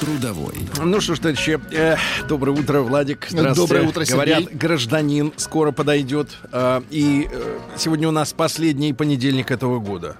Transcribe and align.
Трудовой. 0.00 0.54
Ну 0.82 1.00
что 1.02 1.14
ж, 1.14 1.18
товарищи, 1.18 1.60
э, 1.72 1.96
доброе 2.26 2.52
утро, 2.52 2.80
Владик. 2.80 3.26
Здравствуйте. 3.28 3.60
Доброе 3.60 3.88
утро, 3.88 4.04
Сергей. 4.06 4.34
Говорят, 4.34 4.56
гражданин 4.56 5.32
скоро 5.36 5.72
подойдет. 5.72 6.30
Э, 6.52 6.80
и 6.90 7.28
э, 7.30 7.58
сегодня 7.76 8.08
у 8.08 8.10
нас 8.10 8.32
последний 8.32 8.94
понедельник 8.94 9.50
этого 9.50 9.78
года. 9.78 10.16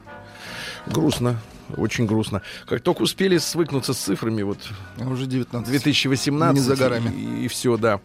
Грустно. 0.87 1.40
Очень 1.77 2.06
грустно. 2.06 2.42
Как 2.66 2.80
только 2.83 3.02
успели 3.02 3.38
свыкнуться 3.38 3.95
с 3.95 3.98
цифрами, 3.98 4.42
вот 4.42 4.59
А 5.01 5.09
уже 5.09 5.27
19. 5.27 5.70
2018 5.70 6.55
Не 6.55 6.60
за 6.60 6.77
горами. 6.77 7.43
И, 7.45 7.48
все, 7.48 7.77
да. 7.77 8.01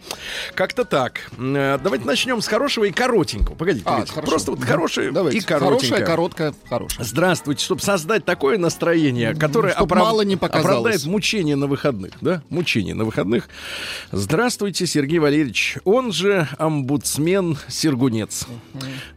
Как-то 0.53 0.85
так. 0.85 1.29
Э, 1.37 1.77
Давайте 1.81 2.05
начнем 2.05 2.41
с 2.41 2.47
хорошего 2.47 2.85
и 2.85 2.91
коротенького. 2.91 3.55
Погодите, 3.55 3.85
А, 3.85 4.03
просто 4.21 4.51
вот 4.51 4.63
хорошее 4.63 5.11
Давайте. 5.11 5.37
и 5.37 5.41
коротенькое. 5.41 5.79
Хорошая, 5.89 6.05
короткая, 6.05 6.53
хорошая. 6.69 7.05
Здравствуйте, 7.05 7.63
чтобы 7.63 7.81
создать 7.81 8.25
такое 8.25 8.57
настроение, 8.57 9.33
которое 9.35 9.73
Чтоб 9.73 9.91
мало 9.95 10.21
не 10.21 10.35
показалось. 10.35 10.65
оправдает 10.65 11.05
мучение 11.05 11.55
на 11.55 11.67
выходных, 11.67 12.13
да? 12.21 12.41
Мучение 12.49 12.93
на 12.95 13.05
выходных. 13.05 13.49
Здравствуйте, 14.11 14.87
Сергей 14.87 15.19
Валерьевич, 15.19 15.77
он 15.83 16.11
же 16.11 16.47
омбудсмен 16.57 17.57
Сергунец. 17.67 18.47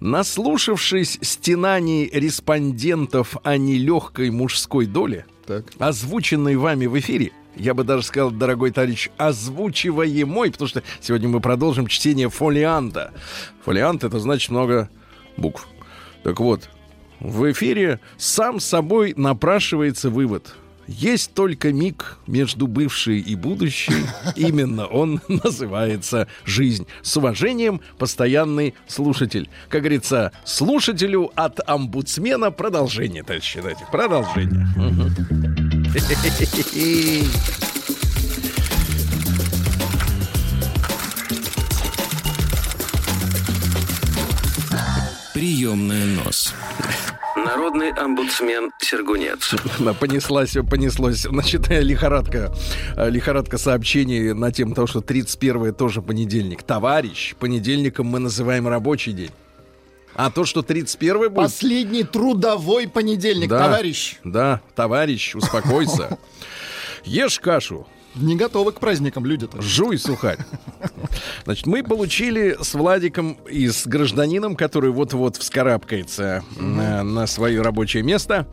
Наслушавшись 0.01 1.19
стенаний 1.23 2.09
респондентов 2.13 3.37
о 3.45 3.57
нелегкой 3.57 4.31
мужской 4.39 4.87
доле, 4.87 5.27
Так. 5.47 5.67
озвученной 5.79 6.57
вами 6.57 6.87
в 6.87 6.99
эфире, 6.99 7.33
я 7.57 7.75
бы 7.75 7.85
даже 7.85 8.05
сказал, 8.05 8.31
дорогой 8.31 8.71
товарищ, 8.71 9.11
озвучиваемой, 9.17 10.51
потому 10.53 10.69
что 10.69 10.83
сегодня 11.01 11.29
мы 11.29 11.41
продолжим 11.41 11.87
чтение 11.89 12.31
фолианта. 12.31 13.13
Фолиант— 13.65 14.05
это 14.05 14.19
значит 14.21 14.51
много 14.51 14.89
букв. 15.37 15.67
Так 16.23 16.41
вот, 16.41 16.71
в 17.21 17.51
эфире 17.51 18.01
сам 18.17 18.61
собой 18.61 19.13
напрашивается 19.17 20.09
вывод. 20.09 20.55
Есть 20.89 21.35
только 21.35 21.71
миг 21.71 22.17
между 22.27 22.67
бывшей 22.67 23.21
и 23.21 23.35
будущей. 23.35 24.07
Именно 24.37 24.87
он 24.87 25.21
называется 25.29 26.29
«Жизнь». 26.47 26.87
С 27.03 27.15
уважением, 27.19 27.83
постоянный 27.99 28.75
слушатель. 28.87 29.51
Как 29.69 29.83
говорится, 29.83 30.33
слушателю 30.45 31.31
от 31.35 31.61
омбудсмена 31.69 32.51
продолжение, 32.51 33.23
товарищи. 33.23 33.59
Давайте, 33.59 33.87
Продолжение. 33.93 34.67
Приемная 45.35 46.07
нос. 46.25 46.55
Народный 47.45 47.91
омбудсмен 47.93 48.71
Сергунец. 48.81 49.55
Понеслась, 50.01 50.57
понеслось. 50.69 51.23
Значит, 51.23 51.71
э, 51.71 51.81
лихорадка, 51.83 52.53
э, 52.97 53.11
лихорадка 53.11 53.59
сообщений 53.59 54.33
на 54.33 54.53
тему 54.53 54.75
того, 54.75 54.87
что 54.87 55.01
31 55.01 55.73
тоже 55.75 56.03
понедельник. 56.03 56.63
Товарищ, 56.63 57.35
понедельником 57.37 58.07
мы 58.07 58.19
называем 58.19 58.69
рабочий 58.69 59.13
день. 59.13 59.31
А 60.15 60.31
то, 60.31 60.45
что 60.45 60.63
31 60.63 61.29
будет... 61.29 61.35
Последний 61.35 62.03
трудовой 62.03 62.89
понедельник, 62.89 63.49
Да, 63.49 63.59
товарищ. 63.67 64.17
Да, 64.25 64.61
товарищ, 64.75 65.35
успокойся. 65.37 66.19
Ешь 67.05 67.39
кашу, 67.39 67.87
Не 68.21 68.37
готовы 68.37 68.73
к 68.73 68.81
праздникам 68.81 69.25
люди-то. 69.27 69.61
жуй 69.61 69.99
сухарь. 69.99 70.39
Значит, 71.45 71.67
мы 71.67 71.83
получили 71.83 72.57
с 72.61 72.75
Владиком 72.75 73.39
и 73.51 73.69
с 73.69 73.87
гражданином, 73.87 74.57
который 74.57 74.91
вот-вот 74.91 75.37
вскарабкается 75.37 76.45
на, 76.57 77.03
на 77.03 77.27
свое 77.27 77.63
рабочее 77.63 78.03
место, 78.03 78.47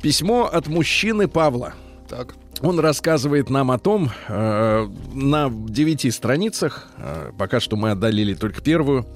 письмо 0.00 0.44
от 0.44 0.66
мужчины 0.66 1.28
Павла. 1.28 1.74
Так. 2.08 2.34
Он 2.60 2.78
рассказывает 2.78 3.50
нам 3.50 3.70
о 3.70 3.78
том, 3.78 4.10
э, 4.28 4.88
на 5.14 5.50
девяти 5.50 6.10
страницах, 6.10 6.88
э, 6.96 7.32
пока 7.36 7.58
что 7.58 7.76
мы 7.76 7.90
отдалили 7.90 8.34
только 8.34 8.60
первую, 8.60 9.06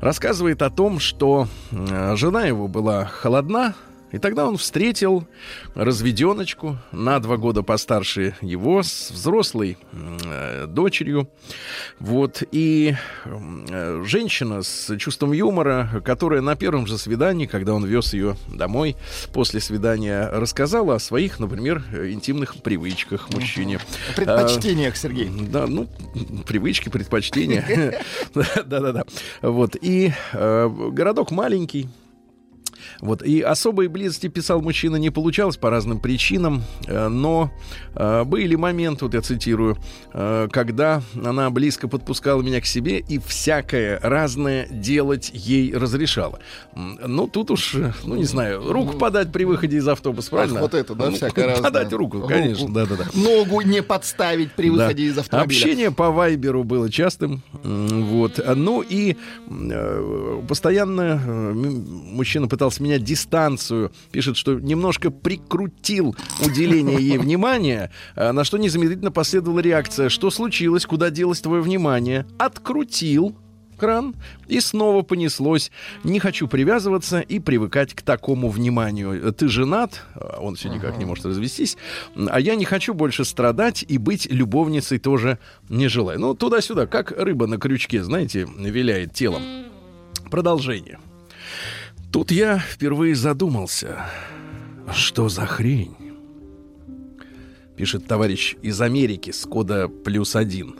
рассказывает 0.00 0.62
о 0.62 0.70
том, 0.70 0.98
что 0.98 1.48
э, 1.70 2.16
жена 2.16 2.46
его 2.46 2.66
была 2.66 3.04
холодна, 3.04 3.74
и 4.12 4.18
тогда 4.18 4.46
он 4.46 4.56
встретил 4.56 5.26
разведеночку 5.74 6.78
на 6.92 7.18
два 7.20 7.36
года 7.36 7.62
постарше 7.62 8.34
его 8.40 8.82
с 8.82 9.10
взрослой 9.10 9.76
э, 9.92 10.66
дочерью. 10.66 11.28
Вот. 11.98 12.42
И 12.50 12.94
э, 13.24 14.02
женщина 14.04 14.62
с 14.62 14.96
чувством 14.98 15.32
юмора, 15.32 16.02
которая 16.04 16.40
на 16.40 16.56
первом 16.56 16.86
же 16.86 16.96
свидании, 16.96 17.46
когда 17.46 17.74
он 17.74 17.84
вез 17.84 18.14
ее 18.14 18.36
домой 18.48 18.96
после 19.32 19.60
свидания, 19.60 20.28
рассказала 20.30 20.94
о 20.94 20.98
своих, 20.98 21.38
например, 21.38 21.82
интимных 21.92 22.56
привычках 22.62 23.30
мужчине. 23.30 23.78
Предпочтениях, 24.16 24.96
Сергей. 24.96 25.28
Да, 25.28 25.66
ну, 25.66 25.86
привычки, 26.46 26.88
предпочтения. 26.88 28.02
Да-да-да. 28.34 29.04
Вот. 29.42 29.76
И 29.80 30.12
э, 30.32 30.68
городок 30.92 31.30
маленький. 31.30 31.88
Вот. 33.00 33.22
И 33.22 33.40
особой 33.40 33.88
близости, 33.88 34.28
писал 34.28 34.60
мужчина, 34.60 34.96
не 34.96 35.10
получалось 35.10 35.56
по 35.56 35.70
разным 35.70 36.00
причинам, 36.00 36.64
э, 36.86 37.08
но 37.08 37.50
э, 37.94 38.24
были 38.24 38.54
моменты, 38.56 39.04
вот 39.04 39.14
я 39.14 39.20
цитирую, 39.20 39.76
э, 40.12 40.48
когда 40.50 41.02
она 41.24 41.50
близко 41.50 41.88
подпускала 41.88 42.42
меня 42.42 42.60
к 42.60 42.66
себе 42.66 42.98
и 42.98 43.18
всякое 43.18 44.00
разное 44.02 44.66
делать 44.68 45.30
ей 45.32 45.74
разрешала. 45.74 46.40
Ну, 46.74 47.28
тут 47.28 47.50
уж, 47.50 47.76
ну, 48.04 48.16
не 48.16 48.24
знаю, 48.24 48.72
руку 48.72 48.98
подать 48.98 49.30
при 49.32 49.44
выходе 49.44 49.76
из 49.76 49.86
автобуса, 49.86 50.30
правильно? 50.30 50.56
Ах, 50.56 50.62
вот 50.62 50.74
это, 50.74 50.94
да, 50.94 51.10
Ну, 51.10 51.16
всякое 51.16 51.46
разное. 51.46 51.70
Подать 51.70 51.92
руку, 51.92 52.26
конечно, 52.26 52.72
да-да-да. 52.72 53.04
Ногу 53.14 53.60
не 53.60 53.82
подставить 53.82 54.52
при 54.52 54.70
выходе 54.70 55.04
Да. 55.04 55.10
из 55.10 55.18
автомобиля. 55.18 55.58
Общение 55.58 55.90
по 55.92 56.10
Вайберу 56.10 56.64
было 56.64 56.90
частым. 56.90 57.42
Вот. 57.62 58.40
Ну 58.56 58.82
и 58.86 59.16
постоянно 60.48 61.16
мужчина 61.54 62.48
пытался 62.48 62.82
менять 62.88 63.04
дистанцию. 63.04 63.92
Пишет, 64.10 64.36
что 64.36 64.54
немножко 64.54 65.10
прикрутил 65.10 66.16
уделение 66.44 67.00
ей 67.00 67.18
внимания, 67.18 67.90
э, 68.16 68.32
на 68.32 68.44
что 68.44 68.58
незамедлительно 68.58 69.12
последовала 69.12 69.60
реакция. 69.60 70.08
Что 70.08 70.30
случилось? 70.30 70.86
Куда 70.86 71.10
делось 71.10 71.40
твое 71.40 71.62
внимание? 71.62 72.26
Открутил 72.38 73.36
кран, 73.76 74.16
и 74.48 74.58
снова 74.60 75.02
понеслось. 75.02 75.70
Не 76.02 76.18
хочу 76.18 76.48
привязываться 76.48 77.20
и 77.20 77.38
привыкать 77.38 77.94
к 77.94 78.02
такому 78.02 78.48
вниманию. 78.48 79.32
Ты 79.32 79.48
женат, 79.48 80.04
а 80.14 80.40
он 80.40 80.56
все 80.56 80.68
никак 80.68 80.98
не 80.98 81.04
может 81.04 81.24
развестись, 81.24 81.76
а 82.16 82.40
я 82.40 82.56
не 82.56 82.64
хочу 82.64 82.92
больше 82.92 83.24
страдать 83.24 83.84
и 83.86 83.96
быть 83.96 84.26
любовницей 84.26 84.98
тоже 84.98 85.38
не 85.68 85.86
желаю. 85.86 86.18
Ну, 86.18 86.34
туда-сюда, 86.34 86.86
как 86.86 87.12
рыба 87.12 87.46
на 87.46 87.58
крючке, 87.58 88.02
знаете, 88.02 88.48
виляет 88.58 89.14
телом. 89.14 89.42
Продолжение. 90.28 90.98
Тут 92.12 92.30
я 92.30 92.58
впервые 92.58 93.14
задумался, 93.14 94.06
что 94.94 95.28
за 95.28 95.44
хрень? 95.44 95.94
Пишет 97.76 98.06
товарищ 98.06 98.56
из 98.62 98.80
Америки 98.80 99.30
с 99.30 99.44
кода 99.44 99.88
плюс 99.88 100.34
один. 100.34 100.74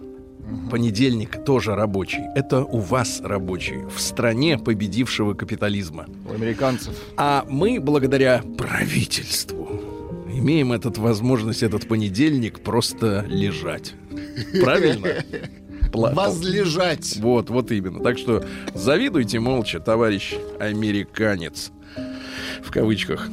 Понедельник 0.70 1.44
тоже 1.44 1.74
рабочий. 1.74 2.22
Это 2.34 2.64
у 2.64 2.78
вас 2.78 3.20
рабочий. 3.22 3.84
В 3.94 4.00
стране 4.00 4.58
победившего 4.58 5.34
капитализма. 5.34 6.06
У 6.26 6.32
американцев. 6.32 6.94
А 7.18 7.44
мы, 7.46 7.78
благодаря 7.78 8.42
правительству, 8.56 9.68
имеем 10.32 10.72
этот 10.72 10.96
возможность, 10.96 11.62
этот 11.62 11.86
понедельник 11.86 12.60
просто 12.60 13.26
лежать. 13.28 13.92
Правильно? 14.62 15.08
Возлежать. 15.92 17.16
Вот, 17.18 17.50
вот 17.50 17.70
именно. 17.70 18.00
Так 18.00 18.18
что 18.18 18.44
завидуйте 18.74 19.40
молча, 19.40 19.80
товарищ 19.80 20.34
американец. 20.58 21.72
В 22.62 22.70
кавычках. 22.70 23.28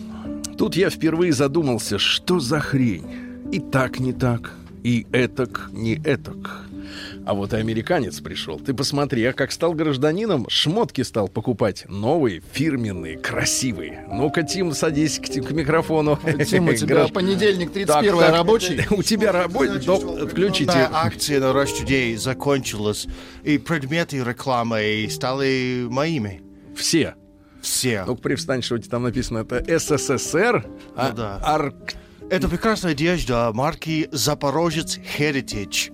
Тут 0.58 0.76
я 0.76 0.90
впервые 0.90 1.34
задумался, 1.34 2.00
что 2.00 2.40
за 2.40 2.60
хрень. 2.60 3.06
И 3.52 3.60
так 3.60 4.00
не 4.00 4.14
так, 4.14 4.54
и 4.84 5.06
этак 5.12 5.70
не 5.72 5.96
этак. 5.96 6.66
А 7.26 7.34
вот 7.34 7.54
и 7.54 7.58
американец 7.58 8.20
пришел. 8.20 8.60
Ты 8.60 8.74
посмотри, 8.74 9.24
а 9.26 9.34
как 9.34 9.52
стал 9.52 9.74
гражданином, 9.74 10.46
шмотки 10.50 11.02
стал 11.02 11.28
покупать. 11.28 11.86
Новые, 11.90 12.42
фирменные, 12.52 13.18
красивые. 13.18 14.06
Ну-ка, 14.12 14.44
Тим, 14.44 14.74
садись 14.74 15.20
к, 15.20 15.24
к 15.26 15.52
микрофону. 15.52 16.20
Тим, 16.48 16.68
у 16.68 16.74
тебя 16.74 17.08
понедельник, 17.08 17.70
Так, 17.74 18.02
31 18.02 18.18
так, 18.20 18.32
рабочий. 18.34 18.82
У 18.96 19.02
тебя 19.04 19.32
рабочий? 19.32 20.28
Включите. 20.28 20.88
Акция 20.92 21.40
на 21.40 21.46
Rush 21.46 21.84
Today 21.84 22.16
закончилась, 22.18 23.08
и 23.44 23.58
предметы 23.58 24.18
рекламы 24.24 25.08
стали 25.10 25.88
моими. 25.90 26.42
Все. 26.76 27.16
Все. 27.62 28.04
Ну, 28.06 28.16
при 28.16 28.36
встаньшоте 28.36 28.88
там 28.90 29.02
написано 29.04 29.40
это 29.40 29.80
СССР, 29.80 30.66
а 30.96 31.10
Ну 31.10 31.16
да. 31.16 31.42
Арк- 31.44 31.96
Это 32.30 32.48
прекрасная 32.48 32.92
одежда 32.92 33.52
марки 33.54 34.08
Запорожец 34.12 35.00
Heritage, 35.18 35.92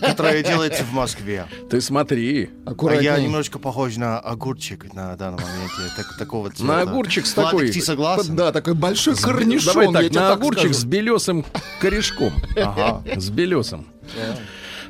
которая 0.00 0.42
делается 0.42 0.84
в 0.84 0.92
Москве. 0.92 1.46
Ты 1.70 1.80
смотри. 1.80 2.50
А 2.66 2.70
Аккуратней. 2.70 3.04
я 3.04 3.18
немножко 3.20 3.58
похож 3.58 3.96
на 3.96 4.18
огурчик 4.18 4.92
на 4.94 5.16
данном 5.16 5.40
моменте. 5.40 5.94
Так- 5.96 6.16
такого 6.18 6.50
цвета. 6.50 6.64
На 6.64 6.80
огурчик 6.82 7.26
с 7.26 7.32
такой- 7.32 7.70
ты 7.70 7.80
согласен? 7.80 8.36
Да, 8.36 8.52
такой 8.52 8.74
большой 8.74 9.16
корнишон. 9.16 9.74
Давай 9.74 10.04
так, 10.04 10.12
на 10.14 10.20
так 10.28 10.38
огурчик 10.38 10.60
скажу. 10.64 10.74
с 10.80 10.84
белесым 10.84 11.44
корешком. 11.80 12.32
Ага. 12.56 13.02
С 13.16 13.30
белесом. 13.30 13.86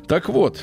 Так 0.06 0.28
вот, 0.28 0.58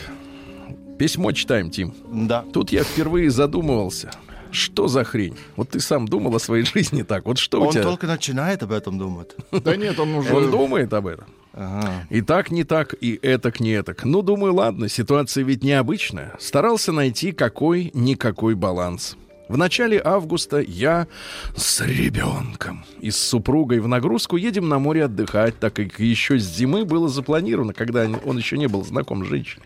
письмо 0.98 1.31
читаем, 1.31 1.69
Тим. 1.69 1.94
Да. 2.12 2.44
Тут 2.53 2.71
я 2.71 2.83
впервые 2.83 3.30
задумывался. 3.30 4.12
Что 4.55 4.87
за 4.87 5.03
хрень? 5.03 5.35
Вот 5.55 5.69
ты 5.69 5.79
сам 5.79 6.07
думал 6.07 6.35
о 6.35 6.39
своей 6.39 6.65
жизни 6.73 7.03
так. 7.03 7.25
Вот 7.25 7.37
что 7.37 7.61
у 7.61 7.65
Он 7.65 7.71
тебя? 7.73 7.83
только 7.83 8.07
начинает 8.07 8.63
об 8.63 8.71
этом 8.71 8.97
думать. 8.97 9.35
Да 9.51 9.75
нет, 9.75 9.99
он 9.99 10.15
уже... 10.15 10.33
Он 10.33 10.49
думает 10.49 10.93
об 10.93 11.07
этом. 11.07 11.25
Ага. 11.53 12.07
И 12.09 12.21
так 12.21 12.51
не 12.51 12.63
так, 12.63 12.93
и 12.99 13.17
этак 13.21 13.59
не 13.59 13.71
этак. 13.71 14.03
Ну, 14.03 14.21
думаю, 14.21 14.53
ладно, 14.53 14.89
ситуация 14.89 15.43
ведь 15.43 15.63
необычная. 15.63 16.33
Старался 16.39 16.91
найти 16.91 17.31
какой-никакой 17.31 18.55
баланс. 18.55 19.15
В 19.47 19.57
начале 19.57 20.01
августа 20.03 20.59
я 20.59 21.07
с 21.55 21.79
ребенком 21.81 22.83
и 22.99 23.11
с 23.11 23.17
супругой 23.17 23.79
в 23.79 23.87
нагрузку 23.87 24.37
едем 24.37 24.67
на 24.67 24.79
море 24.79 25.05
отдыхать, 25.05 25.59
так 25.59 25.73
как 25.75 25.99
еще 25.99 26.39
с 26.39 26.43
зимы 26.43 26.83
было 26.83 27.07
запланировано, 27.07 27.73
когда 27.73 28.07
он 28.25 28.37
еще 28.37 28.57
не 28.57 28.67
был 28.67 28.83
знаком 28.83 29.23
с 29.23 29.27
женщиной. 29.27 29.65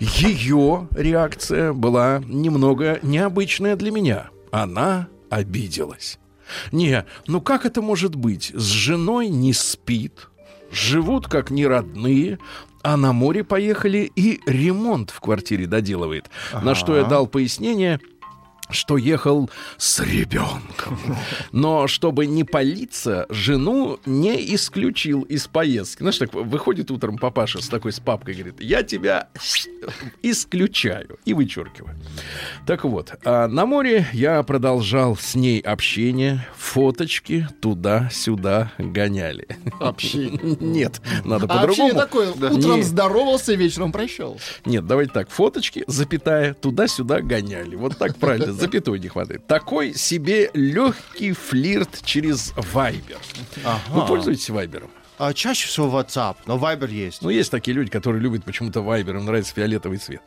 Ее 0.00 0.88
реакция 0.92 1.72
была 1.72 2.22
немного 2.26 2.98
необычная 3.02 3.76
для 3.76 3.90
меня. 3.90 4.30
Она 4.50 5.08
обиделась. 5.30 6.18
Не, 6.72 7.04
ну 7.26 7.40
как 7.40 7.66
это 7.66 7.82
может 7.82 8.14
быть? 8.14 8.52
С 8.54 8.64
женой 8.64 9.28
не 9.28 9.52
спит, 9.52 10.28
живут 10.70 11.26
как 11.26 11.50
неродные, 11.50 12.38
а 12.82 12.96
на 12.96 13.12
море 13.12 13.42
поехали 13.42 14.10
и 14.14 14.40
ремонт 14.46 15.10
в 15.10 15.20
квартире 15.20 15.66
доделывает. 15.66 16.30
На 16.62 16.74
что 16.74 16.96
я 16.96 17.04
дал 17.04 17.26
пояснение, 17.26 18.00
что 18.70 18.96
ехал 18.96 19.50
с 19.76 20.00
ребенком. 20.00 20.98
Но 21.52 21.86
чтобы 21.86 22.26
не 22.26 22.44
палиться, 22.44 23.26
жену 23.28 23.98
не 24.06 24.54
исключил 24.54 25.22
из 25.22 25.46
поездки. 25.46 26.00
Знаешь, 26.00 26.18
так 26.18 26.34
выходит 26.34 26.90
утром 26.90 27.18
папаша 27.18 27.62
с 27.62 27.68
такой 27.68 27.92
с 27.92 28.00
папкой, 28.00 28.34
говорит, 28.34 28.60
я 28.60 28.82
тебя 28.82 29.28
исключаю 30.22 31.18
и 31.24 31.34
вычеркиваю. 31.34 31.96
Так 32.66 32.84
вот, 32.84 33.14
а 33.24 33.48
на 33.48 33.66
море 33.66 34.06
я 34.12 34.42
продолжал 34.42 35.16
с 35.16 35.34
ней 35.34 35.60
общение, 35.60 36.46
фоточки 36.56 37.48
туда-сюда 37.60 38.72
гоняли. 38.78 39.46
Общение. 39.80 40.56
Нет, 40.60 41.00
надо 41.24 41.46
А 41.48 41.62
общение 41.62 41.94
по-другому. 41.94 42.34
такое, 42.34 42.50
утром 42.52 42.82
здоровался, 42.82 43.54
вечером 43.54 43.92
прощался. 43.92 44.40
Нет, 44.64 44.86
давайте 44.86 45.12
так. 45.12 45.30
Фоточки, 45.30 45.84
запятая, 45.86 46.54
туда-сюда 46.54 47.20
гоняли. 47.20 47.76
Вот 47.76 47.96
так 47.98 48.16
правильно, 48.16 48.52
запятой 48.60 48.98
не 48.98 49.08
хватает. 49.08 49.46
Такой 49.46 49.94
себе 49.94 50.50
легкий 50.54 51.32
флирт 51.32 52.02
через 52.04 52.52
Вайбер. 52.72 53.18
Вы 53.90 54.06
пользуетесь 54.06 54.50
Вайбером? 54.50 54.90
А 55.18 55.32
чаще 55.32 55.66
всего 55.66 55.88
WhatsApp, 55.98 56.36
но 56.44 56.58
Viber 56.58 56.90
есть. 56.90 57.22
Ну, 57.22 57.30
есть 57.30 57.50
такие 57.50 57.74
люди, 57.74 57.90
которые 57.90 58.20
любят 58.20 58.44
почему-то 58.44 58.82
Вайбер, 58.82 59.16
им 59.16 59.24
нравится 59.24 59.54
фиолетовый 59.54 59.96
цвет. 59.96 60.20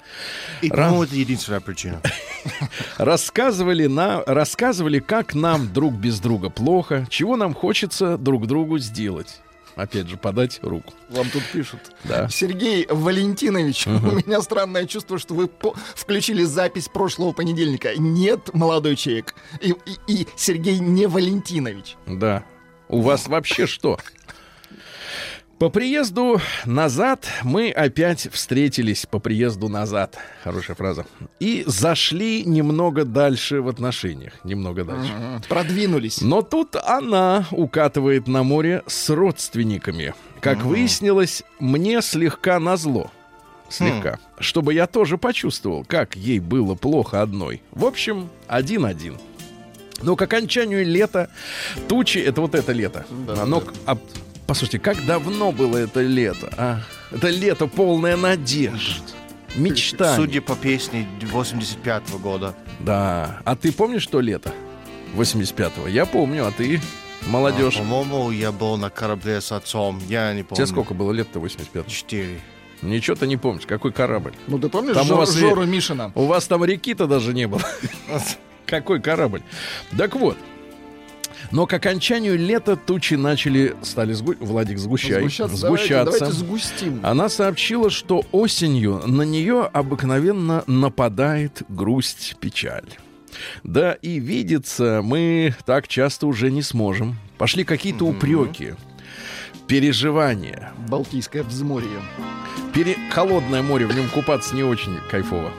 И, 0.61 0.69
по-моему, 0.69 1.03
это 1.03 1.15
единственная 1.15 1.59
причина. 1.59 2.01
Рассказывали, 2.97 3.85
на, 3.85 4.23
рассказывали, 4.25 4.99
как 4.99 5.35
нам 5.35 5.71
друг 5.71 5.93
без 5.93 6.19
друга 6.19 6.49
плохо, 6.49 7.05
чего 7.09 7.35
нам 7.35 7.53
хочется 7.53 8.17
друг 8.17 8.47
другу 8.47 8.79
сделать. 8.79 9.41
Опять 9.79 10.09
же, 10.09 10.17
подать 10.17 10.59
руку. 10.61 10.93
Вам 11.09 11.29
тут 11.29 11.43
пишут. 11.53 11.79
Да. 12.03 12.27
Сергей 12.29 12.85
Валентинович, 12.89 13.87
у 13.87 13.91
меня 13.91 14.41
странное 14.41 14.85
чувство, 14.85 15.17
что 15.17 15.33
вы 15.33 15.47
по- 15.47 15.73
включили 15.95 16.43
запись 16.43 16.89
прошлого 16.89 17.31
понедельника. 17.31 17.95
Нет, 17.95 18.53
молодой 18.53 18.95
человек. 18.97 19.35
И, 19.61 19.73
и- 20.07 20.13
и 20.21 20.27
Сергей 20.35 20.79
не 20.79 21.07
Валентинович. 21.07 21.95
Да. 22.07 22.43
У 22.89 23.01
вас 23.01 23.27
вообще 23.27 23.67
что? 23.67 23.99
По 25.59 25.69
приезду 25.69 26.39
назад 26.65 27.27
мы 27.43 27.69
опять 27.69 28.29
встретились 28.31 29.05
по 29.05 29.19
приезду 29.19 29.67
назад. 29.67 30.17
Хорошая 30.41 30.77
фраза. 30.77 31.05
И 31.41 31.65
зашли 31.67 32.45
немного 32.45 33.03
дальше 33.03 33.61
в 33.61 33.67
отношениях. 33.67 34.33
Немного 34.45 34.85
дальше. 34.85 35.11
Продвинулись. 35.49 36.21
Но 36.21 36.41
тут 36.43 36.77
она 36.77 37.45
укатывает 37.51 38.27
на 38.27 38.43
море 38.43 38.83
с 38.87 39.09
родственниками. 39.09 40.13
Как 40.39 40.63
выяснилось, 40.63 41.43
мне 41.59 42.01
слегка 42.01 42.57
назло. 42.59 43.11
Слегка. 43.69 44.17
Чтобы 44.39 44.73
я 44.73 44.87
тоже 44.87 45.17
почувствовал, 45.17 45.83
как 45.83 46.15
ей 46.15 46.39
было 46.39 46.75
плохо 46.75 47.21
одной. 47.21 47.61
В 47.71 47.83
общем, 47.85 48.29
один-один. 48.47 49.17
Но 50.01 50.15
к 50.15 50.21
окончанию 50.21 50.85
лета 50.85 51.29
тучи, 51.89 52.19
это 52.19 52.39
вот 52.39 52.55
это 52.55 52.71
лето. 52.71 53.05
Оно, 53.37 53.59
к- 53.59 53.73
а, 53.85 53.97
послушайте, 54.49 54.79
как 54.79 55.05
давно 55.05 55.51
было 55.51 55.77
это 55.77 56.01
лето, 56.01 56.51
а? 56.57 56.81
Это 57.11 57.29
лето 57.29 57.67
полное 57.67 58.17
надежд, 58.17 59.03
мечтаний. 59.55 60.15
Судя 60.15 60.41
по 60.41 60.55
песне 60.55 61.07
85 61.21 62.09
года. 62.19 62.55
Да. 62.79 63.41
А 63.45 63.55
ты 63.55 63.71
помнишь, 63.71 64.01
что 64.01 64.19
лето? 64.19 64.51
85-го. 65.15 65.87
Я 65.87 66.07
помню, 66.07 66.47
а 66.47 66.51
ты, 66.51 66.81
молодежь. 67.27 67.75
А, 67.75 67.79
по-моему, 67.79 68.31
я 68.31 68.51
был 68.51 68.77
на 68.77 68.89
корабле 68.89 69.39
с 69.39 69.51
отцом. 69.51 70.01
Я 70.09 70.33
не 70.33 70.41
помню. 70.41 70.55
Тебе 70.55 70.65
сколько 70.65 70.95
было 70.95 71.11
лет-то 71.11 71.39
85 71.39 71.85
Четыре. 71.85 72.41
Ничего 72.81 73.15
ты 73.15 73.27
не 73.27 73.37
помнишь. 73.37 73.67
Какой 73.67 73.91
корабль? 73.91 74.33
Ну 74.47 74.57
ты 74.57 74.67
помнишь 74.69 74.95
Там 74.95 75.05
у 75.05 75.09
Жор- 75.09 75.17
вас 75.19 75.35
и- 75.35 75.39
Жору 75.39 75.65
Мишина? 75.65 76.11
У 76.15 76.25
вас 76.25 76.47
там 76.47 76.65
реки-то 76.65 77.05
даже 77.05 77.35
не 77.35 77.47
было. 77.47 77.61
Какой 78.65 78.99
корабль? 78.99 79.43
Так 79.95 80.15
вот. 80.15 80.37
Но 81.51 81.65
к 81.65 81.73
окончанию 81.73 82.37
лета 82.37 82.75
тучи 82.75 83.15
начали, 83.15 83.75
стали 83.81 84.13
сгу... 84.13 84.35
Владик, 84.39 84.77
сгущай, 84.77 85.21
Сгущаться, 85.21 85.57
сгущаться. 85.57 86.05
Давайте, 86.05 86.19
давайте 86.19 86.37
сгустим. 86.37 86.99
Она 87.03 87.29
сообщила, 87.29 87.89
что 87.89 88.23
осенью 88.31 89.01
на 89.07 89.23
нее 89.23 89.63
обыкновенно 89.73 90.63
нападает 90.67 91.63
грусть, 91.69 92.35
печаль. 92.39 92.87
Да 93.63 93.93
и 93.93 94.19
видеться 94.19 95.01
мы 95.03 95.55
так 95.65 95.87
часто 95.87 96.27
уже 96.27 96.51
не 96.51 96.61
сможем. 96.61 97.17
Пошли 97.37 97.63
какие-то 97.63 98.05
упреки, 98.05 98.75
переживания. 99.67 100.71
Балтийское 100.87 101.43
взморье. 101.43 101.99
Пере... 102.73 102.95
Холодное 103.11 103.61
море, 103.61 103.87
в 103.87 103.95
нем 103.95 104.07
купаться 104.09 104.55
не 104.55 104.63
очень 104.63 104.97
кайфово. 105.09 105.51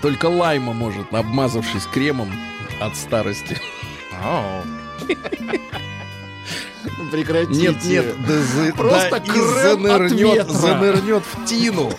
Только 0.00 0.26
лайма 0.26 0.72
может, 0.72 1.12
обмазавшись 1.12 1.86
кремом 1.86 2.32
от 2.80 2.96
старости. 2.96 3.56
Ау. 4.24 4.62
Прекратите. 7.10 7.60
Нет, 7.60 7.84
нет, 7.84 8.26
да, 8.26 8.34
за- 8.38 8.72
Просто 8.74 9.20
да 9.20 9.34
и 9.34 9.38
занырнет, 9.62 10.48
занырнет 10.48 11.22
в 11.24 11.44
тину. 11.44 11.92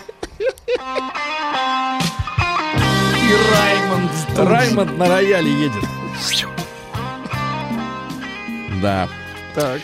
И 3.22 3.36
Раймонд. 3.52 4.10
Раймонд 4.36 4.98
на 4.98 5.08
рояле 5.08 5.50
едет. 5.52 5.84
Да. 8.82 9.08
Так. 9.54 9.80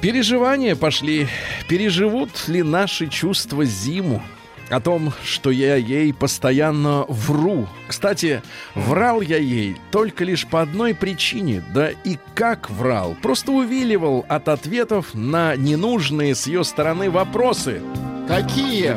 Переживания 0.00 0.76
пошли. 0.76 1.28
Переживут 1.68 2.46
ли 2.48 2.62
наши 2.62 3.08
чувства 3.08 3.64
зиму? 3.64 4.22
О 4.70 4.80
том, 4.80 5.12
что 5.24 5.50
я 5.50 5.76
ей 5.76 6.12
постоянно 6.12 7.06
вру. 7.08 7.66
Кстати, 7.86 8.42
врал 8.74 9.22
я 9.22 9.38
ей 9.38 9.76
только 9.90 10.24
лишь 10.24 10.46
по 10.46 10.60
одной 10.60 10.94
причине. 10.94 11.64
Да 11.72 11.90
и 11.90 12.18
как 12.34 12.68
врал? 12.68 13.16
Просто 13.22 13.52
увиливал 13.52 14.26
от 14.28 14.48
ответов 14.48 15.14
на 15.14 15.56
ненужные 15.56 16.34
с 16.34 16.46
ее 16.46 16.64
стороны 16.64 17.10
вопросы. 17.10 17.80
Какие? 18.26 18.96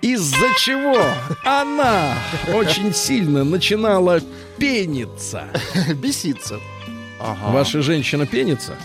Из-за 0.00 0.54
чего 0.58 0.98
она 1.44 2.14
очень 2.54 2.94
сильно 2.94 3.44
начинала 3.44 4.20
пениться. 4.56 5.48
Беситься. 5.96 6.60
Ага. 7.20 7.52
Ваша 7.52 7.82
женщина 7.82 8.24
пенится? 8.24 8.76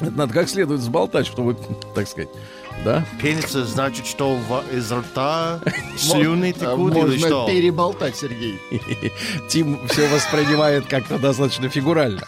Это 0.00 0.10
надо 0.10 0.34
как 0.34 0.48
следует 0.48 0.80
взболтать, 0.80 1.26
чтобы, 1.26 1.56
так 1.94 2.08
сказать, 2.08 2.28
да? 2.84 3.04
Пенится 3.20 3.64
значит, 3.64 4.06
что 4.06 4.34
в- 4.36 4.64
из 4.72 4.90
рта 4.92 5.60
слюны 5.96 6.52
текут 6.52 6.92
или 6.94 7.00
Можно 7.00 7.18
что? 7.18 7.46
переболтать, 7.46 8.16
Сергей. 8.16 8.58
Тим 9.48 9.78
все 9.88 10.08
воспринимает 10.08 10.86
как-то 10.86 11.18
достаточно 11.18 11.68
фигурально. 11.68 12.22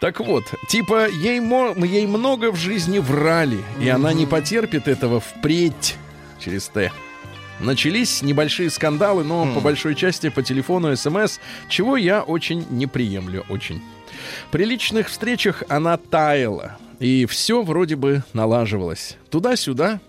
Так 0.00 0.20
вот, 0.20 0.44
типа, 0.68 1.08
ей, 1.08 1.40
ей 1.86 2.06
много 2.06 2.50
в 2.50 2.56
жизни 2.56 2.98
врали, 2.98 3.62
и 3.80 3.88
она 3.88 4.12
не 4.12 4.26
потерпит 4.26 4.88
этого 4.88 5.20
впредь 5.20 5.96
через 6.40 6.66
Т. 6.68 6.90
Начались 7.60 8.22
небольшие 8.22 8.70
скандалы, 8.70 9.22
но 9.22 9.46
по 9.54 9.60
большой 9.60 9.94
части 9.94 10.28
по 10.30 10.42
телефону, 10.42 10.96
смс, 10.96 11.38
чего 11.68 11.96
я 11.96 12.22
очень 12.22 12.66
не 12.70 12.88
приемлю, 12.88 13.44
очень. 13.48 13.80
При 14.50 14.64
личных 14.64 15.08
встречах 15.08 15.62
она 15.68 15.96
таяла, 15.96 16.76
и 17.02 17.26
все 17.26 17.62
вроде 17.62 17.96
бы 17.96 18.22
налаживалось. 18.32 19.16
Туда-сюда, 19.30 20.00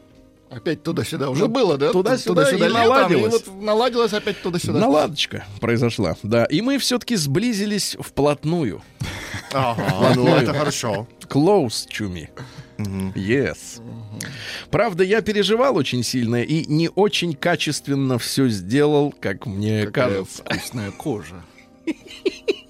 Опять 0.50 0.84
туда-сюда 0.84 1.32
уже 1.32 1.42
Ну, 1.46 1.48
было, 1.48 1.80
да? 1.80 1.92
туда-сюда 1.92 2.48
и 2.52 2.58
летом, 2.58 2.74
наладилось. 2.74 3.34
вот 3.48 3.62
наладилось 3.64 4.14
опять 4.14 4.40
туда-сюда. 4.44 4.80
наладочка 4.80 5.46
произошла. 5.60 6.16
Да, 6.22 6.46
и 6.46 6.62
мы 6.62 6.78
все-таки 6.78 7.16
сблизились 7.16 7.98
вплотную. 8.00 8.84
Ага, 9.52 10.14
ну 10.16 10.28
это 10.28 10.54
хорошо. 10.54 11.08
Close 11.28 11.88
to 11.98 12.08
me. 12.08 12.30
Yes. 13.16 13.82
Правда, 14.70 15.04
я 15.04 15.22
переживал 15.22 15.76
очень 15.76 16.04
сильно 16.04 16.44
и 16.44 16.66
не 16.68 16.88
очень 16.94 17.34
качественно 17.34 18.20
все 18.20 18.48
сделал, 18.50 19.12
как 19.20 19.48
мне 19.48 19.86
Какая 19.88 20.10
кажется. 20.10 20.44
вкусная 20.44 20.92
кожа. 20.92 21.44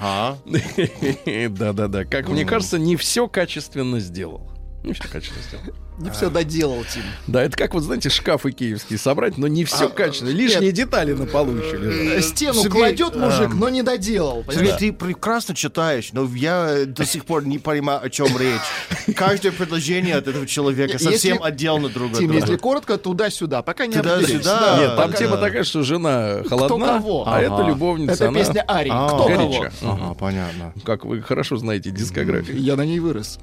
Ага. 0.00 0.38
Да-да-да. 1.50 2.04
Как 2.04 2.28
мне 2.28 2.44
кажется, 2.44 2.78
не 2.78 2.96
все 2.96 3.28
качественно 3.28 4.00
сделал. 4.00 4.50
Не 4.82 4.92
все 4.92 5.08
качественно 5.08 5.42
сделал. 5.42 5.64
Не 5.98 6.10
все 6.10 6.28
доделал, 6.28 6.84
Тим. 6.92 7.02
Да, 7.28 7.42
это 7.42 7.56
как 7.56 7.72
вот, 7.72 7.84
знаете, 7.84 8.08
шкафы 8.10 8.50
киевские 8.50 8.98
собрать, 8.98 9.38
но 9.38 9.46
не 9.46 9.64
все 9.64 9.88
качественно. 9.88 10.30
Лишние 10.30 10.72
детали 10.72 11.12
на 11.12 11.24
полу 11.26 11.54
еще 11.56 11.76
лежат. 11.76 12.18
Э, 12.18 12.22
Стену 12.22 12.54
Сергей, 12.54 12.70
кладет 12.70 13.14
мужик, 13.14 13.50
эм, 13.52 13.60
но 13.60 13.68
не 13.68 13.82
доделал. 13.82 14.42
Сергей, 14.48 14.56
понимаешь? 14.58 14.78
ты 14.80 14.92
прекрасно 14.92 15.54
читаешь, 15.54 16.10
но 16.12 16.28
я 16.34 16.84
до 16.86 17.04
сих 17.04 17.24
пор 17.24 17.46
не 17.46 17.58
понимаю, 17.58 18.00
о 18.02 18.10
чем 18.10 18.26
речь. 18.36 19.14
Каждое 19.16 19.52
предложение 19.52 20.16
от 20.16 20.26
этого 20.26 20.46
человека 20.46 20.94
Если- 20.94 21.12
совсем 21.12 21.42
отдельно 21.42 21.88
друг 21.88 22.10
от 22.12 22.18
Тим, 22.18 22.28
друга. 22.28 22.40
если 22.40 22.56
коротко, 22.56 22.98
туда-сюда, 22.98 23.62
пока 23.62 23.86
не 23.86 23.92
Туда-сюда. 23.94 24.60
Да, 24.60 24.78
Нет, 24.80 24.96
там 24.96 25.10
да. 25.12 25.16
тема 25.16 25.36
такая, 25.36 25.62
что 25.62 25.82
жена 25.84 26.42
холодна, 26.48 26.86
кого? 26.86 27.24
а 27.26 27.40
это 27.40 27.62
любовница. 27.62 28.14
Это 28.14 28.28
она 28.28 28.38
песня 28.40 28.64
Арии. 28.68 28.90
А, 28.92 29.06
Кто 29.08 29.28
кого? 29.28 29.48
горяча. 29.48 29.72
Ага, 29.82 30.14
понятно. 30.14 30.72
Как 30.84 31.04
вы 31.04 31.22
хорошо 31.22 31.56
знаете 31.56 31.90
дискографию. 31.90 32.58
Я 32.60 32.74
на 32.74 32.84
ней 32.84 32.98
вырос. 32.98 33.38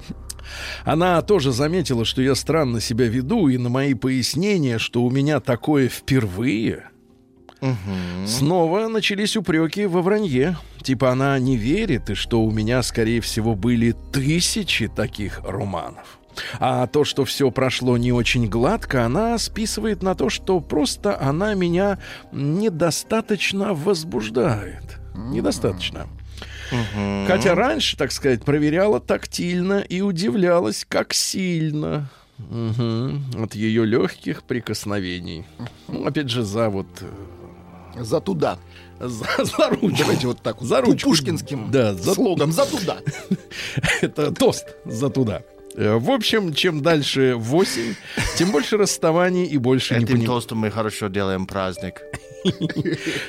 Она 0.84 1.20
тоже 1.22 1.52
заметила, 1.52 2.04
что 2.04 2.22
я 2.22 2.34
странно 2.34 2.80
себя 2.80 3.06
веду, 3.06 3.48
и 3.48 3.58
на 3.58 3.68
мои 3.68 3.94
пояснения, 3.94 4.78
что 4.78 5.02
у 5.02 5.10
меня 5.10 5.40
такое 5.40 5.88
впервые, 5.88 6.88
снова 8.26 8.88
начались 8.88 9.36
упреки 9.36 9.86
во 9.86 10.02
вранье. 10.02 10.56
Типа 10.82 11.10
она 11.10 11.38
не 11.38 11.56
верит, 11.56 12.10
и 12.10 12.14
что 12.14 12.42
у 12.42 12.50
меня, 12.50 12.82
скорее 12.82 13.20
всего, 13.20 13.54
были 13.54 13.94
тысячи 14.12 14.88
таких 14.88 15.40
романов. 15.44 16.18
А 16.58 16.86
то, 16.86 17.04
что 17.04 17.24
все 17.24 17.50
прошло 17.50 17.96
не 17.96 18.12
очень 18.12 18.48
гладко, 18.48 19.04
она 19.04 19.38
списывает 19.38 20.02
на 20.02 20.14
то, 20.14 20.30
что 20.30 20.60
просто 20.60 21.20
она 21.20 21.54
меня 21.54 21.98
недостаточно 22.32 23.74
возбуждает. 23.74 24.98
Недостаточно. 25.14 26.08
Хотя 27.26 27.54
раньше, 27.54 27.96
так 27.96 28.12
сказать, 28.12 28.44
проверяла 28.44 29.00
тактильно 29.00 29.80
и 29.80 30.00
удивлялась, 30.00 30.84
как 30.88 31.12
сильно 31.14 32.08
мгм, 32.38 33.22
от 33.42 33.54
ее 33.54 33.84
легких 33.84 34.42
прикосновений. 34.42 35.44
Ну, 35.88 36.06
опять 36.06 36.28
же, 36.30 36.42
за 36.42 36.68
вот 36.70 36.86
э, 37.00 38.02
За 38.02 38.20
туда. 38.20 38.58
за, 39.00 39.24
за 39.44 39.68
ручку. 39.70 39.96
Давайте 39.98 40.26
вот 40.26 40.42
так 40.42 40.60
вот. 40.60 40.66
За 40.68 40.80
ручку. 40.80 41.10
Пушкинским 41.10 41.70
Да, 41.70 41.94
за- 41.94 42.14
слогом. 42.14 42.52
За 42.52 42.64
туда. 42.70 42.98
Это 44.00 44.32
тост 44.32 44.66
за 44.84 45.08
туда. 45.10 45.42
Э, 45.76 45.96
В 45.98 46.10
общем, 46.10 46.52
чем 46.54 46.80
дальше 46.82 47.34
в 47.36 47.54
осень, 47.54 47.96
тем 48.36 48.50
больше 48.50 48.76
расставаний 48.76 49.44
и 49.44 49.58
больше 49.58 49.94
Этим 49.94 50.02
непонимания. 50.02 50.26
тостом 50.26 50.58
мы 50.58 50.70
хорошо 50.70 51.08
делаем 51.08 51.46
праздник. 51.46 52.00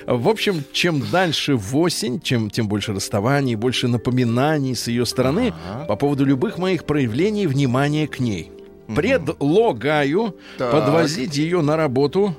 В 0.07 0.29
общем, 0.29 0.63
чем 0.71 1.01
дальше 1.11 1.55
в 1.55 1.75
осень, 1.77 2.19
чем, 2.21 2.49
тем 2.49 2.67
больше 2.67 2.93
расставаний, 2.93 3.55
больше 3.55 3.87
напоминаний 3.87 4.75
с 4.75 4.87
ее 4.87 5.05
стороны 5.05 5.53
по 5.87 5.95
поводу 5.95 6.25
любых 6.25 6.57
моих 6.57 6.85
проявлений 6.85 7.47
внимания 7.47 8.07
к 8.07 8.19
ней. 8.19 8.51
Предлагаю 8.95 10.35
Так. 10.57 10.71
подвозить 10.71 11.37
ее 11.37 11.61
на 11.61 11.77
работу. 11.77 12.35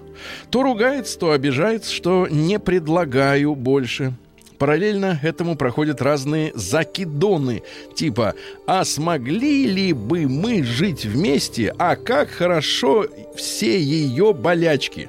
То 0.50 0.62
ругается, 0.62 1.18
то 1.18 1.32
обижается, 1.32 1.92
что 1.92 2.28
не 2.30 2.58
предлагаю 2.58 3.54
больше. 3.54 4.14
Параллельно 4.58 5.18
этому 5.22 5.56
проходят 5.56 6.00
разные 6.00 6.52
закидоны, 6.54 7.62
типа 7.94 8.34
«А 8.66 8.84
смогли 8.84 9.66
ли 9.66 9.92
бы 9.92 10.28
мы 10.28 10.62
жить 10.62 11.04
вместе? 11.04 11.74
А 11.78 11.96
как 11.96 12.30
хорошо 12.30 13.06
все 13.36 13.80
ее 13.80 14.32
болячки?» 14.32 15.08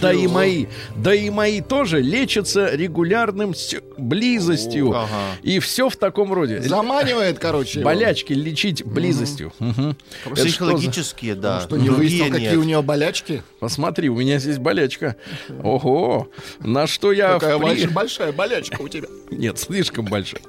Да 0.00 0.12
и 0.12 0.26
мои, 0.26 0.66
да 0.96 1.14
и 1.14 1.30
мои 1.30 1.60
тоже 1.60 2.00
лечатся 2.02 2.74
регулярным 2.74 3.54
с- 3.54 3.76
близостью. 3.96 4.90
Ага. 4.94 5.08
И 5.42 5.58
все 5.60 5.88
в 5.88 5.96
таком 5.96 6.32
роде. 6.32 6.60
Заманивает, 6.60 7.38
короче. 7.38 7.80
его. 7.80 7.84
Болячки 7.88 8.32
лечить 8.32 8.84
близостью. 8.84 9.52
Что 9.58 9.94
за- 10.34 10.44
Психологические, 10.46 11.34
да. 11.34 11.60
Что, 11.62 11.76
не 11.76 11.88
выяснил, 11.88 12.30
какие 12.30 12.48
нет. 12.50 12.58
у 12.58 12.62
нее 12.64 12.82
болячки? 12.82 13.42
Посмотри, 13.60 14.08
у 14.08 14.16
меня 14.16 14.38
здесь 14.38 14.58
болячка. 14.58 15.16
Ого, 15.62 16.28
на 16.60 16.86
что 16.86 17.12
я... 17.12 17.34
Какая 17.34 17.56
в 17.56 17.60
при- 17.60 17.66
большая, 17.68 17.90
большая 17.90 18.32
болячка 18.32 18.82
у 18.82 18.88
тебя. 18.88 19.08
Нет, 19.30 19.58
слишком 19.58 20.04
большая. 20.04 20.42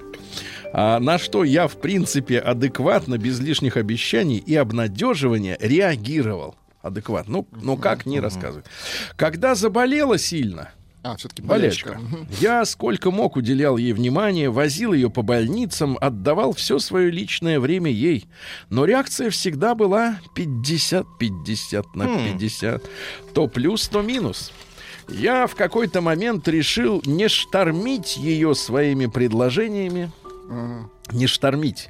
А 0.72 1.00
на 1.00 1.18
что 1.18 1.44
я, 1.44 1.68
в 1.68 1.78
принципе, 1.78 2.40
адекватно, 2.40 3.18
без 3.18 3.40
лишних 3.40 3.76
обещаний 3.78 4.38
и 4.38 4.56
обнадеживания 4.56 5.58
реагировал. 5.60 6.56
Адекватно. 6.82 7.40
Ну, 7.40 7.48
ну 7.62 7.78
как 7.78 8.06
не 8.06 8.20
рассказывать. 8.20 8.66
Когда 9.18 9.54
заболела 9.56 10.18
сильно, 10.18 10.72
А, 11.04 11.16
все-таки 11.16 11.42
болячка. 11.42 12.00
Я 12.40 12.66
сколько 12.66 13.12
мог 13.12 13.36
уделял 13.38 13.78
ей 13.78 13.94
внимание, 13.94 14.50
возил 14.50 14.94
ее 14.94 15.10
по 15.10 15.22
больницам, 15.22 15.98
отдавал 16.02 16.54
все 16.54 16.80
свое 16.80 17.10
личное 17.10 17.60
время 17.60 17.90
ей. 17.92 18.26
Но 18.70 18.86
реакция 18.86 19.30
всегда 19.30 19.76
была 19.76 20.20
50-50 20.36 21.86
на 21.96 22.06
50. 22.06 22.84
То 23.34 23.48
плюс, 23.48 23.88
то 23.88 24.02
минус. 24.02 24.52
Я 25.08 25.48
в 25.48 25.56
какой-то 25.56 26.02
момент 26.02 26.48
решил 26.48 27.02
не 27.06 27.28
штормить 27.30 28.16
ее 28.18 28.54
своими 28.54 29.08
предложениями, 29.08 30.12
не 31.14 31.28
штормить. 31.28 31.90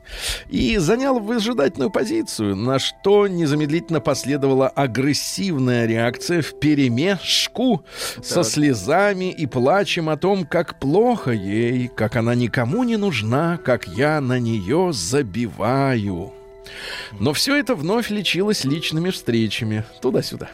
И 0.50 0.78
занял 0.78 1.20
выжидательную 1.20 1.90
позицию, 1.90 2.56
на 2.56 2.80
что 2.80 3.28
незамедлительно 3.28 4.02
последовала 4.02 4.68
агрессивная 4.68 5.86
реакция 5.86 6.42
в 6.42 6.60
перемешку 6.60 7.84
со 8.22 8.44
слезами 8.44 9.32
и 9.32 9.46
плачем 9.46 10.10
о 10.10 10.18
том, 10.18 10.46
как 10.46 10.80
плохо 10.80 11.32
ей, 11.32 11.88
как 11.88 12.16
она 12.16 12.36
никому 12.36 12.84
не 12.84 12.98
нужна, 12.98 13.58
как 13.58 13.88
я 13.88 14.22
на 14.22 14.40
нее 14.40 14.92
забиваю. 14.94 16.34
Но 17.20 17.34
все 17.34 17.58
это 17.58 17.76
вновь 17.76 18.10
лечилось 18.10 18.64
личными 18.64 19.10
встречами 19.10 19.84
туда-сюда. 20.02 20.50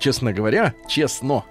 Честно 0.00 0.32
говоря, 0.32 0.72
честно. 0.88 1.44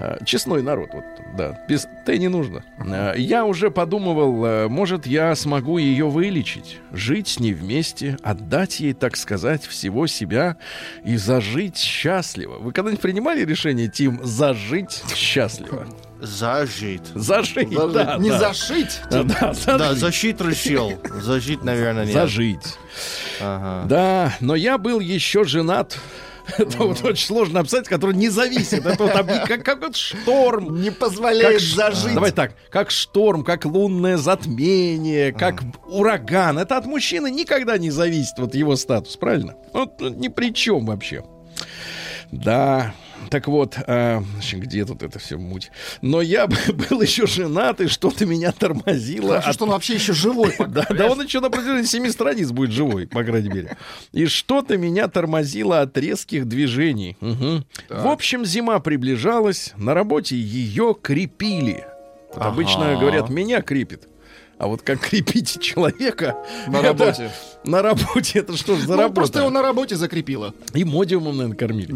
Э, 0.00 0.18
Честной 0.24 0.62
народ, 0.62 0.90
вот, 0.92 1.04
да, 1.36 1.58
без 1.68 1.88
Т 2.06 2.16
не 2.18 2.28
нужно. 2.28 2.62
Э, 2.78 3.14
Я 3.16 3.44
уже 3.44 3.70
подумывал, 3.72 4.44
э, 4.46 4.68
может, 4.68 5.06
я 5.08 5.34
смогу 5.34 5.76
ее 5.78 6.08
вылечить, 6.08 6.78
жить 6.92 7.26
с 7.26 7.40
ней 7.40 7.52
вместе, 7.52 8.16
отдать 8.22 8.78
ей, 8.78 8.92
так 8.92 9.16
сказать, 9.16 9.64
всего 9.64 10.06
себя 10.06 10.56
и 11.04 11.16
зажить 11.16 11.76
счастливо. 11.78 12.58
Вы 12.60 12.72
когда-нибудь 12.72 13.02
принимали 13.02 13.44
решение, 13.44 13.88
Тим, 13.88 14.20
зажить 14.22 15.02
счастливо? 15.14 15.86
Зажить. 16.20 17.06
Зажить, 17.14 17.70
Зажить. 17.72 17.92
да, 17.94 18.16
не 18.18 18.28
да. 18.30 18.38
зашить. 18.38 19.00
Да, 19.10 19.22
да, 19.24 19.52
Да, 19.66 19.78
зажить. 19.78 19.98
защит 19.98 20.40
решил. 20.42 20.92
Зажить, 21.20 21.64
наверное, 21.64 22.04
нет. 22.04 22.14
Зажить. 22.14 22.78
Ага. 23.40 23.88
Да, 23.88 24.36
но 24.40 24.54
я 24.54 24.78
был 24.78 25.00
еще 25.00 25.42
женат. 25.44 25.98
Это 26.58 26.78
вот 26.78 27.02
очень 27.04 27.26
сложно 27.26 27.60
описать, 27.60 27.88
который 27.88 28.14
не 28.14 28.28
зависит. 28.28 28.84
Это 28.86 29.04
вот 29.04 29.12
как, 29.48 29.64
как 29.64 29.80
вот 29.80 29.96
шторм. 29.96 30.80
Не 30.80 30.90
позволяет 30.90 31.60
зажить. 31.60 32.14
Давай 32.14 32.32
так, 32.32 32.54
как 32.70 32.90
шторм, 32.90 33.44
как 33.44 33.64
лунное 33.64 34.16
затмение, 34.16 35.32
как 35.32 35.62
ураган. 35.86 36.58
Это 36.58 36.76
от 36.76 36.86
мужчины 36.86 37.30
никогда 37.30 37.78
не 37.78 37.90
зависит, 37.90 38.38
вот 38.38 38.54
его 38.54 38.76
статус, 38.76 39.16
правильно? 39.16 39.54
Вот 39.72 40.00
ни 40.00 40.28
при 40.28 40.52
чем 40.52 40.86
вообще. 40.86 41.24
Да, 42.32 42.94
так 43.30 43.48
вот, 43.48 43.76
значит, 43.86 44.60
где 44.60 44.84
тут 44.84 45.02
это 45.02 45.18
все 45.18 45.38
муть? 45.38 45.70
Но 46.02 46.20
я 46.20 46.46
был 46.90 47.00
еще 47.00 47.26
женат, 47.26 47.80
и 47.80 47.86
что-то 47.86 48.26
меня 48.26 48.52
тормозило. 48.52 49.28
Хорошо, 49.28 49.48
от 49.48 49.54
что 49.54 49.64
он 49.64 49.70
вообще 49.70 49.94
еще 49.94 50.12
живой. 50.12 50.54
да, 50.58 50.86
да 50.90 51.06
он 51.06 51.22
еще 51.22 51.40
на 51.40 51.50
протяжении 51.50 51.84
семи 51.84 52.10
страниц 52.10 52.50
будет 52.50 52.72
живой, 52.72 53.06
по 53.06 53.22
крайней 53.24 53.48
мере. 53.48 53.76
И 54.12 54.26
что-то 54.26 54.76
меня 54.76 55.08
тормозило 55.08 55.80
от 55.80 55.96
резких 55.96 56.46
движений. 56.46 57.16
Мгм. 57.20 57.64
В 57.88 58.06
общем, 58.06 58.44
зима 58.44 58.78
приближалась, 58.80 59.72
на 59.76 59.94
работе 59.94 60.36
ее 60.36 60.96
крепили. 61.00 61.84
Вот 62.32 62.38
Ага. 62.38 62.48
Обычно 62.48 62.96
говорят, 62.96 63.28
меня 63.28 63.60
крепит. 63.62 64.08
А 64.60 64.66
вот 64.66 64.82
как 64.82 65.00
крепить 65.00 65.58
человека... 65.60 66.36
На 66.68 66.78
это- 66.78 66.88
работе. 67.06 67.30
На 67.64 67.82
работе. 67.82 68.38
Это 68.40 68.56
что 68.56 68.76
ж 68.76 68.80
за 68.80 68.88
Ну, 68.90 68.96
работа? 68.96 69.14
просто 69.14 69.38
его 69.40 69.50
на 69.50 69.62
работе 69.62 69.96
закрепило. 69.96 70.54
И 70.74 70.84
модиумом, 70.84 71.36
наверное, 71.38 71.56
кормили. 71.56 71.92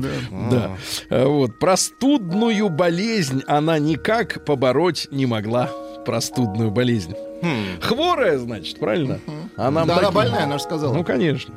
Да. 0.50 0.76
А, 1.10 1.26
Вот. 1.26 1.58
Простудную 1.58 2.70
болезнь 2.70 3.42
она 3.46 3.78
никак 3.78 4.44
побороть 4.46 5.08
не 5.10 5.26
могла. 5.26 5.70
Простудную 6.06 6.70
болезнь. 6.70 7.14
Хворая, 7.82 8.38
значит, 8.38 8.78
правильно? 8.78 9.20
А 9.56 9.70
нам 9.70 9.86
да, 9.86 9.98
она 9.98 10.10
больная, 10.10 10.44
она 10.44 10.56
же 10.58 10.64
сказала. 10.64 10.94
Ну, 10.94 11.04
конечно. 11.04 11.54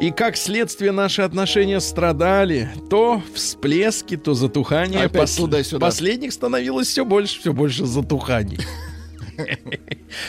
И 0.00 0.10
как 0.10 0.36
следствие 0.36 0.90
наши 0.90 1.22
отношения 1.22 1.80
страдали, 1.80 2.70
то 2.90 3.22
всплески, 3.34 4.16
то 4.16 4.34
затухание. 4.34 5.04
Опять 5.04 5.36
туда-сюда. 5.36 5.78
Последних 5.86 6.32
становилось 6.32 6.88
все 6.88 7.04
больше, 7.04 7.38
все 7.40 7.52
больше 7.52 7.86
затуханий. 7.86 8.58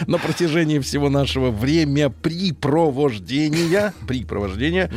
На 0.08 0.18
протяжении 0.18 0.80
всего 0.80 1.10
нашего 1.10 1.52
времяпрепровождения, 1.52 3.94
припровождения, 4.08 4.92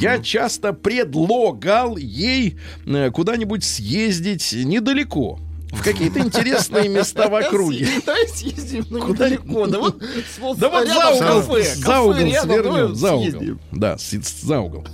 я 0.00 0.18
часто 0.18 0.72
предлагал 0.72 1.96
ей 1.96 2.58
э, 2.86 3.10
куда-нибудь 3.10 3.64
съездить 3.64 4.52
недалеко, 4.52 5.38
в 5.74 5.82
какие-то 5.82 6.20
интересные 6.20 6.88
места 6.88 7.28
в 7.28 7.34
округе. 7.34 7.86
Давай 8.06 8.28
съездим 8.28 8.86
ну, 8.90 9.00
Куда- 9.00 9.28
недалеко. 9.28 9.66
Да 9.66 9.80
вот, 9.80 10.02
вот 10.40 10.58
Да 10.58 10.68
вот 10.68 10.88
за 10.88 11.10
угол, 11.10 11.42
кафе, 11.42 11.74
за 11.74 11.84
кафе 11.84 12.00
угол 12.00 12.14
рядом, 12.14 12.50
свернем, 12.50 12.94
за 12.94 13.14
угол. 13.14 13.58
Да, 13.72 13.96
за 13.98 14.60
угол. 14.60 14.86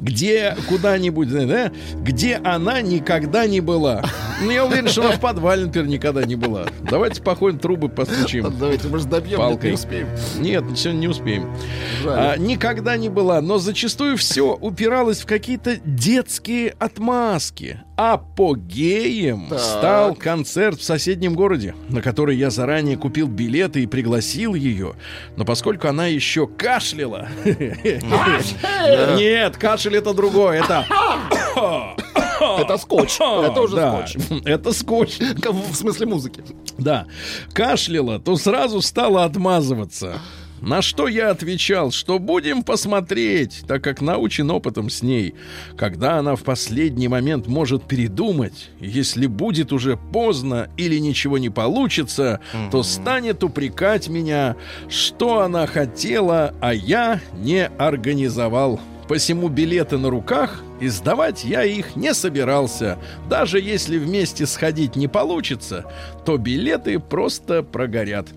Где 0.00 0.56
куда-нибудь, 0.68 1.28
да, 1.28 1.72
где 2.02 2.36
она 2.36 2.80
никогда 2.80 3.46
не 3.46 3.60
была. 3.60 4.04
Ну, 4.42 4.50
я 4.50 4.64
уверен, 4.64 4.88
что 4.88 5.02
она 5.02 5.12
в 5.12 5.20
подвале, 5.20 5.66
например, 5.66 5.88
никогда 5.88 6.24
не 6.24 6.36
была. 6.36 6.66
Давайте 6.82 7.22
походим, 7.22 7.58
трубы 7.58 7.88
постучим. 7.88 8.52
Давайте, 8.58 8.88
может, 8.88 9.08
добьем, 9.08 9.30
нет, 9.30 9.38
Палкой. 9.38 9.70
не 9.70 9.74
успеем. 9.74 10.08
Нет, 10.38 10.64
сегодня 10.76 10.98
не 11.00 11.08
успеем. 11.08 11.56
Жаль. 12.02 12.18
А, 12.18 12.36
никогда 12.36 12.96
не 12.96 13.08
была, 13.08 13.40
но 13.40 13.58
зачастую 13.58 14.16
все 14.16 14.54
упиралось 14.54 15.20
в 15.20 15.26
какие-то 15.26 15.76
детские 15.84 16.74
отмазки. 16.78 17.80
Апогеем 18.00 19.48
Так. 19.50 19.58
стал 19.58 20.14
концерт 20.14 20.80
в 20.80 20.82
соседнем 20.82 21.34
городе, 21.34 21.74
на 21.90 22.00
который 22.00 22.34
я 22.34 22.48
заранее 22.48 22.96
купил 22.96 23.28
билеты 23.28 23.82
и 23.82 23.86
пригласил 23.86 24.54
ее. 24.54 24.94
Но 25.36 25.44
поскольку 25.44 25.86
она 25.86 26.06
еще 26.06 26.46
кашляла... 26.46 27.28
Нет, 27.44 29.58
кашель 29.58 29.96
это 29.96 30.14
другое, 30.14 30.62
это... 30.62 30.86
Это 32.40 32.78
скотч. 32.78 33.16
Это 33.16 33.60
уже 33.60 33.76
Да, 33.76 34.06
скотч. 34.06 34.16
Это 34.46 34.72
скотч. 34.72 35.18
В 35.18 35.74
смысле 35.74 36.06
музыки. 36.06 36.42
Да, 36.78 37.04
кашляла, 37.52 38.18
то 38.18 38.36
сразу 38.36 38.80
стала 38.80 39.24
отмазываться. 39.24 40.20
На 40.60 40.82
что 40.82 41.08
я 41.08 41.30
отвечал, 41.30 41.90
что 41.90 42.18
будем 42.18 42.62
посмотреть, 42.62 43.62
так 43.66 43.82
как 43.82 44.00
научен 44.00 44.50
опытом 44.50 44.90
с 44.90 45.02
ней. 45.02 45.34
Когда 45.76 46.18
она 46.18 46.36
в 46.36 46.42
последний 46.42 47.08
момент 47.08 47.46
может 47.46 47.84
передумать, 47.84 48.70
если 48.78 49.26
будет 49.26 49.72
уже 49.72 49.96
поздно 49.96 50.68
или 50.76 50.98
ничего 50.98 51.38
не 51.38 51.48
получится, 51.48 52.40
то 52.70 52.82
станет 52.82 53.42
упрекать 53.42 54.08
меня, 54.08 54.56
что 54.88 55.40
она 55.40 55.66
хотела, 55.66 56.54
а 56.60 56.74
я 56.74 57.20
не 57.32 57.66
организовал. 57.66 58.80
Посему 59.10 59.48
билеты 59.48 59.98
на 59.98 60.08
руках, 60.08 60.62
и 60.80 60.86
сдавать 60.86 61.42
я 61.42 61.64
их 61.64 61.96
не 61.96 62.14
собирался. 62.14 62.96
Даже 63.28 63.58
если 63.58 63.98
вместе 63.98 64.46
сходить 64.46 64.94
не 64.94 65.08
получится, 65.08 65.84
то 66.24 66.36
билеты 66.36 67.00
просто 67.00 67.64
прогорят. 67.64 68.28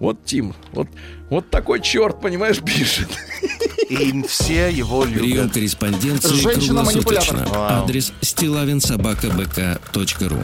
Вот 0.00 0.24
Тим, 0.24 0.56
вот, 0.72 0.88
вот 1.30 1.48
такой 1.50 1.80
черт, 1.80 2.20
понимаешь, 2.20 2.60
пишет. 2.64 3.06
И 3.88 4.20
все 4.24 4.68
его 4.68 5.02
Прием 5.02 5.42
любят. 5.44 5.52
корреспонденции 5.52 6.34
Женщина-манипулятор. 6.34 7.28
круглосуточно. 7.36 7.60
Вау. 7.60 7.84
Адрес 7.84 8.12
стилавинсобакабк.ру 8.20 10.40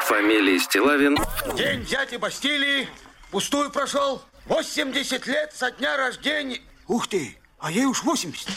Фамилия 0.00 0.58
Стилавин 0.58 1.16
День 1.56 1.84
дяди 1.88 2.16
Бастилии 2.16 2.88
пустую 3.32 3.70
прошел. 3.70 4.22
80 4.46 5.26
лет 5.26 5.52
со 5.54 5.70
дня 5.72 5.96
рождения. 5.96 6.60
Ух 6.86 7.08
ты, 7.08 7.36
а 7.58 7.72
ей 7.72 7.86
уж 7.86 8.04
80. 8.04 8.48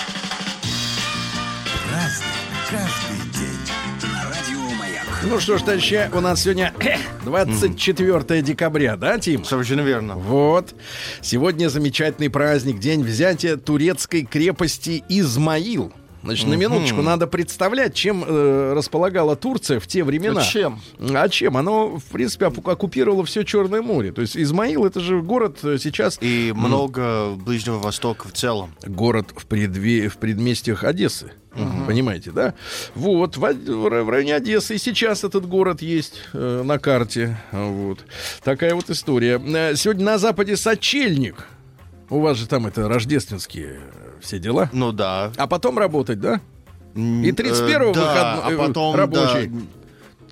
Ну 5.24 5.40
что 5.40 5.58
ж, 5.58 5.62
товарищи, 5.62 6.10
у 6.14 6.20
нас 6.20 6.44
сегодня 6.44 6.74
24 7.24 8.42
декабря, 8.42 8.96
да, 8.98 9.18
Тим? 9.18 9.46
Совершенно 9.46 9.82
верно. 9.82 10.16
Вот. 10.16 10.76
Сегодня 11.22 11.70
замечательный 11.70 12.30
праздник, 12.30 12.80
день 12.80 13.02
взятия 13.02 13.56
турецкой 13.56 14.26
крепости 14.26 15.04
Измаил. 15.08 15.94
Значит, 16.26 16.48
на 16.48 16.56
минуточку 16.56 17.02
надо 17.02 17.28
представлять, 17.28 17.94
чем 17.94 18.24
э, 18.28 18.74
располагала 18.76 19.36
Турция 19.36 19.80
в 19.80 19.88
те 19.88 20.04
времена. 20.04 20.42
А 20.42 20.44
чем? 20.44 20.82
А 21.00 21.30
чем? 21.30 21.56
Оно, 21.56 21.98
в 21.98 22.04
принципе, 22.06 22.48
оккупировало 22.48 23.24
все 23.26 23.44
Черное 23.44 23.82
море. 23.82 24.12
То 24.12 24.22
есть 24.22 24.36
Измаил 24.36 24.86
это 24.86 25.00
же 25.00 25.22
город 25.22 25.60
э, 25.64 25.78
сейчас... 25.80 26.18
И 26.22 26.52
много 26.56 27.36
Ближнего 27.36 27.78
Востока 27.78 28.28
в 28.28 28.34
целом. 28.34 28.74
Город 28.86 29.28
в, 29.36 29.46
предве- 29.48 30.10
в 30.10 30.18
предместьях 30.18 30.84
Одессы. 30.84 31.32
Понимаете, 31.88 32.32
да? 32.32 32.54
Вот, 32.96 33.38
в, 33.38 33.40
в 33.40 33.46
ра- 33.46 34.04
в 34.04 34.10
районе 34.10 34.36
Одессы 34.36 34.76
и 34.76 34.78
сейчас 34.78 35.24
этот 35.24 35.48
город 35.48 35.82
есть 35.82 36.16
э, 36.34 36.64
на 36.66 36.80
карте. 36.80 37.38
Вот. 37.54 38.00
Такая 38.44 38.76
вот 38.76 38.90
история. 38.90 39.40
Э, 39.40 39.76
Сегодня 39.76 40.04
на 40.04 40.18
Западе 40.18 40.58
сочельник. 40.58 41.48
У 42.10 42.20
вас 42.20 42.38
же 42.38 42.48
там 42.48 42.68
это 42.68 42.90
рождественские 42.90 43.80
все 44.26 44.40
дела. 44.40 44.70
Ну 44.74 44.92
да. 44.92 45.32
А 45.38 45.48
потом 45.48 45.78
работать, 45.78 46.20
да? 46.20 46.42
И 46.96 47.32
31-го 47.32 47.92
Э, 47.92 47.94
да, 47.94 48.36
выходной- 48.38 48.56
а 48.66 48.68
потом, 48.68 48.96
рабочий. 48.96 49.48
Да, 49.48 49.60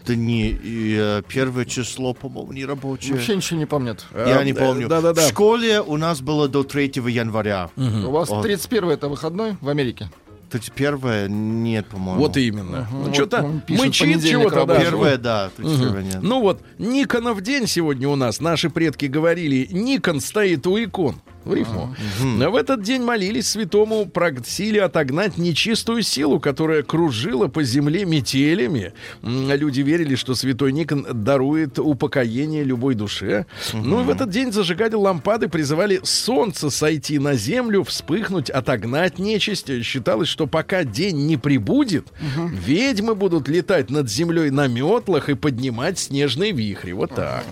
да 0.08 0.15
не, 0.15 0.49
и, 0.49 0.97
э, 0.99 1.21
первое 1.27 1.65
число, 1.65 2.13
по-моему, 2.13 2.53
не 2.53 2.65
рабочее. 2.65 3.13
Вообще 3.13 3.36
ничего 3.36 3.60
не 3.60 3.65
помнят. 3.65 4.06
Я 4.13 4.41
Э, 4.41 4.45
не 4.45 4.51
э, 4.51 4.56
помню. 4.56 4.88
Да-да-да. 4.88 5.21
В 5.21 5.29
школе 5.29 5.82
у 5.82 5.97
нас 5.97 6.21
было 6.21 6.47
до 6.47 6.63
3 6.63 7.10
января. 7.10 7.69
У 7.77 8.12
вас 8.12 8.29
Вот. 8.29 8.43
31 8.43 8.89
это 8.91 9.08
выходной 9.10 9.56
в 9.62 9.69
Америке? 9.69 10.10
31 10.49 11.63
нет, 11.63 11.88
по-моему. 11.88 12.19
Вот 12.19 12.38
именно. 12.38 12.88
Ну, 12.91 13.03
Вот 13.03 13.15
что-то 13.15 13.62
пишет, 13.65 13.86
мычит 13.86 14.01
понедельник 14.08 14.49
чего-то. 14.51 14.65
Да. 14.65 14.79
Первое, 14.79 15.17
да, 15.17 15.49
31 15.58 16.03
нет. 16.03 16.19
Ну 16.21 16.41
вот, 16.41 16.62
Никонов 16.77 17.41
день 17.41 17.65
сегодня 17.67 18.08
у 18.08 18.15
нас. 18.15 18.39
Наши 18.39 18.69
предки 18.69 19.06
говорили, 19.08 19.67
Никон 19.71 20.21
стоит 20.21 20.67
у 20.67 20.77
икон. 20.82 21.15
В 21.45 21.53
рифму. 21.53 21.93
Но 22.21 22.51
в 22.51 22.56
этот 22.56 22.82
день 22.84 23.01
молились 23.01 23.49
святому, 23.49 24.06
просили 24.06 24.77
отогнать 24.77 25.38
нечистую 25.38 26.01
силу, 26.01 26.39
которая 26.39 26.84
кружила 26.84 27.47
по 27.47 27.63
земле 27.63 28.06
метелями. 28.06 28.93
Люди 29.21 29.82
верили, 29.82 30.15
что 30.15 30.36
святой 30.36 30.71
Никон 30.71 31.06
дарует 31.12 31.79
упокоение 31.79 32.63
любой 32.63 32.95
душе. 32.95 33.45
Ну 33.73 34.01
и 34.01 34.03
в 34.03 34.10
этот 34.10 34.29
день 34.29 34.51
зажигали 34.53 34.95
лампады, 34.95 35.49
призывали 35.49 35.99
солнце 36.03 36.69
сойти 36.69 37.19
на 37.19 37.36
землю, 37.36 37.84
вспыхнуть, 37.84 38.49
отогнать 38.49 39.19
нечисть. 39.19 39.84
Считалось, 39.84 40.29
что 40.29 40.47
пока 40.47 40.84
день 40.84 41.27
не 41.27 41.38
прибудет, 41.38 42.08
ведьмы 42.51 43.15
будут 43.15 43.49
летать 43.49 43.89
над 43.89 44.10
землей 44.10 44.49
на 44.49 44.67
метлах 44.67 45.29
и 45.29 45.34
поднимать 45.34 45.99
снежные 45.99 46.51
вихри. 46.53 46.93
Вот 46.93 47.13
так. 47.15 47.43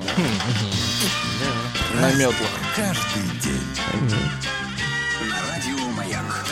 На 2.00 2.14
метлах. 2.14 2.50
嗯 3.94 4.51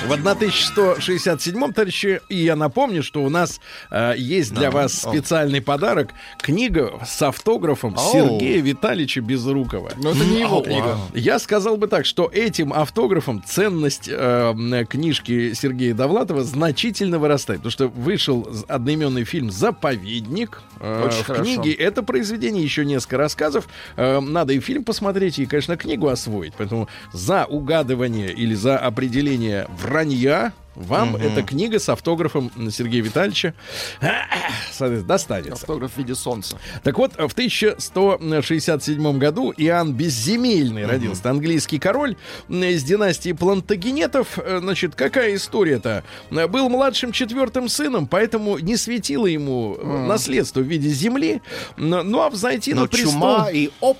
В 0.08 0.14
1167-м, 0.14 1.74
товарищи, 1.74 2.22
и 2.30 2.38
я 2.38 2.56
напомню, 2.56 3.04
что 3.04 3.24
у 3.24 3.30
нас 3.30 3.60
э, 3.92 4.14
есть 4.18 4.54
для 4.54 4.72
вас 4.72 4.94
специальный 4.94 5.62
подарок. 5.62 6.12
Книга 6.42 7.00
с 7.06 7.22
автографом 7.22 7.96
Оу. 7.96 8.12
Сергея 8.12 8.62
Витальевича 8.62 9.22
Безрукова. 9.22 9.92
Но 9.98 10.12
это 10.12 10.26
не 10.26 10.40
его 10.40 10.62
книга. 10.62 10.98
Я 11.14 11.38
сказал 11.38 11.78
бы 11.78 11.88
так, 11.88 12.06
что 12.06 12.30
этим 12.32 12.74
автографом 12.74 13.44
ценность 13.46 14.10
э, 14.12 14.86
книжки 14.90 15.54
Сергея 15.54 15.94
Довлатова 15.94 16.44
значительно 16.44 17.20
вырастает. 17.20 17.60
Потому 17.60 17.72
что 17.72 17.88
вышел 17.90 18.48
одноименный 18.68 19.26
фильм 19.26 19.52
«Заповедник». 19.52 20.64
Э, 20.80 21.06
Очень 21.06 21.24
в 21.24 21.26
хорошо. 21.26 21.44
книге 21.44 21.74
это 21.74 22.02
произведение, 22.04 22.64
еще 22.64 22.86
несколько 22.86 23.18
рассказов. 23.18 23.68
Э, 23.96 24.20
надо 24.22 24.54
и 24.54 24.60
фильм 24.60 24.84
посмотреть, 24.84 25.38
и, 25.40 25.46
конечно, 25.46 25.78
книгу 25.78 26.08
освоить. 26.08 26.54
Поэтому 26.58 26.88
за 27.14 27.46
угадывание 27.46 28.32
или 28.32 28.56
за 28.56 28.78
определение 28.78 29.68
вранья 29.90 30.54
вам 30.80 31.16
эта 31.18 31.44
книга 31.44 31.78
с 31.80 31.90
автографом 31.90 32.52
Сергея 32.72 33.04
Витальевича 33.04 33.54
достанется. 34.80 35.54
Автограф 35.54 35.92
в 35.94 35.98
виде 35.98 36.16
солнца. 36.16 36.58
Так 36.84 36.98
вот, 36.98 37.14
в 37.14 37.34
1167 37.34 39.18
году 39.18 39.54
Иоанн 39.58 39.94
Безземельный 39.94 40.86
родился. 40.86 41.30
Английский 41.30 41.80
король 41.80 42.16
из 42.48 42.84
династии 42.84 43.34
Плантагенетов. 43.34 44.40
Значит, 44.60 44.96
какая 44.96 45.36
история-то? 45.36 46.06
Был 46.30 46.70
младшим 46.70 47.12
четвертым 47.12 47.68
сыном, 47.68 48.08
поэтому 48.08 48.58
не 48.60 48.78
светило 48.78 49.26
ему 49.26 49.76
э, 49.78 50.06
наследство 50.08 50.62
в 50.62 50.64
виде 50.64 50.90
земли. 50.90 51.42
Ну, 51.78 52.22
а 52.22 52.30
взойти 52.30 52.74
Но 52.74 52.84
на 52.84 52.88
престол... 52.88 53.12
чума 53.12 53.50
и 53.52 53.70
оп. 53.82 53.98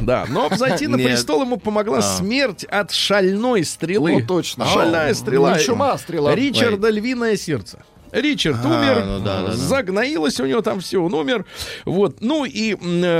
Да, 0.00 0.26
но 0.28 0.48
взойти 0.48 0.86
на 0.86 0.96
престол 0.96 1.42
ему 1.42 1.56
помогла 1.56 1.98
А. 1.98 2.02
смерть 2.02 2.64
от 2.64 2.90
шальной 2.92 3.64
стрелы. 3.64 4.20
Ну, 4.20 4.26
точно. 4.26 4.66
Шальная 4.66 5.14
стрела. 5.14 5.56
не 5.56 5.64
чума, 5.64 5.96
стрела. 5.98 6.34
Ричарда 6.34 6.90
Львиное 6.90 7.36
сердце. 7.36 7.84
Ричард 8.14 8.58
А, 8.64 8.68
умер, 8.68 9.04
ну 9.06 9.18
да, 9.24 9.42
да, 9.42 9.46
да. 9.48 9.52
загноилось 9.56 10.38
у 10.40 10.46
него 10.46 10.60
там 10.62 10.80
все, 10.80 11.02
он 11.02 11.12
умер. 11.14 11.44
Вот. 11.84 12.18
Ну 12.20 12.44
и 12.44 12.74
э, 12.74 12.76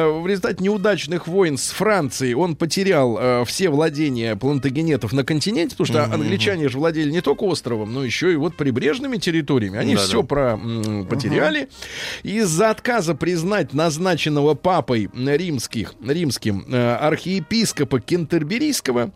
в 0.09 0.27
результате 0.27 0.63
неудачных 0.63 1.27
войн 1.27 1.59
с 1.59 1.71
Францией 1.71 2.35
он 2.35 2.55
потерял 2.57 3.19
э, 3.21 3.45
все 3.45 3.69
владения 3.71 4.37
плантагенетов 4.37 5.13
на 5.13 5.25
континенте, 5.25 5.77
потому 5.77 5.87
что 5.87 6.05
англичане 6.05 6.69
же 6.69 6.79
владели 6.79 7.11
не 7.11 7.21
только 7.21 7.43
островом, 7.45 7.93
но 7.93 8.05
еще 8.05 8.33
и 8.33 8.37
вот 8.37 8.57
прибрежными 8.57 9.17
территориями. 9.17 9.79
Они 9.79 9.95
Да-да. 9.95 10.07
все 10.07 10.23
про, 10.23 10.53
м, 10.53 11.07
потеряли. 11.07 11.69
Из-за 12.23 12.71
отказа 12.71 13.15
признать 13.15 13.75
назначенного 13.75 14.55
папой 14.55 15.11
римских, 15.15 15.95
римским 16.07 16.65
э, 16.71 16.95
архиепископа 16.97 18.01
Кентерберийского 18.01 19.11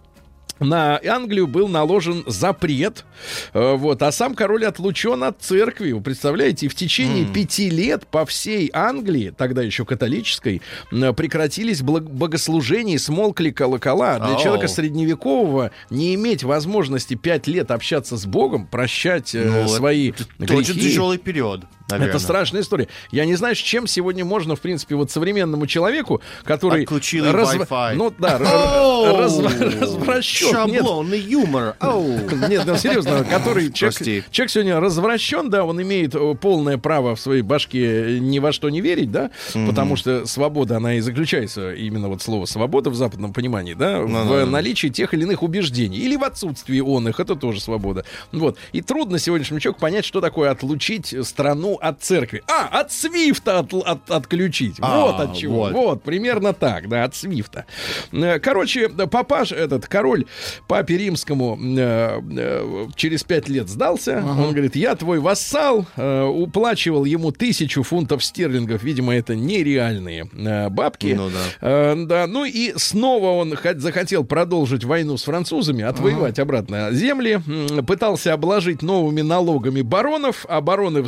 на 0.60 1.00
Англию 1.06 1.46
был 1.46 1.68
наложен 1.68 2.24
запрет, 2.26 3.04
э, 3.52 3.74
вот, 3.74 4.02
а 4.02 4.12
сам 4.12 4.34
король 4.34 4.64
отлучен 4.64 5.22
от 5.24 5.40
церкви, 5.40 5.92
вы 5.92 6.00
представляете, 6.00 6.66
и 6.66 6.68
в 6.68 6.74
течение 6.74 7.24
пяти 7.26 7.70
лет 7.70 8.06
по 8.06 8.24
всей 8.26 8.70
Англии, 8.72 9.32
тогда 9.36 9.62
еще 9.62 9.84
католической, 9.84 10.62
прекратились 10.90 11.82
богослужения 11.82 12.94
и 12.94 12.98
смолкли 12.98 13.50
колокола. 13.50 14.18
Для 14.18 14.34
Ау. 14.36 14.42
человека 14.42 14.68
средневекового 14.68 15.70
не 15.90 16.14
иметь 16.14 16.42
возможности 16.42 17.14
пять 17.14 17.46
лет 17.46 17.70
общаться 17.70 18.16
с 18.16 18.26
Богом, 18.26 18.66
прощать 18.66 19.34
э, 19.34 19.44
Ну, 19.62 19.68
свои 19.68 20.10
это 20.10 20.24
грехи. 20.38 20.80
тяжелый 20.80 21.18
период, 21.18 21.62
наверное. 21.88 22.10
Это 22.10 22.18
страшная 22.18 22.62
история. 22.62 22.88
Я 23.10 23.24
не 23.24 23.34
знаю, 23.34 23.54
с 23.56 23.58
чем 23.58 23.86
сегодня 23.86 24.24
можно, 24.24 24.56
в 24.56 24.60
принципе, 24.60 24.94
вот 24.94 25.10
современному 25.10 25.66
человеку, 25.66 26.20
который... 26.44 26.82
Отключили 26.82 27.28
разв- 27.30 27.66
Wi-Fi. 27.68 27.94
Ну 27.94 28.12
да, 28.18 28.36
Оу! 28.38 29.18
разв- 29.18 29.80
развращен. 29.80 30.66
Нет, 30.66 30.76
Шаблонный 30.78 31.18
юмор. 31.20 31.76
Ау. 31.80 32.04
нет, 32.48 32.62
ну 32.66 32.76
серьезно, 32.76 33.24
который 33.24 33.72
человек, 33.72 34.24
человек 34.30 34.50
сегодня 34.50 34.80
развращен, 34.80 35.50
да, 35.50 35.64
он 35.64 35.80
имеет 35.82 36.14
э, 36.14 36.34
полное 36.40 36.78
право 36.78 37.14
в 37.16 37.20
своей 37.20 37.42
башке 37.42 38.18
ни 38.20 38.38
во 38.38 38.52
что 38.52 38.68
не 38.70 38.80
верить, 38.80 39.10
да, 39.10 39.30
потому 39.52 39.96
что 39.96 40.26
свобода, 40.26 40.76
она 40.76 40.94
и 40.94 41.00
заключается, 41.00 41.72
именно 41.72 42.08
вот 42.08 42.22
слово 42.22 42.44
свобода 42.46 42.90
в 42.90 42.94
западном 42.94 43.32
понимании, 43.32 43.74
да, 43.74 44.00
в 44.00 44.08
Ну-ну. 44.08 44.46
наличии 44.46 44.88
тех 44.88 45.14
или 45.14 45.22
иных 45.22 45.42
убеждений, 45.42 45.98
или 45.98 46.16
в 46.16 46.24
отсутствии 46.24 46.80
он 46.80 47.08
их, 47.08 47.20
это 47.20 47.34
тоже 47.36 47.60
свобода. 47.60 48.04
Вот. 48.32 48.56
И 48.72 48.80
трудно 48.82 49.18
сегодняшнему 49.18 49.60
человеку 49.60 49.80
понять, 49.80 50.04
что 50.04 50.20
такое 50.20 50.50
отлучить 50.50 51.14
страну 51.26 51.77
от 51.80 52.02
церкви. 52.02 52.42
А, 52.48 52.80
от 52.80 52.92
свифта 52.92 53.58
от- 53.60 53.72
от- 53.74 54.10
отключить. 54.10 54.76
А, 54.80 55.00
вот 55.00 55.20
от 55.20 55.36
чего. 55.36 55.56
вот. 55.56 55.72
Вот, 55.72 56.02
примерно 56.02 56.52
так, 56.52 56.88
да, 56.88 57.04
от 57.04 57.14
свифта. 57.14 57.64
Э, 58.12 58.38
Короче, 58.38 58.88
папаш, 58.88 59.52
этот 59.52 59.86
король 59.86 60.24
папе 60.66 60.96
римскому 60.98 61.58
э, 61.60 62.20
э, 62.38 62.86
через 62.96 63.24
пять 63.24 63.48
лет 63.48 63.68
сдался. 63.68 64.22
Он 64.26 64.50
говорит, 64.52 64.76
я 64.76 64.94
твой 64.96 65.18
вассал, 65.20 65.86
э, 65.96 66.22
уплачивал 66.24 67.04
ему 67.04 67.30
тысячу 67.32 67.82
фунтов 67.82 68.24
стерлингов. 68.24 68.82
Видимо, 68.82 69.14
это 69.14 69.34
нереальные 69.34 70.28
э, 70.32 70.68
бабки. 70.68 71.14
Ну 71.16 71.30
да. 71.30 71.68
Э, 71.68 71.94
да, 72.06 72.26
ну 72.26 72.44
и 72.44 72.72
снова 72.76 73.30
он 73.40 73.52
хот- 73.54 73.78
захотел 73.78 74.24
продолжить 74.24 74.84
войну 74.84 75.16
с 75.16 75.24
французами, 75.24 75.82
отвоевать 75.84 76.38
обратно 76.38 76.88
земли, 76.92 77.40
пытался 77.86 78.32
обложить 78.32 78.82
новыми 78.82 79.22
налогами 79.22 79.82
баронов, 79.82 80.46
а 80.48 80.60
бароны 80.60 81.02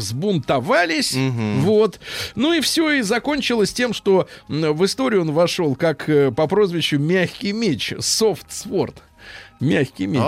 взбунтовались, 0.60 1.16
вот. 1.60 2.00
Ну 2.34 2.52
и 2.52 2.60
все, 2.60 2.90
и 2.92 3.02
закончилось 3.02 3.72
тем, 3.72 3.92
что 3.92 4.28
в 4.48 4.84
историю 4.84 5.22
он 5.22 5.32
вошел 5.32 5.74
как 5.74 6.08
э, 6.08 6.30
по 6.30 6.46
прозвищу 6.46 6.98
«Мягкий 6.98 7.52
меч», 7.52 7.92
«Soft 7.92 8.48
Sword». 8.50 8.94
Мягкий 9.60 10.06
меч. 10.06 10.20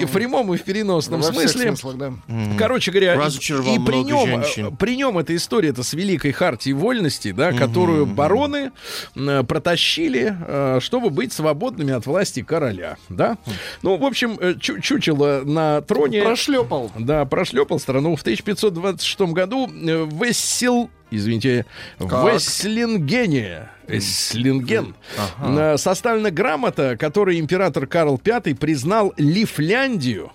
И 0.00 0.04
в 0.04 0.10
прямом 0.10 0.52
и 0.52 0.56
в 0.56 0.62
переносном 0.64 1.20
Во 1.20 1.32
смысле. 1.32 1.68
смыслах, 1.76 1.96
да. 1.96 2.12
Короче 2.58 2.90
говоря, 2.90 3.14
Разочаровал 3.14 3.74
и 3.74 3.78
при 3.78 4.02
нем, 4.02 4.26
женщин. 4.26 4.66
э, 4.66 4.70
при 4.76 4.96
нем 4.96 5.16
эта 5.16 5.34
история 5.36 5.68
это 5.68 5.84
с 5.84 5.92
великой 5.92 6.32
хартией 6.32 6.74
вольности, 6.74 7.30
да, 7.32 7.52
которую 7.52 8.04
бароны 8.06 8.72
э, 9.14 9.42
протащили, 9.44 10.36
э, 10.46 10.78
чтобы 10.80 11.10
быть 11.10 11.32
свободными 11.32 11.92
от 11.92 12.06
власти 12.06 12.42
короля, 12.42 12.96
да. 13.08 13.38
Ну, 13.82 13.96
в 13.96 14.04
общем, 14.04 14.36
чу- 14.58 14.80
чучело 14.80 15.42
на 15.44 15.80
троне. 15.80 16.22
Прошлепал. 16.22 16.90
Да, 16.98 17.24
прошлепал 17.26 17.78
страну. 17.78 18.16
В 18.16 18.22
1526 18.22 19.20
году 19.32 19.68
Вессел, 19.68 20.90
извините, 21.12 21.64
в 21.98 22.36
Эслингене, 22.36 23.68
Эслинген, 23.88 24.94
э, 25.40 25.76
составлена 25.76 26.30
грамота, 26.30 26.96
которой 26.96 27.38
император 27.40 27.86
Карл 27.86 28.20
V 28.24 28.54
признал 28.54 29.12
Лифляндию, 29.16 30.32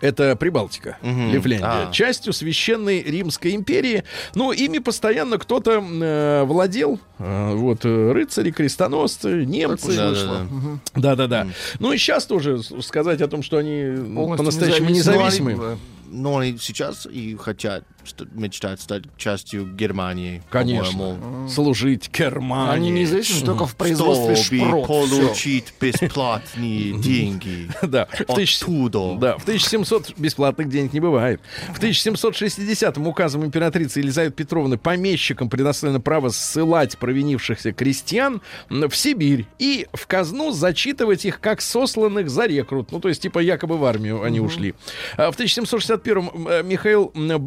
это 0.00 0.36
Прибалтика, 0.36 0.98
Лифляндия, 1.02 1.88
А. 1.88 1.92
частью 1.92 2.32
священной 2.34 3.02
Римской 3.02 3.54
империи. 3.54 4.04
Ну, 4.34 4.52
ими 4.52 4.78
постоянно 4.78 5.38
кто-то 5.38 5.82
э, 5.82 6.42
владел. 6.44 7.00
Э, 7.18 7.54
вот 7.54 7.84
э, 7.84 8.12
рыцари, 8.12 8.50
крестоносцы, 8.50 9.46
немцы. 9.46 9.96
Да, 9.96 10.10
да, 10.10 10.26
да. 10.26 10.46
Да-да-да. 10.94 11.46
Ну 11.78 11.92
и 11.92 11.96
сейчас 11.96 12.26
тоже 12.26 12.62
сказать 12.82 13.22
о 13.22 13.28
том, 13.28 13.42
что 13.42 13.56
они 13.56 13.82
ну, 13.82 14.36
по-настоящему 14.36 14.90
независимы. 14.90 15.52
независимые. 15.52 15.78
Но 16.06 16.38
они 16.38 16.58
сейчас 16.58 17.06
и 17.06 17.34
хотят, 17.36 17.84
мечтают 18.32 18.80
стать 18.80 19.04
частью 19.16 19.66
Германии. 19.66 20.42
Конечно. 20.50 20.92
по-моему. 20.92 21.48
Служить 21.48 22.10
Германии. 22.12 22.74
Они 22.74 22.90
независимы 22.90 23.44
только 23.46 23.66
в 23.66 23.74
производстве 23.76 24.36
Чтобы 24.36 24.58
шпрот. 24.70 24.84
Всё. 25.06 25.20
получить 25.26 25.74
бесплатные 25.80 26.92
деньги. 27.00 27.68
Да, 27.82 28.08
Оттуда. 28.28 29.16
да, 29.18 29.38
в 29.38 29.42
1700 29.42 30.18
бесплатных 30.18 30.68
денег 30.68 30.92
не 30.92 31.00
бывает. 31.00 31.40
В 31.72 31.78
1760 31.78 32.98
указом 32.98 33.44
императрицы 33.44 34.00
Елизаветы 34.00 34.34
Петровны 34.34 34.76
помещикам 34.78 35.48
предоставлено 35.48 36.00
право 36.00 36.28
ссылать 36.30 36.98
провинившихся 36.98 37.72
крестьян 37.72 38.40
в 38.68 38.90
Сибирь 38.94 39.46
и 39.58 39.86
в 39.92 40.06
казну 40.06 40.50
зачитывать 40.52 41.24
их 41.24 41.40
как 41.40 41.60
сосланных 41.60 42.30
за 42.30 42.46
рекрут. 42.46 42.92
Ну, 42.92 43.00
то 43.00 43.08
есть, 43.08 43.22
типа, 43.22 43.38
якобы 43.38 43.76
в 43.78 43.84
армию 43.84 44.22
они 44.22 44.40
ушли. 44.40 44.74
А 45.16 45.30
в 45.30 45.34
1761 45.34 46.30
э, 46.48 46.62
Михаил 46.62 47.12
м, 47.14 47.40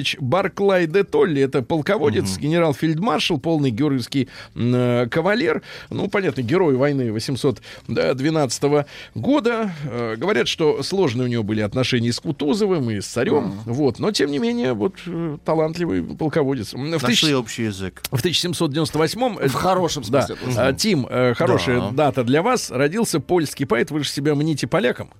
Богданович 0.00 0.16
Барклай 0.20 0.86
де 0.86 1.04
Толли, 1.04 1.42
это 1.42 1.62
полководец, 1.62 2.38
генерал-фельдмаршал, 2.38 3.38
полный 3.38 3.70
георгиевский 3.70 4.28
э, 4.54 5.06
кавалер, 5.10 5.62
ну, 5.90 6.08
понятно, 6.08 6.42
герой 6.42 6.76
войны 6.76 7.12
812 7.12 8.86
года. 9.14 9.72
Э, 9.84 10.16
Говорят, 10.16 10.48
что 10.48 10.82
сложные 10.82 11.26
у 11.26 11.28
него 11.28 11.42
были 11.42 11.60
отношения 11.60 12.12
с 12.12 12.20
Кутузовым 12.20 12.90
и 12.90 13.00
с 13.00 13.06
царем, 13.06 13.54
вот, 13.66 13.98
но, 13.98 14.10
тем 14.12 14.30
не 14.30 14.38
менее, 14.38 14.72
вот, 14.72 14.94
э, 15.06 15.38
талантливый 15.44 16.02
полководец. 16.02 16.72
В, 16.72 16.78
Нашли 16.78 17.08
тысяч- 17.08 17.32
общий 17.34 17.64
язык. 17.64 18.02
в 18.10 18.20
798 18.20 19.48
В 19.48 19.52
хорошем 19.54 20.02
да, 20.08 20.22
смысле. 20.22 20.34
этого 20.36 20.52
слова. 20.52 20.68
а, 20.68 20.72
Тим, 20.72 21.06
э, 21.08 21.34
хорошая 21.34 21.80
Да. 21.80 21.90
дата 21.90 22.24
для 22.24 22.42
вас. 22.42 22.70
Родился 22.70 23.20
польский 23.20 23.66
поэт, 23.66 23.90
вы 23.90 24.02
же 24.04 24.08
себя 24.10 24.34
мните 24.34 24.66
поляком. 24.66 25.10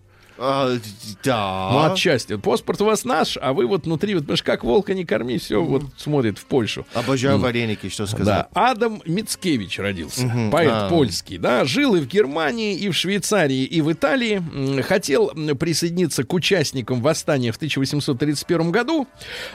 А, 0.42 0.78
да. 1.22 1.68
Ну, 1.70 1.92
отчасти. 1.92 2.36
Паспорт 2.36 2.80
у 2.80 2.86
вас 2.86 3.04
наш, 3.04 3.36
а 3.40 3.52
вы 3.52 3.66
вот 3.66 3.84
внутри, 3.84 4.14
вот, 4.14 4.22
понимаешь, 4.22 4.42
как 4.42 4.64
волка 4.64 4.94
не 4.94 5.04
корми, 5.04 5.36
все 5.36 5.62
вот 5.62 5.82
смотрит 5.98 6.38
в 6.38 6.46
Польшу. 6.46 6.86
Обожаю 6.94 7.38
вареники, 7.38 7.90
что 7.90 8.06
сказать. 8.06 8.26
Да, 8.26 8.48
Адам 8.54 9.02
Мицкевич 9.04 9.78
родился, 9.78 10.32
поэт 10.50 10.70
А. 10.72 10.88
польский, 10.88 11.36
да, 11.36 11.66
жил 11.66 11.94
и 11.94 12.00
в 12.00 12.06
Германии, 12.06 12.74
и 12.74 12.88
в 12.88 12.96
Швейцарии, 12.96 13.64
и 13.64 13.82
в 13.82 13.92
Италии, 13.92 14.82
хотел 14.82 15.28
присоединиться 15.58 16.24
к 16.24 16.32
участникам 16.32 17.02
восстания 17.02 17.52
в 17.52 17.56
1831 17.56 18.70
году, 18.70 19.06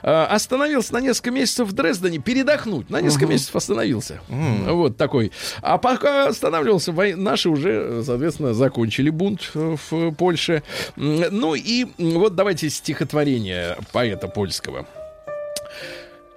А, 0.03 0.27
остановился 0.27 0.93
на 0.93 0.99
несколько 1.01 1.31
месяцев 1.31 1.67
в 1.67 1.73
Дрездене, 1.73 2.19
передохнуть, 2.19 2.91
на 2.91 3.01
несколько 3.01 3.25
месяцев 3.25 3.55
остановился, 3.55 4.21
вот 4.29 4.97
такой. 4.97 5.31
А 5.63 5.79
пока 5.79 6.27
останавливался, 6.27 6.91
наши 6.93 7.49
уже, 7.49 8.03
соответственно, 8.05 8.53
закончили 8.53 9.09
бунт 9.09 9.49
э, 9.55 9.75
в 9.89 10.11
Польше. 10.11 10.61
Ну 10.95 11.55
и 11.55 11.87
вот 11.97 12.35
давайте 12.35 12.69
стихотворение 12.69 13.77
поэта 13.91 14.27
польского. 14.27 14.87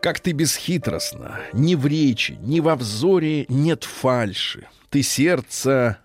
Как 0.01 0.21
ты 0.21 0.33
бесхитростно, 0.33 1.41
ни 1.53 1.75
в 1.75 1.87
речи, 1.87 2.39
ни 2.41 2.61
во 2.61 2.77
взоре 2.77 3.47
нет 3.49 3.85
фальши. 3.85 4.69
Ты 4.91 5.03
сердце, 5.03 5.99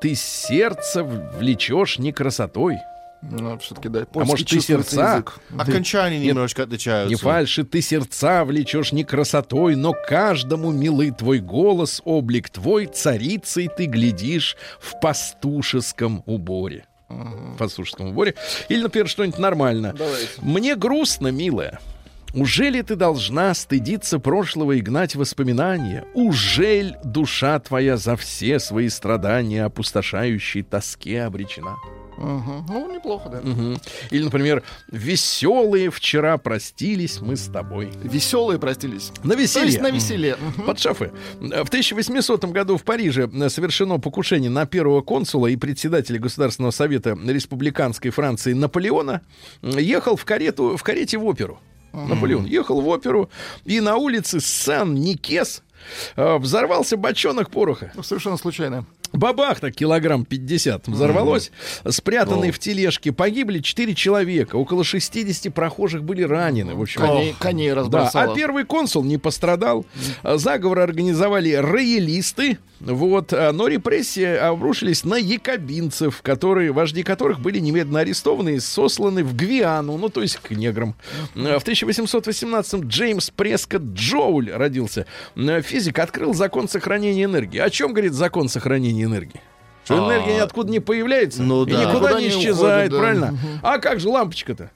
ты 0.00 0.14
сердце 0.14 1.02
влечешь 1.02 1.98
не 1.98 2.12
красотой, 2.12 2.76
Ну, 3.22 3.56
все-таки, 3.58 3.88
да. 3.88 4.04
А 4.14 4.24
может, 4.24 4.48
ты 4.48 4.60
сердца? 4.60 5.14
язык. 5.14 5.38
Окончания 5.56 6.18
Нет, 6.18 6.34
немножко 6.34 6.64
отличаются. 6.64 7.08
Не 7.08 7.14
фальши 7.14 7.64
ты 7.64 7.80
сердца 7.80 8.44
влечешь 8.44 8.92
не 8.92 9.04
красотой, 9.04 9.76
но 9.76 9.92
каждому 9.92 10.70
милый 10.72 11.10
твой 11.12 11.38
голос, 11.38 12.02
облик 12.04 12.50
твой, 12.50 12.86
царицей 12.86 13.68
ты 13.68 13.86
глядишь 13.86 14.56
в 14.80 15.00
пастушеском 15.00 16.22
уборе. 16.26 16.84
В 17.54 17.58
пастушеском 17.58 18.08
уборе. 18.08 18.34
Или, 18.68 18.82
например, 18.82 19.08
что-нибудь 19.08 19.38
нормально. 19.38 19.94
Мне 20.40 20.76
грустно, 20.76 21.28
милая. 21.28 21.80
Ужели 22.34 22.80
ты 22.80 22.96
должна 22.96 23.52
стыдиться 23.52 24.18
прошлого 24.18 24.72
и 24.72 24.80
гнать 24.80 25.14
воспоминания? 25.14 26.06
Ужель 26.14 26.96
душа 27.04 27.58
твоя 27.60 27.98
за 27.98 28.16
все 28.16 28.58
свои 28.58 28.88
страдания 28.88 29.64
опустошающей 29.64 30.62
тоске 30.62 31.24
обречена? 31.24 31.76
Мгм. 32.18 32.66
Ну, 32.68 32.92
неплохо, 32.94 33.28
да. 33.28 33.40
Мгм. 33.42 33.78
Или, 34.10 34.24
например, 34.24 34.62
веселые 34.90 35.90
вчера 35.90 36.38
простились 36.38 37.20
мы 37.20 37.36
с 37.36 37.46
тобой. 37.48 37.92
Веселые 38.02 38.58
простились. 38.58 39.10
На 39.24 39.34
То 39.34 39.40
веселье. 39.40 39.66
есть 39.68 39.80
на 39.80 39.90
веселе. 39.90 40.36
Мгм. 40.36 40.66
Под 40.66 40.78
шафы. 40.78 41.12
В 41.40 41.68
1800 41.68 42.44
году 42.46 42.76
в 42.76 42.84
Париже 42.84 43.28
совершено 43.48 43.98
покушение 43.98 44.50
на 44.50 44.66
первого 44.66 45.00
консула 45.02 45.46
и 45.48 45.56
председателя 45.56 46.18
Государственного 46.18 46.70
совета 46.70 47.18
республиканской 47.24 48.10
Франции 48.10 48.52
Наполеона. 48.52 49.22
Ехал 49.62 50.16
в, 50.16 50.24
карету, 50.24 50.76
в 50.76 50.82
карете 50.82 51.18
в 51.18 51.24
оперу. 51.24 51.60
Наполеон 51.92 52.46
ехал 52.46 52.80
в 52.80 52.88
оперу, 52.88 53.28
и 53.64 53.80
на 53.80 53.96
улице 53.96 54.40
Сан-Никес 54.40 55.62
э, 56.16 56.38
взорвался 56.38 56.96
бочонок 56.96 57.50
пороха. 57.50 57.92
Ну, 57.94 58.02
Совершенно 58.02 58.38
случайно. 58.38 58.86
Бабах 59.12 59.60
так 59.60 59.74
килограмм 59.74 60.24
50 60.24 60.88
взорвалось. 60.88 61.50
Спрятанные 61.88 62.52
в 62.52 62.58
тележке 62.58 63.12
погибли 63.12 63.60
4 63.60 63.94
человека. 63.94 64.56
Около 64.56 64.84
60 64.84 65.52
прохожих 65.52 66.02
были 66.02 66.22
ранены. 66.22 66.74
В 66.74 66.82
общем, 66.82 67.00
Коней, 67.02 67.34
коней 67.38 67.68
да, 67.70 67.74
разбросало. 67.76 68.32
а 68.32 68.34
первый 68.34 68.64
консул 68.64 69.04
не 69.04 69.18
пострадал. 69.18 69.84
Заговор 70.24 70.80
организовали 70.80 71.52
роялисты. 71.52 72.58
Вот, 72.84 73.32
а, 73.32 73.52
но 73.52 73.68
репрессии 73.68 74.24
обрушились 74.24 75.04
на 75.04 75.14
якобинцев, 75.16 76.20
которые, 76.22 76.72
вожди 76.72 77.02
которых 77.04 77.38
были 77.40 77.60
немедленно 77.60 78.00
арестованы 78.00 78.56
и 78.56 78.60
сосланы 78.60 79.22
в 79.22 79.36
Гвиану, 79.36 79.96
ну, 79.96 80.08
то 80.08 80.20
есть 80.20 80.36
к 80.38 80.50
неграм. 80.50 80.96
А, 81.36 81.58
В 81.60 81.64
1818-м 81.64 82.88
Джеймс 82.88 83.30
Прескотт 83.30 83.82
Джоуль 83.94 84.50
родился. 84.50 85.06
А, 85.36 85.62
Физик 85.62 85.98
открыл 86.00 86.34
закон 86.34 86.68
сохранения 86.68 87.24
энергии. 87.24 87.58
О 87.58 87.70
чем 87.70 87.92
говорит 87.92 88.14
закон 88.14 88.48
сохранения 88.48 89.04
энергии? 89.04 89.40
Что 89.84 90.04
А, 90.04 90.08
энергия 90.08 90.34
ниоткуда 90.36 90.70
не 90.70 90.80
появляется 90.80 91.42
ну 91.42 91.64
и 91.64 91.70
да. 91.72 91.84
никуда 91.84 92.20
не 92.20 92.28
исчезает, 92.28 92.92
уходит, 92.92 92.92
да. 92.92 92.98
правильно? 92.98 93.38
А 93.62 93.78
как 93.78 94.00
же 94.00 94.08
лампочка-то? 94.08 94.70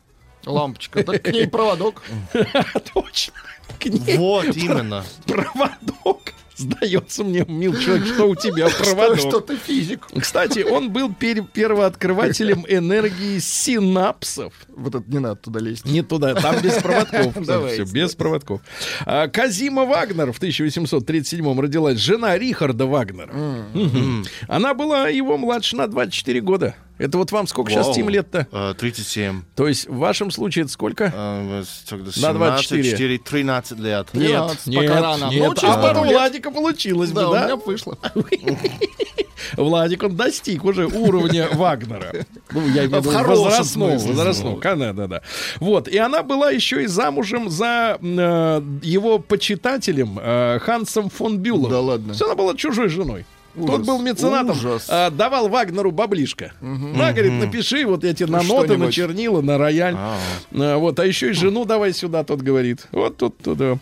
Лампочка. 0.45 1.03
Так 1.03 1.23
к 1.23 1.29
ней 1.33 1.49
проводок. 1.49 2.03
Точно. 2.95 3.35
К 3.81 3.87
ней 3.87 4.17
Вот 4.17 4.47
именно. 4.57 5.05
проводок. 5.27 6.33
Сдается 6.57 7.23
мне, 7.25 7.45
мил 7.47 7.77
человек, 7.79 8.07
что 8.07 8.29
у 8.29 8.35
тебя 8.35 8.69
Что, 8.71 8.85
проводок. 8.85 9.19
что 9.19 9.41
ты 9.41 9.57
физик. 9.57 10.07
Кстати, 10.19 10.61
он 10.61 10.91
был 10.91 11.09
пер- 11.11 11.47
первооткрывателем 11.53 12.65
энергии 12.69 13.39
синапсов. 13.39 14.53
Вот 14.69 14.95
это 14.95 15.05
не 15.11 15.19
надо 15.19 15.37
туда 15.37 15.61
лезть. 15.61 15.85
Не 15.85 16.03
туда, 16.03 16.35
там 16.35 16.61
без 16.63 16.75
проводков. 16.75 17.35
Давайте. 17.47 17.85
Все, 17.85 17.93
без 17.93 18.15
проводков. 18.15 18.61
А, 19.05 19.29
Казима 19.29 19.85
Вагнер 19.85 20.33
в 20.33 20.39
1837 20.39 21.61
родилась, 21.61 21.99
жена 21.99 22.39
Рихарда 22.39 22.87
Вагнера. 22.87 23.33
Мгм. 23.33 24.25
Она 24.49 24.75
была 24.75 25.09
его 25.09 25.37
младше 25.37 25.77
на 25.77 25.87
24 25.87 26.41
года. 26.41 26.75
Это 26.99 27.19
вот 27.19 27.31
вам 27.31 27.47
сколько 27.47 27.71
сейчас 27.71 27.87
Вау. 27.87 27.95
тем 27.95 28.09
лет-то? 28.09 28.47
Э, 28.51 28.75
37. 28.79 29.43
То 29.55 29.69
есть 29.69 29.87
в 29.87 29.97
вашем 29.97 30.31
случае 30.31 30.65
это 30.65 30.73
сколько? 30.73 31.13
Э, 31.15 31.65
тогда 31.89 32.11
На 32.17 32.33
24. 32.33 32.83
17, 32.83 32.91
4, 32.99 33.19
13 33.19 33.79
лет. 33.79 34.09
Нет, 34.15 34.31
Нет, 34.67 34.81
пока 34.81 34.95
нет, 34.95 35.03
рано. 35.03 35.31
нет. 35.31 35.49
Ну, 35.49 35.55
через 35.55 35.75
а 35.75 35.83
пару 35.83 36.01
у. 36.01 36.05
Владика 36.05 36.51
получилось 36.51 37.11
Да, 37.11 37.23
бы, 37.23 37.29
у 37.29 37.33
да? 37.33 37.45
меня 37.45 37.57
вышло. 37.57 37.99
Владик, 39.57 40.03
он 40.03 40.17
достиг 40.17 40.65
уже 40.65 40.87
уровня 40.87 41.49
Вагнера. 41.53 42.13
Ну, 42.51 42.67
я 42.69 42.87
имею 42.87 43.03
в 43.03 43.07
виду 43.07 43.43
возрастного, 43.43 43.93
возрастного. 43.93 44.61
Да, 44.61 44.93
да, 44.93 45.07
да. 45.07 45.23
Вот, 45.61 45.89
и 45.89 45.99
она 45.99 46.23
была 46.23 46.51
еще 46.51 46.83
и 46.83 46.87
замужем 46.87 47.51
за 47.51 47.99
э, 48.01 48.63
его 48.83 49.19
почитателем 49.19 50.19
э, 50.21 50.59
Хансом 50.61 51.11
фон 51.11 51.39
Бюлом. 51.39 51.71
Да 51.71 51.81
ладно. 51.81 52.07
То 52.07 52.11
есть 52.11 52.23
она 52.23 52.35
была 52.35 52.55
чужой 52.55 52.89
женой. 52.89 53.25
Тот 53.57 53.71
Ужас. 53.71 53.87
был 53.87 54.03
меценатом, 54.03 54.51
Ужас. 54.57 54.87
а, 54.91 55.11
давал 55.11 55.49
Вагнеру 55.49 55.91
баблишко. 55.91 56.53
На, 56.61 57.13
говорит, 57.13 57.33
напиши 57.33 57.87
вот 57.87 58.05
эти 58.05 58.25
на 58.25 58.43
ноты, 58.43 58.77
на 58.77 58.93
чернила, 58.93 59.41
на 59.41 59.57
рояль. 59.57 59.95
А. 59.97 60.19
А, 60.53 60.77
вот, 60.77 61.01
а 61.01 61.07
еще 61.07 61.31
и 61.31 61.33
жену 61.33 61.65
давай 61.65 61.93
сюда, 61.95 62.23
тот 62.23 62.43
говорит. 62.43 62.87
Вот 62.93 63.17
тут, 63.17 63.39
туда. 63.39 63.79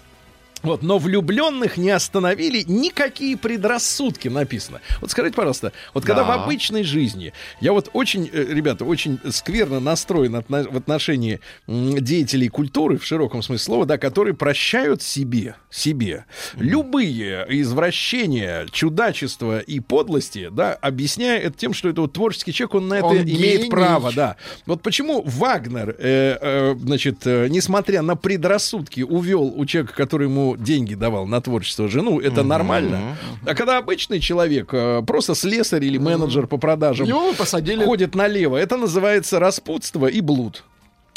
Вот, 0.65 0.83
но 0.83 0.99
влюбленных 0.99 1.77
не 1.77 1.91
остановили 1.91 2.65
никакие 2.67 3.37
предрассудки, 3.37 4.27
написано. 4.29 4.81
Вот 5.01 5.11
скажите, 5.13 5.37
пожалуйста, 5.37 5.73
вот 5.93 6.05
когда 6.05 6.25
Да. 6.25 6.37
в 6.39 6.43
обычной 6.43 6.83
жизни, 6.83 7.33
я 7.61 7.73
вот 7.73 7.91
очень, 7.93 8.29
э, 8.33 8.47
ребята, 8.51 8.85
очень 8.85 9.21
скверно 9.31 9.79
настроен 9.79 10.35
отно- 10.35 10.69
в 10.69 10.77
отношении 10.77 11.41
деятелей 11.69 12.49
культуры, 12.49 12.99
в 12.99 13.05
широком 13.05 13.43
смысле 13.43 13.65
слова, 13.65 13.87
да, 13.87 13.99
которые 13.99 14.35
прощают 14.35 15.03
себе, 15.03 15.55
себе 15.71 16.25
любые 16.57 17.47
извращения, 17.49 18.67
чудачества 18.73 19.59
и 19.61 19.81
подлости, 19.81 20.49
да, 20.51 20.73
объясняя 20.75 21.39
это 21.39 21.57
тем, 21.59 21.75
что 21.75 21.89
это 21.91 22.01
вот 22.01 22.13
творческий 22.15 22.53
человек, 22.53 22.75
он 22.77 22.89
на 22.89 22.95
это 22.95 23.07
Он 23.07 23.17
имеет 23.19 23.59
гений. 23.61 23.71
право, 23.71 24.13
да. 24.13 24.37
Вот 24.67 24.83
почему 24.83 25.23
Вагнер, 25.23 25.91
э, 25.99 26.39
э, 26.41 26.75
значит, 26.79 27.27
э, 27.27 27.49
несмотря 27.51 28.03
на 28.03 28.17
предрассудки, 28.17 29.03
увел 29.03 29.53
у 29.55 29.67
человека, 29.67 29.95
который 29.95 30.29
ему 30.29 30.54
деньги 30.59 30.95
давал 30.95 31.27
на 31.27 31.41
творчество 31.41 31.89
жену, 31.89 32.21
это 32.21 32.43
нормально. 32.43 33.17
А 33.47 33.55
когда 33.55 33.79
обычный 33.79 34.21
человек, 34.21 34.71
э, 34.73 35.03
просто 35.07 35.35
слесарь 35.35 35.85
или 35.85 35.99
менеджер 35.99 36.47
по 36.47 36.57
продажам, 36.57 37.07
Его 37.07 37.33
посадили. 37.35 37.85
ходит 37.85 38.15
налево, 38.15 38.57
это 38.57 38.77
называется 38.77 39.39
распутство 39.39 40.07
и 40.07 40.21
блуд. 40.21 40.65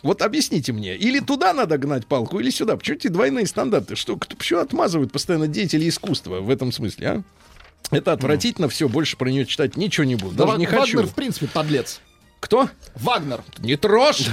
Вот 0.03 0.21
объясните 0.21 0.73
мне, 0.73 0.95
или 0.95 1.19
туда 1.19 1.53
надо 1.53 1.77
гнать 1.77 2.05
палку, 2.05 2.39
или 2.39 2.51
сюда. 2.51 2.77
Почему 2.77 2.97
эти 2.97 3.07
двойные 3.07 3.47
стандарты? 3.47 3.95
Что, 3.95 4.15
кто, 4.15 4.35
почему 4.35 4.59
отмазывают 4.59 5.11
постоянно 5.11 5.47
деятели 5.47 5.89
искусства 5.89 6.39
в 6.39 6.49
этом 6.49 6.71
смысле, 6.71 7.07
а? 7.07 7.23
Это 7.89 8.11
отвратительно, 8.11 8.67
все, 8.69 8.89
больше 8.89 9.17
про 9.17 9.29
нее 9.29 9.45
читать 9.45 9.77
ничего 9.77 10.03
не 10.03 10.15
буду. 10.15 10.35
Да 10.35 10.43
Даже 10.43 10.53
Ва- 10.55 10.59
не 10.59 10.65
хочу. 10.65 10.97
Вагнер, 10.97 11.11
в 11.11 11.15
принципе, 11.15 11.47
подлец. 11.47 12.01
Кто? 12.39 12.69
Вагнер. 12.95 13.43
Не 13.59 13.75
трожь! 13.77 14.27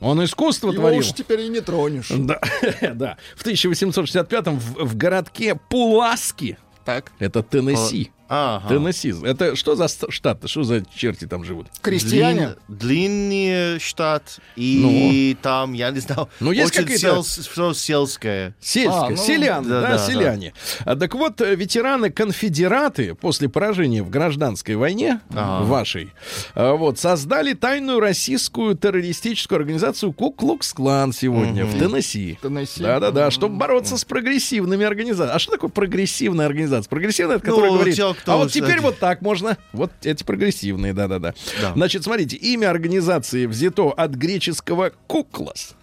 Он 0.00 0.24
искусство 0.24 0.68
Его 0.68 0.80
творил. 0.82 1.00
уж 1.00 1.12
теперь 1.12 1.40
и 1.42 1.48
не 1.48 1.60
тронешь. 1.60 2.08
Да, 2.10 2.40
да. 2.94 3.18
В 3.36 3.44
1865-м 3.44 4.58
в, 4.58 4.84
в 4.86 4.96
городке 4.96 5.54
Пуласки, 5.68 6.58
Так. 6.84 7.12
это 7.18 7.42
Теннесси. 7.42 8.10
Ага. 8.32 8.68
Теннесси. 8.68 9.12
Это 9.24 9.56
что 9.56 9.74
за 9.74 9.88
штат? 9.88 10.48
Что 10.48 10.62
за 10.62 10.84
черти 10.94 11.26
там 11.26 11.42
живут? 11.44 11.66
Крестьяне. 11.82 12.54
Длин- 12.68 12.78
длинный 12.90 13.80
штат, 13.80 14.38
и 14.54 15.36
там, 15.42 15.72
я 15.72 15.90
не 15.90 15.98
знаю, 15.98 16.28
Ну, 16.38 16.52
есть 16.52 16.68
очень 16.70 16.82
какие-то- 16.82 17.22
сел- 17.22 17.22
всё 17.22 17.72
сельское. 17.74 18.54
Сельское, 18.60 19.06
А, 19.06 19.10
ну, 19.10 19.16
селян, 19.16 19.64
да, 19.68 19.80
да, 19.80 19.90
да, 19.92 19.98
селяне. 19.98 20.52
А, 20.84 20.94
так 20.94 21.14
вот, 21.14 21.40
э, 21.40 21.56
ветераны-конфедераты 21.56 23.14
после 23.14 23.48
поражения 23.48 24.02
в 24.02 24.10
гражданской 24.10 24.76
войне 24.76 25.20
Ага. 25.30 25.64
вашей, 25.64 26.12
а, 26.54 26.74
вот, 26.74 26.98
создали 26.98 27.54
тайную 27.54 27.98
российскую 28.00 28.76
террористическую 28.76 29.56
организацию 29.58 30.12
Куклукс-клан 30.12 31.12
сегодня 31.12 31.64
в 31.64 31.78
Теннесси. 31.78 32.38
Теннесси. 32.42 32.82
Да-да-да, 32.82 33.30
чтобы 33.30 33.56
бороться 33.56 33.96
с 33.96 34.04
прогрессивными 34.04 34.84
организациями. 34.84 35.34
А 35.34 35.38
что 35.38 35.52
такое 35.52 35.70
прогрессивная 35.70 36.46
организация? 36.46 36.88
Прогрессивная, 36.88 37.36
это 37.36 37.44
которая 37.46 37.70
Ну, 37.70 37.76
говорит, 37.76 37.96
те, 37.96 38.14
кто 38.22 38.32
а 38.32 38.36
вот 38.36 38.52
теперь 38.52 38.80
вот 38.80 38.98
так 38.98 39.22
можно. 39.22 39.56
Вот 39.72 39.90
эти 40.02 40.22
прогрессивные, 40.24 40.92
да-да-да. 40.92 41.34
Да. 41.60 41.72
Значит, 41.74 42.04
смотрите, 42.04 42.36
имя 42.36 42.70
организации 42.70 43.46
взято 43.46 43.90
от 43.90 44.12
греческого 44.12 44.92
«куклос». 45.06 45.74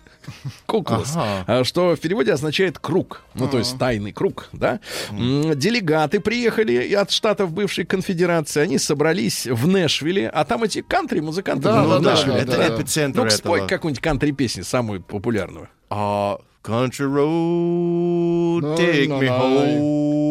Куклос, 0.65 1.13
Ага. 1.15 1.43
а, 1.47 1.63
что 1.63 1.95
в 1.95 1.99
переводе 2.01 2.33
означает 2.33 2.79
круг, 2.79 3.21
ну 3.33 3.47
то 3.47 3.59
есть 3.59 3.77
тайный 3.79 4.11
круг, 4.11 4.49
да. 4.51 4.81
Делегаты 5.09 6.19
приехали 6.19 6.93
от 6.93 7.11
штатов 7.11 7.53
бывшей 7.53 7.85
конфедерации, 7.85 8.59
они 8.61 8.77
собрались 8.77 9.47
в 9.47 9.67
Нэшвилле, 9.67 10.27
а 10.27 10.43
там 10.43 10.63
эти 10.63 10.81
кантри 10.81 11.21
музыканты 11.21 11.63
Да, 11.63 11.75
живут 11.83 11.89
да, 11.89 11.99
в 11.99 12.03
да, 12.03 12.11
Нэшвилле. 12.11 12.39
это 12.39 12.57
да. 12.57 12.75
эпицентр 12.75 13.19
Ну-ка, 13.19 13.29
спой 13.31 13.67
какую-нибудь 13.69 14.01
кантри 14.03 14.31
песню 14.31 14.65
самую 14.65 15.01
популярную. 15.01 15.69
А, 15.89 16.39
Country 16.61 17.05
road, 17.07 18.59
No, 18.61 18.75
take 18.77 19.07
me 19.07 19.27
no. 19.29 20.26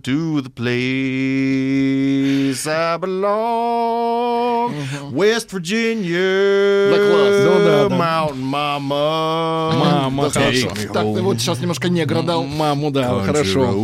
Home 0.00 0.40
to 0.40 0.40
the 0.42 0.50
place 0.50 0.80
I 2.66 2.96
belong. 2.98 4.74
West 5.12 5.50
Virginia, 5.50 6.90
Да, 6.90 7.88
да. 7.88 7.96
Mountain 7.96 8.40
Mama. 8.40 9.72
Мама, 9.78 10.30
Да, 10.30 10.40
хорошо. 10.40 10.68
Так, 10.92 11.04
вот 11.04 11.38
сейчас 11.38 11.60
немножко 11.60 11.88
негра 11.88 12.22
дал. 12.22 12.44
Маму, 12.44 12.90
да, 12.90 13.10
Country 13.10 13.26
хорошо. 13.26 13.74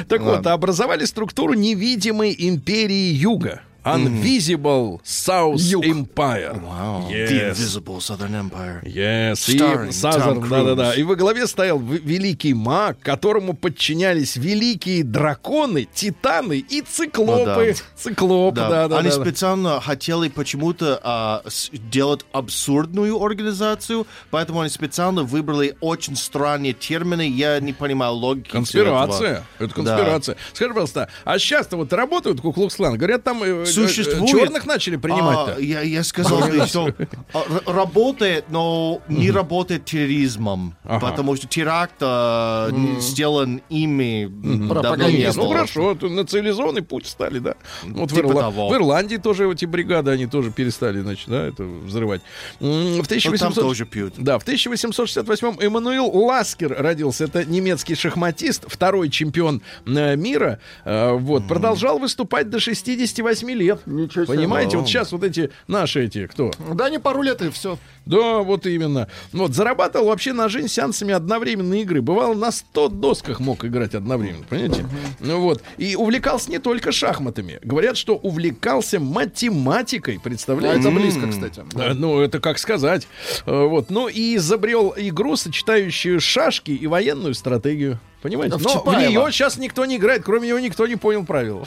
Так 0.08 0.20
вот, 0.22 0.46
образовали 0.46 1.04
структуру 1.04 1.54
невидимой 1.54 2.34
империи 2.38 3.12
Юга. 3.12 3.62
Invisible 3.84 5.00
South 5.04 5.58
Юг. 5.60 5.84
Empire. 5.84 6.60
Wow. 6.62 7.08
The 7.08 7.26
Yes. 7.30 7.58
Invisible 7.58 8.00
Southern 8.00 8.34
Empire. 8.34 8.82
Yes. 8.84 9.48
И 9.48 9.56
Starring 9.58 9.90
Southern, 9.92 10.40
Tom 10.42 10.48
да-да-да. 10.48 10.94
И 10.94 11.02
во 11.02 11.16
главе 11.16 11.46
стоял 11.46 11.78
великий 11.78 12.54
маг, 12.54 12.98
которому 13.00 13.54
подчинялись 13.54 14.36
великие 14.36 15.04
драконы, 15.04 15.86
титаны 15.92 16.58
и 16.58 16.82
циклопы. 16.82 17.40
Ну 17.40 17.44
да. 17.44 17.74
Циклоп, 17.96 18.54
Да, 18.54 18.68
да-да-да. 18.68 18.98
они 18.98 19.10
специально 19.10 19.80
хотели 19.80 20.28
почему-то 20.28 21.00
а, 21.02 21.42
с- 21.46 21.70
делать 21.72 22.24
абсурдную 22.32 23.20
организацию, 23.22 24.06
поэтому 24.30 24.60
они 24.60 24.70
специально 24.70 25.22
выбрали 25.22 25.76
очень 25.80 26.16
странные 26.16 26.72
термины. 26.72 27.28
Я 27.28 27.58
не 27.60 27.72
понимаю 27.72 28.12
логики. 28.14 28.50
Конспирация. 28.50 29.44
Это 29.58 29.74
конспирация. 29.74 30.36
Скажи, 30.52 30.70
пожалуйста, 30.72 31.08
а 31.24 31.38
сейчас-то 31.38 31.76
вот 31.76 31.92
работают 31.92 32.40
Куклукс-клан? 32.40 32.96
Говорят, 32.96 33.24
там 33.24 33.42
э, 33.42 33.66
Существует. 33.72 34.28
черных 34.30 34.66
начали 34.66 34.96
принимать-то. 34.96 35.54
А, 35.56 35.60
я, 35.60 35.80
я 35.82 36.04
сказал, 36.04 36.42
что 36.66 36.92
а, 37.32 37.44
работает, 37.66 38.46
но 38.50 39.00
не 39.08 39.30
работает 39.30 39.84
терроризмом, 39.84 40.74
Ага. 40.84 41.06
потому 41.10 41.36
что 41.36 41.46
теракт 41.46 41.94
а, 42.00 42.70
сделан 43.00 43.62
ими 43.68 44.26
давно 44.30 44.68
Пропагандист. 44.74 45.36
не 45.36 45.42
Ну 45.42 45.48
хорошо, 45.50 45.96
на 46.00 46.24
цивилизованный 46.26 46.82
путь 46.82 47.06
стали, 47.06 47.38
да. 47.38 47.54
Вот 47.84 48.10
в, 48.10 48.14
Типа 48.14 48.26
Ирла- 48.26 48.40
того. 48.40 48.68
в 48.68 48.74
Ирландии 48.74 49.16
тоже 49.16 49.50
эти 49.50 49.64
бригады, 49.64 50.10
они 50.10 50.26
тоже 50.26 50.50
перестали, 50.50 51.00
значит, 51.00 51.28
да, 51.28 51.46
это 51.46 51.64
взрывать. 51.64 52.20
В 52.58 52.64
Ну, 52.64 53.00
1800... 53.00 53.38
там 53.40 53.52
тоже 53.52 53.84
пьют. 53.86 54.14
Да, 54.16 54.38
в 54.38 54.44
1868-м 54.46 55.58
Эммануил 55.60 56.06
Ласкер 56.06 56.74
родился. 56.78 57.24
Это 57.24 57.44
немецкий 57.44 57.94
шахматист, 57.94 58.64
второй 58.68 59.08
чемпион 59.10 59.62
э, 59.86 60.16
мира. 60.16 60.60
Э, 60.84 61.12
вот, 61.12 61.46
продолжал 61.48 61.98
выступать 61.98 62.50
до 62.50 62.60
68 62.60 63.50
лет. 63.50 63.59
Ничего 63.86 64.24
себе. 64.24 64.36
Понимаете, 64.36 64.76
вот 64.76 64.86
сейчас 64.86 65.12
вот 65.12 65.22
эти 65.24 65.50
наши 65.68 66.04
эти, 66.04 66.26
кто? 66.26 66.50
Да, 66.74 66.90
не 66.90 66.98
пару 66.98 67.22
лет 67.22 67.42
и 67.42 67.50
все. 67.50 67.78
Да, 68.06 68.38
вот 68.38 68.66
именно. 68.66 69.08
Вот, 69.32 69.54
зарабатывал 69.54 70.06
вообще 70.06 70.32
на 70.32 70.48
жизнь 70.48 70.68
сеансами 70.68 71.12
одновременной 71.12 71.82
игры. 71.82 72.02
Бывало, 72.02 72.34
на 72.34 72.50
100 72.50 72.88
досках 72.88 73.40
мог 73.40 73.64
играть 73.64 73.94
одновременно, 73.94 74.44
понимаете? 74.48 74.86
Ну 75.20 75.40
вот. 75.40 75.62
И 75.76 75.94
увлекался 75.96 76.50
не 76.50 76.58
только 76.58 76.92
шахматами. 76.92 77.58
Говорят, 77.62 77.96
что 77.96 78.16
увлекался 78.16 78.98
математикой, 79.00 80.16
А 80.16 80.20
представляете? 80.20 80.80
это 80.80 80.90
близко, 80.90 81.28
кстати. 81.28 81.62
Ну, 81.94 82.20
это 82.20 82.40
как 82.40 82.58
сказать. 82.58 83.06
Э, 83.46 83.64
Вот. 83.66 83.90
Ну, 83.90 84.08
и 84.08 84.36
изобрел 84.36 84.94
игру, 84.96 85.36
сочетающую 85.36 86.20
шашки 86.20 86.70
и 86.70 86.86
военную 86.86 87.34
стратегию. 87.34 88.00
Понимаете? 88.22 88.56
Но 88.58 88.82
в 88.82 88.94
нее 88.94 89.26
сейчас 89.30 89.56
никто 89.56 89.86
не 89.86 89.96
играет, 89.96 90.22
кроме 90.24 90.48
него 90.48 90.58
никто 90.58 90.86
не 90.86 90.96
понял 90.96 91.24
правила. 91.24 91.66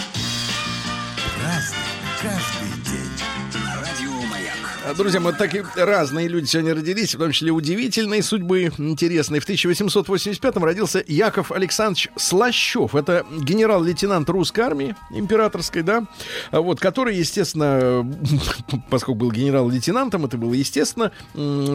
Друзья, 4.97 5.19
мы 5.19 5.31
такие 5.31 5.65
разные 5.75 6.27
люди 6.27 6.47
сегодня 6.47 6.75
родились, 6.75 7.15
в 7.15 7.17
том 7.17 7.31
числе 7.31 7.51
удивительные 7.51 8.21
судьбы, 8.21 8.71
интересные. 8.77 9.39
В 9.39 9.47
1885-м 9.47 10.63
родился 10.63 11.03
Яков 11.07 11.51
Александрович 11.51 12.09
Слащев. 12.17 12.93
Это 12.95 13.25
генерал-лейтенант 13.41 14.29
русской 14.29 14.61
армии, 14.61 14.95
императорской, 15.11 15.81
да, 15.81 16.05
а 16.51 16.61
вот, 16.61 16.79
который, 16.79 17.15
естественно, 17.15 18.05
поскольку 18.89 19.19
был 19.19 19.31
генерал-лейтенантом, 19.31 20.25
это 20.25 20.37
было 20.37 20.53
естественно, 20.53 21.11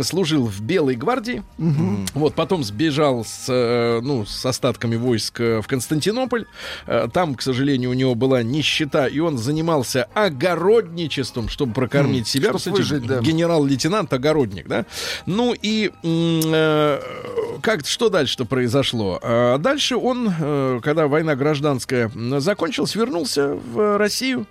служил 0.03 0.47
в 0.47 0.61
Белой 0.61 0.97
гвардии. 0.97 1.43
Вот, 2.15 2.35
потом 2.35 2.65
сбежал 2.65 3.25
с, 3.25 3.47
э, 3.49 4.01
ну, 4.03 4.27
с 4.27 4.45
остатками 4.45 4.97
войск 4.97 5.41
э, 5.41 5.63
в 5.63 5.67
Константинополь. 5.67 6.47
Э, 6.87 7.09
Там, 7.13 7.35
к 7.35 7.43
сожалению, 7.43 7.91
у 7.91 7.95
него 7.95 8.15
была 8.15 8.43
нищета, 8.43 9.07
и 9.07 9.19
он 9.21 9.39
занимался 9.39 10.05
огородничеством, 10.15 11.49
чтобы 11.49 11.73
прокормить 11.73 12.27
себя. 12.27 12.49
чтоб 12.49 12.55
Представляете, 12.57 12.95
выжить, 12.95 13.06
да. 13.07 13.21
Генерал-лейтенант, 13.21 14.13
огородник, 14.13 14.69
да? 14.69 14.87
Ну 15.27 15.55
и 15.61 15.93
э, 16.03 17.01
как, 17.63 17.87
что 17.87 18.09
дальше-то 18.09 18.45
произошло? 18.45 19.19
А 19.23 19.59
дальше 19.59 19.97
он, 19.97 20.33
э, 20.39 20.81
когда 20.83 21.07
война 21.07 21.35
гражданская 21.35 22.11
закончилась, 22.39 22.95
вернулся 22.95 23.55
в 23.55 23.99
Россию. 23.99 24.47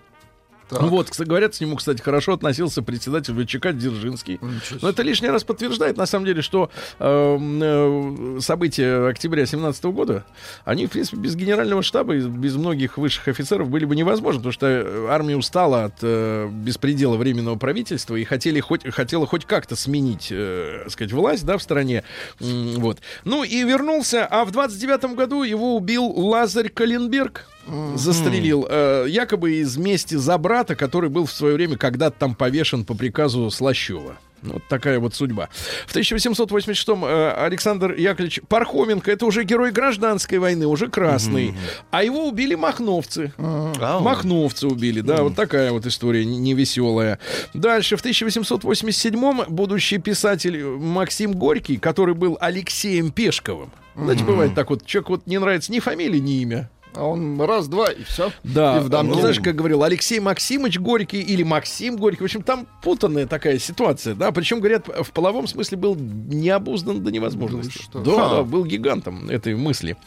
Так. 0.70 0.82
Вот, 0.82 1.10
кстати, 1.10 1.28
говорят, 1.28 1.54
с 1.54 1.62
нему, 1.62 1.76
кстати, 1.76 2.02
хорошо 2.02 2.34
относился 2.34 2.82
председатель 2.82 3.34
ВЧК 3.34 3.72
Дзержинский. 3.72 4.40
Но 4.82 4.90
это 4.90 5.04
лишний 5.04 5.30
раз 5.30 5.44
подтверждает, 5.44 5.98
на 5.98 6.06
самом 6.06 6.26
деле, 6.26 6.42
что 6.42 6.72
э, 7.00 7.38
э, 7.40 8.40
события 8.42 9.08
октября 9.08 9.46
17 9.46 9.86
года, 9.86 10.26
они, 10.64 10.88
в 10.88 10.92
принципе, 10.92 11.18
без 11.18 11.36
генерального 11.36 11.84
штаба 11.84 12.16
и 12.16 12.22
без 12.22 12.56
многих 12.56 12.98
высших 12.98 13.28
офицеров 13.28 13.70
были 13.70 13.86
бы 13.86 13.96
невозможны, 13.96 14.40
потому 14.40 14.54
что 14.54 14.66
э, 14.68 15.08
армия 15.10 15.38
устала 15.38 15.86
от 15.86 15.96
э, 16.02 16.50
беспредела 16.52 17.16
временного 17.16 17.58
правительства 17.58 18.16
и 18.16 18.24
хотели 18.24 18.60
хоть, 18.60 18.88
хотела 18.92 19.28
хоть 19.28 19.46
как-то 19.46 19.76
сменить, 19.76 20.30
э, 20.32 20.82
так 20.84 20.92
сказать, 20.92 21.14
власть, 21.14 21.46
да, 21.46 21.58
в 21.58 21.64
стране. 21.64 22.04
Вот. 22.40 23.00
Ну 23.24 23.44
и 23.44 23.64
вернулся, 23.64 24.26
а 24.26 24.46
в 24.46 24.52
29 24.52 25.16
году 25.16 25.44
его 25.44 25.76
убил 25.76 26.06
Лазарь 26.06 26.70
Калленберг. 27.66 28.00
Застрелил, 28.00 28.68
э, 28.70 29.06
якобы 29.10 29.56
из 29.56 29.78
мести 29.78 30.16
за 30.16 30.38
брата, 30.38 30.76
который 30.76 31.10
был 31.10 31.26
в 31.26 31.32
свое 31.32 31.56
время 31.56 31.78
когда-то 31.78 32.18
там 32.20 32.36
повешен 32.36 32.86
по 32.86 32.94
приказу 32.96 33.50
Слащева. 33.50 34.18
Вот 34.42 34.64
такая 34.70 35.00
вот 35.00 35.16
судьба. 35.16 35.50
В 35.88 35.96
1886-м 35.96 37.06
э, 37.06 37.32
Александр 37.32 37.94
Яковлевич 37.94 38.42
Пархоменко, 38.48 39.12
это 39.12 39.26
уже 39.26 39.44
герой 39.44 39.72
гражданской 39.72 40.38
войны, 40.38 40.68
уже 40.68 40.88
красный. 40.88 41.56
А 41.92 42.04
его 42.04 42.28
убили 42.28 42.56
махновцы. 42.56 43.34
Ау. 43.38 44.02
Махновцы 44.02 44.68
убили, 44.68 45.02
да, 45.02 45.24
вот 45.24 45.36
такая 45.36 45.72
вот 45.72 45.86
история 45.86 46.26
невеселая. 46.26 47.20
Дальше, 47.54 47.98
в 47.98 48.06
1887-м 48.06 49.46
будущий 49.48 49.98
писатель 49.98 50.64
Максим 50.64 51.34
Горький, 51.34 51.78
который 51.78 52.14
был 52.14 52.38
Алексеем 52.40 53.12
Пешковым. 53.12 53.72
Знаете, 53.96 54.24
бывает 54.26 54.54
так 54.54 54.70
вот, 54.70 54.86
человек 54.86 55.10
вот 55.10 55.28
не 55.28 55.40
нравится 55.40 55.72
ни 55.72 55.80
фамилия, 55.80 56.20
ни 56.20 56.42
имя. 56.42 56.70
А 56.96 57.04
он 57.06 57.40
раз-два, 57.42 57.92
и 57.92 58.04
все. 58.04 58.32
Да, 58.44 58.78
И 58.78 58.80
в 58.82 58.90
дамке. 58.90 59.14
ну, 59.14 59.20
знаешь, 59.20 59.40
как 59.40 59.56
говорил 59.56 59.84
Алексей 59.84 60.20
Максимович 60.20 60.80
Горький 60.80 61.22
или 61.22 61.44
Максим 61.44 61.98
Горький. 61.98 62.22
В 62.22 62.26
общем, 62.26 62.42
там 62.42 62.68
путанная 62.84 63.28
такая 63.28 63.60
ситуация, 63.60 64.16
да. 64.16 64.32
Причем, 64.32 64.60
говорят, 64.60 64.88
в 64.88 65.12
половом 65.12 65.48
смысле 65.48 65.78
был 65.78 65.96
необуздан 65.96 67.04
до 67.04 67.12
невозможности. 67.12 67.82
Ну, 67.94 68.04
да, 68.04 68.12
Ха. 68.16 68.30
да, 68.38 68.44
был 68.44 68.66
гигантом 68.66 69.30
этой 69.30 69.56
мысли, 69.56 69.98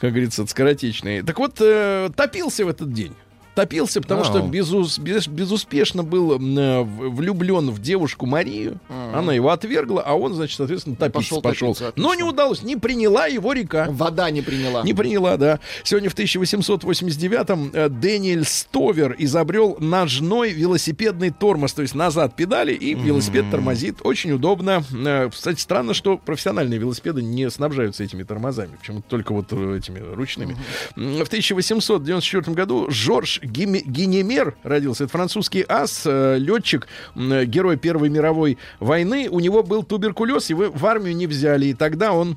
как 0.00 0.10
говорится, 0.10 0.46
скоротечной. 0.46 1.22
Так 1.22 1.38
вот, 1.38 1.56
э, 1.60 2.10
топился 2.16 2.64
в 2.64 2.68
этот 2.68 2.92
день. 2.92 3.14
Топился, 3.56 4.00
потому 4.02 4.22
что 4.22 4.38
безус- 4.40 5.00
без- 5.00 5.26
безуспешно 5.26 6.04
был 6.04 6.34
э, 6.34 6.82
влюблен 6.82 7.70
в 7.70 7.80
девушку 7.80 8.26
Марию. 8.26 8.78
Она 9.14 9.32
его 9.32 9.50
отвергла, 9.50 10.02
а 10.02 10.14
он, 10.14 10.34
значит, 10.34 10.56
соответственно, 10.58 10.94
топиться 10.94 11.18
Пошел 11.18 11.40
пошел. 11.42 11.74
топиться, 11.74 11.92
Но 11.96 12.14
не 12.14 12.22
удалось, 12.22 12.62
не 12.62 12.76
приняла 12.76 13.26
его 13.26 13.52
река. 13.54 13.86
Вода 13.90 14.30
не 14.30 14.42
приняла. 14.42 14.82
Не 14.82 14.92
приняла, 14.94 15.36
да. 15.38 15.58
Сегодня 15.84 16.10
в 16.10 16.14
1889-м 16.14 17.70
э, 17.72 17.88
Дэниэль 17.88 18.44
Стовер 18.44 19.14
изобрел 19.18 19.76
ножной 19.80 20.50
велосипедный 20.52 21.30
тормоз, 21.30 21.72
то 21.72 21.82
есть 21.82 21.94
назад 21.94 22.36
педали, 22.36 22.74
и 22.74 22.94
велосипед 22.94 23.50
тормозит. 23.50 23.96
Очень 24.02 24.32
удобно. 24.32 24.84
Э, 24.92 25.30
Кстати, 25.32 25.60
странно, 25.60 25.94
что 25.94 26.18
профессиональные 26.18 26.78
велосипеды 26.78 27.22
не 27.22 27.48
снабжаются 27.50 28.04
этими 28.04 28.22
тормозами, 28.22 28.76
почему-то 28.76 29.08
только 29.08 29.32
вот 29.32 29.50
этими 29.52 29.98
ручными. 30.00 30.56
В 30.94 31.22
1894 31.22 32.54
году 32.54 32.86
Жорж 32.90 33.40
Гинемер 33.46 34.56
родился. 34.62 35.04
Это 35.04 35.12
французский 35.12 35.64
ас, 35.68 36.02
э, 36.04 36.36
летчик, 36.38 36.86
э, 37.14 37.44
герой 37.44 37.76
Первой 37.76 38.08
мировой 38.08 38.58
войны. 38.80 39.28
У 39.30 39.40
него 39.40 39.62
был 39.62 39.82
туберкулез, 39.82 40.50
его 40.50 40.70
в 40.70 40.86
армию 40.86 41.16
не 41.16 41.26
взяли, 41.26 41.66
и 41.66 41.74
тогда 41.74 42.12
он 42.12 42.36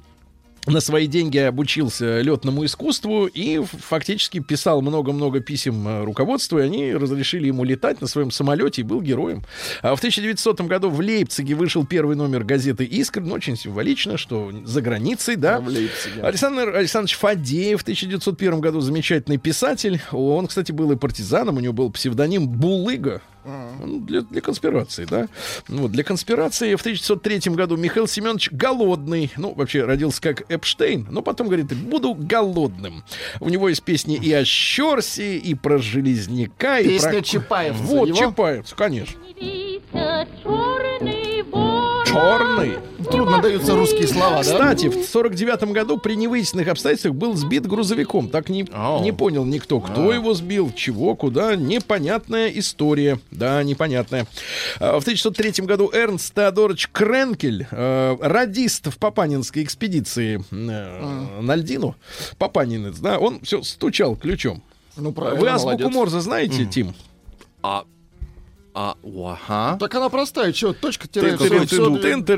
на 0.70 0.80
свои 0.82 1.08
деньги 1.08 1.38
обучился 1.38 2.22
летному 2.22 2.66
искусству 2.66 3.26
и 3.26 3.62
фактически 3.64 4.40
писал 4.40 4.82
много-много 4.82 5.40
писем 5.40 5.88
э, 5.88 6.04
руководству, 6.04 6.60
и 6.60 6.64
они 6.64 6.94
разрешили 6.94 7.48
ему 7.48 7.64
летать 7.64 8.02
на 8.02 8.08
своем 8.08 8.32
самолете 8.32 8.82
и 8.82 8.84
был 8.84 9.02
героем. 9.02 9.44
А 9.82 9.96
в 9.96 10.00
1900 10.00 10.62
году 10.62 10.90
в 10.90 11.00
Лейпциге 11.00 11.56
вышел 11.56 11.86
первый 11.86 12.16
номер 12.16 12.44
газеты 12.44 12.86
«Искр», 12.86 13.22
ну, 13.22 13.36
очень 13.36 13.58
символично, 13.58 14.18
что 14.18 14.52
за 14.64 14.82
границей, 14.82 15.36
да. 15.36 15.60
В 15.60 15.68
Лейпциге. 15.68 16.22
Александр 16.22 16.76
Александрович 16.76 17.18
Фадеев 17.18 17.80
в 17.80 17.84
1901 17.84 18.62
году 18.62 18.82
замечательный 18.82 19.38
писатель. 19.38 20.02
Он, 20.12 20.48
кстати, 20.48 20.72
был 20.72 20.92
и 20.92 20.96
партизаном, 20.96 21.58
у 21.58 21.60
него 21.60 21.74
был 21.74 21.92
псевдоним 21.92 22.48
Булыга. 22.48 23.22
Ну, 23.80 24.00
для, 24.00 24.22
для 24.22 24.42
конспирации, 24.42 25.06
да. 25.06 25.28
Ну, 25.68 25.84
Вот, 25.84 25.92
для 25.92 26.04
конспирации 26.04 26.76
в 26.76 26.82
1903 26.82 27.54
году 27.54 27.78
Михаил 27.78 28.08
Семенович 28.08 28.52
Голодный, 28.52 29.32
ну, 29.38 29.54
вообще 29.54 29.86
родился 29.86 30.22
как 30.22 30.50
Эпштейн, 30.52 31.08
но 31.10 31.22
потом 31.22 31.48
говорит, 31.48 31.74
буду 31.76 32.14
голодным. 32.14 33.04
У 33.40 33.50
него 33.50 33.70
есть 33.70 33.84
песни 33.84 34.16
и 34.16 34.32
о 34.34 34.44
Щерсе, 34.46 35.38
и 35.38 35.56
про 35.56 35.78
Железняка, 35.78 36.80
и 36.80 36.88
Песня 36.88 37.12
про... 37.12 37.22
Чапаевца 37.22 37.84
Вот, 37.84 38.08
его? 38.08 38.18
Чапаевец, 38.18 38.74
конечно. 38.74 39.16
Черный. 42.06 42.80
Трудно 43.10 43.42
даются 43.42 43.76
русские 43.76 44.08
слова, 44.08 44.38
да? 44.38 44.42
Кстати, 44.44 44.88
в 44.88 45.06
49 45.06 45.64
году 45.72 45.98
при 45.98 46.16
невыясненных 46.16 46.68
обстоятельствах 46.68 47.14
был 47.16 47.36
сбит 47.36 47.68
грузовиком. 47.68 48.30
Так 48.30 48.50
не, 48.50 48.68
Ау. 48.72 49.04
не 49.04 49.12
понял 49.12 49.46
никто, 49.46 49.80
кто 49.80 50.12
его 50.14 50.34
сбил, 50.34 50.72
чего, 50.76 51.16
куда. 51.16 51.56
Непонятная 51.56 52.50
история. 52.50 53.20
Да, 53.32 53.62
непонятная. 53.64 54.28
А, 54.80 55.00
В 55.00 55.04
1903 55.04 55.66
году 55.66 55.90
Эрнст 55.94 56.34
Теодорович 56.34 56.90
Кренкель, 56.92 57.68
э, 57.70 58.18
радист 58.22 58.88
в 58.88 58.98
Папанинской 58.98 59.64
экспедиции 59.64 60.44
э, 60.52 61.42
на 61.42 61.56
льдину, 61.56 61.96
Папанинец, 62.38 62.98
да, 63.00 63.18
он 63.20 63.42
все 63.42 63.62
стучал 63.64 64.16
ключом. 64.16 64.62
Ну, 64.96 65.12
правильно, 65.12 65.40
Вы 65.40 65.48
азбуку 65.50 65.78
молодец. 65.78 65.94
Морзе 65.96 66.20
знаете, 66.20 66.66
Тим? 66.66 66.94
А, 67.62 67.84
а, 68.82 68.96
ага. 69.04 69.78
Так 69.78 69.94
она 69.96 70.08
простая, 70.08 70.54
что, 70.54 70.72
точка 70.72 71.06
тире. 71.10 71.36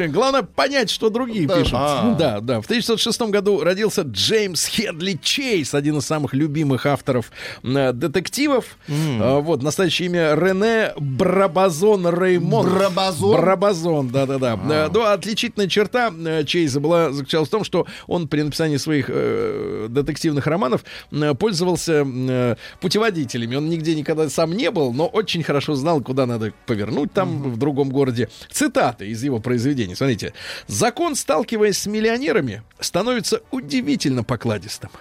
Главное 0.07 0.41
понять, 0.41 0.89
что 0.89 1.11
другие 1.11 1.47
Да. 1.47 1.59
пишут. 1.59 1.73
А. 1.75 2.15
Да, 2.17 2.39
да. 2.39 2.61
В 2.61 2.65
1906 2.65 3.21
году 3.29 3.63
родился 3.63 4.01
Джеймс 4.01 4.65
Хедли 4.65 5.19
Чейз, 5.21 5.75
один 5.75 5.99
из 5.99 6.05
самых 6.07 6.33
любимых 6.33 6.87
авторов 6.87 7.31
э, 7.63 7.93
детективов. 7.93 8.77
А, 8.89 9.39
вот, 9.39 9.61
настоящее 9.61 10.07
имя 10.07 10.33
Рене 10.33 10.93
Брабазон 10.97 12.07
Реймон. 12.07 12.67
Брабазон? 12.73 13.39
Брабазон, 13.39 14.07
да-да-да. 14.09 14.59
Э, 14.67 14.89
Ну, 14.91 15.05
отличительная 15.05 15.67
черта 15.67 16.11
э, 16.11 16.43
Чейза 16.43 16.79
была 16.79 17.11
заключалась 17.11 17.49
в 17.49 17.51
том, 17.51 17.63
что 17.63 17.85
он 18.07 18.27
при 18.27 18.41
написании 18.41 18.77
своих 18.77 19.05
э, 19.09 19.85
детективных 19.89 20.47
романов 20.47 20.83
э, 21.11 21.35
пользовался 21.35 22.03
э, 22.03 22.55
путеводителями. 22.79 23.55
Он 23.57 23.69
нигде 23.69 23.93
никогда 23.93 24.27
сам 24.27 24.53
не 24.53 24.71
был, 24.71 24.91
но 24.91 25.05
очень 25.05 25.43
хорошо 25.43 25.75
знал, 25.75 26.01
куда 26.01 26.30
надо 26.31 26.53
повернуть 26.65 27.13
там, 27.13 27.51
в 27.51 27.57
другом 27.57 27.89
городе. 27.89 28.29
Цитаты 28.49 29.07
из 29.07 29.23
его 29.23 29.39
произведений. 29.39 29.95
Смотрите. 29.95 30.33
«Закон, 30.67 31.15
сталкиваясь 31.15 31.77
с 31.77 31.85
миллионерами, 31.85 32.63
становится 32.79 33.41
удивительно 33.51 34.23
покладистым». 34.23 34.89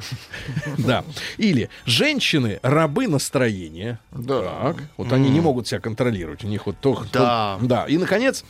Да. 0.78 1.04
Или 1.36 1.68
«Женщины— 1.84 2.58
рабы 2.62 3.06
настроения». 3.06 3.98
Да. 4.12 4.40
Так. 4.40 4.76
Вот 4.96 5.12
они 5.12 5.30
не 5.30 5.40
могут 5.40 5.68
себя 5.68 5.80
контролировать. 5.80 6.44
У 6.44 6.48
них 6.48 6.66
вот 6.66 6.76
то... 6.80 7.04
Да. 7.12 7.58
Да. 7.60 7.84
И, 7.86 7.96
наконец, 7.98 8.44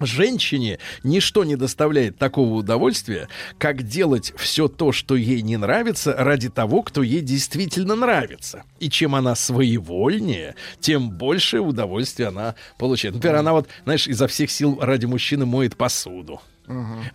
Женщине 0.00 0.78
ничто 1.02 1.44
не 1.44 1.56
доставляет 1.56 2.18
такого 2.18 2.54
удовольствия, 2.54 3.28
как 3.58 3.82
делать 3.82 4.32
все 4.36 4.68
то, 4.68 4.92
что 4.92 5.16
ей 5.16 5.42
не 5.42 5.56
нравится, 5.56 6.14
ради 6.16 6.48
того, 6.48 6.82
кто 6.82 7.02
ей 7.02 7.20
действительно 7.20 7.94
нравится. 7.94 8.64
И 8.80 8.90
чем 8.90 9.14
она 9.14 9.34
своевольнее, 9.34 10.54
тем 10.80 11.10
больше 11.10 11.60
удовольствия 11.60 12.28
она 12.28 12.54
получает. 12.78 13.14
Например, 13.14 13.36
она 13.36 13.52
вот, 13.52 13.68
знаешь, 13.84 14.06
изо 14.06 14.26
всех 14.26 14.50
сил 14.50 14.78
ради 14.80 15.06
мужчины 15.06 15.46
моет 15.46 15.76
посуду, 15.76 16.40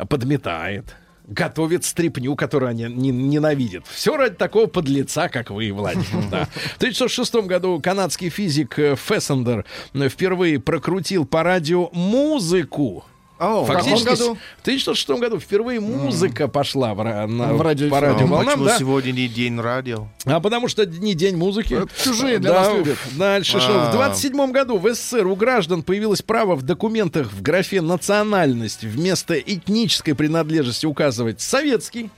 подметает, 0.08 0.96
готовит 1.30 1.86
стряпню, 1.86 2.36
которую 2.36 2.70
они 2.70 2.84
не- 2.84 3.12
ненавидят. 3.12 3.86
Все 3.88 4.18
ради 4.18 4.36
такого 4.36 4.66
подлеца, 4.68 5.30
как 5.30 5.52
вы, 5.52 5.72
Владимир. 5.72 6.30
Да. 6.30 6.46
В 6.74 6.78
1906 6.78 7.36
году 7.48 7.80
канадский 7.82 8.30
физик 8.30 8.78
э, 8.80 8.96
Фессендер 8.96 9.66
э, 9.94 10.10
впервые 10.10 10.60
прокрутил 10.60 11.26
по 11.26 11.44
радио 11.44 11.90
музыку. 11.94 13.06
О, 13.40 13.64
Фактически, 13.66 14.04
в 14.04 14.10
году? 14.10 14.38
в 14.58 14.62
1906 14.64 15.10
году 15.22 15.40
впервые 15.40 15.80
музыка 15.80 16.48
пошла 16.50 16.94
в, 16.94 17.04
на- 17.04 17.54
В 17.54 17.62
радиоэфир. 17.62 17.90
по 17.90 17.98
а 17.98 18.02
радиоволнам, 18.02 18.46
почему 18.48 18.66
да? 18.66 18.78
сегодня 18.78 19.12
не 19.14 19.28
день 19.30 19.60
радио? 19.60 20.08
А 20.26 20.40
потому 20.42 20.68
что 20.68 20.86
не 20.86 21.14
день 21.14 21.38
музыки. 21.38 21.74
Это 21.74 21.88
чужие 22.04 22.40
для 22.40 22.52
Да, 22.52 22.60
нас 22.66 22.78
любят. 22.78 22.98
Дальше 23.18 23.60
что? 23.62 23.72
В 23.72 23.90
А. 23.90 23.92
27 23.94 24.52
году 24.52 24.78
в 24.78 24.94
СССР 24.94 25.26
у 25.26 25.36
граждан 25.36 25.84
появилось 25.84 26.22
право 26.22 26.56
в 26.56 26.64
документах 26.64 27.32
в 27.32 27.42
графе 27.42 27.82
национальность 27.82 28.84
вместо 28.84 29.36
этнической 29.40 30.16
принадлежности 30.16 30.86
указывать 30.86 31.40
советский. 31.40 32.10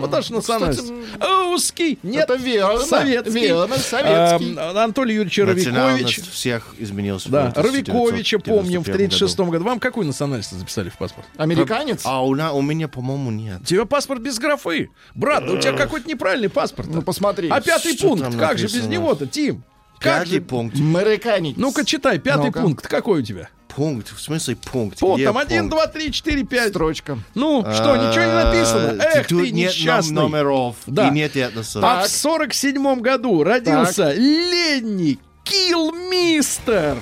Вот 0.00 0.14
аж 0.14 0.30
национальность. 0.30 0.92
Русский. 1.20 1.98
Нет. 2.02 2.24
Это 2.24 2.34
верно. 2.34 2.80
Советский. 2.80 3.30
Верно, 3.40 3.76
советский. 3.78 4.54
А, 4.56 4.70
Анатолий 4.70 5.14
Юрьевич 5.14 5.38
Равикович. 5.38 5.66
Национальность 5.66 6.30
всех 6.30 6.74
изменился. 6.78 7.28
Да, 7.28 7.52
Равиковича 7.54 8.38
помним 8.38 8.82
в 8.82 8.88
1991 8.88 9.08
36 9.08 9.38
году. 9.50 9.64
Вам 9.64 9.80
какую 9.80 10.06
национальность 10.06 10.50
записали 10.52 10.88
в 10.88 10.96
паспорт? 10.98 11.26
Американец? 11.36 12.02
А 12.04 12.24
у, 12.24 12.34
на- 12.34 12.52
у 12.52 12.62
меня, 12.62 12.88
по-моему, 12.88 13.30
нет. 13.30 13.60
У 13.62 13.64
тебя 13.64 13.84
паспорт 13.84 14.20
без 14.20 14.38
графы. 14.38 14.90
Брат, 15.14 15.46
да 15.46 15.52
у 15.52 15.58
тебя 15.58 15.72
какой-то 15.72 16.08
неправильный 16.08 16.48
паспорт. 16.50 16.88
Ну, 16.92 17.02
посмотри. 17.02 17.48
А 17.50 17.60
пятый 17.60 17.96
Что 17.96 18.08
пункт, 18.08 18.38
как 18.38 18.58
же 18.58 18.66
без 18.66 18.86
него-то, 18.86 19.26
Тим? 19.26 19.62
Как 20.00 20.24
Пятый 20.24 20.34
же? 20.34 20.40
пункт. 20.42 20.76
Американец. 20.76 21.54
Ну-ка 21.56 21.84
читай, 21.84 22.18
пятый 22.18 22.46
Ну-ка. 22.46 22.60
пункт, 22.60 22.86
какой 22.86 23.20
у 23.20 23.22
тебя? 23.22 23.48
Пункт. 23.76 24.12
В 24.16 24.20
смысле 24.20 24.56
пункт? 24.56 25.00
Вот 25.00 25.16
Где 25.16 25.24
там 25.26 25.36
один, 25.38 25.62
пункт? 25.68 25.74
два, 25.74 25.86
три, 25.88 26.12
четыре, 26.12 26.44
пять. 26.44 26.70
Строчка. 26.70 27.18
Ну, 27.34 27.62
что, 27.74 27.96
ничего 27.96 28.24
не 28.24 28.44
написано? 28.44 28.98
А, 29.02 29.18
Эх, 29.18 29.26
Тут 29.26 29.42
ты 29.44 29.50
нет 29.50 29.70
несчастный. 29.72 30.12
ном- 30.14 30.30
номеров. 30.30 30.76
Да. 30.86 31.08
И 31.08 31.10
нет. 31.10 31.32
А 31.36 31.50
Так. 31.80 32.06
в 32.06 32.08
сорок 32.08 32.54
седьмом 32.54 33.00
году 33.02 33.42
родился 33.42 34.12
Ленни 34.12 35.18
Килмистер. 35.42 36.96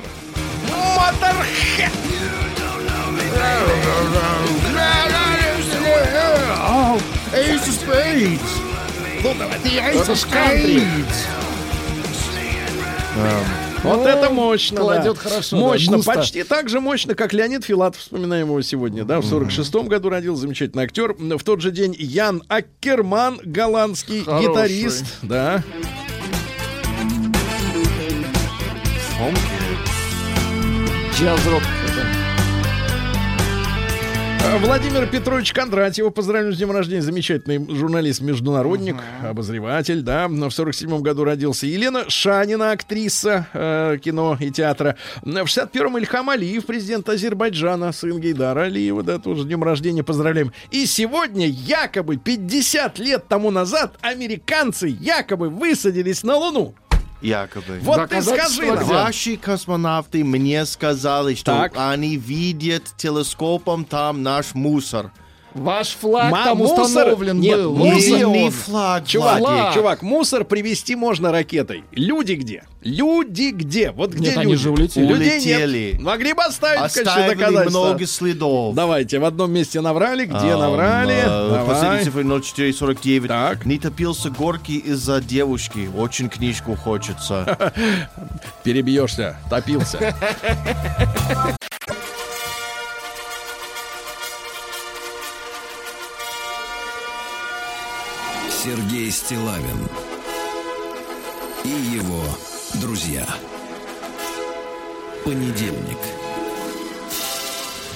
Моторхед. 0.97 1.93
Ace 7.33 7.69
of 10.09 10.17
Spades. 10.17 10.31
Кантри. 10.31 10.83
Вот 13.83 14.07
это 14.07 14.31
мощно, 14.31 14.81
кладет 14.81 15.19
хорошо, 15.19 15.57
Мощно, 15.57 16.01
почти 16.03 16.45
так 16.45 16.69
же 16.69 16.81
мощно, 16.81 17.15
как 17.15 17.33
Леонид 17.33 17.65
Филатов, 17.65 18.01
вспоминаем 18.01 18.47
его 18.47 18.63
сегодня, 18.63 19.05
да, 19.05 19.21
в 19.21 19.25
46-м 19.25 19.89
году 19.89 20.09
родился 20.09 20.43
замечательный 20.43 20.85
актер. 20.85 21.15
В 21.19 21.43
тот 21.43 21.61
же 21.61 21.71
день 21.71 21.95
Ян 21.99 22.43
Аккерман, 22.49 23.41
голландский 23.45 24.21
гитарист, 24.21 25.05
да. 25.23 25.63
Джаз-рок. 31.19 31.63
Владимир 34.51 35.07
Петрович 35.07 35.53
Кондратьев, 35.53 36.13
поздравляю 36.13 36.53
с 36.53 36.59
днем 36.59 36.73
рождения, 36.73 37.01
замечательный 37.01 37.65
журналист-международник, 37.75 38.97
обозреватель, 39.23 40.03
да, 40.03 40.27
но 40.29 40.49
в 40.49 40.55
47 40.55 41.01
году 41.01 41.23
родился 41.25 41.67
Елена 41.67 42.11
Шанина, 42.11 42.73
актриса 42.73 43.47
э, 43.53 43.99
кино 44.03 44.37
и 44.39 44.51
театра. 44.51 44.97
В 45.23 45.29
61-м 45.29 45.97
Ильхам 45.97 46.29
Алиев, 46.29 46.67
президент 46.67 47.09
Азербайджана, 47.09 47.93
сын 47.93 48.19
Гейдара 48.19 48.65
Алиева, 48.65 49.03
да, 49.05 49.19
тоже 49.19 49.43
с 49.43 49.47
днем 49.47 49.63
рождения 49.63 50.03
поздравляем. 50.03 50.53
И 50.73 50.87
сегодня 50.87 51.47
якобы 51.47 52.17
50 52.17 52.99
лет 52.99 53.29
тому 53.29 53.51
назад 53.51 53.97
американцы 54.03 54.89
якобы 54.89 55.51
высадились 55.51 56.25
на 56.25 56.37
Луну. 56.37 56.75
Якобы. 57.23 57.79
Вот 57.83 57.95
ты 58.09 58.17
Доказательства 58.17 58.47
скажи 58.65 58.73
нам. 58.75 58.85
Ваши 58.87 59.37
космонавты 59.37 60.25
мне 60.25 60.67
сказали, 60.67 61.35
что 61.35 61.53
Так. 61.53 61.73
они 61.77 62.17
видят 62.17 62.83
телескопом 62.97 63.85
там 63.85 64.23
наш 64.23 64.55
мусор. 64.55 65.13
Ваш 65.55 65.89
флаг 66.01 66.31
Ма- 66.33 66.45
там 66.45 66.59
мусор- 66.59 66.81
установлен 66.85 67.39
Нет, 67.41 67.59
был. 67.59 67.75
мусор- 67.77 68.27
Не, 68.29 68.51
флаг, 68.51 69.07
Чувак, 69.07 69.39
Флаг. 69.39 69.75
чувак, 69.75 70.03
мусор 70.03 70.45
привезти 70.45 70.97
можно 70.97 71.31
ракетой. 71.31 71.85
Люди 71.93 72.33
где? 72.33 72.65
Люди 72.83 73.51
где? 73.51 73.91
Вот 73.93 74.11
где 74.13 74.31
Нет, 74.31 74.39
они 74.39 74.53
люди? 74.53 74.63
же 74.63 74.71
улетели. 74.71 75.07
Людей 75.07 75.33
Улетели. 75.37 75.93
нет. 75.93 76.01
Могли 76.01 76.33
бы 76.33 76.43
оставить 76.43 76.79
в 76.79 76.83
качестве 76.83 77.03
Оставили 77.03 77.35
доказательства. 77.39 77.81
много 77.85 78.07
следов. 78.07 78.75
Давайте, 78.75 79.19
в 79.19 79.25
одном 79.25 79.53
месте 79.53 79.81
наврали, 79.81 80.25
где 80.25 80.53
А, 80.53 80.57
наврали. 80.59 81.23
Давай. 81.25 81.67
Последняя 81.67 82.05
цифра 82.05 82.23
0449. 82.25 83.29
Так. 83.29 83.67
Не 83.67 83.79
топился 83.79 84.31
горки 84.31 84.73
из-за 84.73 85.21
девушки. 85.21 85.89
Очень 85.97 86.29
книжку 86.29 86.75
хочется. 86.77 87.73
Перебьешься, 88.65 89.37
топился. 89.51 90.15
Сергей 98.65 99.11
Стилавин 99.11 99.89
и 101.65 101.69
его 101.69 102.23
друзья. 102.81 103.27
Понедельник. 105.25 105.99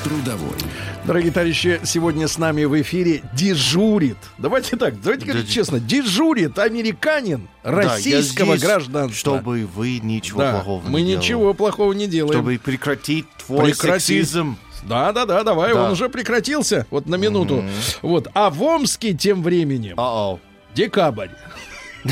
Трудовой. 0.03 0.57
Дорогие 1.05 1.31
товарищи, 1.31 1.81
сегодня 1.85 2.27
с 2.27 2.39
нами 2.39 2.65
в 2.65 2.81
эфире 2.81 3.23
дежурит. 3.33 4.17
Давайте 4.39 4.77
так, 4.77 5.01
давайте 5.01 5.27
говорить 5.27 5.47
Да, 5.47 5.53
честно. 5.53 5.79
Дежурит 5.79 6.59
американин 6.59 7.49
Да, 7.63 7.71
российского 7.71 8.57
здесь, 8.57 8.69
гражданства. 8.69 9.17
Чтобы 9.17 9.67
вы 9.67 10.01
ничего 10.01 10.41
Да, 10.41 10.53
плохого 10.55 10.83
мы 10.89 11.03
не 11.03 11.07
делали. 11.11 11.23
ничего 11.25 11.55
плохого 11.55 11.93
не 11.93 12.07
делаем. 12.09 12.33
Чтобы 12.41 12.59
прекратить 12.59 13.27
твой 13.47 13.67
Прекратить. 13.71 14.03
сексизм. 14.07 14.57
Да, 14.83 15.13
да, 15.13 15.27
да, 15.27 15.43
давай, 15.43 15.75
Да. 15.75 15.85
он 15.87 15.93
уже 15.93 16.09
прекратился. 16.09 16.87
Вот 16.91 17.07
на 17.07 17.17
минуту. 17.17 17.65
Вот. 18.03 18.29
А 18.35 18.51
в 18.51 18.63
Омске 18.63 19.13
тем 19.15 19.43
временем 19.43 19.95
А-о. 19.97 20.39
Декабрь. 20.77 21.31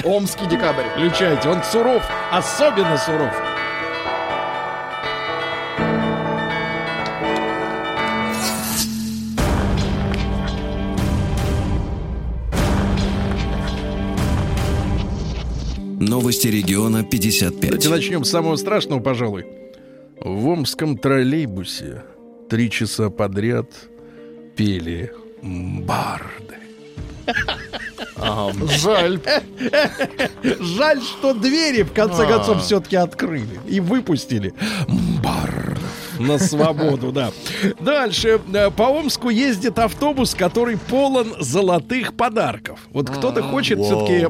Омский 0.05 0.47
декабрь. 0.47 0.87
Включайте, 0.93 1.51
он 1.51 1.63
суров, 1.63 2.03
особенно 2.33 2.97
суров. 2.97 3.35
Новости 16.01 16.49
региона 16.49 17.05
55. 17.05 17.61
Давайте 17.61 17.91
начнем 17.91 18.25
с 18.25 18.31
самого 18.31 18.57
страшного, 18.57 19.01
пожалуй. 19.01 19.45
В 20.19 20.49
омском 20.49 20.97
троллейбусе 20.97 22.03
три 22.49 22.71
часа 22.71 23.11
подряд 23.11 23.71
пели 24.57 25.13
барды. 25.43 26.55
Жаль. 28.81 29.21
Жаль, 30.61 31.01
что 31.03 31.35
двери 31.35 31.83
в 31.83 31.93
конце 31.93 32.27
концов 32.27 32.63
все-таки 32.63 32.97
открыли 32.97 33.61
и 33.67 33.81
выпустили 33.81 34.55
бар 35.23 35.79
на 36.19 36.39
свободу, 36.39 37.13
да. 37.13 37.33
Дальше. 37.81 38.41
Э, 38.53 38.71
По 38.71 38.85
Омску 38.85 39.31
ездит 39.31 39.79
автобус, 39.79 40.35
который 40.35 40.77
полон 40.77 41.35
золотых 41.41 42.15
подарков. 42.15 42.79
Вот 42.93 43.11
кто-то 43.11 43.43
хочет 43.43 43.81
все-таки 43.81 44.29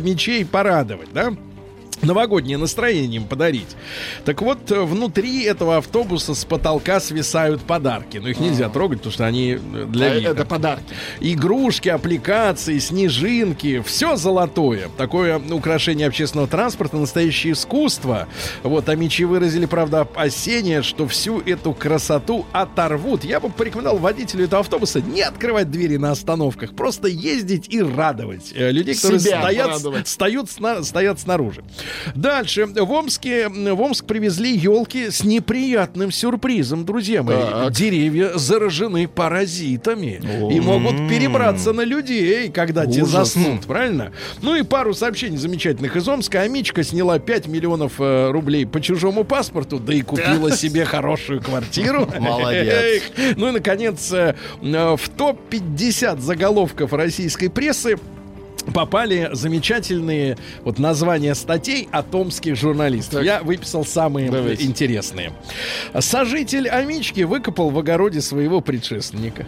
мечей 0.00 0.44
порадовать, 0.44 1.12
да? 1.12 1.32
Новогоднее 2.04 2.58
настроение 2.58 3.20
им 3.20 3.26
подарить. 3.26 3.76
Так 4.24 4.42
вот, 4.42 4.70
э, 4.70 4.82
внутри 4.82 5.44
этого 5.44 5.78
автобуса 5.78 6.34
с 6.34 6.44
потолка 6.44 7.00
свисают 7.00 7.62
подарки. 7.62 8.18
Но 8.18 8.28
их 8.28 8.40
нельзя 8.40 8.68
трогать, 8.68 8.98
потому 8.98 9.12
что 9.12 9.26
они 9.26 9.52
э, 9.52 9.86
для 9.88 10.06
А 10.06 10.14
вида. 10.14 10.30
Это 10.30 10.44
подарки. 10.44 10.84
Игрушки, 11.20 11.88
аппликации, 11.88 12.78
снежинки, 12.78 13.82
все 13.82 14.16
золотое. 14.16 14.88
Такое 14.96 15.38
украшение 15.38 16.06
общественного 16.06 16.48
транспорта, 16.48 16.96
настоящее 16.96 17.52
искусство. 17.52 18.28
Вот, 18.62 18.88
а 18.88 18.94
мечи 18.96 19.24
выразили, 19.24 19.66
правда, 19.66 20.02
опасения, 20.02 20.82
что 20.82 21.06
всю 21.06 21.40
эту 21.40 21.72
красоту 21.72 22.46
оторвут. 22.52 23.24
Я 23.24 23.40
бы 23.40 23.50
порекомендовал 23.50 23.98
водителю 23.98 24.44
этого 24.44 24.60
автобуса 24.60 25.00
не 25.00 25.22
открывать 25.22 25.70
двери 25.70 25.96
на 25.96 26.10
остановках, 26.12 26.74
просто 26.74 27.08
ездить 27.08 27.68
и 27.68 27.82
радовать 27.82 28.52
э, 28.54 28.70
людей, 28.70 28.94
которые 28.94 29.20
Себя 29.20 29.40
стоят, 30.04 30.50
стоят, 30.50 30.84
стоят 30.86 31.20
снаружи. 31.20 31.64
Дальше. 32.14 32.66
В 32.66 32.90
Омске, 32.90 33.48
в 33.48 33.80
Омск 33.80 34.04
привезли 34.04 34.56
елки 34.56 35.10
с 35.10 35.24
неприятным 35.24 36.10
сюрпризом, 36.10 36.84
друзья 36.84 37.22
мои. 37.22 37.36
Так. 37.36 37.72
Деревья 37.72 38.32
заражены 38.34 39.08
паразитами 39.08 40.20
и 40.52 40.60
могут 40.60 41.08
перебраться 41.08 41.72
на 41.72 41.82
людей, 41.82 42.50
когда 42.50 42.86
те 42.86 43.04
заснут, 43.04 43.62
правильно? 43.66 44.12
Ну 44.42 44.54
и 44.54 44.62
пару 44.62 44.94
сообщений 44.94 45.36
замечательных 45.36 45.96
из 45.96 46.08
Омска. 46.08 46.40
Амичка 46.40 46.82
сняла 46.82 47.18
5 47.18 47.46
миллионов 47.48 47.94
э, 47.98 48.30
рублей 48.30 48.66
по 48.66 48.80
чужому 48.80 49.24
паспорту, 49.24 49.78
да 49.78 49.94
и 49.94 50.02
купила 50.02 50.50
себе 50.56 50.84
хорошую 50.84 51.42
квартиру. 51.42 52.08
Молодец. 52.18 53.02
Ну 53.36 53.48
и, 53.48 53.52
наконец, 53.52 54.12
э, 54.12 54.34
в 54.60 55.08
топ-50 55.16 56.20
заголовков 56.20 56.92
российской 56.92 57.48
прессы 57.48 57.98
попали 58.72 59.30
замечательные 59.32 60.36
вот 60.62 60.78
названия 60.78 61.34
статей 61.34 61.88
от 61.90 62.14
омских 62.14 62.56
журналистов. 62.56 63.14
Так. 63.14 63.24
Я 63.24 63.42
выписал 63.42 63.84
самые 63.84 64.30
Давайте. 64.30 64.64
интересные. 64.64 65.32
Сожитель 65.98 66.68
Амички 66.68 67.22
выкопал 67.22 67.70
в 67.70 67.78
огороде 67.78 68.20
своего 68.20 68.60
предшественника. 68.60 69.46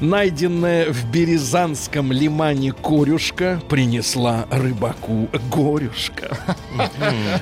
Найденная 0.00 0.92
в 0.92 1.10
Березанском 1.10 2.12
лимане 2.12 2.72
корюшка 2.72 3.60
принесла 3.68 4.46
рыбаку 4.50 5.28
горюшка. 5.50 6.36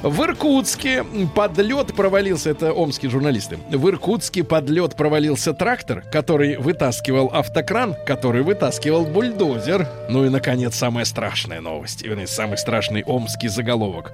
В 0.03 0.23
Иркутске 0.23 1.05
под 1.35 1.59
лед 1.59 1.95
провалился, 1.95 2.51
это 2.51 2.73
омские 2.73 3.11
журналисты, 3.11 3.59
в 3.71 3.89
Иркутске 3.89 4.45
под 4.45 4.69
лед 4.69 4.97
провалился 4.97 5.55
трактор, 5.55 6.03
который 6.13 6.57
вытаскивал 6.57 7.31
автокран, 7.33 7.97
который 8.07 8.43
вытаскивал 8.43 9.07
бульдозер. 9.07 9.89
Ну 10.09 10.25
и, 10.25 10.29
наконец, 10.29 10.77
самая 10.77 11.05
страшная 11.05 11.61
новость, 11.61 12.03
вернее, 12.03 12.27
самый 12.27 12.59
страшный 12.59 13.03
омский 13.05 13.49
заголовок. 13.49 14.13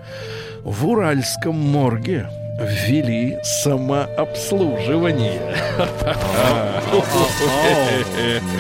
В 0.63 0.87
Уральском 0.87 1.57
морге 1.57 2.29
ввели 2.59 3.39
самообслуживание. 3.43 5.41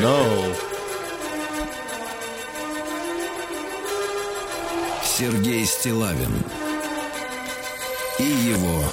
No. 0.01 0.55
Сергей 5.03 5.67
Стилавин 5.67 6.45
и 8.21 8.23
его 8.23 8.85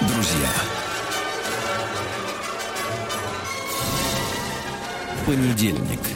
друзья. 0.00 0.50
Понедельник. 5.24 6.15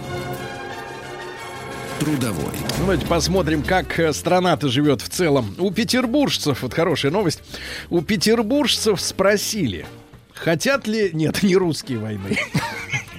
Трудовой. 2.01 2.55
Давайте 2.79 3.05
посмотрим, 3.05 3.63
как 3.63 4.01
э, 4.01 4.15
страна-то 4.15 4.69
живет 4.69 5.03
в 5.03 5.11
целом. 5.11 5.55
У 5.59 5.71
петербуржцев, 5.71 6.63
вот 6.63 6.73
хорошая 6.73 7.13
новость, 7.13 7.43
у 7.91 8.01
петербуржцев 8.01 8.99
спросили, 9.03 9.85
хотят 10.33 10.87
ли... 10.87 11.11
Нет, 11.13 11.43
не 11.43 11.57
русские 11.57 11.99
войны. 11.99 12.39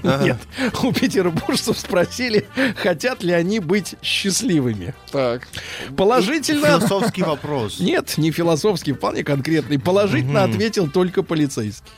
Нет, 0.04 0.38
у 0.84 0.92
петербуржцев 0.92 1.78
спросили, 1.78 2.48
хотят 2.76 3.24
ли 3.24 3.34
они 3.34 3.60
быть 3.60 3.96
счастливыми. 4.02 4.94
Так. 5.12 5.48
Положительно... 5.96 6.80
Философский 6.80 7.24
вопрос. 7.24 7.80
Нет, 7.80 8.18
не 8.18 8.32
философский, 8.32 8.94
вполне 8.94 9.24
конкретный. 9.24 9.80
Положительно 9.80 10.44
ответил 10.44 10.90
только 10.90 11.24
полицейский. 11.24 11.92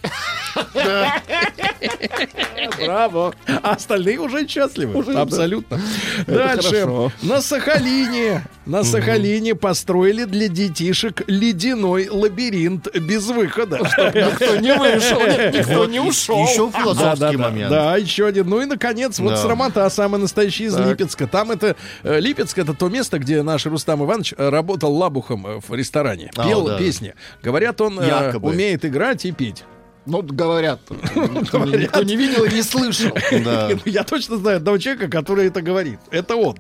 Браво. 2.77 3.33
А 3.61 3.71
остальные 3.71 4.19
уже 4.19 4.47
счастливы. 4.47 4.97
Уже, 4.97 5.13
да. 5.13 5.21
Абсолютно. 5.21 5.79
Дальше. 6.27 6.69
хорошо. 6.69 7.11
На 7.21 7.41
Сахалине. 7.41 8.45
На 8.65 8.83
Сахалине 8.83 9.55
построили 9.55 10.23
для 10.23 10.47
детишек 10.47 11.23
ледяной 11.27 12.07
лабиринт 12.09 12.87
без 12.97 13.27
выхода. 13.27 13.79
Никто 13.79 14.55
не 14.57 14.73
вышел, 14.75 15.19
никто 15.19 15.85
не 15.85 15.99
ушел. 15.99 16.43
Еще 16.43 16.69
Да, 16.71 16.79
философский 16.79 17.19
да, 17.19 17.31
да, 17.31 17.37
момент. 17.37 17.69
Да, 17.93 17.97
еще 17.97 18.25
один. 18.27 18.47
Ну 18.49 18.61
и, 18.61 18.65
наконец, 18.65 19.19
вот 19.19 19.29
Да. 19.31 19.37
срамота 19.37 19.89
самая 19.89 20.21
настоящая 20.21 20.65
из 20.65 20.73
Так. 20.75 20.87
Липецка. 20.87 21.27
Там 21.27 21.51
это... 21.51 21.75
э, 22.03 22.19
Липецк— 22.19 22.57
это 22.59 22.73
то 22.73 22.89
место, 22.89 23.19
где 23.19 23.41
наш 23.43 23.65
Рустам 23.65 24.03
Иванович 24.03 24.33
э, 24.37 24.49
работал 24.49 24.93
лабухом 24.93 25.45
э, 25.47 25.59
в 25.67 25.73
ресторане. 25.73 26.31
А, 26.35 26.47
Пел 26.47 26.65
да. 26.65 26.77
песни. 26.77 27.13
Говорят, 27.41 27.79
он 27.81 28.01
Якобы. 28.03 28.49
умеет 28.49 28.85
играть 28.85 29.25
и 29.25 29.31
петь. 29.31 29.63
Ну, 30.05 30.21
говорят. 30.21 30.81
Никто 31.15 31.63
не- 31.63 31.77
никто 31.83 32.03
не 32.03 32.17
видел 32.17 32.43
и 32.43 32.53
не 32.53 32.61
слышал. 32.61 33.11
Да. 33.43 33.69
Я 33.85 34.03
точно 34.03 34.37
знаю 34.37 34.57
одного 34.57 34.77
человека, 34.77 35.07
который 35.07 35.47
это 35.47 35.61
говорит. 35.61 35.99
Это 36.11 36.35
он. 36.35 36.57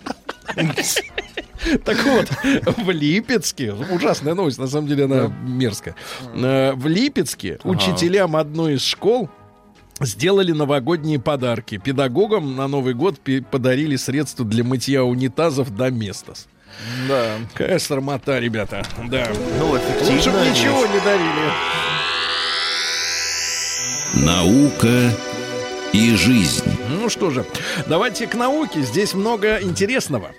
Так 1.85 1.97
вот, 2.03 2.27
в 2.77 2.89
Липецке, 2.91 3.71
ужасная 3.73 4.33
новость, 4.33 4.57
на 4.59 4.67
самом 4.67 4.87
деле 4.87 5.05
она 5.05 5.33
мерзкая. 5.43 5.95
В 6.33 6.87
Липецке 6.87 7.57
учителям 7.63 8.35
одной 8.35 8.73
из 8.73 8.83
школ 8.83 9.29
сделали 10.05 10.51
новогодние 10.51 11.19
подарки. 11.19 11.77
Педагогам 11.77 12.55
на 12.55 12.67
Новый 12.67 12.93
год 12.93 13.19
подарили 13.51 13.95
средства 13.95 14.45
для 14.45 14.63
мытья 14.63 15.03
унитазов 15.03 15.75
до 15.75 15.89
Местос. 15.89 16.47
Да. 17.07 17.37
Какая 17.53 17.79
срамота, 17.79 18.39
ребята. 18.39 18.83
Да. 19.09 19.27
Ну, 19.59 19.77
эффективно. 19.77 20.15
Лучше 20.15 20.31
бы 20.31 20.39
ничего 20.49 20.85
не 20.87 20.99
дарили. 20.99 21.83
Наука 24.25 25.11
и 25.91 26.15
жизнь. 26.15 26.63
Ну 26.89 27.09
что 27.09 27.29
же, 27.29 27.45
давайте 27.87 28.27
к 28.27 28.35
науке. 28.35 28.81
Здесь 28.81 29.13
много 29.13 29.61
интересного. 29.61 30.31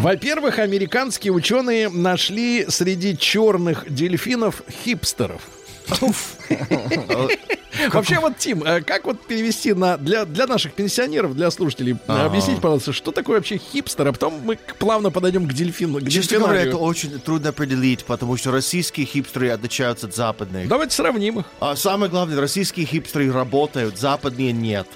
Во-первых, 0.00 0.58
американские 0.58 1.32
ученые 1.32 1.88
нашли 1.88 2.66
среди 2.68 3.16
черных 3.16 3.84
дельфинов 3.92 4.62
хипстеров. 4.84 5.42
Вообще 7.90 8.20
вот, 8.20 8.36
Тим, 8.36 8.62
э, 8.64 8.82
как 8.82 9.06
вот 9.06 9.26
перевести 9.26 9.72
на 9.72 9.96
для, 9.96 10.24
для 10.24 10.46
наших 10.46 10.74
пенсионеров, 10.74 11.34
для 11.34 11.50
слушателей, 11.50 11.94
э, 11.94 11.96
Ага. 12.06 12.26
объяснить, 12.26 12.60
пожалуйста, 12.60 12.92
что 12.92 13.12
такое 13.12 13.36
вообще 13.36 13.56
хипстер, 13.56 14.08
а 14.08 14.12
потом 14.12 14.40
мы 14.44 14.58
плавно 14.78 15.10
подойдем 15.10 15.48
к 15.48 15.52
дельфину. 15.52 16.00
К 16.00 16.08
Честно 16.08 16.40
говоря, 16.40 16.62
это 16.62 16.76
очень 16.76 17.18
трудно 17.18 17.48
определить, 17.48 18.04
потому 18.04 18.36
что 18.36 18.50
российские 18.50 19.06
хипстеры 19.06 19.50
отличаются 19.50 20.06
от 20.06 20.14
западных. 20.14 20.68
Давайте 20.68 20.94
сравним 20.94 21.40
их. 21.40 21.46
А 21.60 21.74
самое 21.74 22.10
главное, 22.10 22.38
российские 22.40 22.86
хипстеры 22.86 23.32
работают, 23.32 23.98
западные 23.98 24.52
нет. 24.52 24.86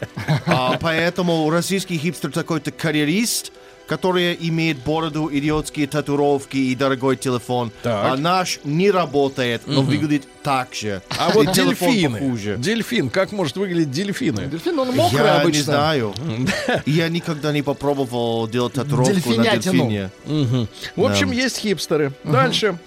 А 0.46 0.78
поэтому 0.80 1.50
российский 1.50 1.98
хипстер 1.98 2.32
такой-то 2.32 2.70
карьерист, 2.70 3.52
который 3.90 4.36
имеет 4.38 4.78
бороду, 4.84 5.28
идиотские 5.32 5.88
татуировки 5.88 6.56
и 6.56 6.76
дорогой 6.76 7.16
телефон. 7.16 7.72
Так. 7.82 8.12
А 8.12 8.16
наш 8.16 8.60
не 8.62 8.88
работает, 8.92 9.62
но 9.66 9.82
выглядит 9.82 10.28
так 10.44 10.72
же. 10.76 11.02
А 11.18 11.30
И 11.30 11.34
вот 11.34 11.50
дельфины. 11.52 12.56
Дельфин, 12.56 13.10
как 13.10 13.32
может 13.32 13.56
выглядеть 13.56 13.90
дельфины? 13.90 14.46
Дельфин, 14.46 14.78
он 14.78 14.92
мокрый 14.94 15.18
Я 15.20 15.34
не 15.34 15.40
обычно. 15.40 15.62
знаю. 15.64 16.14
Я 16.86 17.08
никогда 17.08 17.50
не 17.52 17.62
попробовал 17.62 18.46
делать 18.46 18.74
татуировку 18.74 19.30
на 19.30 19.42
Дельфинятину. 19.42 19.90
дельфине. 19.90 20.68
В 20.94 21.04
общем, 21.04 21.30
Да. 21.30 21.34
есть 21.34 21.58
хипстеры. 21.58 22.12
Дальше. 22.22 22.78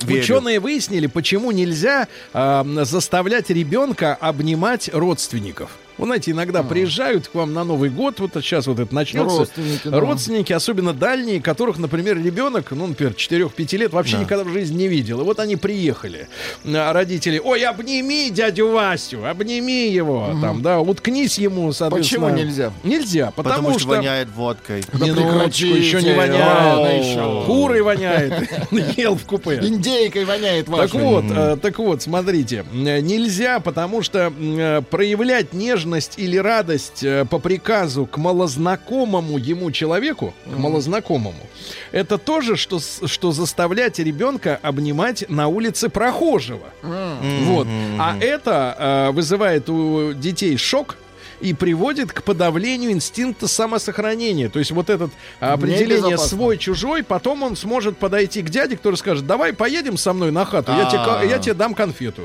Верю. 0.00 0.22
Ученые 0.22 0.60
выяснили, 0.60 1.08
почему 1.08 1.50
нельзя 1.50 2.08
а, 2.32 2.64
заставлять 2.84 3.50
ребенка 3.50 4.14
обнимать 4.14 4.88
родственников. 4.94 5.72
Вы 5.98 6.06
знаете, 6.06 6.30
иногда 6.30 6.62
приезжают 6.62 7.28
к 7.28 7.34
вам 7.34 7.52
на 7.52 7.64
Новый 7.64 7.90
год, 7.90 8.20
вот 8.20 8.30
сейчас 8.34 8.66
вот 8.66 8.78
это 8.78 8.94
начнется. 8.94 9.38
Родственники, 9.38 9.88
да. 9.88 10.00
Родственники, 10.00 10.52
особенно 10.52 10.92
дальние, 10.92 11.42
которых, 11.42 11.78
например, 11.78 12.16
ребенок, 12.22 12.70
ну, 12.70 12.86
например, 12.86 13.14
4-5 13.14 13.76
лет 13.76 13.92
вообще 13.92 14.16
Да. 14.16 14.22
никогда 14.22 14.44
в 14.44 14.52
жизни 14.52 14.76
не 14.78 14.88
видел. 14.88 15.20
И 15.20 15.24
вот 15.24 15.40
они 15.40 15.56
приехали. 15.56 16.28
А 16.64 16.92
родители, 16.92 17.40
ой, 17.44 17.62
обними 17.64 18.30
дядю 18.30 18.70
Васю, 18.70 19.26
обними 19.26 19.88
его, 19.90 20.30
там, 20.40 20.62
да, 20.62 20.78
уткнись 20.80 21.38
ему, 21.38 21.72
соответственно. 21.72 22.26
Почему 22.28 22.44
нельзя? 22.44 22.72
Нельзя, 22.84 23.32
потому, 23.34 23.56
Потому, 23.56 23.70
что, 23.70 23.78
что... 23.80 23.88
воняет 23.88 24.28
водкой. 24.30 24.82
Минуточку, 24.92 25.66
еще 25.66 25.96
не 26.00 26.10
прекратите, 26.10 26.14
воняет. 26.14 26.44
рано 26.46 26.86
еще. 26.86 27.44
Курой 27.46 27.82
воняет. 27.82 28.48
Ел 28.96 29.16
в 29.16 29.24
купе. 29.24 29.56
Индейкой 29.62 30.24
воняет 30.24 30.66
Так 30.66 30.74
вашей. 30.94 31.00
вот, 31.00 31.24
э, 31.28 31.56
так 31.60 31.78
вот, 31.78 32.02
смотрите, 32.02 32.64
э, 32.72 33.00
нельзя, 33.00 33.58
потому 33.58 34.02
что 34.02 34.32
э, 34.38 34.82
проявлять 34.90 35.52
нежность 35.52 35.87
или 36.16 36.36
радость 36.36 37.02
э, 37.02 37.24
по 37.24 37.38
приказу 37.38 38.06
к 38.06 38.16
малознакомому 38.16 39.38
ему 39.38 39.70
человеку, 39.70 40.34
к 40.44 40.56
малознакомому, 40.56 41.46
это 41.92 42.18
то 42.18 42.40
же, 42.40 42.56
что, 42.56 42.80
что 42.80 43.32
заставлять 43.32 43.98
ребенка 43.98 44.58
обнимать 44.62 45.28
на 45.28 45.48
улице 45.48 45.88
прохожего. 45.88 46.68
Вот. 46.82 47.66
А 47.98 48.16
это 48.20 48.76
э, 48.78 49.12
вызывает 49.12 49.68
у 49.68 50.12
детей 50.12 50.56
шок 50.56 50.96
и 51.40 51.52
приводит 51.54 52.12
к 52.12 52.22
подавлению 52.22 52.90
инстинкта 52.92 53.46
самосохранения. 53.48 54.48
То 54.48 54.58
есть 54.58 54.70
вот 54.70 54.90
этот 54.90 55.10
а, 55.40 55.52
определение 55.54 56.16
свой-чужой, 56.28 57.02
потом 57.02 57.42
он 57.42 57.56
сможет 57.56 57.96
подойти 57.98 58.42
к 58.42 58.50
дяде, 58.50 58.76
который 58.76 58.96
скажет, 58.96 59.26
давай 59.26 59.52
поедем 59.52 59.96
со 59.96 60.12
мной 60.12 60.30
на 60.30 60.44
хату, 60.44 60.72
я 60.72 60.86
тебе, 60.90 60.98
ка- 61.04 61.22
я 61.24 61.38
тебе 61.38 61.54
дам 61.54 61.74
конфету. 61.74 62.22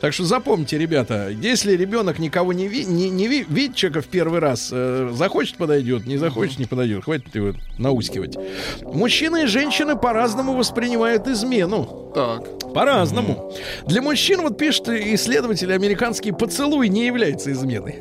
Так 0.00 0.12
что 0.12 0.24
запомните, 0.24 0.78
ребята, 0.78 1.28
если 1.30 1.72
ребенок 1.76 2.18
никого 2.18 2.52
не, 2.52 2.68
ви- 2.68 2.84
не, 2.84 3.08
не 3.10 3.26
ви- 3.28 3.46
видит 3.48 3.76
человека 3.76 4.02
в 4.02 4.06
первый 4.06 4.40
раз, 4.40 4.70
э, 4.72 5.10
захочет 5.14 5.56
подойдет, 5.56 6.06
не 6.06 6.16
захочет 6.16 6.58
не 6.58 6.64
подойдет, 6.66 7.04
хватит 7.04 7.34
его 7.34 7.52
наускивать. 7.78 8.36
Мужчины 8.82 9.44
и 9.44 9.46
женщины 9.46 9.96
по-разному 9.96 10.54
воспринимают 10.54 11.26
измену. 11.28 12.10
Так. 12.14 12.72
По-разному. 12.72 13.52
Для 13.86 14.02
мужчин, 14.02 14.42
вот 14.42 14.58
пишет 14.58 14.88
исследователь 14.88 15.72
американский, 15.72 16.32
поцелуй 16.32 16.88
не 16.88 17.06
является 17.06 17.52
изменой. 17.52 17.96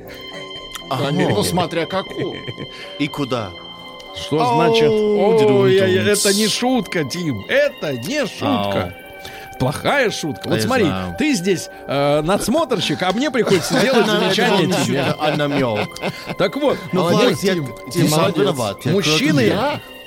Ну, 0.90 1.44
смотря 1.44 1.86
какую. 1.86 2.36
И 3.00 3.08
куда? 3.08 3.52
Что 4.16 4.44
значит? 4.56 4.90
Ой, 4.90 5.76
я- 5.76 5.86
я- 5.86 6.00
дудум-дум. 6.02 6.14
это 6.14 6.34
не 6.34 6.48
шутка, 6.48 7.04
Тим. 7.04 7.46
Это 7.48 7.94
не 7.94 8.26
шутка. 8.26 8.96
Плохая 9.60 10.10
шутка. 10.12 10.50
Вот 10.50 10.62
смотри, 10.62 10.88
ты 11.18 11.34
здесь 11.34 11.70
э, 11.88 12.22
надсмотрщик, 12.22 13.02
а 13.02 13.12
мне 13.12 13.32
приходится 13.32 13.80
делать 13.82 14.06
замечание 14.08 14.68
тебе. 14.86 15.04
а 15.20 15.36
намек. 15.36 15.90
Так 16.38 16.56
вот, 16.56 16.78
Ну, 16.92 17.10
мужчины, 18.86 19.54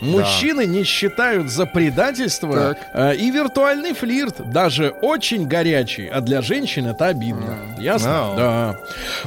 мужчины 0.00 0.66
не 0.66 0.84
считают 0.84 1.50
за 1.50 1.66
предательство 1.66 2.76
э, 2.94 3.16
и 3.16 3.30
виртуальный 3.30 3.92
флирт, 3.92 4.50
даже 4.50 4.90
очень 5.02 5.46
горячий, 5.46 6.06
а 6.08 6.20
для 6.20 6.42
женщин 6.42 6.86
это 6.86 7.06
обидно. 7.06 7.56
Ясно? 7.78 8.10
Вау. 8.10 8.36
Да. 8.36 8.76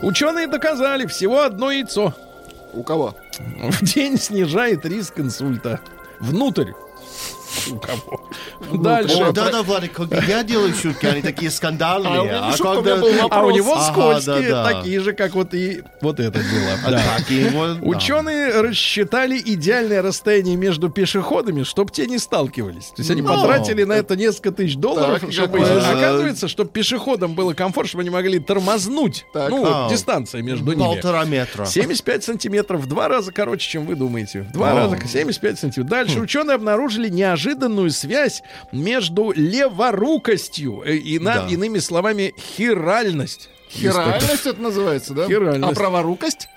Ученые 0.01 0.47
доказали, 0.47 1.05
всего 1.05 1.41
одно 1.41 1.71
яйцо 1.71 2.13
У 2.74 2.84
кого? 2.84 3.15
в 3.38 3.84
день 3.84 4.17
снижает 4.17 4.86
риск 4.86 5.19
инсульта. 5.19 5.80
Внутрь. 6.19 6.71
У 7.72 7.76
кого? 7.80 8.22
О, 8.72 8.78
Дальше. 8.78 9.32
да, 9.32 9.49
да, 9.51 9.64
Владик, 9.64 9.93
когда 9.93 10.18
я 10.22 10.43
делаю 10.43 10.74
шутки, 10.74 11.06
они 11.06 11.22
такие 11.22 11.51
скандальные. 11.51 12.14
А 12.14 12.22
у. 12.24 13.30
А 13.30 13.43
у 13.45 13.51
него 13.51 13.74
Ага, 13.76 13.91
скользкие, 13.91 14.49
да, 14.49 14.64
да. 14.64 14.74
такие 14.74 14.99
же, 14.99 15.14
как 15.14 15.34
вот 15.36 15.54
и 15.54 15.84
вот 16.01 16.20
это 16.20 16.39
дело. 16.39 16.72
А 16.86 16.91
Да. 16.91 17.01
его-. 17.30 17.78
Ученые 17.88 18.62
рассчитали 18.62 19.38
идеальное 19.43 20.01
расстояние 20.01 20.56
между 20.56 20.89
пешеходами, 20.89 21.64
чтобы 21.64 21.91
те 21.91 22.06
не 22.08 22.18
сталкивались. 22.18 22.88
То 22.88 22.95
есть 22.99 23.12
они 23.12 23.22
Ну, 23.22 23.30
потратили 23.30 23.84
на 23.84 23.93
это 23.93 24.16
несколько 24.16 24.51
тысяч 24.51 24.76
долларов, 24.76 25.22
Так, 25.22 25.32
чтобы... 25.32 25.60
Оказывается, 25.60 26.47
чтобы 26.47 26.70
пешеходам 26.72 27.34
было 27.36 27.54
комфортно, 27.54 27.88
чтобы 27.89 28.01
они 28.01 28.10
могли 28.10 28.39
тормознуть. 28.39 29.26
Так. 29.34 29.49
Ну, 29.49 29.60
вот 29.60 29.70
А. 29.74 29.89
дистанция 29.89 30.41
между 30.41 30.72
ними. 30.74 30.80
Полтора 30.84 31.26
метра. 31.26 31.66
75 31.66 32.24
сантиметров, 32.24 32.82
в 32.82 32.88
два 32.88 33.08
раза 33.08 33.32
короче, 33.32 33.70
чем 33.70 33.86
вы 33.86 33.95
думаете. 33.95 34.41
В 34.41 34.51
два 34.51 34.74
раза 34.74 34.97
75 35.06 35.60
сантиметров. 35.60 35.89
Дальше 35.91 36.20
ученые 36.20 36.56
обнаружили 36.56 37.10
неожиданную 37.48 37.91
связь 37.91 38.41
между 38.72 39.32
леворукостью 39.36 40.82
э, 40.86 40.96
и, 40.96 41.20
на- 41.20 41.41
Да. 41.41 41.48
иными 41.50 41.80
словами, 41.80 42.34
хиральность. 42.38 43.50
Хиральность 43.70 44.46
это 44.46 44.62
называется, 44.62 45.14
да? 45.14 45.28
Хиральность. 45.28 45.72
А 45.72 45.76
праворукость? 45.76 46.48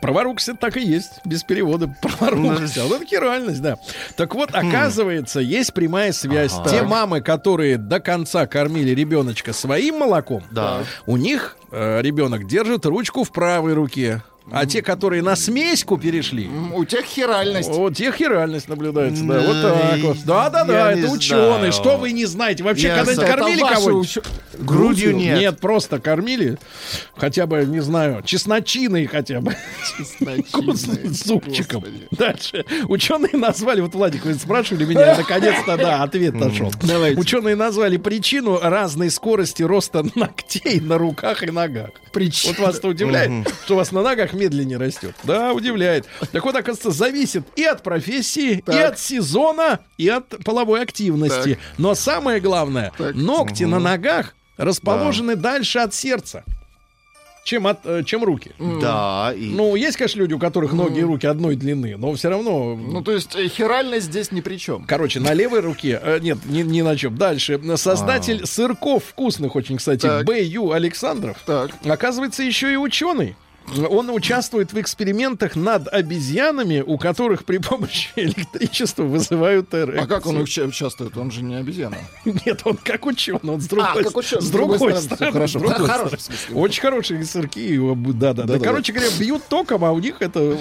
Праворукость 0.00 0.48
это 0.48 0.58
так 0.58 0.76
и 0.76 0.80
есть, 0.80 1.10
без 1.24 1.42
перевода. 1.42 1.88
Праворукость. 2.02 2.78
А 2.78 2.84
вот 2.84 2.96
это 3.02 3.06
хиральность, 3.06 3.60
да. 3.60 3.76
Так 4.16 4.34
вот, 4.34 4.50
оказывается, 4.52 5.40
есть 5.40 5.74
прямая 5.74 6.12
связь. 6.12 6.52
Ага. 6.54 6.70
Те 6.70 6.82
мамы, 6.82 7.20
которые 7.20 7.76
до 7.76 8.00
конца 8.00 8.46
кормили 8.46 8.90
ребеночка 8.90 9.52
своим 9.52 9.98
молоком, 9.98 10.42
Да. 10.50 10.84
у 11.06 11.16
них 11.16 11.56
э, 11.72 12.00
ребенок 12.00 12.46
держит 12.46 12.86
ручку 12.86 13.24
в 13.24 13.32
правой 13.32 13.74
руке. 13.74 14.22
А 14.50 14.64
те, 14.64 14.80
которые 14.80 15.22
на 15.22 15.34
смеську 15.34 15.98
перешли, 15.98 16.48
У 16.74 16.84
тех 16.84 17.04
хиральность. 17.04 17.68
вот 17.70 17.96
тех 17.96 18.20
и 18.20 18.24
реальность 18.24 18.68
наблюдается, 18.68 19.24
да, 19.24 19.40
вот 19.40 19.56
Ну, 19.56 19.62
так 19.62 20.00
вот. 20.02 20.16
Да, 20.24 20.50
да, 20.50 20.64
да, 20.64 20.90
я 20.92 20.98
это 20.98 21.10
ученые. 21.10 21.72
Что 21.72 21.96
вы 21.96 22.12
не 22.12 22.26
знаете? 22.26 22.62
Вообще, 22.62 22.88
когда-нибудь 22.94 23.26
кормили 23.26 23.60
кого-нибудь? 23.60 24.18
Грудью 24.58 25.16
нет. 25.16 25.38
Нет, 25.38 25.60
просто 25.60 25.98
кормили. 25.98 26.58
Хотя 27.16 27.46
бы, 27.46 27.64
не 27.66 27.80
знаю, 27.80 28.22
чесночиной 28.24 29.06
хотя 29.06 29.40
бы. 29.40 29.54
Чесночиной. 29.98 31.08
С 31.08 31.24
зубчиком. 31.24 31.80
Господи. 31.82 32.08
Дальше. 32.10 32.64
Ученые 32.88 33.32
назвали, 33.34 33.80
вот, 33.80 33.94
Владик, 33.94 34.24
вы 34.24 34.34
спрашивали 34.34 34.84
меня, 34.84 35.16
наконец-то, 35.18 35.76
да, 35.76 36.02
ответ 36.02 36.34
нашел. 36.34 36.72
Давайте. 36.82 37.20
Ученые 37.20 37.56
назвали 37.56 37.96
причину 37.96 38.58
разной 38.62 39.10
скорости 39.10 39.62
роста 39.62 40.04
ногтей 40.14 40.80
на 40.80 40.98
руках 40.98 41.42
и 41.42 41.50
ногах. 41.50 41.90
Причина. 42.12 42.54
Вот 42.56 42.66
вас-то 42.66 42.88
удивляет, 42.88 43.48
что 43.64 43.74
у 43.74 43.76
вас 43.76 43.92
на 43.92 44.02
ногах 44.02 44.32
медленнее 44.36 44.78
растет. 44.78 45.14
Да, 45.24 45.52
удивляет. 45.52 46.06
Так 46.32 46.44
вот, 46.44 46.54
оказывается, 46.54 46.90
зависит 46.90 47.44
и 47.56 47.64
от 47.64 47.82
профессии, 47.82 48.58
и 48.58 48.62
Так. 48.62 48.92
от 48.92 48.98
сезона, 48.98 49.80
и 49.98 50.08
от 50.08 50.28
половой 50.44 50.82
активности. 50.82 51.54
Так. 51.54 51.58
Но 51.78 51.94
самое 51.94 52.40
главное, 52.40 52.92
Так. 52.96 53.14
ногти 53.14 53.64
на 53.64 53.78
ногах 53.80 54.34
расположены 54.56 55.36
дальше 55.36 55.80
от 55.80 55.92
сердца, 55.94 56.44
чем, 57.44 57.66
от, 57.68 57.80
э, 57.84 58.02
чем 58.04 58.24
руки. 58.24 58.52
Да, 58.80 59.32
и... 59.36 59.50
Ну, 59.50 59.76
есть, 59.76 59.96
конечно, 59.96 60.18
люди, 60.18 60.32
у 60.34 60.38
которых 60.38 60.72
ноги 60.72 60.98
и 60.98 61.02
руки 61.02 61.26
одной 61.26 61.54
длины, 61.54 61.96
но 61.96 62.12
все 62.14 62.28
равно... 62.30 62.74
Ну, 62.74 63.02
то 63.02 63.12
есть 63.12 63.36
э, 63.36 63.46
хиральность 63.48 64.06
здесь 64.06 64.32
ни 64.32 64.40
при 64.40 64.56
чем. 64.56 64.84
Короче, 64.84 65.20
на 65.20 65.32
левой 65.32 65.60
руке, 65.60 66.00
э, 66.02 66.18
нет, 66.20 66.38
ни, 66.46 66.62
ни 66.62 66.80
на 66.82 66.96
чем. 66.96 67.16
Дальше. 67.16 67.60
Создатель 67.76 68.46
сырков 68.46 69.04
вкусных 69.04 69.54
очень, 69.54 69.76
кстати. 69.76 70.24
Б.Ю. 70.24 70.72
Александров, 70.72 71.36
Так. 71.46 71.70
оказывается, 71.84 72.42
еще 72.42 72.72
и 72.72 72.76
ученый. 72.76 73.36
Он 73.90 74.10
участвует 74.10 74.72
в 74.72 74.80
экспериментах 74.80 75.56
над 75.56 75.88
обезьянами, 75.88 76.82
у 76.86 76.98
которых 76.98 77.44
при 77.44 77.58
помощи 77.58 78.10
электричества 78.16 79.02
вызывают 79.02 79.74
эрекцию. 79.74 80.02
А 80.04 80.06
как 80.06 80.26
он 80.26 80.38
уча- 80.38 80.64
участвует? 80.66 81.16
Он 81.16 81.30
же 81.30 81.42
не 81.42 81.56
обезьяна. 81.56 81.96
Нет, 82.24 82.60
он 82.64 82.76
как 82.76 83.04
ученый, 83.06 83.40
он 83.42 83.60
с 83.60 83.66
другой, 83.66 83.88
А, 83.90 84.02
как 84.02 84.16
ученый, 84.16 84.42
с 84.42 84.50
другой 84.50 84.78
стороны. 84.78 85.32
хорошо. 85.32 85.58
другой 85.58 85.86
Хороший. 85.88 86.18
Очень 86.52 86.80
хорошие 86.82 87.24
сырки, 87.24 87.76
да, 87.76 88.32
да, 88.32 88.32
да. 88.32 88.42
Да-да-да. 88.46 88.64
Короче 88.64 88.92
говоря, 88.92 89.10
бьют 89.18 89.42
током, 89.48 89.84
а 89.84 89.90
у 89.92 89.98
них 89.98 90.16
это 90.20 90.56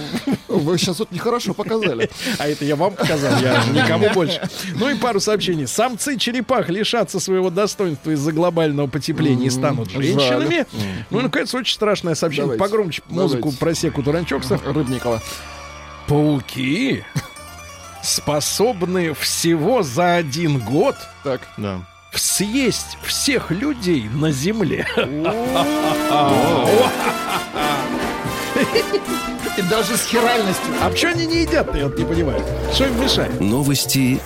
Вы 0.48 0.78
сейчас 0.78 1.00
вот 1.00 1.12
нехорошо 1.12 1.54
показали. 1.54 2.10
А 2.40 2.48
это 2.48 2.66
я 2.66 2.76
вам 2.76 2.94
показал, 2.94 3.32
я 3.40 3.64
никому 3.72 4.10
больше. 4.14 4.42
Ну 4.76 4.90
и 4.90 4.96
пару 4.96 5.20
сообщений. 5.20 5.68
Самцы 5.68 6.18
черепах 6.18 6.70
лишатся 6.70 7.20
своего 7.20 7.50
достоинства 7.50 8.12
из-за 8.12 8.32
глобального 8.32 8.88
потепления 8.88 9.46
и 9.48 9.50
станут 9.50 9.90
женщинами. 9.92 10.66
Ну 11.12 11.20
и, 11.20 11.24
наконец, 11.24 11.54
очень 11.54 11.74
страшное 11.74 12.16
сообщение. 12.16 12.46
Давайте. 12.58 12.64
Погромче 13.02 13.22
музыку 13.24 13.42
Давайте. 13.44 13.60
про 13.60 13.74
секу 13.76 14.04
Туранчокса. 14.04 14.60
Рыбникова. 14.66 15.22
Пауки 16.08 17.04
способны 18.04 19.14
всего 19.16 19.82
за 19.84 20.16
один 20.16 20.60
год 20.60 20.96
Так. 21.24 21.42
Да. 21.58 21.80
съесть 22.14 22.98
всех 23.04 23.50
людей 23.52 24.08
на 24.14 24.32
Земле. 24.32 24.88
И 29.58 29.62
даже 29.64 29.96
с 29.98 30.06
хиральностью. 30.06 30.74
А 30.82 30.90
почему 30.90 31.14
они 31.14 31.26
не 31.26 31.42
едят-то, 31.44 31.78
я 31.78 31.86
вот 31.86 31.98
не 31.98 32.04
понимаю. 32.06 32.44
Что 32.74 32.86
им 32.88 33.02
мешает? 33.02 33.40
Новости 33.40 34.20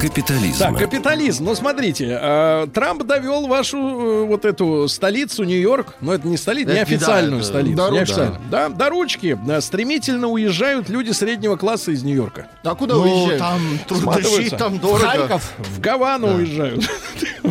капитализма. 0.00 0.58
Так, 0.70 0.78
капитализм. 0.78 1.44
Ну, 1.44 1.54
смотрите, 1.54 2.18
э, 2.20 2.66
Трамп 2.72 3.04
довел 3.04 3.46
вашу 3.46 3.76
э, 3.78 4.24
вот 4.24 4.44
эту 4.44 4.88
столицу 4.88 5.44
Нью-Йорк, 5.44 5.94
но 6.00 6.14
это 6.14 6.26
не 6.28 6.36
столица, 6.36 6.72
Это 6.72 6.78
неофициальную 6.90 7.40
да, 7.42 7.46
столицу. 7.46 7.76
до 7.76 7.82
ручки. 7.88 7.96
неофициальную. 7.98 8.40
Да, 8.50 8.68
до 8.68 8.90
ручки. 8.90 9.38
Да, 9.46 9.60
стремительно 9.60 10.28
уезжают 10.28 10.88
люди 10.88 11.10
среднего 11.12 11.56
класса 11.56 11.92
из 11.92 12.02
Нью-Йорка. 12.02 12.46
А 12.62 12.74
куда 12.74 12.94
Ну, 12.94 13.02
уезжают? 13.02 13.38
там 13.38 14.22
жить, 14.22 14.56
там 14.56 14.74
В 14.74 14.80
дорого. 14.80 15.06
Харьков. 15.06 15.52
В 15.58 15.80
Гавану 15.80 16.36
уезжают. 16.36 16.84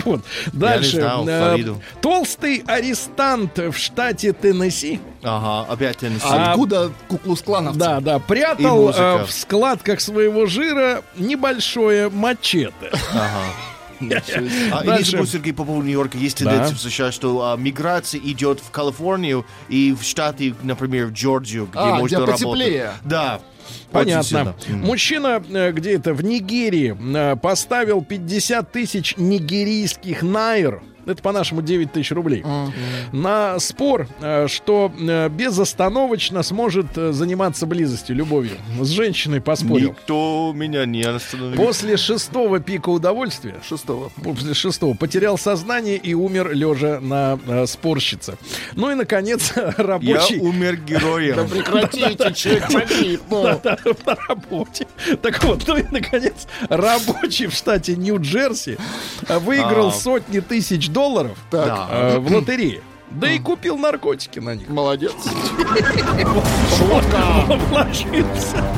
Вот. 0.05 0.21
Дальше. 0.51 0.97
знал, 0.97 1.25
Э. 1.27 1.57
Толстый 2.01 2.63
арестант 2.67 3.57
в 3.59 3.73
штате 3.77 4.33
Теннесси. 4.33 4.99
Ага, 5.23 5.71
опять 5.71 5.97
Теннесси. 5.97 6.25
А, 6.29 6.51
Откуда 6.51 6.91
куклус-клановцы? 7.07 7.79
Да, 7.79 7.99
да, 8.01 8.17
И 8.17 8.19
прятал 8.19 8.89
э, 8.89 9.23
в 9.25 9.31
складках 9.31 10.01
своего 10.01 10.45
жира 10.45 11.01
небольшое 11.15 12.09
мачете. 12.09 12.71
А, 14.01 14.01
и 14.01 14.05
не 14.05 14.09
Дальше. 14.85 15.11
забудь, 15.11 15.29
Сергей, 15.29 15.53
по 15.53 15.63
поводу 15.63 15.85
Нью-Йорка, 15.85 16.17
есть 16.17 16.43
Да. 16.43 16.49
тенденция 16.51 16.75
в 16.75 16.81
США, 16.81 17.11
что 17.13 17.53
а, 17.53 17.55
миграция 17.57 18.19
идет 18.19 18.59
в 18.59 18.69
Калифорнию 18.69 19.45
и 19.69 19.95
в 19.97 20.03
Штаты, 20.03 20.53
например, 20.61 21.05
в 21.07 21.11
Джорджию, 21.13 21.67
где 21.67 21.79
А, 21.79 21.85
можно 21.95 22.05
где 22.07 22.17
работать. 22.17 22.41
потеплее. 22.43 22.91
Да. 23.05 23.39
Понятно. 23.91 24.55
Мужчина 24.67 25.41
э, 25.49 25.71
где-то 25.71 26.13
в 26.13 26.23
Нигерии 26.23 26.97
э, 27.15 27.35
поставил 27.37 28.03
50 28.03 28.71
тысяч 28.73 29.15
нигерийских 29.15 30.21
найр. 30.21 30.81
Это 31.05 31.21
по-нашему 31.21 31.61
9 31.61 31.91
тысяч 31.91 32.11
рублей. 32.11 32.43
На 33.11 33.59
спор, 33.59 34.07
э, 34.21 34.47
что 34.47 34.91
э, 34.97 35.29
безостановочно 35.29 36.43
сможет 36.43 36.97
э, 36.97 37.11
заниматься 37.11 37.65
близостью, 37.65 38.15
любовью. 38.15 38.57
С 38.79 38.89
женщиной 38.89 39.41
поспорил. 39.41 39.89
Никто 39.89 40.51
меня 40.55 40.85
не 40.85 41.03
остановил. 41.03 41.57
После 41.57 41.97
шестого 41.97 42.59
пика 42.59 42.89
удовольствия, 42.89 43.55
Шестого. 43.67 44.11
после 44.23 44.53
шестого, 44.53 44.93
потерял 44.93 45.37
сознание 45.37 45.97
и 45.97 46.13
умер 46.13 46.53
лежа 46.53 46.99
на 46.99 47.39
э, 47.45 47.65
спорщице. 47.65 48.37
Ну 48.75 48.91
и, 48.91 48.95
наконец, 48.95 49.53
Я 49.55 49.73
рабочий... 49.77 50.39
умер 50.39 50.77
героем. 50.77 51.35
Да 51.35 51.43
прекратите, 51.43 52.33
человек 52.33 53.21
ну. 53.29 53.43
На 53.43 54.15
работе. 54.27 54.87
Так 55.21 55.43
вот, 55.43 55.63
ну 55.67 55.77
и, 55.77 55.83
наконец, 55.91 56.47
рабочий 56.69 57.47
в 57.47 57.53
штате 57.53 57.95
Нью-Джерси 57.95 58.77
выиграл 59.41 59.89
А. 59.89 59.91
сотни 59.91 60.39
тысяч 60.39 60.89
долларов 60.93 61.37
Так, 61.51 61.65
Да. 61.67 61.87
э, 61.91 62.17
в 62.19 62.31
лотерее. 62.33 62.81
Да 63.11 63.29
и 63.29 63.37
купил 63.39 63.77
наркотики 63.77 64.39
на 64.39 64.55
них. 64.55 64.69
молодец. 64.69 65.13
Вложился. 67.69 68.63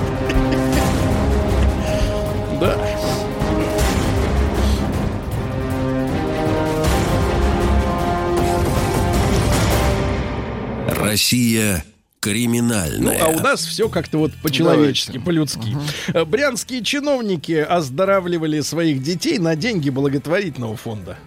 Да. 2.61 2.78
Россия 10.88 11.84
Ну, 12.26 12.32
криминальная. 12.34 13.23
а 13.23 13.28
у 13.30 13.39
нас 13.39 13.65
все 13.65 13.89
как-то 13.89 14.17
вот 14.17 14.34
по-человечески, 14.41 15.17
по-людски. 15.19 15.78
Э, 16.13 16.26
Брянские 16.26 16.84
чиновники 16.84 17.53
оздоравливали 17.53 18.61
своих 18.61 19.01
детей 19.03 19.38
на 19.39 19.55
деньги 19.55 19.89
благотворительного 19.89 20.76
фонда. 20.76 21.17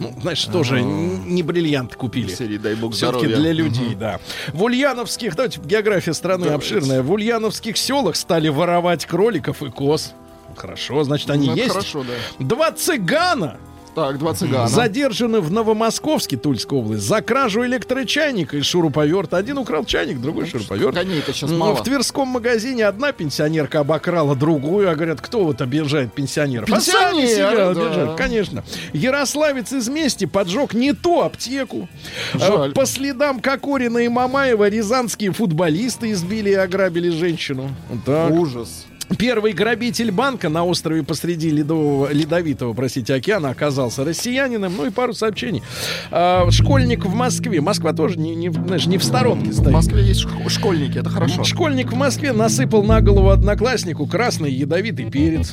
Ну, 0.00 0.16
знаешь, 0.22 0.44
тоже 0.46 0.78
н- 0.80 1.28
не 1.34 1.42
бриллиант 1.42 1.94
купили. 1.94 2.32
Серии 2.32 2.56
«Дай 2.58 2.74
бог 2.74 2.94
Все-таки 2.94 3.26
здоровья». 3.26 3.36
для 3.36 3.52
людей, 3.52 3.94
да. 3.94 4.18
В 4.52 4.62
ульяновских, 4.62 5.36
давайте, 5.36 5.60
география 5.62 6.14
страны 6.14 6.44
Давайте. 6.44 6.74
обширная. 6.74 7.02
В 7.02 7.12
ульяновских 7.12 7.76
селах 7.76 8.16
стали 8.16 8.48
воровать 8.48 9.04
кроликов 9.06 9.62
и 9.62 9.70
коз. 9.70 10.12
Хорошо, 10.56 11.04
значит, 11.04 11.30
они 11.30 11.48
Ну, 11.48 11.54
есть. 11.56 11.70
Хорошо, 11.70 12.02
да. 12.04 12.44
Два 12.44 12.72
цыгана 12.72 13.56
Так, 14.00 14.18
два 14.18 14.34
цыгана. 14.34 14.68
задержаны 14.68 15.40
в 15.40 15.50
Новомосковске, 15.52 16.36
Тульской 16.36 16.78
области, 16.78 17.04
за 17.04 17.20
кражу 17.20 17.64
электрочайника 17.66 18.56
и 18.56 18.62
шуруповерта. 18.62 19.36
Один 19.36 19.58
украл 19.58 19.84
чайник, 19.84 20.20
другой 20.20 20.46
шуруповерт. 20.46 20.94
Коней-то 20.94 21.32
сейчас 21.32 21.50
Ну, 21.50 21.58
мало. 21.58 21.74
В 21.76 21.82
Тверском 21.82 22.28
магазине 22.28 22.86
одна 22.86 23.12
пенсионерка 23.12 23.80
обокрала 23.80 24.34
другую, 24.34 24.90
а 24.90 24.94
говорят, 24.94 25.20
кто 25.20 25.44
вот 25.44 25.60
обижает 25.60 26.12
пенсионеров? 26.14 26.68
А 26.68 26.72
Пенсионеры, 26.72 27.28
себя 27.28 27.50
да. 27.56 27.70
обижают, 27.70 28.16
конечно. 28.16 28.64
Ярославец 28.92 29.72
из 29.72 29.88
мести 29.88 30.24
поджег 30.24 30.72
не 30.74 30.92
ту 30.92 31.20
аптеку. 31.20 31.88
Жаль. 32.34 32.70
Э, 32.70 32.72
По 32.72 32.86
следам 32.86 33.40
Кокорина 33.40 33.98
и 33.98 34.08
Мамаева 34.08 34.68
рязанские 34.68 35.32
футболисты 35.32 36.10
избили 36.12 36.50
и 36.50 36.54
ограбили 36.54 37.10
женщину. 37.10 37.70
Так. 38.06 38.30
Ужас. 38.30 38.86
Первый 39.18 39.52
грабитель 39.52 40.10
банка 40.12 40.48
на 40.48 40.64
острове 40.64 41.02
посреди 41.02 41.50
ледового, 41.50 42.12
ледовитого, 42.12 42.72
простите, 42.74 43.14
океана 43.14 43.50
оказался 43.50 44.04
россиянином. 44.04 44.74
Ну 44.76 44.86
и 44.86 44.90
пару 44.90 45.12
сообщений. 45.12 45.62
А, 46.10 46.50
школьник 46.50 47.04
в 47.04 47.14
Москве. 47.14 47.60
Москва 47.60 47.92
тоже 47.92 48.18
не, 48.18 48.34
не, 48.34 48.50
знаешь, 48.50 48.86
не 48.86 48.98
в 48.98 49.04
сторонке 49.04 49.50
В 49.50 49.54
стоит. 49.54 49.72
Москве 49.72 50.02
есть 50.04 50.24
шк- 50.24 50.48
школьники, 50.48 50.98
это 50.98 51.10
хорошо. 51.10 51.44
Школьник 51.44 51.92
в 51.92 51.96
Москве 51.96 52.32
насыпал 52.32 52.82
на 52.84 53.00
голову 53.00 53.30
однокласснику 53.30 54.06
красный 54.06 54.52
ядовитый 54.52 55.10
перец. 55.10 55.52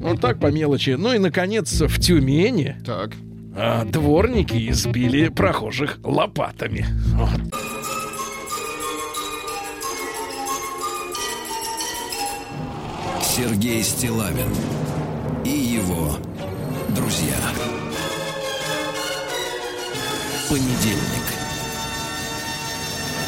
Вот 0.00 0.20
так 0.20 0.38
по 0.38 0.46
мелочи. 0.50 0.90
Ну 0.90 1.12
и, 1.14 1.18
наконец, 1.18 1.80
в 1.80 2.00
Тюмени 2.00 2.76
Так. 2.86 3.10
а, 3.56 3.84
дворники 3.84 4.70
избили 4.70 5.28
прохожих 5.28 5.98
лопатами. 6.04 6.86
Вот. 7.14 7.30
Сергей 13.36 13.82
Стилавин 13.82 14.46
и 15.44 15.48
его 15.50 16.16
друзья. 16.90 17.34
Понедельник. 20.48 21.24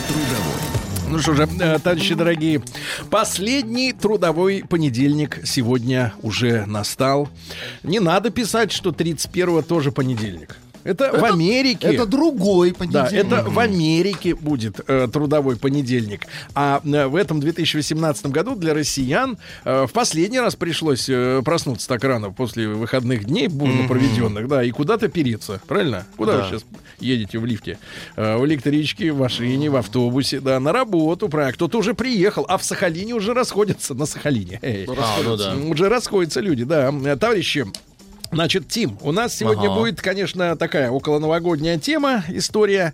Трудовой. 0.07 1.11
Ну 1.11 1.19
что 1.19 1.35
же, 1.35 1.49
э, 1.59 1.81
товарищи 1.81 2.15
дорогие, 2.15 2.63
последний 3.11 3.93
трудовой 3.93 4.63
понедельник 4.69 5.41
сегодня 5.45 6.15
уже 6.23 6.67
настал. 6.67 7.29
Не 7.83 7.99
надо 7.99 8.31
писать, 8.31 8.71
что 8.71 8.91
31-го 8.91 9.63
тоже 9.63 9.91
понедельник. 9.91 10.57
Это, 10.87 11.13
в 11.19 11.25
Америке. 11.25 11.89
Это 11.89 12.07
другой 12.07 12.71
Да, 12.71 12.77
понедельник. 12.79 13.13
это 13.27 13.43
в 13.51 13.59
Америке 13.59 14.35
будет 14.35 14.81
э, 14.87 15.09
трудовой 15.13 15.57
понедельник. 15.57 16.23
А 16.55 16.81
э, 16.85 17.07
в 17.07 17.17
этом 17.17 17.41
2018 17.41 18.27
году 18.27 18.55
для 18.57 18.75
россиян 18.75 19.37
э, 19.65 19.87
в 19.87 19.93
последний 19.93 20.41
раз 20.41 20.57
пришлось 20.57 21.09
э, 21.09 21.43
проснуться 21.45 21.89
так 21.89 22.05
рано 22.05 22.31
после 22.31 22.69
выходных 22.69 23.25
дней, 23.25 23.49
бурно 23.49 23.89
проведенных, 23.89 24.49
да, 24.49 24.63
и 24.63 24.71
куда-то 24.71 25.09
переться, 25.09 25.61
правильно? 25.67 26.07
Куда 26.17 26.37
Да. 26.39 26.43
вы 26.45 26.49
сейчас 26.51 26.65
едете 27.01 27.39
в 27.39 27.47
лифте? 27.47 27.79
Э, 28.17 28.37
в 28.37 28.47
электричке, 28.47 29.13
в 29.13 29.19
машине, 29.19 29.71
в 29.71 29.77
автобусе, 29.77 30.41
да, 30.41 30.61
на 30.61 30.73
работу, 30.73 31.29
правильно. 31.29 31.53
Кто-то 31.55 31.79
уже 31.79 31.95
приехал, 31.95 32.45
а 32.49 32.59
в 32.59 32.65
Сахалине 32.65 33.15
уже 33.15 33.35
расходятся 33.35 33.95
на 33.95 34.07
Сахалине. 34.07 34.59
Эй. 34.63 34.87
А, 34.89 35.17
ну 35.25 35.37
да. 35.37 35.55
Уже 35.57 35.89
расходятся 35.89 36.41
люди, 36.41 36.65
да. 36.65 36.93
Э, 37.05 37.17
Товарищи, 37.17 37.67
Значит, 38.33 38.69
Тим, 38.69 38.99
у 39.03 39.13
нас 39.13 39.35
сегодня 39.35 39.69
Ага. 39.69 39.75
будет, 39.79 40.03
конечно, 40.03 40.57
такая 40.57 40.91
околоновогодняя 40.91 41.79
тема, 41.79 42.25
история. 42.29 42.93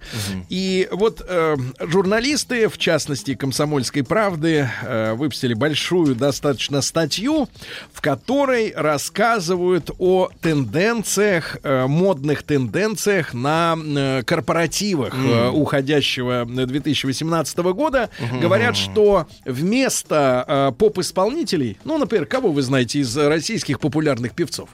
И 0.49 0.89
вот 0.91 1.23
э, 1.27 1.57
журналисты, 1.81 2.69
в 2.69 2.79
частности, 2.79 3.35
«Комсомольской 3.35 4.05
правды», 4.05 4.69
э, 4.83 5.15
выпустили 5.15 5.55
большую 5.55 6.15
достаточно 6.15 6.81
статью, 6.83 7.49
в 7.93 8.01
которой 8.01 8.73
рассказывают 8.75 9.91
о 9.99 10.29
тенденциях, 10.41 11.59
э, 11.63 11.87
модных 11.87 12.43
тенденциях 12.43 13.35
на 13.35 13.77
э, 13.77 14.23
корпоративах 14.25 15.15
э, 15.15 15.49
уходящего 15.51 16.45
2018 16.47 17.59
года. 17.59 18.11
Говорят, 18.41 18.77
что 18.77 19.27
вместо 19.45 20.45
э, 20.47 20.73
поп-исполнителей, 20.79 21.79
ну, 21.85 21.99
например, 21.99 22.27
кого 22.27 22.53
вы 22.53 22.63
знаете 22.63 23.01
из 23.01 23.17
российских 23.17 23.81
популярных 23.81 24.33
певцов? 24.33 24.69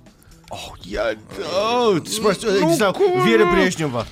Я... 0.82 1.14
О, 1.55 1.99
ты 2.01 2.11
спрашиваешь, 2.11 2.61
Ну, 2.61 2.68
не 2.70 2.74
знаю, 2.76 2.94
кого? 2.94 3.22
Вера 3.24 3.44
Брежнева. 3.53 4.07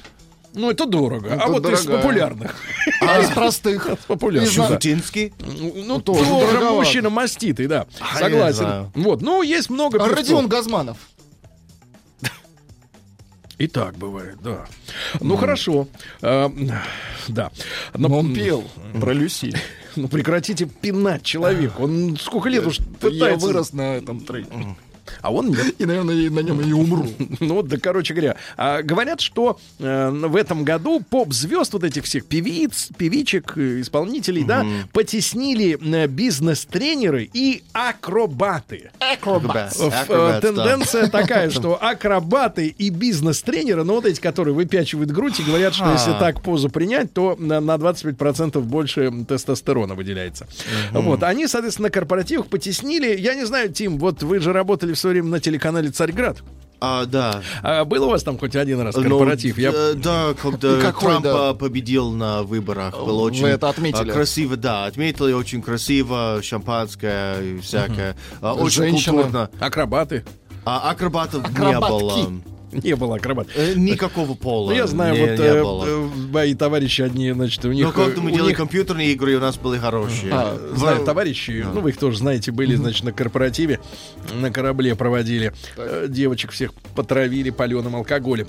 Ну, 0.54 0.70
это 0.70 0.86
дорого. 0.86 1.32
а 1.32 1.36
Это 1.36 1.46
вот 1.48 1.66
из 1.66 1.84
дорогая. 1.84 1.96
популярных. 2.02 2.54
А 3.02 3.20
из 3.20 3.28
простых. 3.30 3.88
Из 3.88 3.96
популярных. 4.06 4.50
Знаю. 4.52 4.72
Шутинский. 4.74 5.32
Ну, 5.38 6.00
тоже 6.00 6.24
тоже, 6.24 6.46
дороговато. 6.46 6.74
мужчина 6.76 7.10
маститый, 7.10 7.66
да. 7.66 7.86
А, 8.00 8.14
я 8.14 8.20
Согласен. 8.20 8.56
знаю. 8.58 8.92
Вот, 8.94 9.20
ну, 9.22 9.42
есть 9.42 9.68
много 9.70 9.98
А 9.98 10.00
певцов. 10.08 10.16
Родион 10.18 10.48
Газманов. 10.48 10.96
И 13.58 13.66
так 13.68 13.96
бывает, 13.96 14.36
да. 14.42 14.66
Ну, 15.20 15.36
хорошо. 15.36 15.88
А, 16.22 16.50
Да. 17.28 17.50
Но, 17.94 18.08
Но 18.08 18.18
он 18.18 18.34
пел 18.34 18.64
про 19.00 19.12
Люси. 19.12 19.52
Ну, 19.98 20.08
прекратите 20.08 20.66
пинать 20.66 21.22
человека. 21.22 21.76
Он 21.80 22.18
сколько 22.20 22.50
лет 22.50 22.66
уж 22.66 22.80
Я 22.80 22.84
пытается... 23.00 23.46
вырос 23.46 23.72
на 23.72 23.96
этом 23.96 24.20
треке. 24.20 24.76
А 25.20 25.32
он 25.32 25.48
нет. 25.48 25.74
И, 25.78 25.84
наверное, 25.84 26.30
на 26.30 26.40
нем 26.40 26.60
и 26.60 26.72
умру. 26.72 27.06
Ну 27.40 27.54
вот, 27.54 27.68
да, 27.68 27.76
короче 27.78 28.14
говоря, 28.14 28.36
а, 28.56 28.82
говорят, 28.82 29.20
что 29.20 29.58
э, 29.78 30.10
в 30.10 30.36
этом 30.36 30.64
году 30.64 31.00
поп-звезд 31.00 31.72
вот 31.72 31.84
этих 31.84 32.04
всех 32.04 32.24
певиц, 32.26 32.88
певичек, 32.96 33.56
э, 33.56 33.80
исполнителей, 33.80 34.44
да, 34.44 34.64
потеснили 34.92 35.78
э, 35.80 36.06
бизнес-тренеры 36.06 37.28
и 37.32 37.62
акробаты. 37.72 38.90
Да. 40.08 40.40
Тенденция 40.40 41.08
такая, 41.08 41.50
что 41.50 41.78
акробаты 41.82 42.68
и 42.68 42.90
бизнес-тренеры, 42.90 43.84
ну 43.84 43.94
вот 43.94 44.06
эти, 44.06 44.20
которые 44.20 44.54
выпячивают 44.54 45.10
грудь 45.10 45.40
и 45.40 45.42
говорят, 45.42 45.74
что 45.74 45.90
А. 45.90 45.92
если 45.92 46.12
так 46.12 46.42
позу 46.42 46.68
принять, 46.68 47.12
то 47.12 47.36
на, 47.38 47.60
на 47.60 47.74
25% 47.76 48.60
больше 48.60 49.12
тестостерона 49.28 49.94
выделяется. 49.94 50.46
Вот, 50.92 51.22
они, 51.22 51.46
соответственно, 51.46 51.88
на 51.88 51.90
корпоративах 51.90 52.46
потеснили. 52.46 53.16
Я 53.18 53.34
не 53.34 53.44
знаю, 53.46 53.72
Тим, 53.72 53.98
вот 53.98 54.22
вы 54.22 54.40
же 54.40 54.52
работали 54.52 54.94
в 54.96 55.00
свое 55.00 55.14
время 55.14 55.28
на 55.28 55.40
телеканале 55.40 55.90
«Царьград». 55.90 56.38
А, 56.78 57.06
да. 57.06 57.40
А 57.62 57.86
был 57.86 58.04
у 58.04 58.10
вас 58.10 58.22
там 58.22 58.38
хоть 58.38 58.54
один 58.54 58.80
раз 58.82 58.94
Ну, 58.96 59.02
корпоратив? 59.02 59.56
Я- 59.58 59.72
э, 59.72 59.94
Да, 59.94 60.34
когда 60.40 60.78
какой, 60.82 61.08
Трамп 61.12 61.24
да? 61.24 61.54
победил 61.54 62.10
на 62.10 62.42
выборах, 62.42 62.94
был 62.98 63.16
Вы 63.20 63.22
очень 63.22 63.46
это 63.46 63.70
отметили? 63.70 64.10
а, 64.10 64.12
красиво, 64.12 64.56
да, 64.58 64.84
отметили 64.84 65.32
очень 65.32 65.62
красиво, 65.62 66.40
шампанское 66.42 67.40
и 67.40 67.60
всякое, 67.60 68.14
А, 68.42 68.52
очень 68.52 68.82
Женщины. 68.82 69.14
культурно. 69.22 69.50
Акробаты? 69.58 70.24
А 70.66 70.90
акробатов 70.90 71.48
не 71.48 71.64
Акробатки. 71.72 71.90
было. 72.24 72.32
Не 72.84 72.96
было 72.96 73.16
акробат. 73.16 73.48
Э, 73.54 73.74
Никакого 73.74 74.34
пола. 74.34 74.70
Ну, 74.70 74.76
я 74.76 74.86
знаю, 74.86 75.14
не, 75.14 75.20
вот 75.20 75.28
не 75.38 75.44
э, 75.44 75.62
э, 75.88 76.08
мои 76.32 76.54
товарищи 76.54 77.02
одни, 77.02 77.30
значит, 77.32 77.64
у 77.64 77.72
них... 77.72 77.86
Но 77.86 77.92
когда 77.92 78.20
э, 78.20 78.24
мы 78.24 78.32
делали 78.32 78.48
них- 78.50 78.56
компьютерные 78.56 79.12
игры, 79.12 79.36
у 79.36 79.40
нас 79.40 79.56
были 79.56 79.78
хорошие. 79.78 80.32
А, 80.32 80.56
Знаю, 80.74 81.02
В- 81.02 81.04
товарищи, 81.04 81.64
ну 81.72 81.80
вы 81.80 81.90
их 81.90 81.96
тоже 81.96 82.18
знаете, 82.18 82.50
были, 82.52 82.74
значит, 82.74 83.04
на 83.04 83.12
корпоративе, 83.12 83.78
на 84.34 84.50
корабле 84.50 84.94
проводили. 84.96 85.52
Э, 85.76 86.06
Девочек 86.08 86.50
всех 86.50 86.74
потравили 86.94 87.50
паленым 87.50 87.94
алкоголем. 87.96 88.48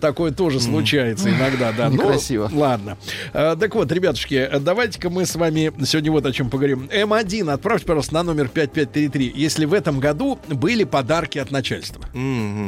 Такое 0.00 0.32
тоже 0.32 0.60
случается 0.60 1.30
иногда, 1.30 1.72
да. 1.72 1.88
Ну, 1.96 2.02
Некрасиво. 2.02 2.50
ладно. 2.52 2.98
Э, 3.32 3.56
Так 3.58 3.74
вот, 3.74 3.90
ребятушки, 3.90 4.48
давайте-ка 4.60 5.08
мы 5.10 5.24
с 5.24 5.34
вами 5.34 5.72
сегодня 5.84 6.12
вот 6.12 6.26
о 6.26 6.32
чем 6.32 6.50
поговорим. 6.50 6.88
М1, 6.92 7.50
отправьте, 7.50 7.86
пожалуйста, 7.86 8.14
на 8.14 8.22
номер 8.22 8.48
5533, 8.48 9.32
если 9.34 9.64
в 9.64 9.72
этом 9.72 9.98
году 10.00 10.38
были 10.48 10.84
подарки 10.84 11.38
от 11.38 11.50
начальства. 11.50 12.04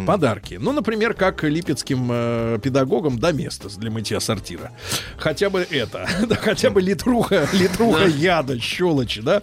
Подарки. 0.07 0.59
Ну, 0.61 0.78
например, 0.79 1.14
как 1.14 1.43
липецким 1.45 2.09
э, 2.11 2.59
педагогам 2.62 3.18
доместос 3.18 3.74
для 3.74 3.91
мытья 3.91 4.20
сортира. 4.20 4.72
Хотя 5.16 5.51
бы 5.51 5.66
это. 5.70 6.09
Да, 6.29 6.37
хотя 6.37 6.70
бы 6.70 6.83
литруха, 6.83 7.49
литруха 7.53 8.07
яда, 8.07 8.59
щелочи, 8.59 9.22
да. 9.22 9.43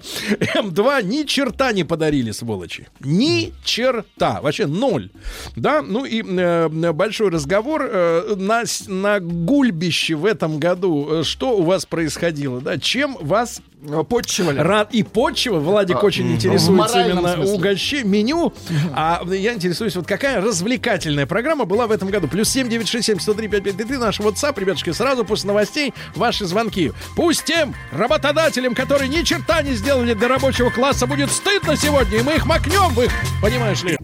М2 0.56 1.04
ни 1.04 1.24
черта 1.24 1.72
не 1.74 1.84
подарили, 1.84 2.32
сволочи. 2.32 2.88
Ни 3.00 3.54
черта. 3.64 4.40
Вообще 4.42 4.68
ноль. 4.68 5.10
Да, 5.56 5.82
ну 5.82 6.06
и 6.06 6.24
э, 6.24 6.70
большой 6.94 7.30
разговор 7.30 7.84
э, 7.84 8.36
на, 8.38 8.64
на 8.88 9.20
гульбище 9.20 10.16
в 10.16 10.26
этом 10.26 10.60
году. 10.60 11.22
Э, 11.22 11.24
Что 11.24 11.58
у 11.58 11.64
вас 11.64 11.86
происходило, 11.86 12.62
да? 12.62 12.78
Чем 12.78 13.18
вас 13.20 13.62
Э, 13.75 13.75
Подчивали. 14.10 14.60
Рад 14.60 14.94
и 14.94 15.04
почва. 15.04 15.60
Владик 15.60 15.98
А, 15.98 16.06
очень 16.06 16.32
интересуется 16.34 17.06
именно 17.06 17.42
угощение, 17.44 18.06
меню. 18.06 18.54
А 18.94 19.22
я 19.28 19.54
интересуюсь, 19.54 19.96
вот 19.96 20.08
какая 20.08 20.42
развлекательная 20.42 21.26
программа 21.26 21.66
была 21.66 21.88
в 21.88 21.92
этом 21.92 22.10
году. 22.10 22.28
Плюс 22.28 22.50
7967 22.50 23.20
103 23.20 23.48
5533 23.48 23.98
наш 23.98 24.20
WhatsApp, 24.20 24.60
ребятушки, 24.60 24.92
сразу 24.92 25.26
после 25.26 25.48
новостей 25.48 25.94
ваши 26.16 26.46
звонки. 26.46 26.92
Пусть 27.16 27.46
тем 27.46 27.76
работодателям, 27.92 28.76
которые 28.76 29.10
ни 29.10 29.24
черта 29.24 29.62
не 29.62 29.74
сделали 29.74 30.14
для 30.14 30.28
рабочего 30.28 30.70
класса, 30.70 31.08
будет 31.08 31.32
стыдно 31.32 31.76
сегодня, 31.76 32.20
и 32.20 32.24
мы 32.24 32.36
их 32.36 32.46
макнем 32.46 32.94
в 32.94 33.02
их, 33.02 33.12
понимаешь 33.42 33.84
ли. 33.84 33.98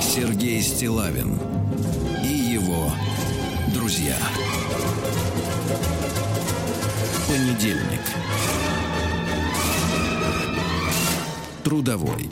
Сергей 0.00 0.62
Стилавин 0.62 1.38
друзья. 3.86 4.16
Понедельник. 7.28 8.00
Трудовой. 11.62 12.28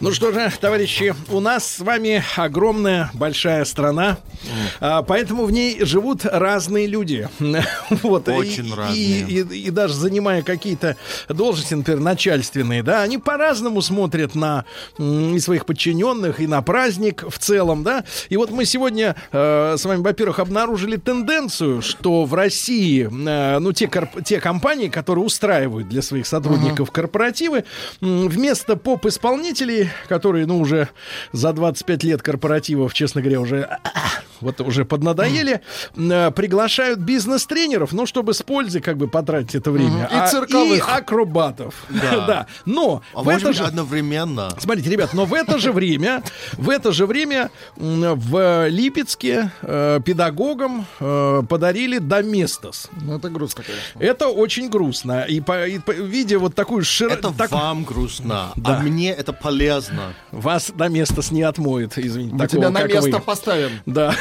Ну 0.00 0.12
что 0.12 0.32
же, 0.32 0.52
товарищи, 0.60 1.14
у 1.30 1.40
нас 1.40 1.66
с 1.76 1.80
вами 1.80 2.22
огромная 2.36 3.10
большая 3.14 3.64
страна, 3.64 4.18
а, 4.80 5.02
поэтому 5.02 5.44
в 5.44 5.50
ней 5.52 5.84
живут 5.84 6.24
разные 6.24 6.86
люди. 6.86 7.28
Вот, 8.02 8.28
Очень 8.28 8.68
и, 8.68 8.74
разные. 8.74 8.96
И, 8.96 9.40
и- 9.42 9.66
и 9.66 9.70
даже 9.70 9.94
занимая 9.94 10.42
какие-то 10.42 10.96
должности, 11.28 11.74
например, 11.74 12.00
начальственные, 12.00 12.82
да, 12.82 13.02
они 13.02 13.18
по-разному 13.18 13.80
смотрят 13.82 14.34
на 14.34 14.64
и 14.98 15.38
своих 15.38 15.66
подчиненных, 15.66 16.40
и 16.40 16.46
на 16.46 16.62
праздник 16.62 17.24
в 17.28 17.38
целом, 17.38 17.82
да. 17.82 18.04
И 18.28 18.36
вот 18.36 18.50
мы 18.50 18.64
сегодня 18.64 19.16
э, 19.32 19.76
с 19.78 19.84
вами, 19.84 20.02
во-первых, 20.02 20.38
обнаружили 20.38 20.96
тенденцию, 20.96 21.82
что 21.82 22.24
в 22.24 22.34
России, 22.34 23.08
э, 23.08 23.58
ну, 23.58 23.72
те, 23.72 23.86
корп- 23.86 24.22
те 24.24 24.40
компании, 24.40 24.88
которые 24.88 25.24
устраивают 25.24 25.88
для 25.88 26.02
своих 26.02 26.26
сотрудников 26.26 26.90
корпоративы, 26.90 27.64
м, 28.00 28.28
вместо 28.28 28.76
поп-исполнителей, 28.76 29.75
которые, 30.08 30.46
ну, 30.46 30.58
уже 30.58 30.88
за 31.32 31.52
25 31.52 32.04
лет 32.04 32.22
корпоративов, 32.22 32.94
честно 32.94 33.20
говоря, 33.20 33.40
уже 33.40 33.78
вот 34.40 34.60
уже 34.60 34.84
поднадоели, 34.84 35.60
э, 35.96 36.30
приглашают 36.30 37.00
бизнес-тренеров, 37.00 37.92
ну, 37.92 38.06
чтобы 38.06 38.34
с 38.34 38.42
пользой 38.42 38.80
как 38.80 38.96
бы 38.96 39.08
потратить 39.08 39.54
это 39.54 39.70
время. 39.70 40.08
И 40.10 40.14
А- 40.14 40.28
цирковых. 40.28 40.76
И 40.88 40.90
акробатов. 40.90 41.74
Да. 42.26 42.46
Но 42.64 43.02
А 43.14 43.22
в 43.22 43.28
это 43.28 43.52
же... 43.52 43.62
одновременно. 43.64 44.50
Смотрите, 44.58 44.90
ребят, 44.90 45.12
но 45.12 45.24
в 45.26 45.34
это 45.34 45.58
же 45.58 45.70
время, 45.72 46.22
в 46.54 46.70
это 46.70 46.92
же 46.92 47.06
время 47.06 47.50
в 47.76 48.68
Липецке 48.68 49.50
э, 49.62 50.00
педагогам 50.04 50.86
э, 51.00 51.42
подарили 51.48 51.98
доместос. 51.98 52.88
Ну, 53.00 53.16
это 53.16 53.28
грустно, 53.28 53.64
конечно. 53.64 53.98
Это 54.00 54.28
очень 54.28 54.68
грустно. 54.68 55.22
И, 55.22 55.40
по, 55.40 55.66
и 55.66 55.78
по- 55.78 55.92
видя 55.92 56.38
вот 56.38 56.54
такую 56.54 56.84
широкую... 56.84 57.32
Это 57.34 57.48
вам 57.54 57.84
грустно, 57.84 58.52
а 58.64 58.80
мне 58.80 59.10
это 59.12 59.32
полезно. 59.32 60.14
Вас 60.32 60.70
доместос 60.74 61.30
не 61.30 61.42
отмоет, 61.42 61.96
извините. 61.98 62.34
Мы 62.34 62.40
такого, 62.48 62.62
тебя 62.62 62.70
на 62.70 62.84
место 62.84 63.10
вы. 63.10 63.20
поставим. 63.20 63.70
Да. 63.86 64.14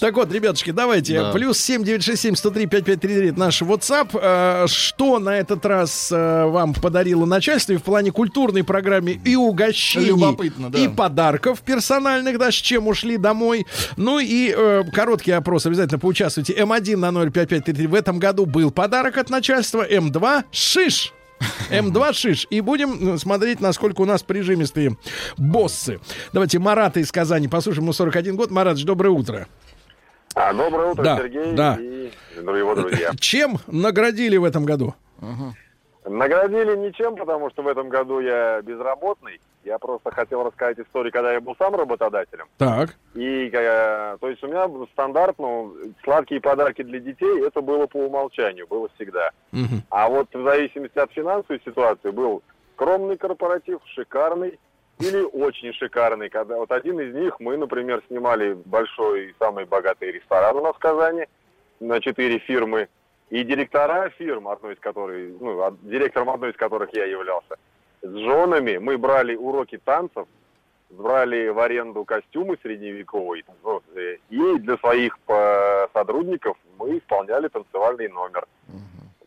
Так 0.00 0.16
вот, 0.16 0.32
ребятушки, 0.32 0.70
давайте. 0.70 1.20
Да. 1.20 1.32
Плюс 1.32 1.58
7967 1.58 2.34
103 2.36 2.66
5533 2.66 3.28
это 3.28 3.38
наш 3.38 3.62
WhatsApp. 3.62 4.08
Э, 4.14 4.66
Что 4.68 5.18
на 5.18 5.36
этот 5.36 5.64
раз 5.66 6.10
э, 6.12 6.44
вам 6.46 6.74
подарило 6.74 7.24
начальство 7.26 7.72
и 7.72 7.76
в 7.76 7.82
плане 7.82 8.10
культурной 8.12 8.64
программы 8.64 9.20
и 9.24 9.36
угощений, 9.36 10.08
Любопытно, 10.08 10.70
да. 10.70 10.78
и 10.78 10.88
подарков 10.88 11.60
персональных, 11.60 12.38
да, 12.38 12.50
с 12.50 12.54
чем 12.54 12.88
ушли 12.88 13.16
домой. 13.16 13.66
Ну 13.96 14.18
и 14.18 14.54
э, 14.56 14.82
короткий 14.92 15.32
опрос 15.32 15.66
обязательно 15.66 15.98
поучаствуйте. 15.98 16.54
М1 16.54 16.96
на 16.96 17.12
05533 17.12 17.86
в 17.86 17.94
этом 17.94 18.18
году 18.18 18.46
был 18.46 18.70
подарок 18.70 19.18
от 19.18 19.30
начальства. 19.30 19.86
М2 19.88 20.44
шиш. 20.50 21.12
М2 21.70 22.12
шиш. 22.12 22.46
И 22.50 22.60
будем 22.60 23.14
э, 23.14 23.18
смотреть, 23.18 23.60
насколько 23.60 24.00
у 24.00 24.04
нас 24.04 24.22
прижимистые 24.22 24.96
боссы. 25.36 26.00
Давайте 26.32 26.58
Марата 26.58 27.00
из 27.00 27.10
Казани 27.12 27.48
послушаем. 27.48 27.84
Ему 27.84 27.92
41 27.92 28.36
год. 28.36 28.50
Маратович, 28.50 28.84
доброе 28.84 29.10
утро. 29.10 29.46
А, 30.34 30.52
доброе 30.54 30.92
утро, 30.92 31.02
Да, 31.02 31.16
Сергей 31.18 31.52
да. 31.52 31.76
и 31.78 32.10
его 32.36 32.74
друзья. 32.74 33.10
Чем 33.18 33.58
наградили 33.66 34.36
в 34.38 34.44
этом 34.44 34.64
году? 34.64 34.94
Наградили 36.04 36.76
ничем, 36.76 37.16
потому 37.16 37.50
что 37.50 37.62
в 37.62 37.68
этом 37.68 37.88
году 37.88 38.20
я 38.20 38.60
безработный. 38.62 39.40
Я 39.64 39.78
просто 39.78 40.10
хотел 40.10 40.42
рассказать 40.42 40.78
историю, 40.78 41.12
когда 41.12 41.32
я 41.32 41.40
был 41.40 41.54
сам 41.56 41.74
работодателем. 41.74 42.46
Так. 42.58 42.96
И, 43.14 43.50
э, 43.52 44.16
то 44.20 44.28
есть 44.28 44.42
у 44.42 44.48
меня 44.48 44.68
стандарт, 44.92 45.36
ну, 45.38 45.74
сладкие 46.02 46.40
подарки 46.40 46.82
для 46.82 46.98
детей, 46.98 47.46
это 47.46 47.60
было 47.60 47.86
по 47.86 47.98
умолчанию, 47.98 48.66
было 48.66 48.88
всегда. 48.96 49.30
Мгм. 49.52 49.82
А 49.90 50.08
вот 50.08 50.28
в 50.32 50.42
зависимости 50.42 50.98
от 50.98 51.12
финансовой 51.12 51.60
ситуации 51.64 52.10
был 52.10 52.42
скромный 52.74 53.16
корпоратив, 53.16 53.80
шикарный 53.86 54.58
или 54.98 55.22
очень 55.22 55.72
шикарный. 55.72 56.28
Когда 56.28 56.56
вот 56.56 56.72
один 56.72 57.00
из 57.00 57.14
них 57.14 57.38
мы, 57.38 57.56
например, 57.56 58.02
снимали 58.08 58.54
большой, 58.64 59.34
самый 59.38 59.64
богатый 59.64 60.10
ресторан 60.10 60.56
у 60.56 60.62
нас 60.62 60.74
в 60.74 60.78
Казани 60.78 61.26
на 61.80 62.00
четыре 62.00 62.38
фирмы. 62.38 62.88
И 63.30 63.44
директора 63.44 64.10
фирм, 64.10 64.48
одной 64.48 64.74
из 64.74 64.78
которых, 64.80 65.40
ну, 65.40 65.76
директором 65.82 66.30
одной 66.30 66.50
из 66.50 66.56
которых 66.56 66.92
я 66.92 67.06
являлся, 67.06 67.56
с 68.02 68.10
женами 68.10 68.78
мы 68.78 68.98
брали 68.98 69.34
уроки 69.36 69.78
танцев, 69.84 70.26
брали 70.90 71.48
в 71.48 71.58
аренду 71.58 72.04
костюмы 72.04 72.58
средневековые, 72.62 73.44
ну, 73.64 73.80
э, 73.94 74.16
и 74.30 74.58
для 74.58 74.76
своих 74.78 75.16
э, 75.28 75.86
сотрудников 75.94 76.56
мы 76.78 76.98
исполняли 76.98 77.48
танцевальный 77.48 78.08
номер. 78.08 78.46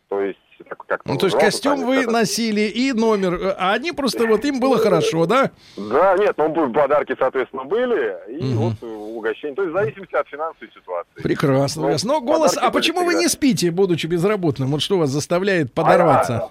То 0.08 0.20
есть, 0.20 0.38
так- 0.68 0.86
как 0.86 1.04
Ну, 1.04 1.16
то 1.18 1.26
есть 1.26 1.36
костюм 1.38 1.84
вы 1.84 2.06
носили 2.06 2.60
и 2.60 2.92
номер, 2.92 3.34
э, 3.34 3.54
а 3.58 3.72
они 3.72 3.90
просто 3.90 4.26
вот 4.26 4.44
им 4.44 4.60
было 4.60 4.78
хорошо, 4.78 5.26
да? 5.26 5.50
Да, 5.76 6.16
нет, 6.16 6.34
ну 6.36 6.72
подарки, 6.72 7.16
соответственно, 7.18 7.64
были, 7.64 8.16
и 8.28 8.44
Мгм. 8.44 8.56
вот 8.56 8.82
угощение. 9.16 9.56
То 9.56 9.62
есть 9.62 9.74
в 9.74 9.76
зависимости 9.76 10.14
от 10.14 10.28
финансовой 10.28 10.70
ситуации. 10.72 11.10
Прекрасно. 11.22 11.82
Прекрасно. 11.82 12.12
Но 12.12 12.20
голос, 12.20 12.56
а 12.56 12.70
почему 12.70 13.00
вы 13.00 13.12
всегда. 13.12 13.22
не 13.22 13.28
спите, 13.28 13.70
будучи 13.72 14.06
безработным? 14.06 14.68
Вот 14.70 14.80
что 14.82 14.98
вас 14.98 15.10
заставляет 15.10 15.72
подорваться? 15.72 16.36
А, 16.44 16.50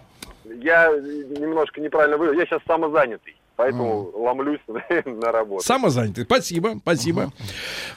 я 0.61 0.89
немножко 0.89 1.81
неправильно 1.81 2.17
вывел. 2.17 2.33
Я 2.33 2.45
сейчас 2.45 2.61
самозанятый, 2.67 3.35
поэтому 3.55 4.11
ломлюсь 4.15 4.59
на 5.05 5.31
работу. 5.31 5.63
Самозанятый. 5.63 6.25
Спасибо, 6.25 6.77
спасибо. 6.81 7.31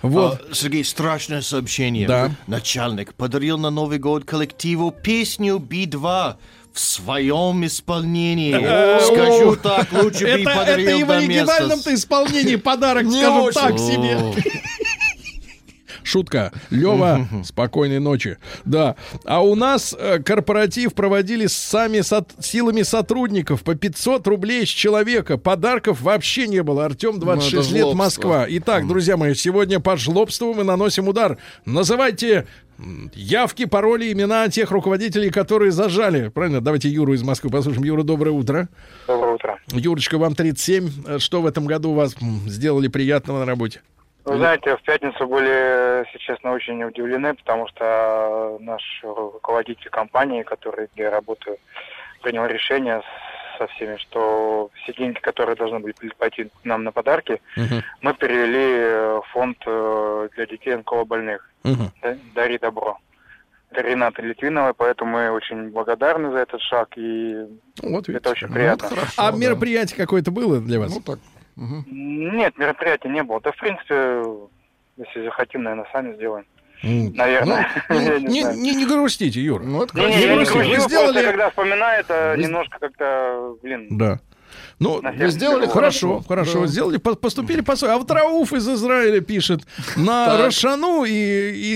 Вот. 0.02 0.40
А, 0.50 0.54
Сергей, 0.54 0.84
страшное 0.84 1.40
сообщение. 1.42 2.06
Да. 2.06 2.30
Начальник 2.46 3.14
подарил 3.14 3.58
на 3.58 3.70
Новый 3.70 3.98
год 3.98 4.24
коллективу 4.24 4.90
песню 4.90 5.58
Би-2 5.58 6.36
в 6.72 6.80
своем 6.80 7.66
исполнении. 7.66 8.54
Скажу 9.00 9.56
так, 9.56 9.92
лучше 9.92 10.24
бы 10.24 10.30
и 10.30 10.42
Это, 10.42 10.54
подарил 10.54 10.98
и 11.00 11.04
в 11.04 11.10
оригинальном-то 11.10 11.94
исполнении 11.94 12.56
подарок, 12.56 13.06
очень. 13.06 13.52
так 13.52 13.78
себе. 13.78 14.18
Шутка. 16.08 16.52
Лева, 16.70 17.28
спокойной 17.44 17.98
ночи. 18.00 18.38
Да. 18.64 18.96
А 19.24 19.42
у 19.44 19.54
нас 19.54 19.94
э, 19.98 20.20
корпоратив 20.22 20.94
проводили 20.94 21.46
сами 21.46 22.00
сот- 22.00 22.32
силами 22.40 22.80
сотрудников 22.82 23.62
по 23.62 23.74
500 23.74 24.26
рублей 24.26 24.64
с 24.66 24.70
человека. 24.70 25.36
Подарков 25.36 26.00
вообще 26.00 26.48
не 26.48 26.62
было. 26.62 26.86
Артем, 26.86 27.20
26 27.20 27.70
Ну, 27.72 27.76
лет. 27.76 27.94
Москва. 27.94 28.46
Итак, 28.48 28.86
друзья 28.88 29.16
мои, 29.18 29.34
сегодня 29.34 29.80
по 29.80 29.96
жлобству 29.98 30.54
мы 30.54 30.64
наносим 30.64 31.08
удар. 31.08 31.36
Называйте 31.66 32.46
явки, 33.14 33.64
пароли, 33.66 34.10
имена 34.12 34.48
тех 34.48 34.70
руководителей, 34.70 35.30
которые 35.30 35.72
зажали. 35.72 36.28
Правильно? 36.28 36.60
Давайте 36.60 36.88
Юру 36.88 37.12
из 37.12 37.22
Москвы 37.22 37.50
послушаем. 37.50 37.84
Юра, 37.84 38.02
доброе 38.02 38.30
утро. 38.30 38.68
Доброе 39.06 39.34
утро. 39.34 39.58
Юрочка, 39.72 40.16
вам 40.16 40.34
37. 40.34 40.90
Э, 41.06 41.18
Что 41.18 41.42
в 41.42 41.46
этом 41.46 41.66
году 41.66 41.90
у 41.90 41.94
вас 41.94 42.14
сделали 42.46 42.88
приятного 42.88 43.40
на 43.40 43.44
работе? 43.46 43.80
Вы 44.28 44.36
знаете, 44.38 44.76
в 44.76 44.82
пятницу 44.82 45.26
были, 45.26 46.04
если 46.06 46.18
честно, 46.18 46.52
очень 46.52 46.82
удивлены, 46.84 47.34
потому 47.34 47.66
что 47.68 48.58
наш 48.60 48.82
руководитель 49.02 49.88
компании, 49.90 50.42
который, 50.42 50.88
где 50.94 51.04
я 51.04 51.10
работаю, 51.10 51.56
принял 52.22 52.44
решение 52.46 53.02
со 53.58 53.66
всеми, 53.68 53.96
что 53.96 54.70
все 54.74 54.92
деньги, 54.92 55.18
которые 55.18 55.56
должны 55.56 55.78
были 55.80 55.94
пойти 56.18 56.50
нам 56.62 56.84
на 56.84 56.92
подарки, 56.92 57.40
Мгм. 57.56 57.82
мы 58.02 58.14
перевели 58.14 59.20
в 59.20 59.24
фонд 59.32 59.56
э, 59.66 60.28
для 60.36 60.46
детей 60.46 60.74
онкологобольных. 60.74 61.50
Мгм. 61.64 61.90
Да- 62.02 62.16
Дари 62.34 62.58
добро. 62.58 62.98
Для 63.70 63.82
Ренаты 63.82 64.22
Литвиновой, 64.22 64.74
поэтому 64.74 65.12
мы 65.12 65.30
очень 65.30 65.70
благодарны 65.70 66.30
за 66.32 66.38
этот 66.38 66.60
шаг, 66.62 66.88
и 66.96 67.34
Вот 67.82 68.08
видите. 68.08 68.12
это 68.18 68.30
очень 68.30 68.48
приятно. 68.48 68.88
хорошо, 68.88 69.12
А 69.16 69.32
да. 69.32 69.36
мероприятие 69.38 69.96
какое-то 69.96 70.30
было 70.30 70.60
для 70.60 70.78
вас? 70.78 70.94
Ну 70.94 71.00
так. 71.00 71.18
Мгм. 71.58 71.84
Нет, 72.36 72.56
мероприятия 72.56 73.08
не 73.08 73.22
было. 73.22 73.40
Да, 73.40 73.50
в 73.52 73.56
принципе, 73.56 74.22
если 74.96 75.24
захотим, 75.24 75.64
наверное, 75.64 75.86
сами 75.92 76.14
сделаем. 76.14 76.46
М. 76.84 77.12
Наверное. 77.14 77.68
Ну, 77.88 77.98
не, 78.18 78.20
не 78.22 78.42
не- 78.44 78.74
не 78.76 78.86
грустите, 78.86 79.40
Юра. 79.40 79.64
Ну, 79.64 79.82
это 79.82 79.96
Не, 79.98 80.04
грустите. 80.34 80.58
Вы 80.60 80.74
просто 80.76 80.88
сделали- 80.88 81.24
когда 81.24 81.48
вспоминаю, 81.50 82.00
это 82.00 82.34
Вы- 82.36 82.42
немножко 82.44 82.78
как-то, 82.78 83.56
блин, 83.62 83.88
Да. 83.90 84.20
Ну, 84.80 85.02
сделали. 85.28 85.66
Хорошо, 85.66 86.22
Хорошо. 86.26 86.66
Сделали, 86.66 86.98
по- 86.98 87.16
поступили 87.16 87.62
по 87.62 87.74
А 87.82 87.98
вот 87.98 88.10
Рауф 88.10 88.52
из 88.52 88.68
Израиля 88.68 89.20
пишет 89.20 89.62
на 89.96 90.26
Так. 90.26 90.40
Рошану 90.46 91.04
и, 91.04 91.12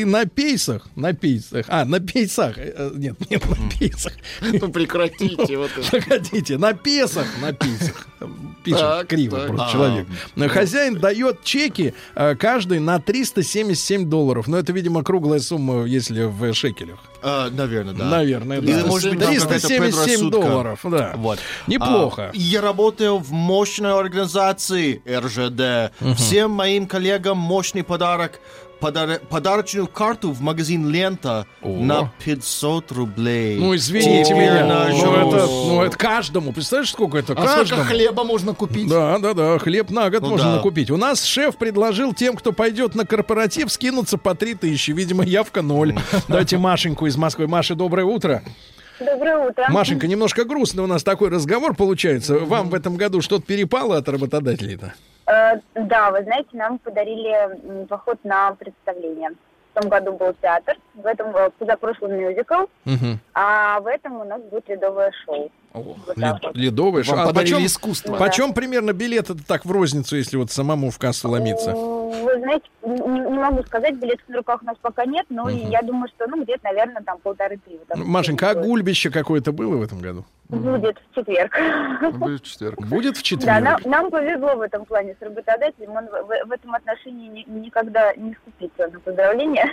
и 0.00 0.04
на 0.04 0.24
пейсах. 0.26 0.86
На 0.94 1.12
пейсах. 1.12 1.66
А, 1.68 1.84
на 1.84 1.98
пейсах. 1.98 2.54
Э, 2.58 2.90
Нет, 2.94 3.16
нет, 3.28 3.42
на 3.48 3.56
пейсах. 3.70 4.12
Ну, 4.40 4.70
прекратите 4.70 5.56
вот 5.58 5.70
это. 5.76 5.90
Погодите, 5.90 6.58
на 6.58 6.74
песах, 6.74 7.26
на 7.40 7.52
пейсах. 7.52 8.06
Пишет 8.62 8.80
Так, 8.80 9.08
криво 9.08 9.38
так. 9.38 9.48
просто 9.48 9.66
А. 9.66 9.72
человек. 9.72 10.06
Хозяин 10.52 10.94
дает 11.00 11.42
чеки 11.42 11.94
э, 12.14 12.36
каждый 12.36 12.78
на 12.78 13.00
377 13.00 14.08
долларов. 14.08 14.46
Но 14.46 14.58
это, 14.58 14.72
видимо, 14.72 15.02
круглая 15.02 15.40
сумма, 15.40 15.84
если 15.84 16.22
в 16.24 16.54
шекелях. 16.54 17.00
Э, 17.24 17.48
наверное, 17.50 17.94
да. 17.94 18.04
Наверное, 18.04 18.60
да. 18.60 18.72
Или, 18.72 18.82
может 18.86 19.10
быть, 19.10 19.18
там 19.20 19.28
какая-то 19.34 19.48
377 19.48 19.80
предрассудка. 19.82 20.30
долларов, 20.40 20.80
да. 20.84 21.12
Вот. 21.16 21.38
Неплохо. 21.66 22.30
А, 22.32 22.36
я 22.36 22.60
работаю 22.60 22.91
в 23.00 23.32
мощной 23.32 23.98
организации 23.98 25.02
РЖД. 25.08 25.92
Всем 26.16 26.50
моим 26.50 26.86
коллегам 26.86 27.38
мощный 27.38 27.82
подарок. 27.82 28.40
Подар- 28.80 29.20
подарочную 29.30 29.86
карту 29.86 30.32
в 30.32 30.40
магазин 30.40 30.88
Лента 30.90 31.46
на 31.62 32.12
500 32.24 32.90
рублей. 32.90 33.56
Ну, 33.56 33.76
извините 33.76 34.24
Теперь 34.24 34.50
меня. 34.50 34.88
Ну 34.90 35.14
это, 35.14 35.46
ну, 35.46 35.82
это 35.82 35.96
каждому. 35.96 36.52
Представляешь, 36.52 36.90
сколько 36.90 37.16
это? 37.16 37.34
А 37.34 37.36
сколько 37.46 37.56
каждому. 37.58 37.84
хлеба 37.84 38.24
можно 38.24 38.54
купить? 38.54 38.88
Да, 38.88 39.18
да, 39.20 39.34
да, 39.34 39.58
хлеб 39.60 39.90
на 39.90 40.10
год 40.10 40.22
Ну 40.22 40.30
можно 40.30 40.50
да. 40.50 40.56
накупить. 40.56 40.90
У 40.90 40.96
нас 40.96 41.22
шеф 41.22 41.58
предложил 41.58 42.12
тем, 42.12 42.34
кто 42.34 42.50
пойдет 42.50 42.96
на 42.96 43.06
корпоратив, 43.06 43.70
скинуться 43.70 44.18
по 44.18 44.34
3000. 44.34 44.90
Видимо, 44.90 45.24
явка 45.24 45.62
ноль. 45.62 45.94
Давайте 46.26 46.58
Машеньку 46.58 47.06
из 47.06 47.16
Москвы. 47.16 47.46
Маша, 47.46 47.76
доброе 47.76 48.04
утро. 48.04 48.42
Доброе 49.00 49.48
утро. 49.48 49.66
Машенька, 49.68 50.06
немножко 50.06 50.44
грустный 50.44 50.84
у 50.84 50.86
нас 50.86 51.02
такой 51.02 51.30
разговор 51.30 51.74
получается. 51.74 52.38
Вам 52.38 52.68
в 52.68 52.74
этом 52.74 52.96
году 52.96 53.20
что-то 53.20 53.44
перепало 53.44 53.96
от 53.96 54.08
работодателей-то? 54.08 54.94
Э, 55.26 55.60
да, 55.74 56.10
вы 56.10 56.22
знаете, 56.24 56.48
нам 56.52 56.78
подарили 56.78 57.86
поход 57.86 58.18
на 58.24 58.52
представление. 58.54 59.30
В 59.74 59.80
том 59.80 59.88
году 59.88 60.12
был 60.12 60.34
театр, 60.42 60.76
в 60.94 61.06
этом 61.06 61.34
э, 61.34 61.50
позапрошлый 61.58 62.18
мюзикл, 62.18 62.66
Мгм. 62.84 63.18
а 63.32 63.80
в 63.80 63.86
этом 63.86 64.20
у 64.20 64.24
нас 64.24 64.42
будет 64.42 64.68
ледовое 64.68 65.10
шоу. 65.24 65.50
О. 65.74 65.96
Ледовый 66.54 67.02
шар. 67.02 67.28
А 67.28 67.32
почем, 67.32 67.64
искусство. 67.64 68.16
почем 68.16 68.52
примерно 68.52 68.92
билет 68.92 69.30
это 69.30 69.42
так 69.46 69.64
в 69.64 69.70
розницу, 69.70 70.16
если 70.16 70.36
вот 70.36 70.50
самому 70.50 70.90
в 70.90 70.98
кассу 70.98 71.28
ломиться? 71.30 71.72
Вы 71.74 72.38
знаете, 72.40 72.66
не, 72.84 72.98
не 72.98 73.38
могу 73.38 73.62
сказать, 73.64 73.94
билетов 73.96 74.28
на 74.28 74.36
руках 74.38 74.62
у 74.62 74.66
нас 74.66 74.76
пока 74.82 75.06
нет, 75.06 75.24
но 75.30 75.48
я 75.48 75.80
думаю, 75.82 76.08
что 76.14 76.26
ну 76.28 76.42
где-то, 76.42 76.64
наверное, 76.64 77.02
там 77.02 77.18
полторы-три. 77.22 77.80
Машенька, 77.96 78.50
а 78.50 78.54
гульбище 78.54 79.10
какое-то 79.10 79.52
было 79.52 79.76
в 79.76 79.82
этом 79.82 80.00
году? 80.00 80.24
Будет 80.50 80.98
в 81.10 81.14
четверг. 81.14 81.56
Будет 82.12 82.42
в 82.42 82.44
четверг. 82.44 82.80
Будет 82.86 83.16
в 83.16 83.20
Да, 83.20 83.24
четверг? 83.24 83.62
нам, 83.64 83.80
нам 83.86 84.10
повезло 84.10 84.54
в 84.56 84.60
этом 84.60 84.84
плане 84.84 85.16
с 85.18 85.22
работодателем. 85.24 85.92
Он 85.92 86.04
в, 86.04 86.10
в- 86.10 86.48
в 86.48 86.52
этом 86.52 86.74
отношении 86.74 87.28
ни- 87.28 87.46
никогда 87.58 88.14
не 88.16 88.34
скупится 88.34 88.88
на 88.88 89.00
поздравления. 89.00 89.72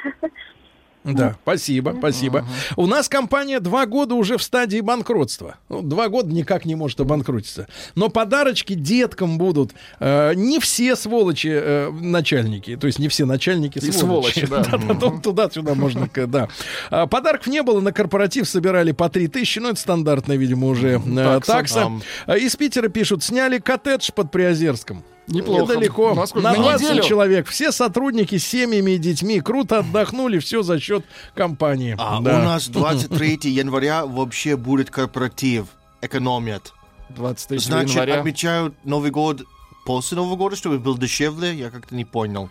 Да, 1.03 1.37
спасибо, 1.43 1.95
спасибо. 1.97 2.45
У 2.75 2.85
нас 2.85 3.07
компания 3.07 3.59
два 3.59 3.85
года 3.85 4.15
уже 4.15 4.37
в 4.37 4.43
стадии 4.43 4.81
банкротства. 4.81 5.55
Ну, 5.69 5.81
два 5.81 6.09
года 6.09 6.33
никак 6.33 6.65
не 6.65 6.75
может 6.75 6.99
обанкротиться. 6.99 7.67
Но 7.95 8.09
подарочки 8.09 8.73
деткам 8.73 9.37
будут. 9.37 9.71
Э, 9.99 10.33
не 10.35 10.59
все 10.59 10.95
сволочи 10.95 11.49
э, 11.51 11.89
начальники. 11.89 12.75
То 12.75 12.87
есть 12.87 12.99
не 12.99 13.07
все 13.07 13.25
начальники 13.25 13.77
И 13.79 13.91
сволочи. 13.91 14.45
сволочи, 14.45 14.69
да. 14.99 15.19
Туда-сюда 15.23 15.73
можно, 15.73 16.09
да. 16.27 16.49
А, 16.91 17.07
Подарков 17.07 17.47
не 17.47 17.63
было. 17.63 17.79
На 17.79 17.93
корпоратив 17.93 18.47
собирали 18.47 18.91
по 18.91 19.09
3 19.09 19.29
тысячи. 19.29 19.59
Ну, 19.59 19.69
это 19.69 19.79
стандартная, 19.79 20.35
видимо, 20.35 20.67
уже 20.67 21.01
э, 21.05 21.39
Такса. 21.45 21.91
А 22.25 22.37
Из 22.37 22.55
Питера 22.57 22.89
пишут, 22.89 23.23
сняли 23.23 23.59
коттедж 23.59 24.09
под 24.13 24.31
Приозерском. 24.31 25.03
Неплохо. 25.29 25.73
Недалеко. 25.73 26.13
Насколько? 26.15 26.47
На 26.49 26.53
На 26.55 26.61
20 26.63 26.89
неделю? 26.89 27.03
человек. 27.03 27.47
Все 27.47 27.71
сотрудники 27.71 28.37
с 28.37 28.45
семьями 28.45 28.91
и 28.91 28.97
детьми 28.97 29.39
круто 29.41 29.79
отдохнули. 29.79 30.39
Все 30.39 30.63
за 30.63 30.79
счет 30.79 31.05
компании. 31.35 31.95
А 31.99 32.19
Да. 32.21 32.39
у 32.39 32.43
нас 32.43 32.67
23 32.67 33.39
января 33.49 34.05
вообще 34.05 34.57
будет 34.57 34.89
корпоратив. 34.89 35.67
Экономят. 36.01 36.73
23 37.09 37.59
Значит, 37.59 37.91
января. 37.95 38.19
отмечают 38.19 38.73
Новый 38.83 39.11
год 39.11 39.41
после 39.85 40.17
Нового 40.17 40.35
года, 40.35 40.55
чтобы 40.55 40.79
был 40.79 40.97
дешевле? 40.97 41.53
Я 41.53 41.69
как-то 41.69 41.95
не 41.95 42.05
понял. 42.05 42.49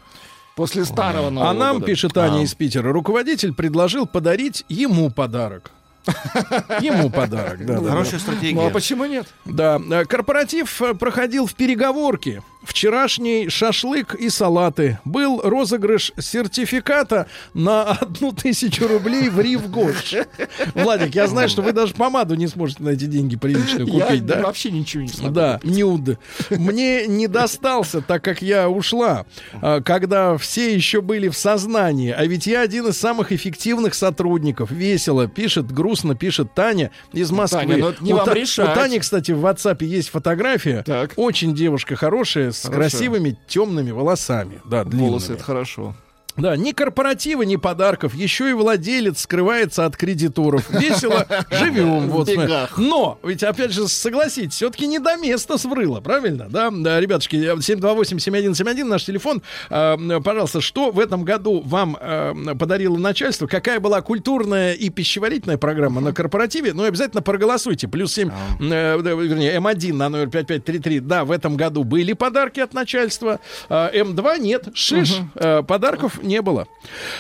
После 0.56 0.84
старого 0.84 1.30
Нового 1.30 1.50
А 1.50 1.54
нам, 1.54 1.74
года. 1.76 1.86
пишет 1.86 2.16
Аня 2.18 2.40
А. 2.40 2.42
из 2.42 2.52
Питера, 2.54 2.92
руководитель 2.92 3.54
предложил 3.54 4.06
подарить 4.06 4.64
ему 4.68 5.08
подарок. 5.10 5.70
Ему 6.80 7.10
подарок, 7.10 7.64
да. 7.64 7.78
Хорошая 7.78 8.20
стратегия. 8.20 8.54
Ну 8.54 8.66
а 8.66 8.70
почему 8.70 9.04
нет? 9.04 9.26
Да, 9.44 9.80
э, 9.90 10.04
корпоратив 10.04 10.80
э, 10.82 10.94
проходил 10.94 11.46
в 11.46 11.54
переговорке. 11.54 12.42
Вчерашний 12.62 13.48
шашлык 13.48 14.14
и 14.14 14.28
салаты. 14.28 14.98
Был 15.04 15.40
розыгрыш 15.42 16.12
сертификата 16.18 17.26
на 17.54 17.84
одну 17.84 18.32
тысячу 18.32 18.86
рублей 18.86 19.28
в 19.28 19.40
Ривгош. 19.40 20.14
Владик, 20.74 21.14
я 21.14 21.28
знаю, 21.28 21.48
что 21.48 21.62
вы 21.62 21.72
даже 21.72 21.94
помаду 21.94 22.34
не 22.34 22.46
сможете 22.46 22.82
на 22.82 22.90
эти 22.90 23.04
деньги 23.04 23.36
приличную 23.36 23.86
Я 23.86 24.06
купить, 24.06 24.26
да? 24.26 24.42
вообще 24.42 24.70
ничего 24.70 25.02
не 25.02 25.08
смогу. 25.08 25.34
Да, 25.34 25.60
нюд. 25.62 26.18
Мне 26.50 27.06
не 27.06 27.26
достался, 27.26 28.00
так 28.00 28.22
как 28.22 28.42
я 28.42 28.68
ушла, 28.68 29.24
а, 29.62 29.80
когда 29.80 30.36
все 30.36 30.74
еще 30.74 31.00
были 31.00 31.28
в 31.28 31.36
сознании. 31.36 32.10
А 32.10 32.24
ведь 32.26 32.46
я 32.46 32.60
один 32.60 32.88
из 32.88 32.98
самых 32.98 33.32
эффективных 33.32 33.94
сотрудников. 33.94 34.70
Весело 34.70 35.26
пишет, 35.26 35.72
грустно 35.98 36.14
пишет 36.14 36.54
Таня 36.54 36.90
из 37.12 37.30
Москвы. 37.30 37.60
Таня, 37.60 37.76
ну 37.78 37.88
это 37.90 38.04
не 38.04 38.12
у, 38.12 38.16
вам 38.16 38.26
Та- 38.26 38.34
решать. 38.34 38.70
у 38.70 38.74
Тани, 38.74 38.98
кстати, 38.98 39.32
в 39.32 39.44
WhatsApp 39.44 39.84
есть 39.84 40.08
фотография. 40.10 40.82
Так. 40.84 41.12
Очень 41.16 41.54
девушка 41.54 41.96
хорошая, 41.96 42.52
с 42.52 42.62
Хорошая. 42.62 42.90
красивыми 42.90 43.38
темными 43.46 43.90
волосами. 43.90 44.60
Да, 44.64 44.84
длинными. 44.84 45.08
Волосы, 45.08 45.32
это 45.34 45.42
хорошо. 45.44 45.94
Да, 46.38 46.56
ни 46.56 46.72
корпоратива, 46.72 47.42
ни 47.42 47.56
подарков. 47.56 48.14
Еще 48.14 48.50
и 48.50 48.52
владелец 48.52 49.20
скрывается 49.22 49.84
от 49.84 49.96
кредиторов. 49.96 50.70
Весело 50.70 51.26
живем. 51.50 52.08
Вот. 52.08 52.28
Но, 52.76 53.18
ведь, 53.22 53.42
опять 53.42 53.72
же, 53.72 53.88
согласитесь, 53.88 54.54
все-таки 54.54 54.86
не 54.86 54.98
до 54.98 55.16
места 55.16 55.58
сврыло, 55.58 56.00
правильно? 56.00 56.46
Да, 56.48 56.70
да 56.70 57.00
ребятушки, 57.00 57.36
728-7171, 57.36 58.84
наш 58.84 59.04
телефон. 59.04 59.42
А, 59.70 59.96
Пожалуйста, 60.20 60.60
что 60.60 60.90
в 60.90 60.98
этом 61.00 61.24
году 61.24 61.60
вам 61.64 61.96
а, 62.00 62.34
подарило 62.54 62.96
начальство? 62.96 63.46
Какая 63.46 63.80
была 63.80 64.00
культурная 64.02 64.74
и 64.74 64.88
пищеварительная 64.90 65.58
программа 65.58 66.00
на 66.00 66.12
корпоративе? 66.12 66.72
Ну, 66.72 66.84
обязательно 66.84 67.22
проголосуйте. 67.22 67.88
Плюс 67.88 68.12
7, 68.14 68.30
э, 68.60 68.98
да, 69.02 69.10
вернее, 69.10 69.56
М1 69.56 69.92
на 69.94 70.08
номер 70.08 70.28
5533. 70.28 71.00
Да, 71.00 71.24
в 71.24 71.30
этом 71.30 71.56
году 71.56 71.84
были 71.84 72.12
подарки 72.12 72.60
от 72.60 72.74
начальства. 72.74 73.40
А, 73.68 73.90
М2 73.92 74.38
нет. 74.38 74.68
Шиш. 74.74 75.16
э, 75.34 75.62
Подарков 75.66 76.22
не 76.28 76.40
было. 76.42 76.68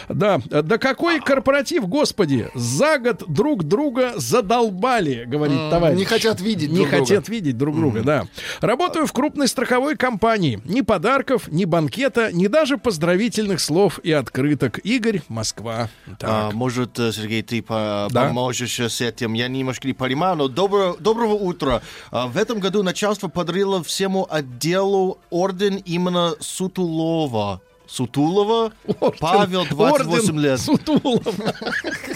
Да, 0.08 0.40
да 0.48 0.78
какой 0.78 1.20
корпоратив, 1.20 1.88
господи, 1.88 2.48
за 2.54 2.98
год 2.98 3.24
друг 3.26 3.64
друга 3.64 4.12
задолбали, 4.16 5.24
говорит 5.26 5.58
товарищ. 5.70 5.98
Не 5.98 6.04
хотят 6.04 6.40
видеть 6.40 6.70
Не 6.70 6.76
друг 6.76 6.90
друга. 6.90 7.04
хотят 7.06 7.28
видеть 7.28 7.56
друг 7.58 7.74
друга, 7.76 8.02
да. 8.02 8.26
Работаю 8.60 9.06
в 9.06 9.12
крупной 9.12 9.48
страховой 9.48 9.96
компании. 9.96 10.60
Ни 10.64 10.82
подарков, 10.82 11.48
ни 11.48 11.64
банкета, 11.64 12.30
ни 12.32 12.46
даже 12.46 12.78
поздравительных 12.78 13.60
слов 13.60 13.98
и 14.02 14.12
открыток. 14.12 14.78
Игорь, 14.84 15.22
Москва. 15.28 15.88
Так. 16.18 16.30
А, 16.30 16.50
может, 16.52 16.98
э, 16.98 17.10
Сергей, 17.12 17.42
ты 17.42 17.62
по- 17.62 18.08
Да. 18.10 18.26
поможешь 18.26 18.78
с 18.78 19.00
этим? 19.00 19.32
Я 19.34 19.48
немножко 19.48 19.86
не 19.88 19.94
понимаю, 19.94 20.36
но 20.36 20.48
добро- 20.48 20.96
доброго 21.00 21.34
утра. 21.34 21.82
А, 22.10 22.26
В 22.28 22.36
этом 22.36 22.60
году 22.60 22.82
начальство 22.82 23.28
подарило 23.28 23.82
всему 23.82 24.26
отделу 24.30 25.18
орден 25.30 25.76
именно 25.86 26.34
Сутулова. 26.40 27.60
Сутулова? 27.88 28.72
Орден- 29.00 29.18
Павел, 29.18 29.64
28 29.66 30.18
орден 30.28 30.38
лет. 30.40 30.60
Сутулов. 30.60 31.22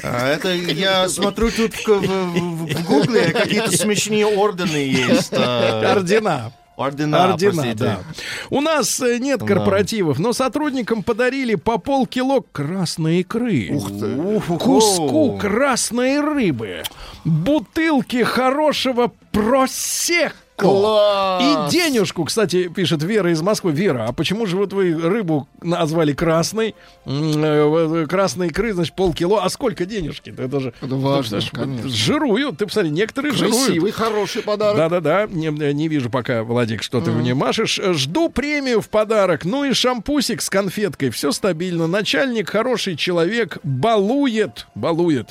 А, 0.03 0.29
это 0.29 0.53
я 0.55 1.09
смотрю 1.09 1.51
тут 1.51 1.75
в, 1.75 1.87
в- 1.89 2.67
в- 2.67 2.85
гугле 2.87 3.31
какие-то 3.33 3.71
смешные 3.77 4.27
ордены 4.27 4.77
есть. 4.77 5.33
а, 5.33 5.93
Ордена. 5.93 6.53
Ордена, 6.75 7.25
Ордена, 7.33 7.53
простите. 7.53 7.75
да. 7.85 8.01
У 8.49 8.61
нас 8.63 8.99
э, 9.01 9.19
нет 9.19 9.43
корпоративов, 9.45 10.19
но 10.19 10.33
сотрудникам 10.33 11.03
подарили 11.03 11.55
по 11.55 11.77
полкило 11.79 12.43
красной 12.51 13.21
икры. 13.21 13.69
Ух 13.73 13.89
ты. 13.89 14.41
Куску 14.59 15.37
красной 15.39 16.21
рыбы. 16.21 16.83
Бутылки 17.25 18.23
хорошего 18.25 19.13
просекко. 19.33 20.37
Класс! 20.63 21.73
И 21.73 21.77
денежку, 21.77 22.25
кстати, 22.25 22.69
пишет 22.69 23.03
Вера 23.03 23.31
из 23.31 23.43
Москвы. 23.43 23.73
Вера, 23.73 24.07
а 24.09 24.13
почему 24.13 24.47
же 24.47 24.57
вот 24.57 24.73
вы 24.73 24.95
рыбу 24.95 25.49
назвали 25.63 26.13
красной? 26.13 26.75
М, 27.05 27.33
э, 27.45 28.07
Красной 28.07 28.49
икры, 28.49 28.73
значит, 28.73 28.95
полкило. 28.95 29.43
А 29.43 29.49
сколько 29.49 29.85
денежки-то? 29.87 30.43
Это 30.43 30.61
же... 30.61 30.73
Это 30.81 30.95
важно, 30.97 31.41
ж- 31.41 31.51
конечно. 31.51 31.89
Жируют. 31.89 32.59
Ты 32.59 32.67
посмотри, 32.67 32.91
некоторые 32.91 33.33
жируют. 33.33 33.65
Красивый, 33.67 33.93
хороший 33.93 34.43
подарок. 34.43 34.77
Да-да-да, 34.77 35.27
не, 35.31 35.49
не 35.73 35.89
вижу 35.89 36.11
пока, 36.11 36.43
Владик, 36.43 36.83
что 36.83 37.01
ты 37.01 37.11
мне 37.11 37.35
машешь. 37.35 37.81
Жду 37.93 38.29
премию 38.29 38.81
в 38.81 38.89
подарок. 38.89 39.45
Ну 39.45 39.65
и 39.65 39.73
шампусик 39.73 40.43
с 40.43 40.51
конфеткой. 40.51 41.11
Все 41.11 41.33
стабильно. 41.33 41.87
Начальник 41.87 42.51
хороший 42.51 42.97
человек. 42.97 43.59
Балует. 43.63 44.67
Балует. 44.75 45.31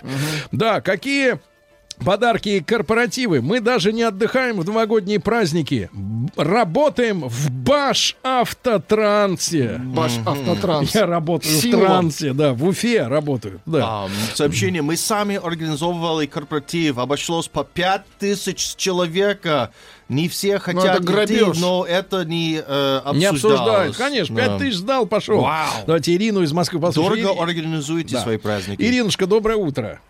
Да, 0.52 0.82
какие... 0.82 1.40
Подарки 2.06 2.50
и 2.50 2.60
корпоративы. 2.62 3.42
Мы 3.42 3.60
даже 3.60 3.94
не 3.94 4.04
отдыхаем 4.04 4.60
в 4.60 4.66
новогодние 4.66 5.20
праздники. 5.20 5.90
Работаем 6.36 7.22
в 7.28 7.52
Баш 7.52 8.16
Автотрансе. 8.24 9.80
Ваш 9.86 10.14
автотранс. 10.26 10.96
Я 10.96 11.06
работаю 11.06 11.54
Символ. 11.54 11.80
в 11.82 11.86
трансе, 11.86 12.34
да, 12.34 12.54
в 12.54 12.64
Уфе 12.66 13.08
работаю. 13.08 13.62
Да. 13.66 13.80
А, 14.06 14.10
сообщение. 14.34 14.82
Мы 14.82 14.98
сами 14.98 15.36
организовывали 15.42 16.26
корпоратив. 16.26 16.98
Обошлось 16.98 17.48
по 17.48 17.64
5000 17.64 18.76
человека. 18.76 19.72
Не 20.10 20.28
все 20.28 20.60
хотят 20.60 21.02
это 21.10 21.26
идти, 21.26 21.60
но 21.60 21.86
это 21.86 22.26
не 22.26 22.62
э, 22.66 23.02
Не 23.14 23.26
обсуждают. 23.26 23.34
обсуждалось. 23.34 23.98
Конечно, 23.98 24.36
Да. 24.36 24.42
пять 24.48 24.58
тысяч 24.58 24.76
сдал, 24.78 25.06
пошел. 25.06 25.42
Вау. 25.42 25.70
Давайте 25.86 26.14
Ирину 26.16 26.42
из 26.42 26.52
Москвы 26.52 26.80
послушаем. 26.82 27.24
Дорого 27.24 27.40
Ири- 27.40 27.44
организуете 27.44 28.16
Да. 28.16 28.22
свои 28.22 28.38
праздники. 28.38 28.82
Иринушка, 28.82 29.26
доброе 29.26 29.56
утро. 29.58 30.02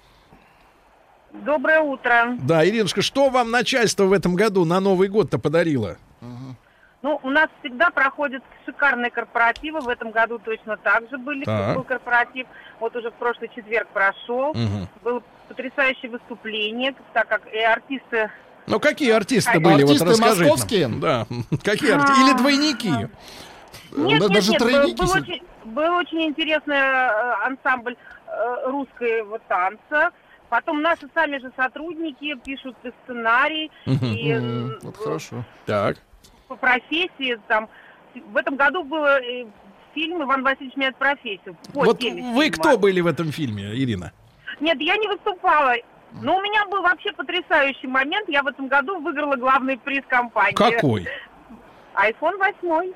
Доброе 1.34 1.79
утро. 1.79 2.36
Да, 2.39 2.65
Иринушка, 2.67 3.01
что 3.01 3.29
вам 3.29 3.51
начальство 3.51 4.03
в 4.05 4.13
этом 4.13 4.36
году 4.36 4.65
на 4.65 4.79
Новый 4.79 5.07
год-то 5.07 5.39
подарило? 5.39 5.97
Ну, 7.01 7.19
у 7.23 7.29
нас 7.32 7.49
всегда 7.61 7.89
проходят 7.89 8.43
шикарные 8.65 9.09
корпоративы. 9.09 9.79
В 9.79 9.88
этом 9.89 10.11
году 10.11 10.38
точно 10.38 10.77
так 10.77 11.09
же 11.09 11.17
были, 11.17 11.45
Так. 11.45 11.75
был 11.75 11.84
корпоратив. 11.84 12.45
Вот 12.79 12.95
уже 12.95 13.09
в 13.09 13.13
прошлый 13.15 13.49
четверг 13.55 13.88
прошел. 13.88 14.53
Мгм. 14.53 14.88
Было 15.03 15.23
потрясающее 15.47 16.11
выступление, 16.11 16.93
так 17.13 17.27
как 17.27 17.41
и 17.51 17.57
артисты... 17.59 18.29
Ну, 18.67 18.79
какие 18.79 19.11
артисты 19.13 19.57
А, 19.57 19.59
были? 19.59 19.82
артисты 19.82 20.05
вот 20.05 20.11
расскажите 20.11 20.41
нам. 20.43 20.49
московские? 20.51 20.88
Да. 20.89 21.25
Какие 21.63 21.91
артисты? 21.93 22.21
Или 22.21 22.38
двойники? 22.38 22.89
Нет, 22.89 23.09
Да, 23.91 24.01
нет, 24.03 24.27
даже 24.32 24.51
нет, 24.51 24.61
был, 24.61 24.69
тройники 24.69 25.01
был 25.01 25.11
очень, 25.11 25.43
был 25.65 25.93
очень 25.95 26.21
интересный 26.25 26.75
э, 26.77 27.34
ансамбль 27.47 27.97
э, 28.27 28.69
русского 28.69 29.39
танца. 29.47 30.11
Потом 30.52 30.82
наши 30.82 31.08
сами 31.16 31.38
же 31.38 31.49
сотрудники 31.56 32.36
пишут 32.43 32.76
сценарий, 33.04 33.72
и 33.86 34.32
э, 34.34 34.80
Вот 34.82 34.97
хорошо. 34.97 35.45
Так. 35.66 35.95
по 36.49 36.58
профессии 36.58 37.39
там. 37.47 37.70
В 38.14 38.36
этом 38.36 38.58
году 38.58 38.84
был 38.84 39.06
э, 39.06 39.45
фильм 39.93 40.22
«Иван 40.22 40.43
Васильевич 40.43 40.76
меняет 40.76 40.97
профессию». 40.97 41.56
Вот 41.74 42.04
вы 42.04 42.49
кто 42.49 42.78
были 42.78 42.99
в 42.99 43.08
этом 43.08 43.32
фильме, 43.32 43.74
Ирина? 43.74 44.12
Нет, 44.60 44.82
я 44.82 44.97
не 44.97 45.08
выступала. 45.08 45.74
Но 46.22 46.36
у 46.36 46.41
меня 46.41 46.66
был 46.66 46.82
вообще 46.82 47.14
потрясающий 47.14 47.88
момент. 47.88 48.28
Я 48.28 48.43
в 48.43 48.47
этом 48.47 48.68
году 48.68 48.99
выиграла 48.99 49.38
главный 49.38 49.78
приз 49.78 50.04
компании. 50.10 50.54
Какой? 50.54 51.08
iPhone 51.96 52.38
8. 52.38 52.94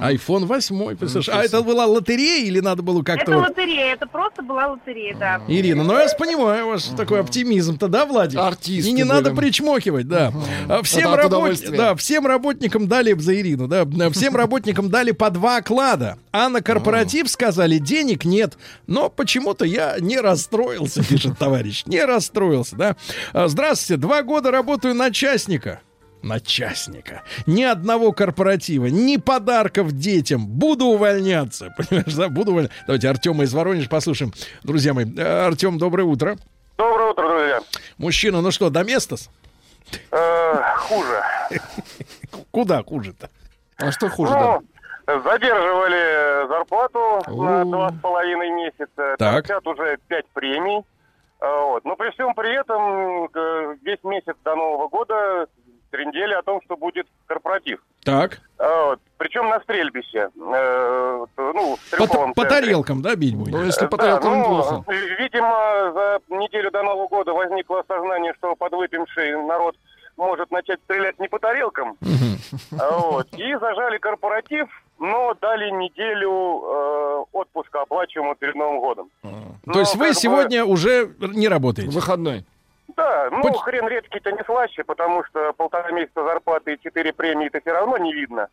iPhone 0.00 0.46
8, 0.46 0.96
представляешь? 0.96 1.28
А 1.28 1.44
это 1.44 1.62
была 1.62 1.86
лотерея 1.86 2.44
или 2.46 2.60
надо 2.60 2.82
было 2.82 3.02
как-то... 3.02 3.22
Это 3.30 3.38
вот- 3.38 3.48
лотерея, 3.48 3.92
это 3.94 4.06
просто 4.06 4.42
была 4.42 4.68
лотерея, 4.68 5.14
да. 5.16 5.40
Ирина, 5.48 5.84
ну 5.84 5.92
я 5.92 6.04
вас 6.04 6.14
понимаю, 6.14 6.66
у 6.66 6.70
вас 6.70 6.84
такой 6.96 7.20
оптимизм-то, 7.20 7.88
да, 7.88 8.06
Владик? 8.06 8.38
Артисты 8.38 8.90
И 8.90 8.92
не 8.92 9.04
надо 9.04 9.34
причмокивать, 9.34 10.08
да. 10.08 10.32
А 10.68 10.82
Всем, 10.82 11.14
работ- 11.14 11.70
да, 11.70 11.94
всем 11.94 12.26
работникам 12.26 12.88
дали, 12.88 13.12
за 13.18 13.34
Ирину, 13.38 13.68
да, 13.68 13.86
всем 14.10 14.34
работникам 14.36 14.88
дали 14.90 15.10
по 15.10 15.30
два 15.30 15.56
оклада, 15.58 16.18
а 16.32 16.48
на 16.48 16.62
корпоратив 16.62 17.28
сказали, 17.28 17.78
денег 17.78 18.24
нет. 18.24 18.56
Но 18.86 19.10
почему-то 19.10 19.64
я 19.64 19.96
не 20.00 20.18
расстроился, 20.18 21.04
пишет 21.04 21.38
товарищ, 21.38 21.84
не 21.86 22.04
расстроился, 22.04 22.76
да. 22.76 22.96
А, 23.32 23.48
Здравствуйте, 23.48 24.00
два 24.00 24.22
года 24.22 24.50
работаю 24.50 24.94
на 24.94 25.10
частника. 25.10 25.80
На 26.22 26.40
частника. 26.40 27.22
Ни 27.46 27.62
одного 27.62 28.12
корпоратива, 28.12 28.86
ни 28.86 29.16
подарков 29.18 29.92
детям. 29.92 30.46
Буду 30.46 30.86
увольняться. 30.86 31.72
Понимаешь, 31.76 32.14
да? 32.14 32.28
Буду 32.28 32.50
увольняться. 32.52 32.76
Давайте 32.86 33.08
Артема 33.08 33.44
из 33.44 33.54
Воронежа 33.54 33.88
послушаем. 33.88 34.32
Друзья 34.64 34.94
мои, 34.94 35.04
э, 35.16 35.46
Артем, 35.46 35.78
доброе 35.78 36.04
утро. 36.04 36.36
Доброе 36.76 37.10
утро, 37.10 37.28
друзья. 37.28 37.60
Мужчина, 37.98 38.40
ну 38.40 38.50
что, 38.50 38.68
до 38.70 38.82
места? 38.84 39.16
Э, 40.10 40.62
хуже. 40.78 41.22
Куда 42.50 42.82
хуже-то? 42.82 43.30
А 43.76 43.92
что 43.92 44.08
хуже, 44.08 44.32
да? 44.32 44.60
Ну, 44.60 45.22
задерживали 45.22 46.48
зарплату 46.48 47.22
на 47.28 47.64
два 47.64 47.90
с 47.90 47.94
половиной 48.02 48.50
месяца. 48.50 49.14
Так. 49.18 49.46
Уже 49.64 49.98
пять 50.08 50.26
премий. 50.34 50.82
А, 51.40 51.64
Вот. 51.66 51.84
Но 51.84 51.96
при 51.96 52.10
всем 52.10 52.34
при 52.34 52.58
этом 52.58 53.24
э, 53.32 53.76
весь 53.82 54.02
месяц 54.02 54.34
до 54.44 54.56
Нового 54.56 54.88
года 54.88 55.46
трендели 55.90 56.34
о 56.34 56.42
том, 56.42 56.60
что 56.64 56.76
будет 56.76 57.06
корпоратив. 57.26 57.80
Так. 58.04 58.40
А, 58.58 58.86
вот. 58.86 59.00
Причем 59.16 59.48
на 59.48 59.60
стрельбище. 59.60 60.30
Э, 60.36 61.24
ну, 61.36 61.76
По, 61.98 62.32
по 62.34 62.44
тарелкам, 62.44 63.02
да, 63.02 63.16
бить 63.16 63.34
Ну, 63.34 63.44
будем? 63.44 63.64
если 63.64 63.86
по 63.86 63.96
Да, 63.96 64.04
тарелкам 64.18 64.32
ну, 64.32 64.38
неплохо. 64.38 64.84
Видимо, 65.18 65.92
за 65.92 66.20
неделю 66.34 66.70
до 66.70 66.82
Нового 66.82 67.08
года 67.08 67.32
возникло 67.32 67.80
осознание, 67.80 68.32
что 68.38 68.54
подвыпивший 68.54 69.36
народ 69.46 69.76
может 70.16 70.50
начать 70.50 70.80
стрелять 70.84 71.18
не 71.18 71.28
по 71.28 71.38
тарелкам. 71.38 71.96
А, 72.78 72.98
Вот. 72.98 73.28
И 73.36 73.54
зажали 73.56 73.98
корпоратив, 73.98 74.68
но 74.98 75.34
дали 75.40 75.70
неделю 75.70 76.62
э, 76.64 77.24
отпуска 77.32 77.82
оплачиваемого 77.82 78.34
перед 78.36 78.54
Новым 78.54 78.80
годом. 78.80 79.10
То 79.72 79.80
есть 79.80 79.94
Ну, 79.94 80.00
вы 80.00 80.08
бы- 80.08 80.14
сегодня 80.14 80.64
уже 80.64 81.10
не 81.20 81.48
работаете? 81.48 81.90
Выходной. 81.90 82.44
Да, 82.98 83.28
ну 83.30 83.42
Поч- 83.42 83.60
хрен 83.60 83.86
редкий-то 83.88 84.32
не 84.32 84.42
слаще, 84.44 84.82
потому 84.82 85.22
что 85.24 85.52
полтора 85.52 85.92
месяца 85.92 86.24
зарплаты 86.24 86.74
и 86.74 86.80
четыре 86.82 87.12
премии-то 87.12 87.60
все 87.60 87.72
равно 87.72 87.96
не 87.96 88.12
видно. 88.12 88.48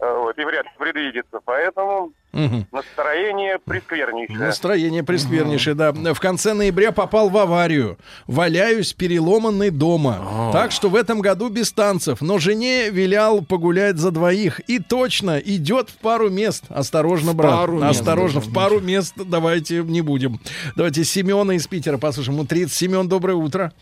А, 0.00 0.14
Вот, 0.18 0.36
и 0.38 0.44
вряд 0.44 0.64
ли 0.64 0.70
предвидится. 0.76 1.38
Поэтому 1.44 2.10
Мгм. 2.32 2.66
настроение 2.70 3.58
пресквернейшее. 3.64 4.38
Настроение 4.38 5.02
пресквернейшее, 5.02 5.74
да. 5.74 5.92
В 5.92 6.20
конце 6.20 6.52
ноября 6.52 6.92
попал 6.92 7.30
в 7.30 7.36
аварию. 7.38 7.98
Валяюсь 8.26 8.92
переломанный 8.92 9.70
дома. 9.70 10.50
Так 10.52 10.70
что 10.72 10.90
в 10.90 10.96
этом 10.96 11.20
году 11.20 11.48
без 11.48 11.72
танцев. 11.72 12.20
Но 12.20 12.38
жене 12.38 12.90
вилял 12.90 13.40
погулять 13.42 13.96
за 13.96 14.10
двоих. 14.10 14.60
И 14.68 14.78
точно 14.80 15.38
идет 15.38 15.88
в 15.88 15.94
пару 15.96 16.28
мест. 16.28 16.64
Осторожно, 16.68 17.32
брат. 17.32 17.52
пару 17.54 17.78
мест 17.78 18.00
Осторожно, 18.00 18.40
даже. 18.40 18.50
в 18.50 18.54
пару 18.54 18.80
мест 18.80 19.14
давайте 19.16 19.82
не 19.82 20.02
будем. 20.02 20.38
Давайте 20.76 21.04
Семена 21.04 21.54
из 21.54 21.66
Питера 21.66 21.96
послушаем. 21.96 22.36
Ему 22.36 22.46
30. 22.46 22.72
Семен, 22.76 23.08
доброе 23.08 23.34
утро. 23.34 23.72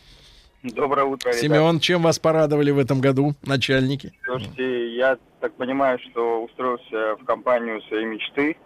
Доброе 0.65 1.05
утро, 1.05 1.29
ребят. 1.29 1.41
Семен, 1.43 1.79
чем 1.79 2.03
вас 2.03 2.19
порадовали 2.19 2.71
в 2.71 2.79
этом 2.79 3.01
году 3.01 3.35
начальники? 3.45 4.13
Слушайте, 4.25 4.97
я 4.97 5.19
так 5.41 5.53
понимаю, 5.55 5.99
что 5.99 6.43
устроился 6.43 7.17
в 7.21 7.25
компанию 7.27 7.83
своей 7.83 8.07
мечты. 8.07 8.57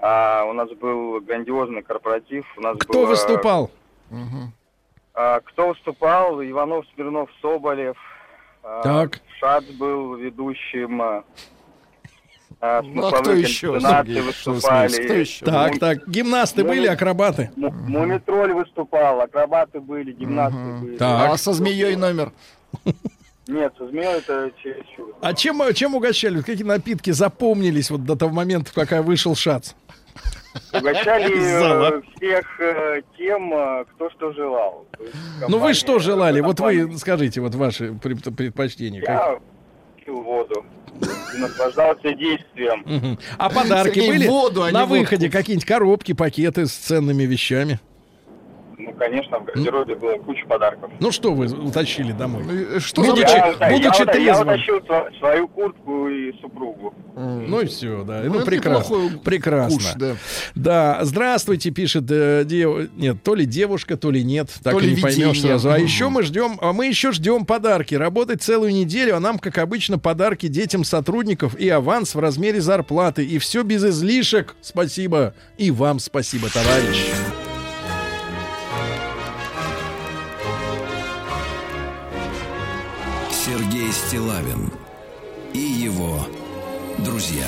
А, 0.00 0.44
у 0.44 0.52
нас 0.52 0.68
был 0.70 1.20
грандиозный 1.20 1.82
корпоратив. 1.82 2.44
У 2.56 2.60
нас 2.60 2.76
Кто 2.78 2.92
было- 3.02 3.06
выступал? 3.10 3.70
А, 5.14 5.38
кто 5.40 5.68
выступал? 5.68 6.42
Иванов, 6.42 6.84
Смирнов, 6.94 7.30
Соболев. 7.40 7.96
А, 8.64 8.82
Так. 8.82 9.20
Шац 9.38 9.64
был 9.66 10.16
ведущим. 10.16 11.00
А, 12.60 12.78
А, 12.78 12.82
Ну, 12.82 13.06
а 13.06 13.10
кто 13.20 13.32
еще, 13.32 13.78
Сергей? 13.80 14.20
Выступали. 14.20 15.04
Кто 15.04 15.14
еще? 15.14 15.44
Так, 15.44 15.78
так, 15.78 16.06
гимнасты 16.08 16.62
были, 16.64 16.86
акробаты? 16.86 17.50
Му- 17.56 17.70
Мумитроль 17.70 18.52
выступал, 18.52 19.20
акробаты 19.22 19.80
были, 19.80 20.12
гимнасты 20.12 20.58
были. 20.80 20.96
Так. 20.96 21.30
А 21.30 21.36
со 21.38 21.52
змеей 21.52 21.96
номер? 21.96 22.32
Нет, 23.46 23.72
со 23.78 23.88
змеей 23.88 24.18
это 24.18 24.52
чересчур. 24.62 25.14
А 25.22 25.32
чем, 25.34 25.60
чем 25.74 25.94
угощали? 25.94 26.40
Какие 26.42 26.62
напитки 26.64 27.10
запомнились 27.10 27.90
вот 27.90 28.04
до 28.04 28.14
того 28.16 28.32
момента, 28.32 28.70
пока 28.74 29.02
вышел 29.02 29.34
шац? 29.34 29.72
Угощали 30.72 31.32
э, 31.96 32.02
всех 32.16 32.60
э, 32.60 33.02
тем, 33.16 33.52
э, 33.54 33.84
кто 33.94 34.10
что 34.10 34.32
желал. 34.32 34.86
Ну 35.48 35.58
вы 35.58 35.74
что 35.74 35.98
желали? 35.98 36.40
Вот 36.40 36.60
вы 36.60 36.74
компания- 36.76 36.98
скажите, 36.98 37.40
вот 37.40 37.54
ваши 37.54 37.92
пред- 37.94 38.36
предпочтения. 38.36 39.00
как- 39.00 39.08
Я 39.08 40.04
пил 40.04 40.22
воду 40.22 40.64
и 41.34 41.38
наслаждался 41.38 42.14
действием. 42.14 43.18
А 43.38 43.50
подарки 43.50 43.94
Сергей, 43.94 44.08
были 44.10 44.26
воду, 44.26 44.62
а 44.64 44.70
на 44.70 44.86
выходе? 44.86 45.30
Какие-нибудь 45.30 45.66
коробки, 45.66 46.12
пакеты 46.12 46.66
с 46.66 46.72
ценными 46.72 47.24
вещами? 47.24 47.80
Ну, 48.82 48.92
конечно, 48.94 49.38
в 49.38 49.44
гардеробе 49.44 49.94
было 49.96 50.14
куча 50.18 50.46
подарков. 50.46 50.90
Ну 51.00 51.12
что 51.12 51.32
вы 51.34 51.46
утащили 51.46 52.12
домой? 52.12 52.42
Э, 52.76 52.80
Что. 52.80 53.02
Будучи- 53.02 53.30
Я, 53.30 53.52
ута- 53.52 53.70
будучи 53.70 54.16
я, 54.18 54.34
я 54.34 54.40
утащил 54.40 54.80
свою 55.18 55.48
куртку 55.48 56.08
и 56.08 56.32
супругу. 56.40 56.94
Ну 57.16 57.60
и 57.60 57.66
все, 57.66 58.02
да. 58.04 58.22
Ну, 58.24 58.30
Ну, 58.32 58.36
это 58.36 58.46
прекрасно. 58.46 58.96
Прекрасно. 59.24 59.76
куш, 59.76 59.84
да. 59.96 60.16
Да, 60.54 60.98
здравствуйте, 61.02 61.70
пишет 61.70 62.04
э, 62.10 62.44
дев- 62.46 62.90
нет, 62.96 63.22
то 63.22 63.34
ли 63.34 63.44
девушка, 63.44 63.96
то 63.96 64.10
ли 64.10 64.24
нет, 64.24 64.48
так 64.62 64.72
То 64.74 64.80
и 64.80 64.86
ли 64.86 64.94
не 64.96 65.02
поймешь 65.02 65.18
видение. 65.36 65.58
сразу. 65.58 65.70
А 65.72 65.78
еще 65.78 66.08
мы 66.08 66.22
ждем, 66.22 66.58
а 66.62 66.72
мы 66.72 66.86
еще 66.86 67.12
ждем 67.12 67.44
подарки. 67.44 67.94
Работать 67.94 68.42
целую 68.42 68.72
неделю, 68.72 69.16
а 69.16 69.20
нам, 69.20 69.38
как 69.38 69.58
обычно, 69.58 69.98
подарки 69.98 70.46
детям 70.48 70.84
сотрудников 70.84 71.54
и 71.56 71.68
аванс 71.68 72.14
в 72.14 72.18
размере 72.20 72.60
зарплаты. 72.60 73.24
И 73.24 73.38
все 73.38 73.62
без 73.62 73.84
излишек. 73.84 74.56
Спасибо. 74.62 75.34
И 75.58 75.70
вам 75.70 75.98
спасибо, 75.98 76.48
товарищ. 76.48 77.10
Стилавин 84.10 84.72
и 85.54 85.60
его 85.60 86.26
друзья. 86.98 87.46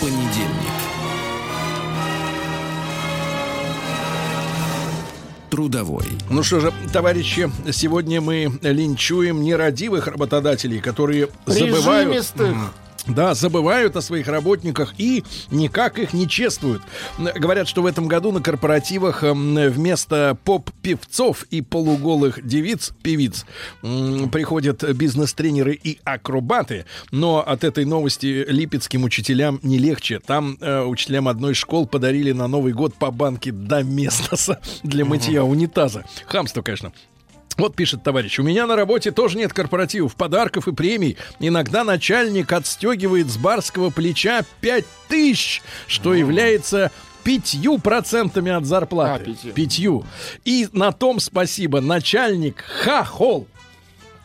Понедельник. 0.00 0.72
Трудовой. 5.50 6.06
Ну 6.30 6.42
что 6.42 6.60
же, 6.60 6.72
товарищи, 6.94 7.50
сегодня 7.70 8.22
мы 8.22 8.58
линчуем 8.62 9.42
нерадивых 9.42 10.06
работодателей, 10.06 10.80
которые 10.80 11.28
забывают... 11.44 12.08
Прижимистых. 12.08 12.56
Да, 13.06 13.34
забывают 13.34 13.96
о 13.96 14.02
своих 14.02 14.28
работниках 14.28 14.94
и 14.98 15.24
никак 15.50 15.98
их 15.98 16.12
не 16.12 16.28
чествуют. 16.28 16.82
Говорят, 17.18 17.66
что 17.66 17.82
в 17.82 17.86
этом 17.86 18.06
году 18.06 18.30
на 18.30 18.40
корпоративах 18.40 19.24
м, 19.24 19.54
вместо 19.70 20.38
поп-певцов 20.44 21.44
и 21.50 21.62
полуголых 21.62 22.46
девиц, 22.46 22.92
певиц, 23.02 23.44
приходят 23.80 24.84
бизнес-тренеры 24.94 25.78
и 25.82 25.98
акробаты. 26.04 26.86
Но 27.10 27.40
от 27.46 27.64
этой 27.64 27.84
новости 27.84 28.44
липецким 28.48 29.04
учителям 29.04 29.58
не 29.62 29.78
легче. 29.78 30.20
Там 30.20 30.56
э, 30.60 30.82
учителям 30.82 31.28
одной 31.28 31.52
из 31.52 31.56
школ 31.56 31.86
подарили 31.86 32.32
на 32.32 32.46
Новый 32.46 32.72
год 32.72 32.94
по 32.94 33.10
банке 33.10 33.50
Доместоса 33.50 34.60
для 34.84 35.04
мытья 35.04 35.44
унитаза. 35.44 36.04
Хамство, 36.26 36.62
конечно. 36.62 36.92
Вот 37.56 37.74
пишет 37.76 38.02
товарищ, 38.02 38.38
у 38.38 38.42
меня 38.42 38.66
на 38.66 38.76
работе 38.76 39.10
тоже 39.10 39.38
нет 39.38 39.52
корпоративов, 39.52 40.16
подарков 40.16 40.68
и 40.68 40.72
премий. 40.72 41.16
Иногда 41.40 41.84
начальник 41.84 42.52
отстегивает 42.52 43.28
с 43.28 43.36
барского 43.36 43.90
плеча 43.90 44.42
5 44.60 44.84
тысяч, 45.08 45.62
что 45.86 46.14
является 46.14 46.90
пятью 47.24 47.78
процентами 47.78 48.50
от 48.50 48.64
зарплаты. 48.64 49.22
А, 49.22 49.34
пятью. 49.34 49.52
Пятью. 49.52 50.04
И 50.44 50.68
на 50.72 50.92
том 50.92 51.20
спасибо. 51.20 51.80
Начальник 51.80 52.60
хахол. 52.60 53.46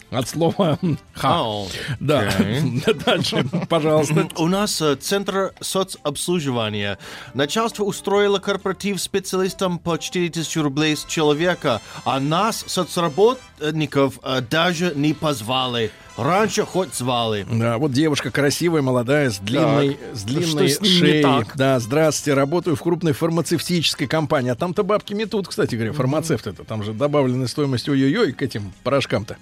От 0.09 0.29
слова 0.29 0.79
ха. 1.13 1.35
Ау. 1.35 1.67
Да. 1.99 2.29
Дальше, 3.05 3.45
пожалуйста. 3.67 4.29
У 4.38 4.47
нас 4.47 4.81
э, 4.81 4.95
центр 4.95 5.53
соцобслуживания. 5.59 6.97
Начальство 7.34 7.84
устроило 7.84 8.39
корпоратив 8.39 9.01
специалистам 9.01 9.79
по 9.79 9.97
4000 9.97 10.59
рублей 10.59 10.95
с 10.95 11.03
человека, 11.05 11.81
а 12.05 12.19
нас, 12.19 12.63
соцработников, 12.67 14.19
э, 14.23 14.41
даже 14.41 14.93
не 14.95 15.13
позвали. 15.13 15.91
Раньше 16.17 16.63
хоть 16.63 16.95
звали. 16.95 17.45
Да, 17.49 17.77
вот 17.77 17.91
девушка 17.91 18.31
красивая, 18.31 18.81
молодая, 18.81 19.29
с 19.29 19.38
длинной, 19.38 19.99
с 20.13 20.23
длинной 20.23 20.69
Что 20.69 20.84
с 20.84 20.88
шеей. 20.88 21.21
так? 21.21 21.55
Да, 21.55 21.79
здравствуйте, 21.79 22.34
работаю 22.34 22.75
в 22.75 22.81
крупной 22.81 23.13
фармацевтической 23.13 24.07
компании. 24.07 24.49
А 24.49 24.55
там-то 24.55 24.81
бабки 24.84 25.13
метут, 25.13 25.47
кстати 25.47 25.75
говоря, 25.75 25.93
фармацевт 25.93 26.47
это. 26.47 26.63
Там 26.63 26.81
же 26.84 26.93
добавленная 26.93 27.45
стоимость 27.45 27.88
ой-ой-ой 27.88 28.31
к 28.31 28.41
этим 28.41 28.73
порошкам-то. 28.84 29.38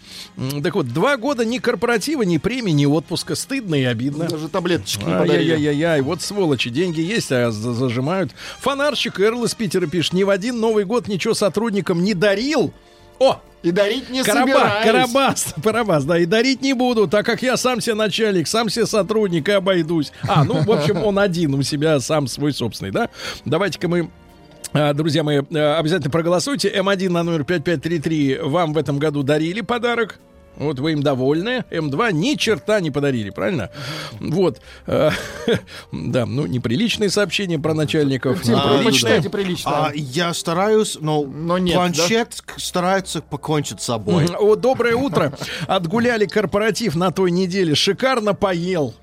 Так 0.62 0.76
вот, 0.76 0.88
два 0.88 1.18
года 1.18 1.46
ни 1.46 1.58
корпоратива, 1.58 2.24
ни 2.24 2.38
премии, 2.38 2.72
ни 2.72 2.86
отпуска. 2.86 3.36
Стыдно 3.36 3.76
и 3.76 3.84
обидно. 3.84 4.26
Даже 4.28 4.48
таблеточек 4.50 5.06
не 5.06 5.14
подарили. 5.14 5.52
Ай-яй-яй-яй, 5.54 6.02
вот 6.02 6.22
сволочи, 6.22 6.70
деньги 6.70 7.02
есть, 7.02 7.32
а 7.32 7.52
за- 7.52 7.74
зажимают. 7.74 8.32
Фонарщик 8.60 9.20
Эрл 9.20 9.44
из 9.46 9.54
Питера 9.56 9.88
пишет, 9.88 10.14
ни 10.14 10.24
в 10.24 10.30
один 10.30 10.60
Новый 10.60 10.86
год 10.86 11.08
ничего 11.08 11.34
сотрудникам 11.34 12.04
не 12.04 12.14
дарил. 12.14 12.74
О, 13.20 13.42
И 13.64 13.72
дарить 13.72 14.10
не 14.10 14.24
Карабас, 14.24 14.54
собираюсь. 14.54 14.86
Карабас, 14.86 15.56
Карабас, 15.64 16.04
да, 16.06 16.20
и 16.20 16.26
дарить 16.26 16.62
не 16.62 16.74
буду, 16.74 17.08
так 17.08 17.26
как 17.26 17.42
я 17.42 17.56
сам 17.58 17.80
себе 17.82 17.96
начальник, 17.96 18.48
сам 18.48 18.70
себе 18.70 18.86
сотрудник 18.86 19.48
и 19.50 19.54
обойдусь. 19.54 20.12
А, 20.28 20.44
ну, 20.44 20.62
в 20.62 20.72
общем, 20.72 21.04
он 21.04 21.18
один 21.18 21.54
у 21.54 21.62
себя, 21.64 22.00
сам 22.00 22.28
свой 22.28 22.52
собственный, 22.54 22.92
да? 22.92 23.10
Давайте-ка 23.46 23.88
мы 23.88 24.10
а, 24.74 24.94
Друзья 24.94 25.24
мои, 25.24 25.42
а, 25.56 25.78
обязательно 25.80 26.12
проголосуйте. 26.12 26.68
М1 26.70 27.10
на 27.10 27.24
номер 27.24 27.46
5533 27.46 28.40
вам 28.44 28.74
в 28.74 28.78
этом 28.78 29.00
году 29.00 29.24
дарили 29.24 29.62
подарок. 29.62 30.20
Вот 30.58 30.80
вы 30.80 30.94
им 30.94 31.04
довольны. 31.04 31.66
М2 31.70 32.14
ни 32.14 32.36
черта 32.36 32.80
не 32.80 32.92
подарили, 32.92 33.30
правильно? 33.30 33.70
Вот. 34.20 34.62
А, 34.88 35.12
Да, 35.92 36.26
ну, 36.26 36.46
неприличные 36.46 37.10
сообщения 37.10 37.60
про 37.60 37.74
начальников. 37.74 38.42
Почитайте 38.84 39.30
прилично. 39.30 39.88
А, 39.88 39.92
я 39.94 40.34
стараюсь, 40.34 40.98
но, 41.00 41.24
планшет 41.24 42.44
старается 42.58 43.22
покончить 43.22 43.82
с 43.82 43.86
собой. 43.86 44.28
О, 44.40 44.56
доброе 44.56 44.96
утро. 44.96 45.34
Отгуляли 45.68 46.26
корпоратив 46.26 46.96
на 46.96 47.12
той 47.12 47.32
неделе. 47.32 47.76
Шикарно 47.76 48.34
поел. 48.34 48.94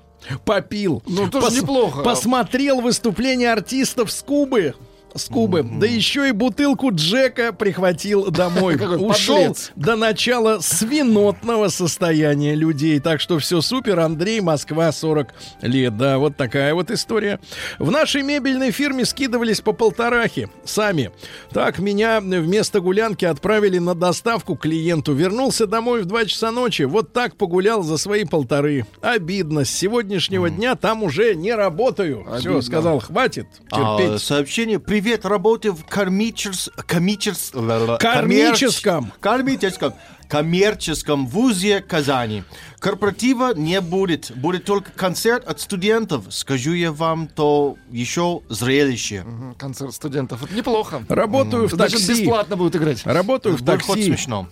Попил. 0.45 1.03
Ну, 1.05 1.29
тоже 1.29 1.61
неплохо. 1.61 2.01
Посмотрел 2.01 2.81
выступление 2.81 3.51
артистов 3.51 4.11
с 4.11 4.21
Кубы. 4.23 4.73
С 5.15 5.25
Кубы. 5.25 5.63
Да 5.63 5.85
еще 5.85 6.27
и 6.29 6.31
бутылку 6.31 6.89
Джека 6.91 7.53
прихватил 7.53 8.31
домой. 8.31 8.75
Ушел 8.97 9.37
подлец. 9.37 9.71
до 9.75 9.95
начала 9.95 10.59
свинотного 10.59 11.67
состояния 11.67 12.55
людей. 12.55 12.99
Так 12.99 13.21
что 13.21 13.37
все 13.39 13.61
супер. 13.61 13.99
Андрей, 13.99 14.41
Москва, 14.41 14.91
40 14.91 15.27
лет. 15.61 15.95
Да, 15.97 16.17
вот 16.17 16.35
такая 16.35 16.73
вот 16.73 16.89
история. 16.89 17.39
В 17.77 17.91
нашей 17.91 18.23
мебельной 18.23 18.71
фирме 18.71 19.05
скидывались 19.05 19.61
по 19.61 19.71
полторахи. 19.71 20.49
Сами. 20.65 21.11
Так 21.51 21.77
меня 21.77 22.19
вместо 22.19 22.79
гулянки 22.81 23.25
отправили 23.25 23.77
на 23.77 23.93
доставку 23.95 24.55
клиенту. 24.55 25.13
Вернулся 25.13 25.67
домой 25.67 26.01
в 26.01 26.05
2 26.05 26.25
часа 26.25 26.51
ночи. 26.51 26.83
Вот 26.83 27.13
так 27.13 27.35
погулял 27.35 27.83
за 27.83 27.97
свои 27.97 28.25
полторы. 28.25 28.85
Обидно. 29.01 29.63
С 29.63 29.69
сегодняшнего 29.69 30.49
дня 30.49 30.75
там 30.75 31.03
уже 31.03 31.35
не 31.35 31.53
работаю. 31.53 32.25
Все, 32.39 32.61
сказал, 32.61 32.99
хватит 32.99 33.45
А, 33.71 33.99
терпеть. 33.99 34.21
сообщение. 34.23 34.79
Привет, 34.79 35.02
работаю 35.23 35.73
в 35.73 35.85
кармичерс... 35.85 36.69
комичерс... 36.87 37.51
Кармическом. 37.99 39.11
Кармическом. 39.19 39.93
Коммерческом 40.27 41.27
вузе 41.27 41.81
Казани. 41.81 42.43
Корпоратива 42.79 43.53
не 43.53 43.79
будет. 43.81 44.31
Будет 44.35 44.65
только 44.65 44.91
концерт 44.91 45.47
от 45.47 45.59
студентов. 45.59 46.25
Скажу 46.29 46.73
я 46.73 46.91
вам, 46.91 47.27
то 47.27 47.77
еще 47.91 48.41
зрелище. 48.49 49.25
Концерт 49.59 49.93
студентов. 49.93 50.43
Это 50.43 50.55
неплохо. 50.55 51.03
Работаю 51.07 51.67
в 51.67 51.75
Даже 51.75 51.97
такси. 51.97 52.23
бесплатно 52.23 52.55
будут 52.55 52.75
играть. 52.75 53.05
Работаю 53.05 53.57
в 53.57 53.63
такси. 53.63 54.05
смешно. 54.05 54.47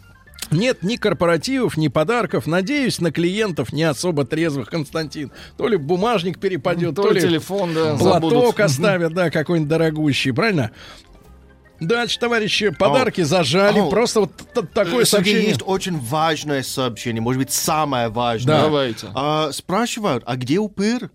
Нет 0.52 0.84
ни 0.84 0.98
корпоративов, 0.98 1.78
ни 1.78 1.88
подарков. 1.88 2.46
Надеюсь 2.46 3.00
на 3.00 3.12
клиентов 3.12 3.72
не 3.72 3.84
особо 3.84 4.26
трезвых, 4.26 4.70
Константин. 4.70 5.32
То 5.58 5.68
ли 5.68 5.78
бумажник 5.78 6.40
перепадет, 6.40 6.94
То 6.96 7.04
то, 7.04 7.12
ли 7.12 7.22
телефон, 7.22 7.74
да, 7.74 7.96
платок 7.98 8.32
забудут. 8.32 8.60
оставят, 8.60 9.14
да, 9.14 9.30
какой-нибудь 9.30 9.70
дорогущий, 9.70 10.32
правильно? 10.34 10.72
Дальше, 11.80 12.20
товарищи, 12.20 12.70
подарки 12.70 13.22
зажали. 13.22 13.80
О. 13.80 13.90
Просто 13.90 14.20
вот 14.22 14.36
т- 14.36 14.62
такое 14.62 15.04
Сергей, 15.04 15.06
сообщение. 15.06 15.48
есть 15.48 15.64
очень 15.66 15.98
важное 15.98 16.62
сообщение, 16.62 17.22
может 17.22 17.40
быть, 17.42 17.52
самое 17.52 18.10
важное. 18.10 18.56
Да. 18.58 18.62
Давайте. 18.64 19.08
А, 19.16 19.52
спрашивают, 19.52 20.24
а 20.28 20.36
где 20.36 20.60
упыр? 20.60 21.10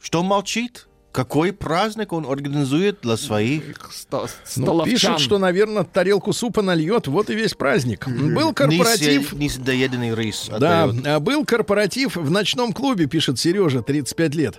Что 0.00 0.24
молчит? 0.24 0.87
Какой 1.10 1.52
праздник 1.52 2.12
он 2.12 2.26
организует 2.30 3.00
для 3.02 3.16
своих? 3.16 3.90
Сто- 3.90 4.22
Ну, 4.56 4.64
столовчан. 4.64 4.92
пишут, 4.94 5.20
что, 5.20 5.38
наверное, 5.38 5.82
тарелку 5.84 6.32
супа 6.32 6.62
нальет, 6.62 7.06
вот 7.08 7.30
и 7.30 7.34
весь 7.34 7.54
праздник. 7.54 8.06
Был 8.06 8.52
корпоратив... 8.52 9.32
Несдоеденный 9.32 10.14
рис. 10.14 10.48
Да, 10.58 10.84
отдает. 10.84 11.06
а, 11.06 11.18
был 11.20 11.44
корпоратив 11.44 12.16
в 12.16 12.30
ночном 12.30 12.72
клубе, 12.72 13.06
пишет 13.06 13.38
Сережа, 13.38 13.82
35 13.82 14.34
лет. 14.34 14.58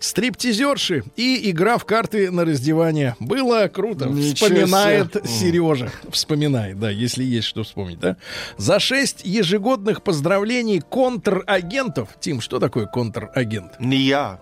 Стриптизерши 0.00 1.02
и 1.16 1.50
игра 1.50 1.78
в 1.78 1.84
карты 1.84 2.30
на 2.30 2.44
раздевание. 2.44 3.16
Было 3.20 3.68
круто. 3.68 4.06
Ничего 4.06 4.46
Вспоминает 4.48 5.12
себе. 5.12 5.26
Сережа. 5.26 5.90
Вспоминает, 6.10 6.78
да, 6.78 6.90
если 6.90 7.24
есть 7.24 7.46
что 7.48 7.64
вспомнить, 7.64 7.98
да. 7.98 8.16
За 8.56 8.78
шесть 8.78 9.22
ежегодных 9.24 10.02
поздравлений 10.02 10.80
контрагентов. 10.80 12.08
Тим, 12.20 12.40
что 12.40 12.58
такое 12.58 12.86
контрагент? 12.86 13.72
Не 13.80 13.98
я. 13.98 14.40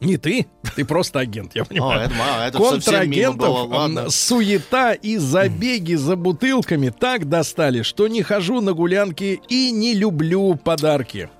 Не 0.00 0.16
ты, 0.16 0.46
ты 0.76 0.84
просто 0.84 1.18
агент, 1.20 1.54
я 1.54 1.62
О, 1.64 1.64
понимаю. 1.64 2.00
это, 2.02 2.14
а, 2.20 2.46
это 2.48 2.58
было. 2.58 2.70
Контрагентов 2.72 3.68
Ладно. 3.68 4.00
м, 4.00 4.10
суета 4.10 4.92
и 4.92 5.16
забеги 5.16 5.94
за 5.94 6.14
бутылками 6.16 6.90
так 6.90 7.28
достали, 7.28 7.82
что 7.82 8.06
не 8.08 8.22
хожу 8.22 8.60
на 8.60 8.72
гулянки 8.74 9.40
и 9.48 9.70
не 9.72 9.94
люблю 9.94 10.54
подарки. 10.54 11.30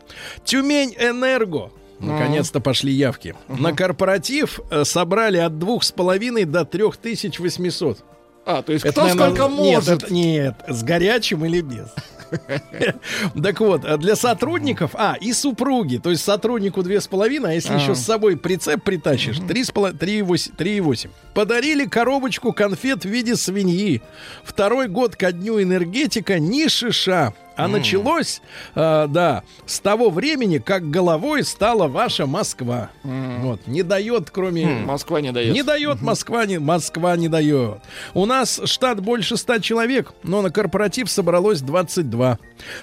Тюмень 0.45 0.95
Энерго. 0.99 1.71
Наконец-то 2.01 2.61
пошли 2.61 2.93
явки. 2.93 3.35
На 3.49 3.73
корпоратив 3.73 4.61
э, 4.71 4.85
собрали 4.85 5.39
от 5.39 5.59
двух 5.59 5.83
с 5.83 5.91
половиной 5.91 6.45
до 6.45 6.65
трех 6.65 6.97
тысяч 6.97 7.41
восьмисот. 7.41 8.05
А, 8.47 8.63
то 8.63 8.73
есть 8.73 8.85
Это, 8.85 8.93
кто 8.93 9.03
наверное, 9.03 9.27
сколько 9.35 9.49
нет, 9.63 9.75
может? 9.75 10.03
это- 10.05 10.13
Нет, 10.15 10.55
с 10.69 10.83
горячим 10.83 11.45
или 11.45 11.61
без. 11.61 11.89
Так 13.43 13.61
вот, 13.61 13.85
а 13.85 13.97
для 13.97 14.17
сотрудников, 14.17 14.93
а, 14.95 15.17
и 15.21 15.33
супруги, 15.33 15.99
то 15.99 16.11
есть 16.11 16.23
сотруднику 16.25 16.83
две 16.83 17.01
с 17.01 17.07
половиной, 17.07 17.51
а 17.51 17.55
если 17.55 17.75
еще 17.75 17.95
с 17.95 18.01
собой 18.01 18.37
прицеп 18.37 18.83
притащишь, 18.83 19.39
три 19.47 19.65
с 19.65 19.71
поло- 19.71 19.93
три 19.93 20.19
и 20.19 20.23
восемь- 20.23 20.53
три 20.55 20.77
и 20.77 20.81
восемь. 20.81 21.11
Подарили 21.35 21.85
коробочку 21.87 22.53
конфет 22.53 23.05
в 23.05 23.09
виде 23.09 23.37
свиньи. 23.37 24.03
Второй 24.43 24.89
год 24.89 25.17
ко 25.17 25.33
дню 25.33 25.63
энергетика 25.63 26.39
ни 26.39 26.69
шиша. 26.69 27.33
А 27.59 27.67
началось, 27.67 28.41
а, 28.77 29.09
да, 29.09 29.43
с 29.67 29.81
того 29.81 30.11
времени, 30.11 30.59
как 30.59 30.91
головой 30.91 31.43
стала 31.43 31.89
ваша 31.89 32.27
Москва. 32.27 32.91
Вот, 33.03 33.67
не 33.67 33.83
дает, 33.83 34.31
кроме... 34.31 34.65
Москва 34.67 35.21
не 35.21 35.33
дает. 35.33 35.53
Не 35.53 35.65
дает 35.65 36.01
Москва, 36.01 36.47
не, 36.47 36.59
Москва 36.59 37.17
не 37.17 37.29
дает. 37.29 37.79
У 38.15 38.27
нас 38.27 38.61
штат 38.65 39.01
больше 39.01 39.37
ста 39.37 39.59
человек, 39.59 40.13
но 40.23 40.41
на 40.41 40.51
корпоратив 40.51 41.11
собралось 41.11 41.61
22. 41.61 42.39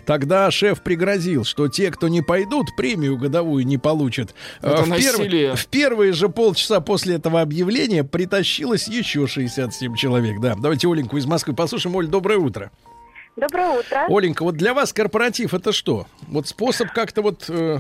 Тогда 0.06 0.52
шеф 0.52 0.82
пригрозил, 0.82 1.46
что 1.46 1.70
те, 1.70 1.90
кто 1.90 2.10
не 2.10 2.22
пойдут, 2.22 2.68
премию 2.76 3.18
годовую 3.18 3.66
не 3.66 3.78
получат. 3.78 4.36
Это 4.62 4.80
А 4.80 4.84
в, 4.84 4.88
насилие. 4.90 5.56
в 5.56 5.68
первые 5.68 6.12
же 6.12 6.28
полчаса 6.28 6.82
после 6.82 7.16
этого 7.16 7.40
объявления 7.42 8.04
притащилось 8.04 8.88
еще 8.90 9.26
67 9.26 9.96
человек. 9.96 10.42
Да, 10.42 10.56
давайте 10.56 10.90
Оленьку 10.90 11.16
из 11.16 11.26
Москвы 11.26 11.54
послушаем. 11.54 11.96
Оль, 11.96 12.08
доброе 12.08 12.40
утро. 12.40 12.72
Доброе 13.36 13.80
утро. 13.80 14.06
Оленька, 14.08 14.44
вот 14.44 14.56
для 14.56 14.74
вас 14.74 14.94
корпоратив 14.94 15.54
это 15.54 15.72
что? 15.74 16.06
Вот 16.30 16.48
способ 16.48 16.92
как-то 16.92 17.22
вот 17.22 17.50
э, 17.50 17.80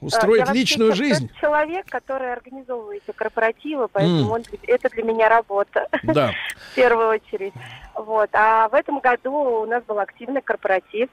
устроить 0.00 0.40
Я 0.40 0.46
вообще 0.46 0.60
личную 0.60 0.94
жизнь? 0.94 1.30
человек, 1.40 1.86
который 1.86 2.32
организовывает 2.32 3.02
корпоративы, 3.14 3.88
поэтому 3.88 4.32
он- 4.32 4.42
это 4.66 4.88
для 4.88 5.02
меня 5.02 5.28
работа. 5.28 5.86
Да. 6.02 6.32
В 6.72 6.74
первую 6.76 7.08
очередь. 7.08 7.52
Вот. 7.94 8.30
А 8.32 8.68
в 8.70 8.74
этом 8.74 9.00
году 9.00 9.32
у 9.62 9.66
нас 9.66 9.84
был 9.84 9.98
активный 9.98 10.40
корпоратив. 10.40 11.10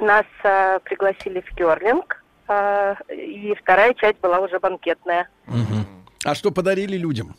Нас 0.00 0.26
э, 0.44 0.78
пригласили 0.84 1.40
в 1.40 1.54
керлинг. 1.56 2.22
э, 2.48 2.94
и 3.12 3.54
вторая 3.60 3.94
часть 3.94 4.20
была 4.20 4.38
уже 4.38 4.60
банкетная. 4.60 5.28
Мгм. 5.46 5.86
А 6.24 6.34
что 6.36 6.50
подарили 6.52 6.96
людям? 6.96 7.34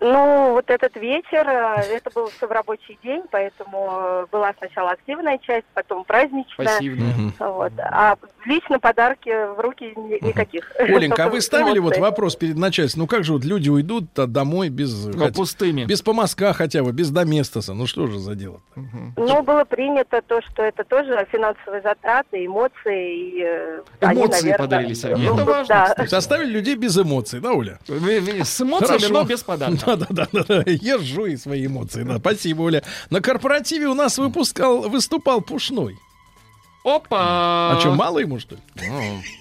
Ну, 0.00 0.52
вот 0.52 0.70
этот 0.70 0.96
вечер, 0.96 1.48
э, 1.48 1.96
это 1.96 2.10
был 2.10 2.28
все 2.28 2.46
в 2.46 2.50
рабочий 2.52 2.98
день, 3.02 3.22
поэтому 3.30 3.88
э, 3.90 4.26
была 4.30 4.52
сначала 4.58 4.90
активная 4.90 5.38
часть, 5.38 5.66
потом 5.74 6.04
праздничная. 6.04 6.66
Пассивная. 6.66 7.32
Вот. 7.38 7.72
А 7.78 8.16
лично 8.46 8.78
подарки 8.78 9.28
в 9.30 9.60
руки 9.60 9.92
ни- 9.96 10.24
никаких. 10.26 10.70
Оленька, 10.78 11.24
а 11.24 11.28
вы 11.28 11.40
ставили 11.40 11.78
вот 11.78 11.96
вопрос 11.98 12.36
перед 12.36 12.56
начальством? 12.56 13.02
Ну 13.02 13.06
как 13.06 13.24
же 13.24 13.32
вот 13.32 13.44
люди 13.44 13.68
уйдут 13.68 14.06
домой 14.14 14.68
без... 14.68 15.06
Хотя- 15.16 15.32
пустыми. 15.32 15.84
без 15.84 16.02
помазка 16.02 16.52
хотя 16.52 16.82
бы, 16.82 16.92
без 16.92 17.10
доместоса. 17.10 17.74
Ну 17.74 17.86
что 17.86 18.06
же 18.06 18.18
за 18.18 18.34
дело? 18.34 18.60
Ну, 19.16 19.42
было 19.42 19.64
принято 19.64 20.20
то, 20.26 20.40
что 20.42 20.62
это 20.62 20.84
тоже 20.84 21.26
финансовые 21.30 21.82
затраты, 21.82 22.44
эмоции. 22.46 23.16
И, 23.38 23.42
э, 23.42 23.80
они, 24.00 24.20
Эмоции 24.20 24.42
наверное, 24.42 24.58
подарили 24.58 24.94
сами. 24.94 25.14
ну, 25.14 25.34
Это 25.34 25.44
важно, 25.44 25.74
да. 25.74 25.86
кстати. 25.90 26.08
Составили 26.08 26.50
людей 26.50 26.76
без 26.76 26.96
эмоций, 26.98 27.40
да, 27.40 27.52
Оля? 27.52 27.78
Вы- 27.88 28.20
вы 28.20 28.44
С 28.44 28.60
эмоциями, 28.60 28.98
Хорошо. 28.98 29.12
но 29.14 29.24
без 29.24 29.42
подарка. 29.42 29.76
Да, 29.86 29.96
да, 29.96 30.06
да, 30.10 30.26
да, 30.32 30.44
да. 30.48 30.62
Езжу 30.66 31.26
и 31.26 31.36
свои 31.36 31.66
эмоции. 31.66 32.02
Да, 32.02 32.18
спасибо, 32.18 32.62
Оля. 32.62 32.82
На 33.10 33.20
корпоративе 33.20 33.86
у 33.88 33.94
нас 33.94 34.18
выпускал, 34.18 34.88
выступал 34.88 35.40
Пушной. 35.40 35.98
Опа! 36.84 37.72
А 37.72 37.80
что, 37.80 37.94
мало 37.94 38.18
ему, 38.18 38.40
что 38.40 38.56
ли? 38.56 38.60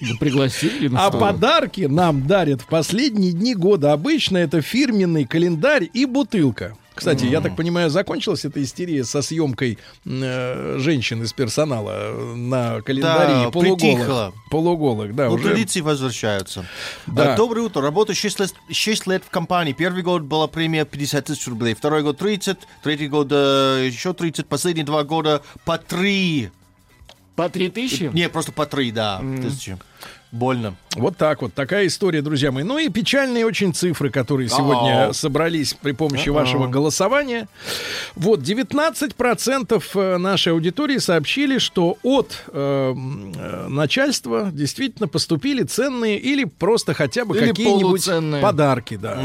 Ну, 0.01 0.17
Пригласили. 0.19 0.87
ну 0.89 0.97
А 0.99 1.09
что? 1.09 1.19
подарки 1.19 1.81
нам 1.81 2.27
дарят 2.27 2.61
в 2.61 2.67
последние 2.67 3.31
дни 3.31 3.55
года. 3.55 3.93
Обычно 3.93 4.37
это 4.37 4.61
фирменный 4.61 5.25
календарь 5.25 5.89
и 5.91 6.05
бутылка. 6.05 6.75
Кстати, 6.93 7.25
я 7.25 7.41
так 7.41 7.55
понимаю, 7.55 7.89
закончилась 7.89 8.45
эта 8.45 8.61
истерия 8.61 9.03
со 9.05 9.21
съемкой 9.23 9.79
э, 10.05 10.75
женщин 10.77 11.23
из 11.23 11.33
персонала 11.33 11.93
э, 11.95 12.35
на 12.35 12.81
календаре 12.81 13.45
Да, 13.45 13.49
полуголых. 13.49 13.79
притихло. 13.79 14.33
Полуголых, 14.51 15.15
да, 15.15 15.29
Ну, 15.29 15.35
уже. 15.35 15.45
традиции 15.45 15.81
возвращаются. 15.81 16.65
Да. 17.07 17.33
А, 17.33 17.37
Доброе 17.37 17.61
утро. 17.61 17.81
Работаю 17.81 18.15
6 18.15 18.39
лет, 18.41 18.53
6 18.69 19.07
лет 19.07 19.23
в 19.25 19.29
компании. 19.31 19.71
Первый 19.73 20.03
год 20.03 20.23
была 20.23 20.45
премия 20.47 20.85
50 20.85 21.25
тысяч 21.25 21.47
рублей. 21.47 21.73
Второй 21.73 22.03
год 22.03 22.17
30. 22.19 22.57
Третий 22.83 23.07
год 23.07 23.29
э, 23.31 23.87
еще 23.87 24.13
30. 24.13 24.45
Последние 24.45 24.85
два 24.85 25.03
года 25.03 25.41
по 25.65 25.77
3. 25.79 26.51
По 27.41 27.49
три 27.49 27.69
тысячи? 27.69 28.03
Не, 28.13 28.29
просто 28.29 28.51
по 28.51 28.67
3, 28.67 28.91
да. 28.91 29.19
тысячи. 29.41 29.75
Больно. 30.31 30.75
Вот 30.95 31.17
так 31.17 31.41
вот, 31.41 31.55
такая 31.55 31.87
история, 31.87 32.21
друзья 32.21 32.51
мои. 32.51 32.63
Ну 32.63 32.77
и 32.77 32.87
печальные 32.87 33.47
очень 33.47 33.73
цифры, 33.73 34.11
которые 34.11 34.47
сегодня 34.47 35.11
собрались 35.11 35.73
при 35.73 35.91
помощи 35.91 36.29
вашего 36.29 36.67
голосования. 36.67 37.47
Вот, 38.15 38.41
19% 38.41 39.83
э, 39.95 40.17
нашей 40.17 40.53
аудитории 40.53 40.99
сообщили, 40.99 41.57
что 41.57 41.97
от 42.03 42.43
э, 42.47 42.93
э, 42.93 43.67
начальства 43.69 44.51
действительно 44.53 45.07
поступили 45.07 45.63
ценные 45.63 46.19
или 46.19 46.43
просто 46.43 46.93
хотя 46.93 47.25
бы 47.25 47.35
Или 47.35 47.47
какие-нибудь 47.47 47.81
полуценные. 47.81 48.41
подарки, 48.41 48.97
да. 48.97 49.19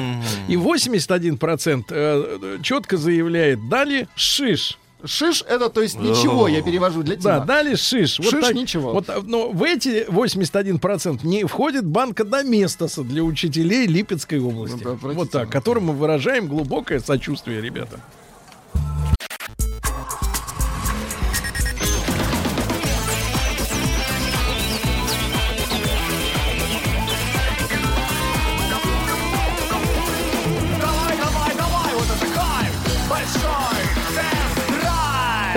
И 0.48 0.54
81% 0.54 1.84
э, 1.90 2.58
четко 2.62 2.96
заявляет, 2.96 3.68
дали 3.68 4.08
шиш. 4.16 4.78
Шиш 5.04 5.42
это, 5.46 5.68
то 5.68 5.82
есть, 5.82 5.98
ничего, 6.00 6.48
я 6.48 6.62
перевожу 6.62 7.02
для 7.02 7.16
Да, 7.16 7.34
Тима. 7.36 7.44
дали 7.44 7.74
шиш. 7.74 8.18
Вот 8.18 8.30
Шиш 8.30 8.44
так- 8.46 8.54
ничего. 8.54 8.92
Вот, 8.92 9.08
а, 9.10 9.20
но 9.22 9.50
в 9.50 9.62
эти 9.62 10.06
81% 10.08 11.22
не 11.22 11.44
входит 11.44 11.84
банка 11.84 12.24
Доместоса 12.24 13.02
для 13.02 13.22
учителей 13.22 13.86
Липецкой 13.86 14.40
области. 14.40 14.80
Это 14.80 14.92
отвратительно. 14.92 15.14
вот 15.14 15.30
так, 15.30 15.50
которым 15.50 15.84
мы 15.86 15.92
выражаем 15.94 16.48
глубокое 16.48 17.00
сочувствие, 17.00 17.60
ребята. 17.60 18.00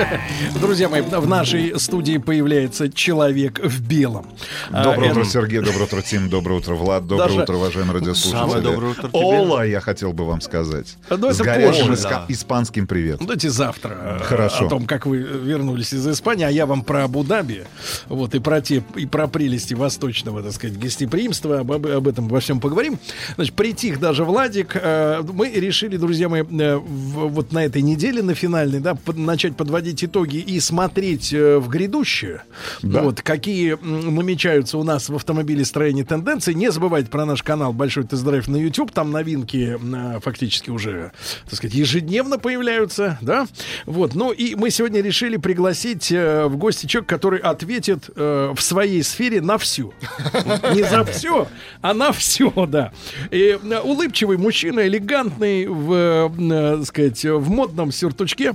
Друзья 0.61 0.89
мои, 0.89 1.01
в 1.01 1.27
нашей 1.27 1.79
студии 1.79 2.17
появляется 2.17 2.89
человек 2.89 3.59
в 3.59 3.81
белом. 3.81 4.27
А, 4.71 4.83
Доброе 4.83 5.11
утро, 5.11 5.23
Сергей. 5.25 5.59
Доброе 5.59 5.83
утро, 5.83 6.01
Тим. 6.01 6.29
Доброе 6.29 6.59
утро, 6.59 6.75
Влад. 6.75 7.07
Доброе 7.07 7.43
утро, 7.43 7.55
уважаемые 7.55 7.99
радиослушатели. 7.99 9.09
Ола, 9.13 9.65
я 9.65 9.79
хотел 9.79 10.13
бы 10.13 10.25
вам 10.25 10.41
сказать. 10.41 10.97
Ну, 11.09 11.31
С 11.31 11.39
горячим 11.39 11.93
испанским 12.27 12.87
привет. 12.87 13.19
Давайте 13.19 13.49
завтра 13.49 13.97
э, 13.99 14.23
Хорошо. 14.23 14.65
о 14.65 14.69
том, 14.69 14.85
как 14.85 15.05
вы 15.05 15.17
вернулись 15.17 15.93
из 15.93 16.07
Испании, 16.07 16.45
а 16.45 16.49
я 16.49 16.65
вам 16.65 16.83
про 16.83 17.03
Абу-Даби, 17.05 17.63
вот, 18.07 18.35
и 18.35 18.39
про 18.39 18.61
те, 18.61 18.83
и 18.95 19.05
про 19.05 19.27
прелести 19.27 19.73
восточного, 19.73 20.41
так 20.43 20.53
сказать, 20.53 20.79
гостеприимства, 20.79 21.59
об, 21.59 21.71
об 21.71 22.07
этом 22.07 22.27
во 22.27 22.39
всем 22.39 22.59
поговорим. 22.59 22.99
Значит, 23.35 23.53
притих 23.55 23.99
даже 23.99 24.23
Владик. 24.23 24.75
Э, 24.75 25.21
Мы 25.21 25.49
решили, 25.49 25.97
друзья 25.97 26.29
мои, 26.29 26.43
э, 26.43 26.75
вот 26.77 27.51
на 27.51 27.65
этой 27.65 27.81
неделе, 27.81 28.21
на 28.21 28.35
финальной, 28.35 28.79
да, 28.79 28.97
начать 29.15 29.55
подводить 29.55 29.88
подводить 29.89 30.03
итоги 30.03 30.37
и 30.37 30.59
смотреть 30.59 31.33
э, 31.33 31.57
в 31.57 31.67
грядущее, 31.67 32.43
Да. 32.83 33.01
вот, 33.01 33.21
какие 33.21 33.77
намечаются 33.81 34.77
у 34.77 34.83
нас 34.83 35.09
в 35.09 35.15
автомобилестроении 35.15 36.03
тенденции, 36.03 36.53
не 36.53 36.71
забывайте 36.71 37.09
про 37.09 37.25
наш 37.25 37.41
канал 37.43 37.73
Большой 37.73 38.03
Тест-Драйв 38.03 38.47
на 38.47 38.57
YouTube, 38.57 38.91
там 38.91 39.11
новинки 39.11 39.77
э, 39.81 40.19
фактически 40.21 40.69
уже, 40.69 41.11
так 41.45 41.55
сказать, 41.55 41.75
ежедневно 41.75 42.37
появляются, 42.37 43.17
да, 43.21 43.47
вот, 43.85 44.13
ну 44.15 44.31
и 44.31 44.55
мы 44.55 44.69
сегодня 44.69 45.01
решили 45.01 45.37
пригласить 45.37 46.11
э, 46.11 46.45
в 46.45 46.57
гости 46.57 46.85
человека, 46.85 47.15
который 47.15 47.39
ответит 47.39 48.09
э, 48.15 48.53
в 48.55 48.61
своей 48.61 49.01
сфере 49.03 49.41
на 49.41 49.57
всю. 49.57 49.93
Не 50.75 50.83
за 50.83 51.03
все, 51.05 51.47
а 51.81 51.93
на 51.93 52.11
все, 52.11 52.51
да. 52.67 52.91
И 53.31 53.57
улыбчивый 53.83 54.37
мужчина, 54.37 54.87
элегантный, 54.87 55.65
в, 55.67 56.31
так 56.77 56.85
сказать, 56.85 57.23
в 57.25 57.49
модном 57.49 57.91
сюртучке. 57.91 58.53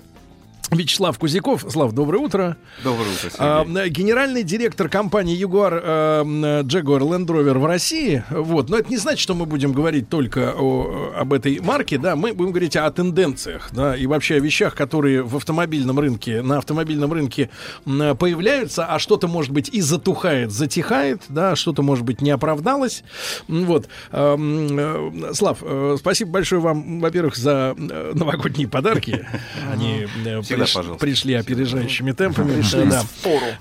Вячеслав 0.74 1.18
Кузяков. 1.18 1.64
Слав, 1.68 1.92
доброе 1.92 2.18
утро. 2.18 2.56
Доброе 2.82 3.10
утро, 3.10 3.30
Сергей. 3.30 3.36
А, 3.38 3.64
э, 3.64 3.88
генеральный 3.88 4.42
директор 4.42 4.88
компании 4.88 5.36
Jaguar 5.40 5.80
э, 5.82 6.22
Jaguar 6.62 7.00
Land 7.00 7.26
Rover 7.26 7.58
в 7.58 7.66
России. 7.66 8.24
Вот. 8.30 8.68
Но 8.68 8.78
это 8.78 8.90
не 8.90 8.96
значит, 8.96 9.20
что 9.20 9.34
мы 9.34 9.46
будем 9.46 9.72
говорить 9.72 10.08
только 10.08 10.54
о, 10.56 11.12
об 11.16 11.32
этой 11.32 11.60
марке, 11.60 11.98
да, 11.98 12.16
мы 12.16 12.32
будем 12.32 12.50
говорить 12.52 12.76
о 12.76 12.90
тенденциях, 12.90 13.70
да, 13.72 13.96
и 13.96 14.06
вообще 14.06 14.36
о 14.36 14.40
вещах, 14.40 14.74
которые 14.74 15.22
в 15.22 15.36
автомобильном 15.36 15.98
рынке, 15.98 16.42
на 16.42 16.58
автомобильном 16.58 17.12
рынке 17.12 17.50
появляются, 17.84 18.86
а 18.86 18.98
что-то, 18.98 19.28
может 19.28 19.52
быть, 19.52 19.68
и 19.68 19.80
затухает, 19.80 20.50
затихает, 20.50 21.22
да, 21.28 21.56
что-то, 21.56 21.82
может 21.82 22.04
быть, 22.04 22.20
не 22.20 22.30
оправдалось. 22.30 23.04
Вот. 23.48 23.88
Эм, 24.12 24.78
э, 24.78 25.34
Слав, 25.34 25.58
э, 25.62 25.96
спасибо 25.98 26.32
большое 26.32 26.60
вам, 26.60 27.00
во-первых, 27.00 27.36
за 27.36 27.74
э, 27.76 28.12
новогодние 28.14 28.68
подарки. 28.68 29.26
Они 29.72 30.06
э, 30.24 30.42
приш- 30.64 30.74
пожалуйста. 30.74 31.00
пришли 31.06 31.34
опережающими 31.34 32.12
темпами. 32.12 32.54
Пришли 32.54 32.84
Да. 32.84 33.02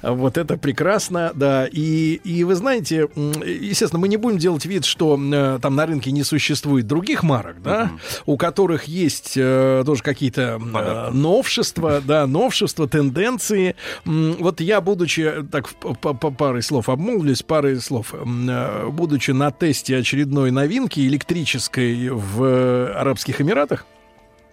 Вот 0.01 0.37
это 0.37 0.57
прекрасно, 0.57 1.31
да. 1.35 1.67
И, 1.71 2.19
и 2.23 2.43
вы 2.43 2.55
знаете, 2.55 3.07
естественно, 3.15 3.99
мы 3.99 4.07
не 4.07 4.17
будем 4.17 4.37
делать 4.37 4.65
вид, 4.65 4.85
что 4.85 5.19
э, 5.19 5.59
там 5.61 5.75
на 5.75 5.85
рынке 5.85 6.11
не 6.11 6.23
существует 6.23 6.87
других 6.87 7.23
марок, 7.23 7.61
да, 7.61 7.91
у 8.25 8.37
которых 8.37 8.85
есть 8.85 9.33
э, 9.35 9.83
тоже 9.85 10.03
какие-то 10.03 10.59
э, 10.61 11.11
новшества, 11.11 12.01
да, 12.01 12.27
новшества, 12.27 12.87
тенденции. 12.87 13.75
Вот 14.05 14.61
я, 14.61 14.81
будучи, 14.81 15.43
так, 15.51 15.69
по, 15.69 16.13
парой 16.13 16.61
слов 16.61 16.89
обмолвлюсь, 16.89 17.43
парой 17.43 17.79
слов, 17.79 18.13
э, 18.13 18.89
будучи 18.89 19.31
на 19.31 19.51
тесте 19.51 19.97
очередной 19.97 20.51
новинки 20.51 20.99
электрической 20.99 22.09
в 22.09 22.43
э, 22.43 22.93
Арабских 22.93 23.41
Эмиратах, 23.41 23.85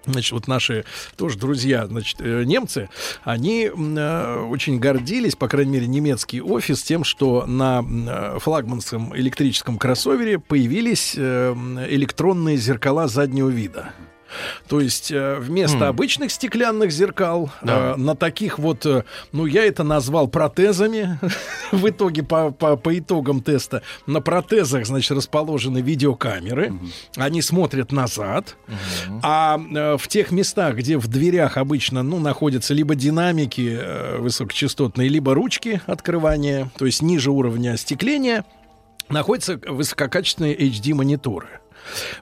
Значит, 0.06 0.32
вот 0.32 0.48
наши 0.48 0.85
тоже 1.16 1.39
друзья, 1.39 1.86
значит, 1.86 2.20
э, 2.20 2.44
немцы, 2.44 2.89
они 3.22 3.70
э, 3.74 4.47
очень 4.48 4.78
гордились, 4.78 5.36
по 5.36 5.48
крайней 5.48 5.72
мере, 5.72 5.86
немецкий 5.86 6.40
офис 6.40 6.82
тем, 6.82 7.05
что 7.05 7.44
на 7.47 7.85
э, 7.85 8.39
флагманском 8.39 9.14
электрическом 9.16 9.78
кроссовере 9.78 10.39
появились 10.39 11.14
э, 11.16 11.55
электронные 11.90 12.56
зеркала 12.56 13.09
заднего 13.09 13.48
вида. 13.48 13.93
То 14.69 14.81
есть 14.81 15.11
э, 15.11 15.36
вместо 15.39 15.89
обычных 15.89 16.31
стеклянных 16.31 16.90
зеркал 16.93 17.51
э, 17.62 17.94
на 17.97 18.15
таких 18.15 18.59
вот, 18.59 18.86
э, 18.86 19.05
ну 19.32 19.47
я 19.47 19.65
это 19.65 19.82
назвал 19.82 20.28
протезами 20.28 21.19
в 21.73 21.89
итоге 21.89 22.23
по, 22.23 22.51
по, 22.51 22.77
по 22.77 22.98
итогам 22.98 23.43
теста. 23.43 23.82
На 24.07 24.20
протезах, 24.20 24.86
значит, 24.86 25.11
расположены 25.12 25.78
видеокамеры. 25.78 26.73
Они 27.16 27.43
смотрят 27.43 27.93
назад. 27.93 28.57
А 29.23 29.59
э, 29.59 29.97
в 29.97 30.09
тех 30.09 30.31
местах, 30.31 30.77
где 30.77 30.98
в 30.98 31.09
дверях 31.09 31.57
обычно 31.57 32.02
ну, 32.02 32.19
находятся 32.19 32.74
либо 32.74 32.94
динамики 32.94 33.78
э, 33.81 34.19
высокочастотные, 34.19 35.09
либо 35.09 35.35
ручки 35.35 35.81
открывания, 35.86 36.70
то 36.78 36.86
есть 36.86 37.02
ниже 37.02 37.31
уровня 37.31 37.73
остекления, 37.73 38.44
находятся 39.09 39.61
высококачественные 39.66 40.57
HD-мониторы. 40.57 41.61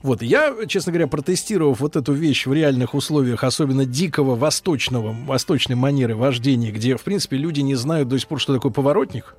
Вот, 0.02 0.22
я, 0.22 0.54
честно 0.66 0.92
говоря, 0.92 1.06
протестировав 1.06 1.80
вот 1.80 1.96
эту 1.96 2.12
вещь 2.12 2.46
в 2.46 2.52
реальных 2.52 2.94
условиях, 2.94 3.44
особенно 3.44 3.84
дикого 3.84 4.34
восточного, 4.34 5.12
восточной 5.26 5.76
манеры 5.76 6.14
вождения, 6.16 6.70
где, 6.70 6.96
в 6.96 7.02
принципе, 7.02 7.36
люди 7.36 7.60
не 7.60 7.74
знают 7.74 8.08
до 8.08 8.18
сих 8.18 8.28
пор, 8.28 8.40
что 8.40 8.54
такое 8.54 8.72
поворотник, 8.72 9.34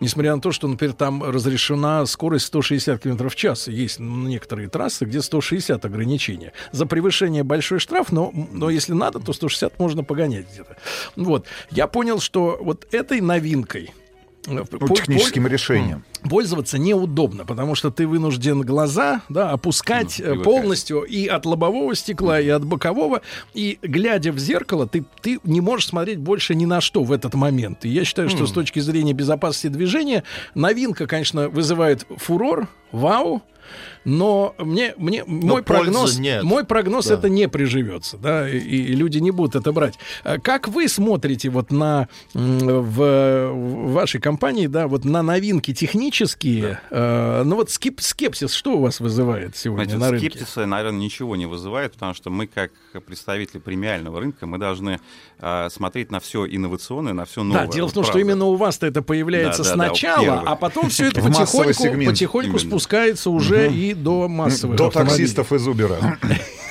Несмотря 0.00 0.34
на 0.34 0.40
то, 0.40 0.52
что, 0.52 0.68
например, 0.68 0.94
там 0.94 1.22
разрешена 1.22 2.06
скорость 2.06 2.46
160 2.46 3.02
км 3.02 3.28
в 3.28 3.36
час. 3.36 3.68
Есть 3.68 3.98
некоторые 3.98 4.68
трассы, 4.68 5.04
где 5.04 5.22
160 5.22 5.84
ограничения. 5.84 6.52
За 6.72 6.86
превышение 6.86 7.42
большой 7.42 7.78
штраф, 7.78 8.12
но, 8.12 8.32
но 8.52 8.70
если 8.70 8.92
надо, 8.92 9.20
то 9.20 9.32
160 9.32 9.78
можно 9.78 10.04
погонять 10.04 10.46
где-то. 10.52 10.76
Вот. 11.16 11.46
Я 11.70 11.86
понял, 11.86 12.20
что 12.20 12.58
вот 12.60 12.86
этой 12.92 13.20
новинкой 13.20 13.92
техническим 14.44 15.44
по- 15.44 15.48
решением. 15.48 16.04
пользоваться 16.28 16.78
неудобно, 16.78 17.44
потому 17.44 17.74
что 17.74 17.90
ты 17.90 18.06
вынужден 18.06 18.62
глаза 18.62 19.22
да, 19.28 19.50
опускать 19.50 20.20
Ну, 20.24 20.42
полностью 20.42 21.02
и 21.02 21.26
от 21.26 21.44
лобового 21.46 21.94
стекла, 21.94 22.40
и 22.40 22.48
от 22.48 22.64
бокового. 22.64 23.22
И 23.54 23.78
глядя 23.82 24.32
в 24.32 24.38
зеркало, 24.38 24.86
ты, 24.86 25.04
ты 25.20 25.38
не 25.44 25.60
можешь 25.60 25.88
смотреть 25.88 26.18
больше 26.18 26.54
ни 26.54 26.64
на 26.64 26.80
что 26.80 27.02
в 27.04 27.12
этот 27.12 27.34
момент. 27.34 27.84
И 27.84 27.88
я 27.88 28.04
считаю, 28.04 28.28
что 28.28 28.46
с 28.46 28.52
точки 28.52 28.80
зрения 28.80 29.12
безопасности 29.12 29.68
движения 29.68 30.24
новинка, 30.54 31.06
конечно, 31.06 31.48
вызывает 31.48 32.06
фурор, 32.16 32.68
вау. 32.92 33.42
Но 34.10 34.54
мне, 34.58 34.94
мне 34.96 35.22
мой 35.26 35.62
пользы 35.62 35.82
прогноз, 35.84 36.18
нет. 36.18 36.42
мой 36.42 36.64
прогноз 36.64 37.08
Да. 37.08 37.14
это 37.14 37.28
не 37.28 37.46
приживется, 37.46 38.16
да, 38.16 38.48
и, 38.48 38.56
и 38.58 38.94
люди 38.94 39.18
не 39.18 39.30
будут 39.30 39.54
это 39.54 39.70
брать. 39.70 39.98
А 40.24 40.38
Как 40.38 40.66
вы 40.66 40.88
смотрите 40.88 41.50
вот 41.50 41.70
на 41.70 42.08
в, 42.32 43.50
в 43.52 43.92
вашей 43.92 44.18
компании, 44.18 44.66
да, 44.66 44.88
вот 44.88 45.04
на 45.04 45.22
новинки 45.22 45.74
технические? 45.74 46.80
э, 46.90 47.42
ну 47.44 47.56
вот 47.56 47.68
скеп- 47.68 48.00
скепсис, 48.00 48.52
что 48.54 48.78
у 48.78 48.80
вас 48.80 49.00
вызывает 49.00 49.56
сегодня 49.56 49.84
Знаете, 49.84 49.98
на 49.98 50.10
рынке? 50.10 50.30
скептиса, 50.30 50.64
наверное, 50.64 51.00
ничего 51.00 51.36
не 51.36 51.44
вызывает, 51.46 51.92
потому 51.92 52.14
что 52.14 52.30
мы, 52.30 52.46
как 52.46 52.70
представители 53.06 53.58
премиального 53.58 54.20
рынка, 54.20 54.46
мы 54.46 54.56
должны 54.56 55.00
а, 55.38 55.68
смотреть 55.68 56.10
на 56.10 56.20
все 56.20 56.46
инновационное, 56.46 57.12
на 57.12 57.26
все 57.26 57.42
новое. 57.42 57.66
Да, 57.66 57.72
дело 57.72 57.88
в 57.88 57.92
том, 57.92 58.04
что 58.04 58.18
именно 58.18 58.46
у 58.46 58.54
вас-то 58.56 58.86
это 58.86 59.02
появляется 59.02 59.62
Да, 59.64 59.68
да, 59.70 59.76
да, 59.76 59.84
сначала, 59.88 60.24
первых. 60.24 60.42
а 60.46 60.56
потом 60.56 60.88
все 60.88 61.08
это 61.08 61.20
потихоньку, 61.22 62.06
потихоньку 62.06 62.58
спускается 62.58 63.28
уже 63.30 63.70
и 63.70 63.97
до 64.02 64.28
массовых 64.28 64.76
До 64.76 64.90
таксистов 64.90 65.52
из 65.52 65.66
Убера. 65.66 66.18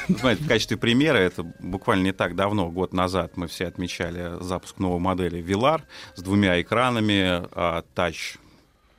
Знаете, 0.07 0.43
в 0.43 0.47
качестве 0.47 0.77
примера, 0.77 1.17
это 1.17 1.43
буквально 1.59 2.03
не 2.03 2.11
так 2.13 2.35
давно, 2.35 2.69
год 2.69 2.93
назад, 2.93 3.35
мы 3.35 3.47
все 3.47 3.67
отмечали 3.67 4.41
запуск 4.41 4.79
новой 4.79 4.99
модели 4.99 5.43
Velar 5.43 5.81
с 6.15 6.21
двумя 6.21 6.61
экранами 6.61 7.43
а, 7.51 7.83
Touch 7.93 8.37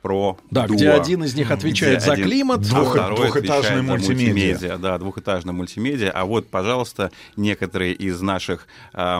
Pro 0.01 0.37
Да, 0.49 0.65
Duo. 0.65 0.75
где 0.75 0.89
один 0.91 1.23
из 1.23 1.35
них 1.35 1.51
отвечает 1.51 1.97
Где 1.97 2.05
за 2.05 2.13
один- 2.13 2.25
климат, 2.25 2.59
а 2.59 2.63
Двух- 2.63 2.93
второй 2.93 3.17
двухэтажный 3.17 3.77
за 3.77 3.83
мультимедиа. 3.83 4.77
Да, 4.77 4.97
двухэтажный 4.97 5.53
мультимедиа. 5.53 6.11
А 6.11 6.25
вот, 6.25 6.47
пожалуйста, 6.49 7.11
некоторые 7.35 7.93
из 7.93 8.21
наших 8.21 8.67
э, 8.93 9.19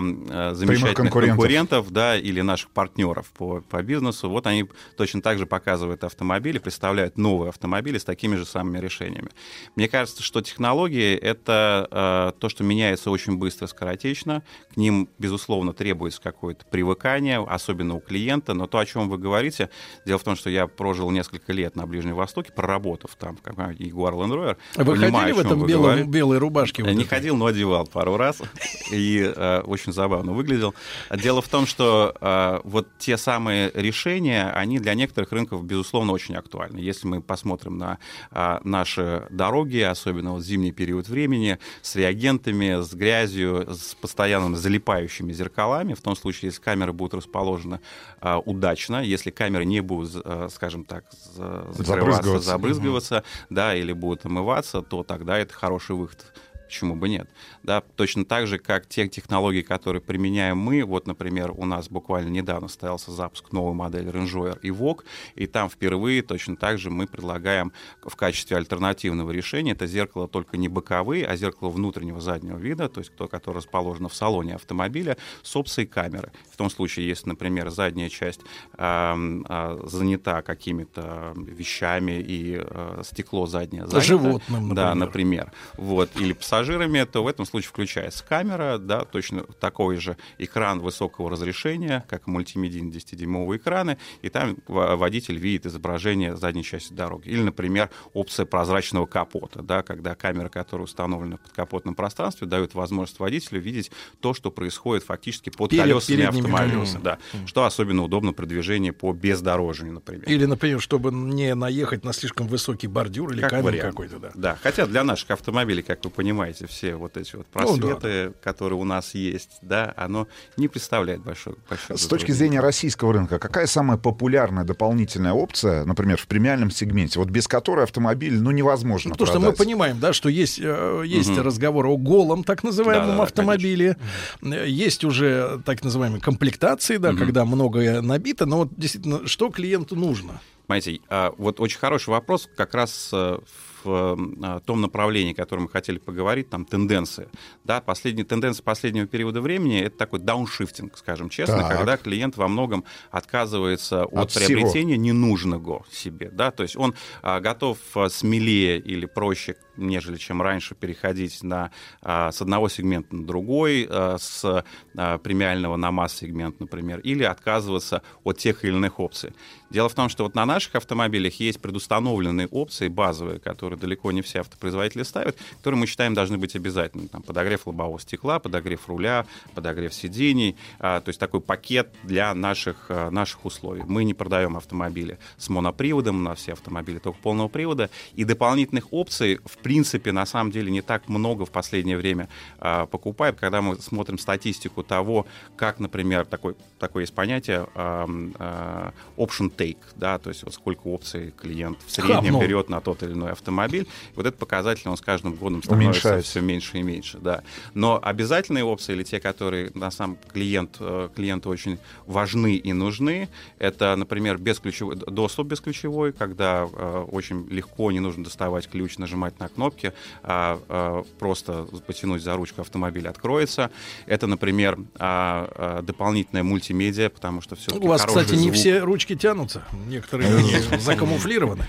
замечательных 0.53 0.93
конкурентов. 0.95 1.38
конкурентов, 1.38 1.91
да, 1.91 2.18
или 2.18 2.41
наших 2.41 2.69
партнеров 2.69 3.27
по, 3.38 3.61
по 3.61 3.84
бизнесу, 3.84 4.30
вот 4.30 4.47
они 4.47 4.65
точно 4.97 5.22
так 5.22 5.38
же 5.38 5.45
показывают 5.45 6.03
автомобили, 6.03 6.57
представляют 6.60 7.18
новые 7.18 7.49
автомобили 7.49 7.97
с 7.97 8.03
такими 8.06 8.35
же 8.35 8.45
самыми 8.45 8.77
решениями. 8.80 9.30
Мне 9.76 9.88
кажется, 9.89 10.23
что 10.23 10.41
технологии— 10.41 11.15
это 11.18 11.88
э, 11.91 12.39
то, 12.39 12.49
что 12.49 12.64
меняется 12.64 13.11
очень 13.11 13.38
быстро, 13.38 13.68
скоротечно. 13.68 14.43
К 14.73 14.77
ним, 14.77 15.10
безусловно, 15.18 15.73
требуется 15.73 16.22
какое-то 16.22 16.65
привыкание, 16.65 17.43
особенно 17.45 17.95
у 17.95 17.99
клиента. 17.99 18.53
Но 18.53 18.68
то, 18.68 18.77
о 18.80 18.85
чем 18.85 19.10
вы 19.10 19.18
говорите, 19.18 19.69
дело 20.06 20.19
в 20.19 20.23
том, 20.23 20.35
что 20.35 20.49
я 20.49 20.68
прожил 20.75 21.09
несколько 21.11 21.53
лет 21.53 21.75
на 21.75 21.85
Ближнем 21.85 22.15
Востоке, 22.15 22.51
проработав 22.51 23.15
там 23.15 23.35
в 23.37 23.41
компании 23.41 23.91
Jaguar 23.91 24.13
Land 24.13 24.31
Rover. 24.35 24.57
Вы 24.75 24.95
Понимаю, 24.95 25.13
ходили 25.13 25.31
в 25.33 25.39
этом 25.39 25.65
белом, 25.65 25.83
говорите. 25.83 26.09
белой 26.09 26.37
рубашке? 26.37 26.83
вот 26.83 26.91
Не 26.91 26.99
этой? 27.03 27.07
ходил, 27.07 27.35
но 27.35 27.45
одевал 27.47 27.87
пару 27.87 28.17
раз. 28.17 28.41
И 28.91 29.31
э, 29.35 29.61
очень 29.61 29.93
забавно 29.93 30.33
выглядел. 30.33 30.73
Дело 31.11 31.41
в 31.41 31.47
том, 31.47 31.65
что 31.65 32.13
э, 32.19 32.59
вот 32.63 32.87
те 32.97 33.17
самые 33.17 33.71
решения, 33.73 34.49
они 34.51 34.79
для 34.79 34.93
некоторых 34.93 35.31
рынков, 35.31 35.63
безусловно, 35.63 36.11
очень 36.13 36.35
актуальны. 36.35 36.77
Если 36.77 37.07
мы 37.07 37.21
посмотрим 37.21 37.77
на 37.77 37.97
э, 38.31 38.59
наши 38.63 39.27
дороги, 39.29 39.79
особенно 39.79 40.31
вот 40.33 40.43
зимний 40.43 40.71
период 40.71 41.07
времени, 41.07 41.59
с 41.81 41.95
реагентами, 41.95 42.81
с 42.81 42.93
грязью, 42.93 43.67
с 43.73 43.95
постоянно 43.95 44.55
залипающими 44.55 45.31
зеркалами, 45.31 45.93
в 45.93 46.01
том 46.01 46.15
случае, 46.15 46.49
если 46.49 46.61
камеры 46.61 46.93
будут 46.93 47.13
расположены 47.15 47.79
э, 48.21 48.35
удачно, 48.45 49.03
если 49.03 49.31
камеры 49.31 49.65
не 49.65 49.81
будут, 49.81 50.21
э, 50.23 50.47
скажем 50.60 50.84
так, 50.84 51.06
за- 51.36 51.72
закрываться, 51.72 51.84
Забрызгиваться. 51.84 52.49
забрызгиваться, 52.49 53.23
да, 53.49 53.73
или 53.76 53.94
будут 53.94 54.26
омываться, 54.26 54.81
то 54.81 55.03
тогда 55.03 55.38
это 55.38 55.53
хороший 55.53 55.95
выход 55.95 56.26
Почему 56.69 56.95
бы 56.95 57.09
нет? 57.09 57.27
Да, 57.63 57.81
точно 57.81 58.25
так 58.25 58.45
же, 58.45 58.59
как 58.59 58.87
те 58.87 59.07
технологии, 59.07 59.63
которые 59.63 60.03
применяем 60.03 60.59
мы. 60.59 60.83
Вот, 60.83 61.07
например, 61.07 61.51
у 61.57 61.65
нас 61.65 61.89
буквально 61.89 62.29
недавно 62.29 62.67
состоялся 62.67 63.11
запуск 63.11 63.51
новой 63.51 63.73
модели 63.73 64.11
Range 64.11 64.31
Rover 64.31 64.61
Evoque, 64.61 65.03
и 65.33 65.47
там 65.47 65.67
впервые 65.67 66.21
точно 66.21 66.55
так 66.55 66.77
же 66.77 66.91
мы 66.91 67.07
предлагаем 67.07 67.71
в 68.03 68.15
качестве 68.15 68.55
альтернативного 68.55 69.31
решения 69.31 69.71
это 69.71 69.87
зеркало 69.87 70.27
только 70.27 70.57
не 70.57 70.67
боковые, 70.67 71.25
а 71.25 71.35
зеркало 71.35 71.69
внутреннего 71.69 72.21
заднего 72.21 72.59
вида, 72.59 72.87
то 72.87 72.99
есть 72.99 73.15
то, 73.15 73.27
которое 73.27 73.57
расположено 73.57 74.07
в 74.07 74.13
салоне 74.13 74.53
автомобиля, 74.53 75.17
с 75.41 75.55
опцией 75.55 75.87
камеры. 75.87 76.31
В 76.51 76.57
том 76.57 76.69
случае, 76.69 77.07
если, 77.07 77.29
например, 77.29 77.71
задняя 77.71 78.09
часть 78.09 78.41
э, 78.77 79.15
э, 79.49 79.79
занята 79.85 80.43
какими-то 80.43 81.33
вещами 81.35 82.19
и 82.19 82.61
э, 82.63 83.01
стекло 83.03 83.47
заднее 83.47 83.87
занято, 83.87 84.01
Животным, 84.01 84.75
да, 84.75 84.93
например. 84.93 85.47
например, 85.47 85.51
вот, 85.77 86.09
или 86.17 86.33
пассажирами, 86.60 87.03
то 87.06 87.23
в 87.23 87.27
этом 87.27 87.45
случае 87.45 87.69
включается 87.69 88.23
камера, 88.23 88.77
да, 88.77 89.06
точно 89.06 89.44
такой 89.60 89.98
же 89.98 90.18
экран 90.38 90.80
высокого 90.80 91.30
разрешения, 91.30 92.03
как 92.10 92.27
мультимедийные 92.27 92.91
10-дюймовые 92.91 93.57
экраны, 93.57 93.98
и 94.22 94.30
там 94.30 94.57
водитель 94.68 95.38
видит 95.38 95.65
изображение 95.65 96.36
задней 96.36 96.64
части 96.64 96.94
дороги. 96.94 97.30
Или, 97.30 97.41
например, 97.41 97.90
опция 98.14 98.45
прозрачного 98.45 99.06
капота, 99.06 99.61
да, 99.61 99.84
когда 99.84 100.15
камера, 100.15 100.49
которая 100.49 100.86
установлена 100.86 101.38
в 101.38 101.41
подкапотном 101.41 101.95
пространстве, 101.95 102.48
дает 102.48 102.73
возможность 102.73 103.19
водителю 103.19 103.61
видеть 103.61 103.91
то, 104.19 104.34
что 104.34 104.52
происходит 104.52 105.03
фактически 105.06 105.49
под 105.49 105.69
Перед 105.69 105.84
колесами 105.84 106.23
автомобиля. 106.23 106.86
Да, 107.02 107.19
что 107.45 107.65
особенно 107.65 108.03
удобно 108.03 108.34
при 108.34 108.45
движении 108.45 108.91
по 108.91 109.14
бездорожью, 109.14 109.94
например. 109.94 110.27
Или, 110.27 110.45
например, 110.45 110.81
чтобы 110.81 111.11
не 111.11 111.56
наехать 111.56 112.03
на 112.03 112.14
слишком 112.14 112.48
высокий 112.48 112.88
бордюр 112.88 113.31
или 113.31 113.41
Как 113.41 113.52
камень 113.52 113.80
какой-то, 113.80 114.19
да. 114.19 114.31
Да, 114.36 114.57
хотя 114.61 114.86
для 114.86 115.03
наших 115.03 115.31
автомобилей, 115.31 115.81
как 115.81 116.03
вы 116.03 116.10
понимаете, 116.10 116.48
все 116.67 116.95
вот 116.95 117.17
эти 117.17 117.35
вот 117.35 117.47
Ну 117.53 117.77
да. 117.77 117.95
просветы, 117.95 118.34
которые 118.41 118.80
у 118.80 118.84
нас 118.84 119.13
есть, 119.15 119.59
да, 119.61 119.93
оно 119.97 120.27
не 120.57 120.67
представляет 120.67 121.21
большой, 121.21 121.55
большой 121.69 121.97
С 121.97 122.05
точки 122.07 122.31
зрения 122.31 122.59
российского 122.59 123.13
рынка, 123.13 123.39
какая 123.39 123.65
самая 123.67 123.97
популярная 123.97 124.63
дополнительная 124.63 125.34
опция, 125.34 125.85
например, 125.85 126.17
в 126.17 126.27
премиальном 126.27 126.71
сегменте, 126.71 127.19
вот 127.19 127.30
без 127.30 127.47
которой 127.47 127.84
автомобиль, 127.84 128.39
ну, 128.41 128.51
невозможно 128.51 129.09
Ну, 129.09 129.15
потому 129.15 129.27
что 129.27 129.39
мы 129.39 129.43
продать? 129.47 129.57
понимаем, 129.59 129.99
да, 129.99 130.13
что 130.13 130.30
есть, 130.30 130.59
э, 130.59 131.03
есть 131.05 131.30
Мгм. 131.30 131.41
разговор 131.41 131.85
о 131.88 131.97
голом, 131.97 132.43
так 132.43 132.63
называемом 132.63 133.07
Да-да-да, 133.07 133.23
автомобиле. 133.23 133.97
Э, 134.41 134.65
Есть 134.67 135.03
уже 135.03 135.61
так 135.65 135.84
называемые 135.84 136.21
комплектации, 136.21 136.97
да, 136.97 137.13
когда 137.13 137.45
многое 137.45 138.01
набито. 138.01 138.45
Но 138.45 138.57
вот 138.59 138.69
действительно, 138.76 139.27
что 139.27 139.49
клиенту 139.49 139.95
нужно? 139.95 140.41
Понимаете, 140.67 140.99
а, 141.09 141.34
вот 141.38 141.59
очень 141.59 141.80
хороший 141.80 142.09
вопрос 142.09 142.47
как 142.55 142.73
раз 142.76 143.09
э, 143.13 143.39
в 143.84 144.18
э, 144.41 144.60
том 144.65 144.81
направлении, 144.81 145.34
о 145.34 145.35
котором 145.35 145.64
мы 145.64 145.69
хотели 145.69 145.97
поговорить, 145.97 146.49
там 146.49 146.65
тенденции. 146.65 147.30
Да, 147.64 147.81
последние 147.81 148.26
тенденции 148.26 148.64
последнего 148.64 149.07
периода 149.07 149.41
времени 149.41 149.81
это 149.81 149.97
такой 149.97 150.19
дауншифтинг, 150.19 150.97
скажем 150.97 151.30
честно, 151.30 151.60
Так. 151.60 151.77
когда 151.77 151.97
клиент 151.97 152.38
во 152.38 152.47
многом 152.47 152.84
отказывается 153.11 154.03
от, 154.06 154.14
От 154.14 154.31
всего. 154.31 154.45
приобретения 154.45 154.97
ненужного 154.97 155.85
себе, 155.91 156.30
да, 156.31 156.51
то 156.51 156.64
есть 156.64 156.76
он 156.76 156.95
а, 157.22 157.39
готов 157.39 157.77
а, 157.95 158.10
смелее 158.10 158.80
или 158.80 159.06
проще 159.06 159.56
нежели 159.80 160.18
чем 160.18 160.41
раньше 160.41 160.76
переходить 160.76 161.43
на, 161.43 161.72
а, 162.01 162.31
с 162.31 162.41
одного 162.41 162.69
сегмента 162.69 163.15
на 163.15 163.26
другой, 163.26 163.88
а, 163.89 164.18
с 164.19 164.64
а, 164.95 165.18
премиального 165.19 165.76
на 165.77 165.91
масс-сегмент, 165.91 166.60
например, 166.60 166.99
или 166.99 167.23
отказываться 167.23 168.01
от 168.23 168.38
тех 168.38 168.64
или 168.64 168.72
иных 168.72 168.99
опций. 168.99 169.34
Дело 169.69 169.88
в 169.88 169.93
том, 169.93 170.10
что 170.10 170.23
вот 170.23 170.35
на 170.35 170.45
наших 170.45 170.76
автомобилях 170.76 171.39
есть 171.39 171.61
предустановленные 171.61 172.47
опции 172.47 172.88
базовые, 172.88 173.39
которые 173.39 173.80
далеко 173.80 174.11
не 174.11 174.22
все 174.22 174.39
автопроизводители 174.39 175.03
ставят, 175.03 175.38
которые 175.57 175.80
мы 175.80 175.85
считаем 175.85 176.14
должны 176.14 176.38
быть 176.38 176.56
обязательны. 176.56 177.07
Там, 177.07 177.22
подогрев 177.22 177.68
лобового 177.68 177.99
стекла, 177.99 178.39
подогрев 178.39 178.89
руля, 178.89 179.27
подогрев 179.53 179.93
сидений, 179.93 180.56
то 180.80 181.03
есть 181.06 181.19
такой 181.19 181.41
пакет 181.41 181.93
для 182.03 182.34
наших, 182.34 182.89
наших 182.89 183.45
условий. 183.45 183.84
Мы 183.85 184.06
не 184.06 184.15
продаем 184.15 184.57
автомобили 184.57 185.19
с 185.38 185.49
моноприводом, 185.49 186.23
на 186.23 186.34
все 186.34 186.53
автомобили 186.53 186.97
только 186.97 187.19
полного 187.19 187.47
привода, 187.47 187.91
и 188.15 188.23
дополнительных 188.23 188.91
опций, 188.91 189.39
в 189.45 189.57
принципе, 189.69 190.11
на 190.11 190.25
самом 190.25 190.51
деле 190.51 190.71
не 190.71 190.81
так 190.81 191.07
много 191.07 191.45
в 191.45 191.51
последнее 191.51 191.95
время 191.95 192.27
а, 192.57 192.87
покупают, 192.87 193.37
когда 193.39 193.61
мы 193.61 193.75
смотрим 193.75 194.17
статистику 194.17 194.81
того, 194.81 195.27
как, 195.57 195.79
например, 195.79 196.25
такой, 196.25 196.55
такое 196.79 197.03
есть 197.03 197.13
понятие 197.13 197.67
ам, 197.75 198.33
а, 198.39 198.93
option 199.15 199.55
take, 199.55 199.77
да, 199.95 200.17
то 200.17 200.29
есть 200.29 200.43
вот 200.43 200.55
сколько 200.55 200.87
опций 200.87 201.35
клиент 201.39 201.77
в 201.85 201.91
среднем 201.91 202.31
много. 202.31 202.47
берет 202.47 202.69
на 202.69 202.81
тот 202.81 203.03
или 203.03 203.11
иной 203.11 203.33
автомобиль. 203.33 203.85
Вот 204.15 204.25
этот 204.25 204.39
показатель, 204.39 204.89
он 204.89 204.97
с 204.97 205.01
каждым 205.01 205.33
годом 205.33 205.61
становится 205.61 205.99
Уменьшается. 205.99 206.31
все 206.31 206.41
меньше 206.41 206.79
и 206.79 206.81
меньше, 206.81 207.19
да. 207.19 207.43
Но 207.75 207.99
обязательные 208.01 208.63
опции 208.63 208.93
или 208.93 209.03
те, 209.03 209.19
которые 209.19 209.69
на 209.75 209.91
самом 209.91 210.17
клиент, 210.33 210.77
э, 210.79 211.09
клиенту 211.15 211.49
очень 211.49 211.77
важны 212.07 212.55
и 212.55 212.73
нужны, 212.73 213.29
это, 213.59 213.95
например, 213.95 214.39
бесключевой, 214.39 214.95
доступ 214.95 215.49
бесключевой, 215.49 216.11
когда 216.11 216.67
э, 216.73 217.05
очень 217.11 217.47
легко, 217.49 217.91
не 217.91 217.99
нужно 217.99 218.23
доставать 218.23 218.67
ключ, 218.67 218.97
нажимать 218.97 219.39
на 219.39 219.47
кнопки, 219.49 219.93
а 220.23 220.59
э, 220.69 221.03
просто 221.19 221.67
потянуть 221.85 222.21
за 222.21 222.35
ручку 222.35 222.61
автомобиль 222.61 223.07
откроется. 223.07 223.71
Это, 224.05 224.27
например, 224.27 224.77
а, 224.97 225.49
а, 225.55 225.81
дополнительная 225.81 226.43
мультимедиа, 226.43 227.09
потому 227.09 227.41
что 227.41 227.55
все 227.55 227.71
У 227.76 227.88
вас, 227.88 228.05
кстати, 228.05 228.35
не 228.35 228.51
все 228.51 228.80
ручки 228.80 229.15
тянутся. 229.15 229.63
Некоторые 229.88 230.30
закамуфлированы. 230.80 231.65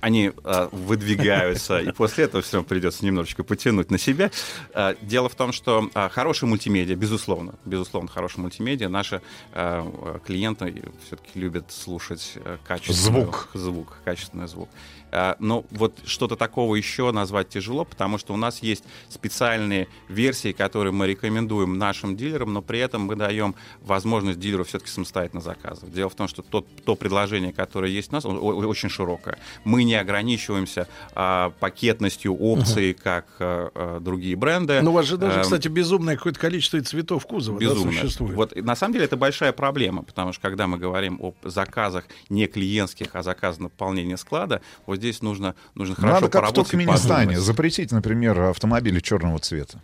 они 0.00 0.32
э, 0.44 0.68
выдвигаются, 0.72 1.78
и 1.78 1.92
после 1.92 2.24
этого 2.24 2.42
все 2.42 2.62
придется 2.62 3.04
немножечко 3.04 3.44
потянуть 3.44 3.90
на 3.90 3.98
себя. 3.98 4.30
Э, 4.74 4.94
дело 5.02 5.28
в 5.28 5.34
том, 5.34 5.52
что 5.52 5.90
э, 5.94 6.08
хорошая 6.08 6.48
мультимедиа, 6.48 6.94
безусловно, 6.96 7.54
безусловно, 7.64 8.08
хорошая 8.08 8.42
мультимедиа, 8.42 8.88
наши 8.88 9.20
э, 9.52 10.18
клиенты 10.24 10.82
все-таки 11.06 11.38
любят 11.38 11.70
слушать 11.72 12.32
э, 12.36 12.58
качественный 12.66 13.22
Звук. 13.22 13.48
звук, 13.54 13.96
качественный 14.04 14.48
звук. 14.48 14.68
Э, 15.10 15.34
Но 15.38 15.64
вот 15.70 15.98
что-то 16.04 16.36
такого 16.36 16.74
еще 16.76 17.12
назвать 17.12 17.48
тяжело, 17.48 17.84
потому 17.84 18.18
что 18.18 18.34
у 18.34 18.36
нас 18.36 18.60
есть 18.62 18.84
специальные 19.08 19.88
версии, 20.08 20.52
которые 20.52 20.92
мы 20.92 21.06
рекомендуем 21.06 21.78
нашим 21.78 22.16
дилерам, 22.16 22.52
но 22.52 22.62
при 22.62 22.78
этом 22.78 23.02
мы 23.02 23.16
даем 23.16 23.54
возможность 23.80 24.38
дилеру 24.38 24.64
все-таки 24.64 24.90
самостоятельно 24.90 25.40
заказывать. 25.40 25.94
Дело 25.94 26.10
в 26.10 26.14
том, 26.14 26.28
что 26.28 26.42
тот, 26.42 26.66
то 26.84 26.94
предложение, 26.94 27.52
которое 27.52 27.90
есть 27.90 28.10
у 28.12 28.14
нас, 28.14 28.24
очень 28.24 28.88
широкое. 28.88 29.38
Мы 29.64 29.84
не 29.84 29.94
ограничиваемся 29.94 30.88
а, 31.14 31.50
пакетностью 31.60 32.34
опций, 32.34 32.94
как 32.94 33.26
а, 33.40 33.70
а, 33.74 34.00
другие 34.00 34.36
бренды. 34.36 34.80
Ну, 34.82 34.90
у 34.90 34.94
вас 34.94 35.06
же 35.06 35.16
даже, 35.16 35.38
Эм, 35.38 35.42
кстати, 35.42 35.68
безумное 35.68 36.16
какое-то 36.16 36.38
количество 36.38 36.76
и 36.76 36.80
цветов 36.80 37.26
кузова 37.26 37.58
да, 37.58 37.66
Безумно. 37.66 37.92
существует. 37.92 38.34
Вот 38.34 38.56
на 38.56 38.76
самом 38.76 38.94
деле 38.94 39.06
это 39.06 39.16
большая 39.16 39.52
проблема, 39.52 40.02
потому 40.02 40.32
что 40.32 40.42
когда 40.42 40.66
мы 40.66 40.78
говорим 40.78 41.18
о 41.20 41.34
заказах 41.42 42.04
не 42.28 42.46
клиентских, 42.46 43.14
а 43.14 43.22
заказах 43.22 43.60
на 43.60 43.68
пополнение 43.68 44.16
склада, 44.16 44.60
вот 44.86 44.99
здесь 45.00 45.22
нужно, 45.22 45.54
нужно 45.74 45.94
хорошо 45.94 46.14
Надо 46.14 46.28
как 46.28 46.50
в 46.50 46.52
Туркменистане 46.52 47.40
запретить, 47.40 47.90
например, 47.90 48.40
автомобили 48.40 49.00
черного 49.00 49.38
цвета. 49.38 49.80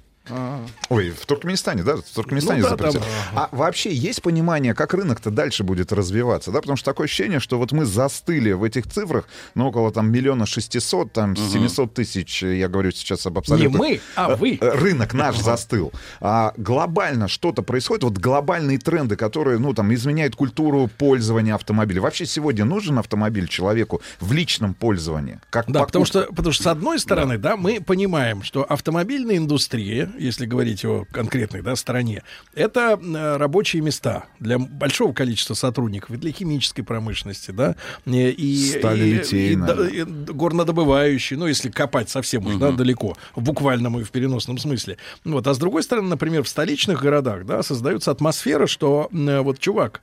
Ой, 0.88 1.10
в 1.10 1.26
Туркменистане, 1.26 1.82
да? 1.82 1.96
В 1.96 2.02
Туркменистане 2.02 2.60
Ну 2.62 2.64
да, 2.64 2.70
запретили. 2.70 3.00
там, 3.00 3.08
А 3.34 3.48
вообще 3.52 3.92
есть 3.92 4.22
понимание, 4.22 4.74
как 4.74 4.94
рынок-то 4.94 5.30
дальше 5.30 5.64
будет 5.64 5.92
развиваться, 5.92 6.50
да? 6.50 6.60
Потому 6.60 6.76
что 6.76 6.84
такое 6.86 7.06
ощущение, 7.06 7.40
что 7.40 7.58
вот 7.58 7.72
мы 7.72 7.84
застыли 7.84 8.52
в 8.52 8.62
этих 8.62 8.86
цифрах, 8.86 9.28
ну, 9.54 9.68
около 9.68 9.92
там 9.92 10.10
миллиона 10.10 10.46
шестисот, 10.46 11.12
там, 11.12 11.36
700 11.36 11.94
тысяч, 11.94 12.42
я 12.42 12.68
говорю 12.68 12.90
сейчас 12.92 13.26
об 13.26 13.38
абсолютно... 13.38 13.78
мы, 13.78 14.00
а 14.14 14.32
Э, 14.32 14.36
вы. 14.36 14.58
э, 14.60 14.70
Рынок 14.70 15.14
наш 15.14 15.38
застыл. 15.38 15.92
А 16.20 16.52
глобально 16.56 17.28
что-то 17.28 17.62
происходит, 17.62 18.04
вот 18.04 18.18
глобальные 18.18 18.78
тренды, 18.78 19.16
которые, 19.16 19.58
ну, 19.58 19.74
там, 19.74 19.92
изменяют 19.94 20.36
культуру 20.36 20.90
пользования 20.98 21.54
автомобиля. 21.54 22.00
Вообще 22.02 22.26
сегодня 22.26 22.64
нужен 22.64 22.98
автомобиль 22.98 23.48
человеку 23.48 24.00
в 24.20 24.32
личном 24.32 24.74
пользовании? 24.74 25.40
Как 25.50 25.70
Да, 25.70 25.84
потому 25.84 26.04
что, 26.04 26.22
потому 26.24 26.52
что 26.52 26.64
с 26.64 26.66
одной 26.66 26.98
стороны, 26.98 27.38
да. 27.38 27.56
мы 27.56 27.80
понимаем, 27.80 28.42
что 28.42 28.64
автомобильная 28.64 29.36
индустрия, 29.36 30.10
если 30.18 30.46
говорить 30.46 30.84
о 30.84 31.04
конкретной 31.10 31.62
да, 31.62 31.76
стране, 31.76 32.22
это 32.54 32.98
э, 33.02 33.36
рабочие 33.36 33.82
места 33.82 34.26
для 34.40 34.58
большого 34.58 35.12
количества 35.12 35.54
сотрудников 35.54 36.10
и 36.10 36.16
для 36.16 36.32
химической 36.32 36.82
промышленности, 36.82 37.50
да, 37.50 37.76
и, 38.04 38.28
и, 38.30 38.78
Сталелитейная. 38.78 39.74
и- 39.88 39.96
и 39.98 40.00
и 40.00 40.04
горнодобывающие, 40.04 41.38
ну, 41.38 41.46
если 41.46 41.70
копать 41.70 42.08
совсем 42.10 42.46
уж 42.46 42.56
да, 42.56 42.70
далеко, 42.72 43.16
в 43.34 43.42
буквальном 43.42 43.98
и 43.98 44.04
в 44.04 44.10
переносном 44.10 44.58
смысле. 44.58 44.96
Вот. 45.24 45.46
А 45.46 45.54
с 45.54 45.58
другой 45.58 45.82
стороны, 45.82 46.08
например, 46.08 46.42
в 46.42 46.48
столичных 46.48 47.00
городах 47.02 47.44
да, 47.46 47.62
создается 47.62 48.10
атмосфера, 48.10 48.66
что 48.66 49.08
вот, 49.12 49.58
чувак, 49.58 50.00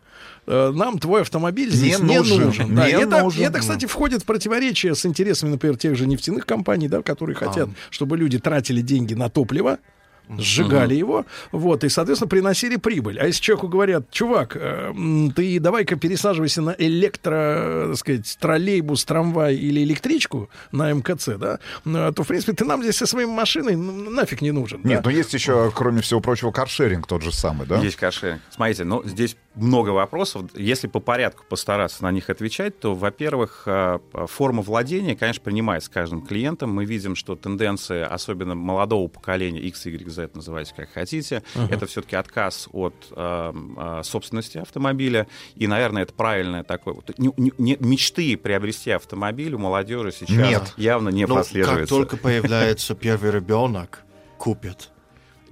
э, 0.47 0.71
нам 0.73 0.99
твой 0.99 1.21
автомобиль 1.21 1.71
здесь 1.71 1.99
Не 1.99 2.05
не, 2.05 2.17
нужен, 2.17 2.45
нужен. 2.45 2.75
Да, 2.75 2.85
не 2.85 2.91
и 2.91 2.95
это, 2.95 3.21
нужен. 3.23 3.41
и 3.41 3.45
это, 3.45 3.59
кстати, 3.59 3.85
входит 3.85 4.23
в 4.23 4.25
противоречие 4.25 4.95
с 4.95 5.05
интересами, 5.05 5.51
например, 5.51 5.77
тех 5.77 5.95
же 5.95 6.05
нефтяных 6.07 6.45
компаний, 6.45 6.87
да, 6.87 7.01
которые 7.01 7.35
хотят, 7.35 7.69
чтобы 7.89 8.17
люди 8.17 8.39
тратили 8.39 8.81
деньги 8.81 9.13
на 9.13 9.29
топливо, 9.29 9.79
сжигали 10.37 10.95
его, 10.95 11.25
вот, 11.51 11.83
и, 11.83 11.89
соответственно, 11.89 12.29
приносили 12.29 12.77
прибыль. 12.77 13.19
А 13.19 13.27
если 13.27 13.41
человеку 13.41 13.67
говорят, 13.67 14.09
чувак, 14.11 14.55
э, 14.59 14.93
ты 15.35 15.59
давай-ка 15.59 15.95
пересаживайся 15.95 16.61
на 16.61 16.75
электро, 16.77 17.87
так 17.89 17.97
сказать, 17.97 18.37
троллейбус, 18.39 19.05
трамвай 19.05 19.55
или 19.55 19.83
электричку 19.83 20.49
на 20.71 20.91
МКЦ, 20.93 21.29
да, 21.37 21.59
э, 21.85 22.11
то, 22.15 22.23
в 22.23 22.27
принципе, 22.27 22.53
ты 22.53 22.65
нам 22.65 22.81
здесь 22.83 22.97
со 22.97 23.05
своей 23.05 23.27
машиной 23.27 23.73
н- 23.73 24.13
нафиг 24.13 24.41
не 24.41 24.51
нужен. 24.51 24.81
да. 24.83 24.89
Нет, 24.89 25.05
но 25.05 25.11
есть 25.11 25.33
еще, 25.33 25.71
кроме 25.75 26.01
всего 26.01 26.19
прочего, 26.19 26.51
каршеринг 26.51 27.07
тот 27.07 27.21
же 27.21 27.31
самый, 27.31 27.67
да? 27.67 27.77
Есть 27.79 27.97
каршеринг. 27.97 28.41
Смотрите, 28.49 28.83
ну, 28.83 29.03
здесь 29.05 29.35
много 29.55 29.89
вопросов. 29.89 30.45
Если 30.55 30.87
по 30.87 30.99
порядку 30.99 31.43
постараться 31.47 32.03
на 32.03 32.11
них 32.11 32.29
отвечать, 32.29 32.79
то, 32.79 32.95
во-первых, 32.95 33.63
э, 33.67 33.99
форма 34.27 34.61
владения, 34.63 35.15
конечно, 35.15 35.43
принимается 35.43 35.91
каждым 35.91 36.21
клиентом. 36.25 36.71
Мы 36.73 36.85
видим, 36.85 37.15
что 37.15 37.35
тенденции, 37.35 38.01
особенно 38.01 38.55
молодого 38.55 39.07
поколения, 39.07 39.59
X, 39.61 39.85
Y, 39.85 40.09
Z, 40.09 40.31
называйте 40.33 40.73
как 40.75 40.89
хотите, 40.91 41.43
Ага. 41.55 41.73
это 41.75 41.85
все-таки 41.85 42.15
отказ 42.15 42.67
от 42.71 42.95
э, 43.11 43.53
э, 43.77 44.01
собственности 44.03 44.57
автомобиля. 44.57 45.27
И, 45.55 45.67
наверное, 45.67 46.03
это 46.03 46.13
правильное 46.13 46.63
такое... 46.63 46.95
не- 47.17 47.53
не- 47.57 47.77
мечты 47.79 48.35
приобрести 48.37 48.89
автомобиль 48.91 49.53
у 49.53 49.59
молодежи 49.59 50.11
сейчас 50.11 50.49
Нет. 50.49 50.73
явно 50.77 51.09
не 51.09 51.25
Ну, 51.27 51.35
прослеживается. 51.35 51.81
Как 51.81 51.89
только 51.89 52.17
появляется 52.17 52.95
первый 53.03 53.31
ребенок, 53.31 54.03
купят. 54.37 54.89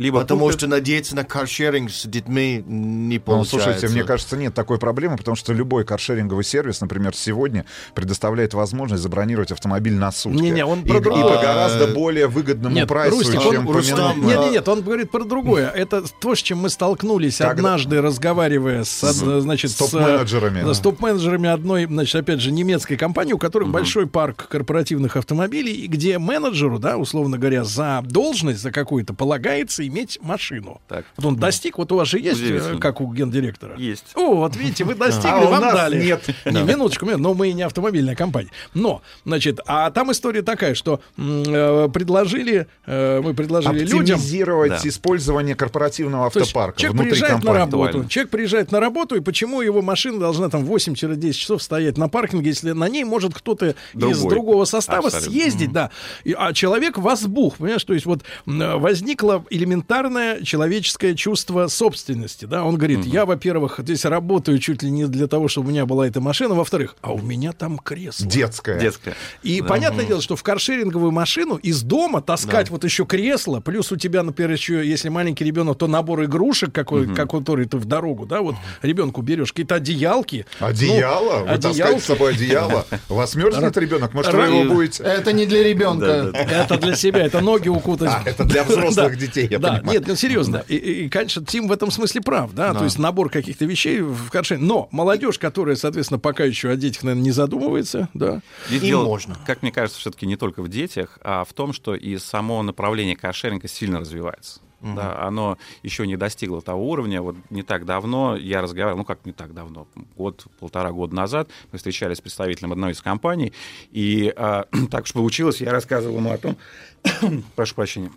Либо 0.02 0.22
Потому 0.22 0.46
купят- 0.46 0.58
что 0.58 0.68
надеяться 0.68 1.16
на 1.16 1.24
каршеринг 1.24 1.92
с 1.92 2.08
детьми 2.08 2.64
не 2.66 3.18
Ну, 3.18 3.22
получается. 3.22 3.60
слушайте, 3.64 3.88
мне 3.90 4.04
кажется, 4.04 4.36
нет 4.36 4.52
такой 4.56 4.80
проблемы, 4.80 5.16
потому 5.16 5.36
что 5.36 5.54
любой 5.54 5.86
каршеринговый 5.86 6.44
сервис, 6.44 6.82
например, 6.82 7.16
сегодня 7.16 7.66
предоставляет 7.94 8.56
возможность 8.56 9.04
забронировать 9.04 9.52
автомобиль 9.52 9.94
на 9.94 10.12
сутки. 10.12 10.38
Не-не, 10.42 10.66
он 10.66 10.82
и, 10.82 10.88
про 10.88 10.98
и 10.98 11.02
другое. 11.02 11.24
по 11.38 11.42
гораздо 11.42 11.86
более 11.88 12.26
выгодному 12.28 12.74
Нет, 12.76 12.88
прайсу, 12.88 13.16
Рустик, 13.18 13.46
он- 13.46 13.52
чем 13.54 13.70
Рустам, 13.70 14.14
поминутно. 14.14 14.28
нет, 14.28 14.40
нет, 14.40 14.52
нет, 14.54 14.68
он 14.68 14.82
говорит 14.82 15.12
про 15.12 15.24
другое. 15.24 15.70
Это 15.70 16.04
то, 16.20 16.34
с 16.34 16.40
чем 16.40 16.58
мы 16.58 16.70
столкнулись 16.70 17.38
Когда- 17.38 17.52
однажды, 17.52 18.02
разговаривая 18.02 18.84
с, 18.84 18.90
С- 18.90 19.42
значит, 19.42 19.70
с 19.70 19.76
топ-менеджерами. 19.76 20.64
да, 20.64 20.74
с 20.74 20.80
топ-менеджерами 20.80 21.48
одной, 21.50 21.86
значит, 21.86 22.16
опять 22.16 22.42
же, 22.42 22.52
немецкой 22.52 22.96
компании, 22.98 23.34
у 23.34 23.38
которых 23.38 23.70
большой 23.70 24.08
парк 24.08 24.48
корпоративных 24.50 25.16
автомобилей, 25.16 25.74
и 25.74 25.86
где 25.88 26.18
менеджеру, 26.18 26.80
да, 26.80 26.98
условно 26.98 27.38
говоря, 27.38 27.64
за 27.64 28.02
должность, 28.04 28.62
за 28.62 28.72
какую-то 28.72 29.14
полагается 29.14 29.84
иметь 29.92 30.20
машину. 30.22 30.82
Так. 30.88 31.06
Вот 31.18 31.26
он 31.26 31.36
достиг, 31.36 31.78
вот 31.78 31.92
у 31.92 31.98
вас 31.98 32.08
же 32.08 32.20
есть, 32.20 32.42
э, 32.42 32.78
как 32.80 33.02
у 33.02 33.12
гендиректора. 33.14 33.78
Есть. 33.78 34.06
О, 34.16 34.36
вот 34.36 34.56
видите, 34.56 34.84
вы 34.84 34.96
достигли, 34.96 35.30
А 35.30 35.38
у 35.40 35.48
вам 35.50 35.62
дали. 35.62 36.04
нет. 36.04 36.28
Не, 36.46 36.64
минуточку, 36.64 37.06
минуточку, 37.06 37.18
но 37.18 37.34
мы 37.34 37.52
не 37.52 37.64
автомобильная 37.64 38.16
компания. 38.16 38.50
Но, 38.74 39.02
значит, 39.26 39.60
а 39.66 39.92
там 39.92 40.12
история 40.12 40.42
такая, 40.42 40.74
что 40.76 41.02
э, 41.18 41.90
предложили, 41.94 42.68
э, 42.86 43.22
мы 43.22 43.34
предложили 43.34 43.80
людям... 43.80 44.16
Оптимизировать 44.18 44.72
Да. 44.72 44.80
использование 44.84 45.56
корпоративного 45.56 46.30
То 46.32 46.40
есть 46.40 46.50
автопарка 46.52 46.80
человек 46.80 46.94
внутри 47.02 47.12
приезжает 47.12 47.44
на 47.44 47.54
работу. 47.54 48.06
Человек 48.08 48.32
приезжает 48.32 48.72
на 48.72 48.80
работу, 48.80 49.16
и 49.16 49.20
почему 49.20 49.62
его 49.62 49.82
машина 49.82 50.20
должна 50.20 50.50
там 50.50 50.64
8-10 50.64 51.32
часов 51.34 51.62
стоять 51.62 51.98
на 51.98 52.08
паркинге, 52.10 52.50
если 52.50 52.72
на 52.72 52.88
ней 52.90 53.04
может 53.04 53.34
кто-то 53.34 53.76
из 53.94 54.22
другого 54.22 54.66
состава 54.66 55.08
Абсолютно. 55.08 55.32
съездить, 55.32 55.72
да. 55.72 55.92
И- 56.24 56.34
а 56.38 56.54
человек 56.54 56.98
возбух, 56.98 57.58
понимаешь, 57.58 57.84
то 57.84 57.94
есть 57.94 58.06
вот 58.06 58.22
м, 58.48 58.80
возникло 58.80 59.44
элементарное 59.82 60.42
человеческое 60.44 61.16
чувство 61.16 61.68
собственности, 61.68 62.46
да. 62.46 62.64
Он 62.64 62.78
говорит, 62.78 63.06
я, 63.06 63.26
во-первых, 63.26 63.80
здесь 63.80 64.06
работаю 64.06 64.60
чуть 64.60 64.84
ли 64.84 64.92
не 64.92 65.06
для 65.08 65.28
того, 65.28 65.48
чтобы 65.48 65.68
у 65.68 65.72
меня 65.72 65.86
была 65.86 66.08
эта 66.08 66.22
машина, 66.22 66.54
во-вторых, 66.56 66.96
а 67.02 67.14
у 67.14 67.20
меня 67.20 67.52
там 67.54 67.78
кресло. 67.78 68.26
Детская. 68.28 68.80
Детская. 68.80 69.16
И 69.44 69.62
Да. 69.62 69.68
понятное 69.68 70.06
дело, 70.06 70.22
что 70.22 70.36
в 70.36 70.44
каршеринговую 70.44 71.12
машину 71.12 71.56
из 71.56 71.82
дома 71.82 72.22
таскать 72.22 72.70
вот 72.70 72.84
еще 72.84 73.06
кресло, 73.06 73.60
плюс 73.60 73.92
у 73.92 73.96
тебя, 73.96 74.24
например, 74.24 74.52
еще, 74.52 74.88
если 74.88 75.10
маленький 75.10 75.44
ребенок, 75.46 75.78
то 75.78 75.88
набор 75.88 76.24
игрушек, 76.26 76.74
какой, 76.74 77.14
как 77.14 77.32
который 77.32 77.66
ты 77.66 77.78
в 77.78 77.86
дорогу, 77.86 78.26
да, 78.26 78.42
вот 78.42 78.56
ребенку 78.82 79.22
берешь 79.22 79.52
какие-то 79.52 79.76
одеялки. 79.76 80.46
Одеяло? 80.60 81.40
Ну, 81.40 81.46
Вы 81.46 81.56
таскаете 81.56 81.84
одеялки. 81.84 82.02
с 82.02 82.06
собой 82.06 82.34
одеяло? 82.34 82.86
У 83.10 83.16
вас 83.16 83.36
мерзнет 83.36 83.76
ребенок? 83.78 84.14
Может, 84.14 84.34
вы 84.34 84.42
его 84.44 84.74
будете... 84.74 85.04
Это 85.04 85.32
не 85.34 85.46
для 85.46 85.64
ребенка. 85.64 86.32
Это 86.34 86.78
для 86.78 86.96
себя, 86.96 87.26
это 87.26 87.42
ноги 87.42 87.70
укутать. 87.70 88.10
А, 88.10 88.22
это 88.26 88.44
для 88.44 88.64
взрослых 88.72 89.12
Да. 89.12 89.16
детей, 89.16 89.48
да, 89.62 89.78
понимаю. 89.78 90.00
нет, 90.00 90.08
ну 90.08 90.16
серьезно. 90.16 90.64
И, 90.68 90.76
и, 90.76 91.06
и, 91.06 91.10
конечно, 91.10 91.46
Тим 91.46 91.68
в 91.68 91.72
этом 91.72 91.92
смысле 91.92 92.22
прав, 92.22 92.54
да, 92.54 92.74
то 92.74 92.84
есть 92.84 93.00
набор 93.00 93.30
каких-то 93.30 93.66
вещей 93.66 94.02
в 94.02 94.30
каршеринге. 94.30 94.68
Но 94.68 94.90
молодежь, 94.92 95.40
которая, 95.40 95.76
соответственно, 95.76 96.20
пока 96.20 96.44
еще 96.44 96.70
о 96.70 96.76
детях, 96.76 97.04
наверное, 97.04 97.24
не 97.24 97.32
задумывается, 97.32 98.10
да. 98.14 98.42
Здесь 98.68 98.82
Им 98.82 98.88
дело, 98.88 99.04
можно. 99.06 99.38
как 99.46 99.62
мне 99.62 99.72
кажется, 99.72 100.00
все-таки 100.00 100.26
не 100.26 100.36
только 100.36 100.62
в 100.62 100.70
детях, 100.70 101.20
а 101.22 101.44
в 101.44 101.54
том, 101.54 101.74
что 101.74 101.96
и 101.96 102.18
само 102.18 102.64
направление 102.64 103.16
каршеринга 103.16 103.68
сильно 103.68 104.00
развивается. 104.00 104.62
Да, 104.82 105.22
оно 105.22 105.58
еще 105.84 106.08
не 106.08 106.18
достигло 106.18 106.62
того 106.62 106.90
уровня. 106.90 107.22
Вот 107.22 107.36
не 107.52 107.62
так 107.62 107.86
давно 107.86 108.36
я 108.36 108.62
разговаривал, 108.62 108.98
ну 108.98 109.06
как 109.06 109.26
не 109.26 109.32
так 109.32 109.54
давно, 109.54 109.88
год, 110.18 110.46
полтора 110.60 110.92
года 110.92 111.16
назад 111.16 111.50
мы 111.72 111.78
встречались 111.78 112.18
с 112.18 112.22
представителем 112.22 112.72
одной 112.72 112.94
из 112.94 113.02
компаний, 113.02 113.54
и 113.92 114.34
а, 114.36 114.66
так 114.92 115.04
уж 115.04 115.14
получилось, 115.14 115.62
я 115.62 115.72
рассказывал 115.72 116.18
ему 116.18 116.32
о 116.32 116.38
том, 116.38 116.58
прошу 117.56 117.76
прощения, 117.76 118.12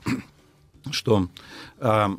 что 0.90 1.28
а, 1.80 2.16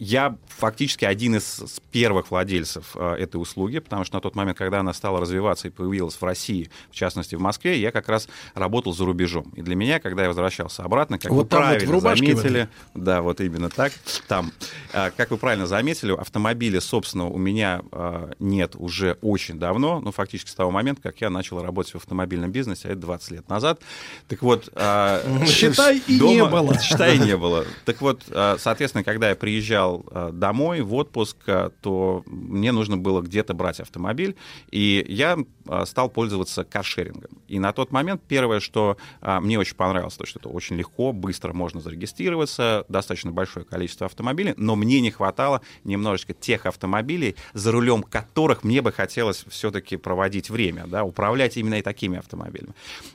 я 0.00 0.34
фактически 0.48 1.04
один 1.04 1.36
из 1.36 1.80
первых 1.92 2.30
владельцев 2.30 2.92
э, 2.94 3.16
этой 3.18 3.36
услуги, 3.36 3.80
потому 3.80 4.04
что 4.04 4.16
на 4.16 4.22
тот 4.22 4.34
момент, 4.34 4.56
когда 4.56 4.80
она 4.80 4.94
стала 4.94 5.20
развиваться 5.20 5.68
и 5.68 5.70
появилась 5.70 6.14
в 6.14 6.22
России, 6.24 6.70
в 6.90 6.94
частности 6.94 7.34
в 7.34 7.40
Москве, 7.40 7.78
я 7.78 7.92
как 7.92 8.08
раз 8.08 8.26
работал 8.54 8.94
за 8.94 9.04
рубежом. 9.04 9.52
И 9.54 9.60
для 9.60 9.76
меня, 9.76 10.00
когда 10.00 10.22
я 10.22 10.28
возвращался 10.28 10.84
обратно, 10.84 11.18
как 11.18 11.30
Вот 11.30 11.36
вы 11.36 11.42
вот 11.42 11.48
правильно 11.50 11.92
рубашке 11.92 12.34
в 12.34 12.38
заметили, 12.38 12.68
да, 12.94 13.20
вот 13.20 13.42
именно 13.42 13.68
так, 13.68 13.92
там, 14.26 14.52
э, 14.94 15.10
как 15.14 15.32
вы 15.32 15.36
правильно 15.36 15.66
заметили, 15.66 16.12
автомобиля, 16.18 16.80
собственно, 16.80 17.26
у 17.26 17.36
меня 17.36 17.82
э, 17.92 18.32
нет 18.38 18.76
уже 18.76 19.18
очень 19.20 19.58
давно, 19.58 20.00
ну, 20.00 20.12
фактически 20.12 20.48
с 20.48 20.54
того 20.54 20.70
момента, 20.70 21.02
как 21.02 21.20
я 21.20 21.28
начал 21.28 21.62
работать 21.62 21.92
в 21.92 21.96
автомобильном 21.96 22.50
бизнесе, 22.50 22.88
а 22.88 22.92
это 22.92 23.00
20 23.02 23.30
лет 23.32 23.48
назад. 23.50 23.82
Так 24.28 24.40
вот... 24.40 24.64
Считай, 25.46 26.00
и 26.06 26.18
не 26.18 26.42
было. 26.46 26.78
Считай, 26.80 27.16
и 27.16 27.18
не 27.18 27.36
было. 27.36 27.66
Так 27.84 28.00
вот, 28.00 28.22
соответственно, 28.58 29.04
когда 29.04 29.28
я 29.28 29.36
приезжал 29.36 29.89
э, 29.98 30.30
домой 30.32 30.80
в 30.82 30.94
отпуск, 30.94 31.36
э, 31.46 31.70
то 31.80 32.22
мне 32.26 32.72
нужно 32.72 32.96
было 32.96 33.20
где-то 33.20 33.54
брать 33.54 33.80
автомобиль, 33.80 34.36
и 34.70 35.04
я 35.08 35.36
э, 35.38 35.84
стал 35.86 36.08
пользоваться 36.08 36.64
каршерингом. 36.64 37.30
И 37.48 37.58
на 37.58 37.72
тот 37.72 37.92
момент 37.92 38.22
первое, 38.26 38.60
что 38.60 38.96
мне 39.20 39.58
очень 39.58 39.76
понравилось, 39.76 40.14
то, 40.14 40.26
что 40.26 40.38
это 40.38 40.48
очень 40.48 40.76
легко, 40.76 41.12
быстро 41.12 41.52
можно 41.52 41.80
зарегистрироваться, 41.80 42.84
достаточно 42.88 43.32
большое 43.32 43.66
количество 43.66 44.06
автомобилей, 44.06 44.54
но 44.56 44.76
мне 44.76 45.00
не 45.00 45.10
хватало 45.10 45.60
немножечко 45.84 46.32
тех 46.32 46.66
автомобилей, 46.66 47.36
за 47.54 47.72
рулем 47.72 48.02
которых 48.02 48.64
мне 48.64 48.82
бы 48.82 48.92
хотелось 48.92 49.44
все-таки 49.48 49.96
проводить 49.96 50.50
время, 50.50 50.86
да, 50.86 51.04
управлять 51.04 51.56
именно 51.56 51.76
и 51.78 51.82
такими 51.82 52.18
автомобилями. 52.18 52.74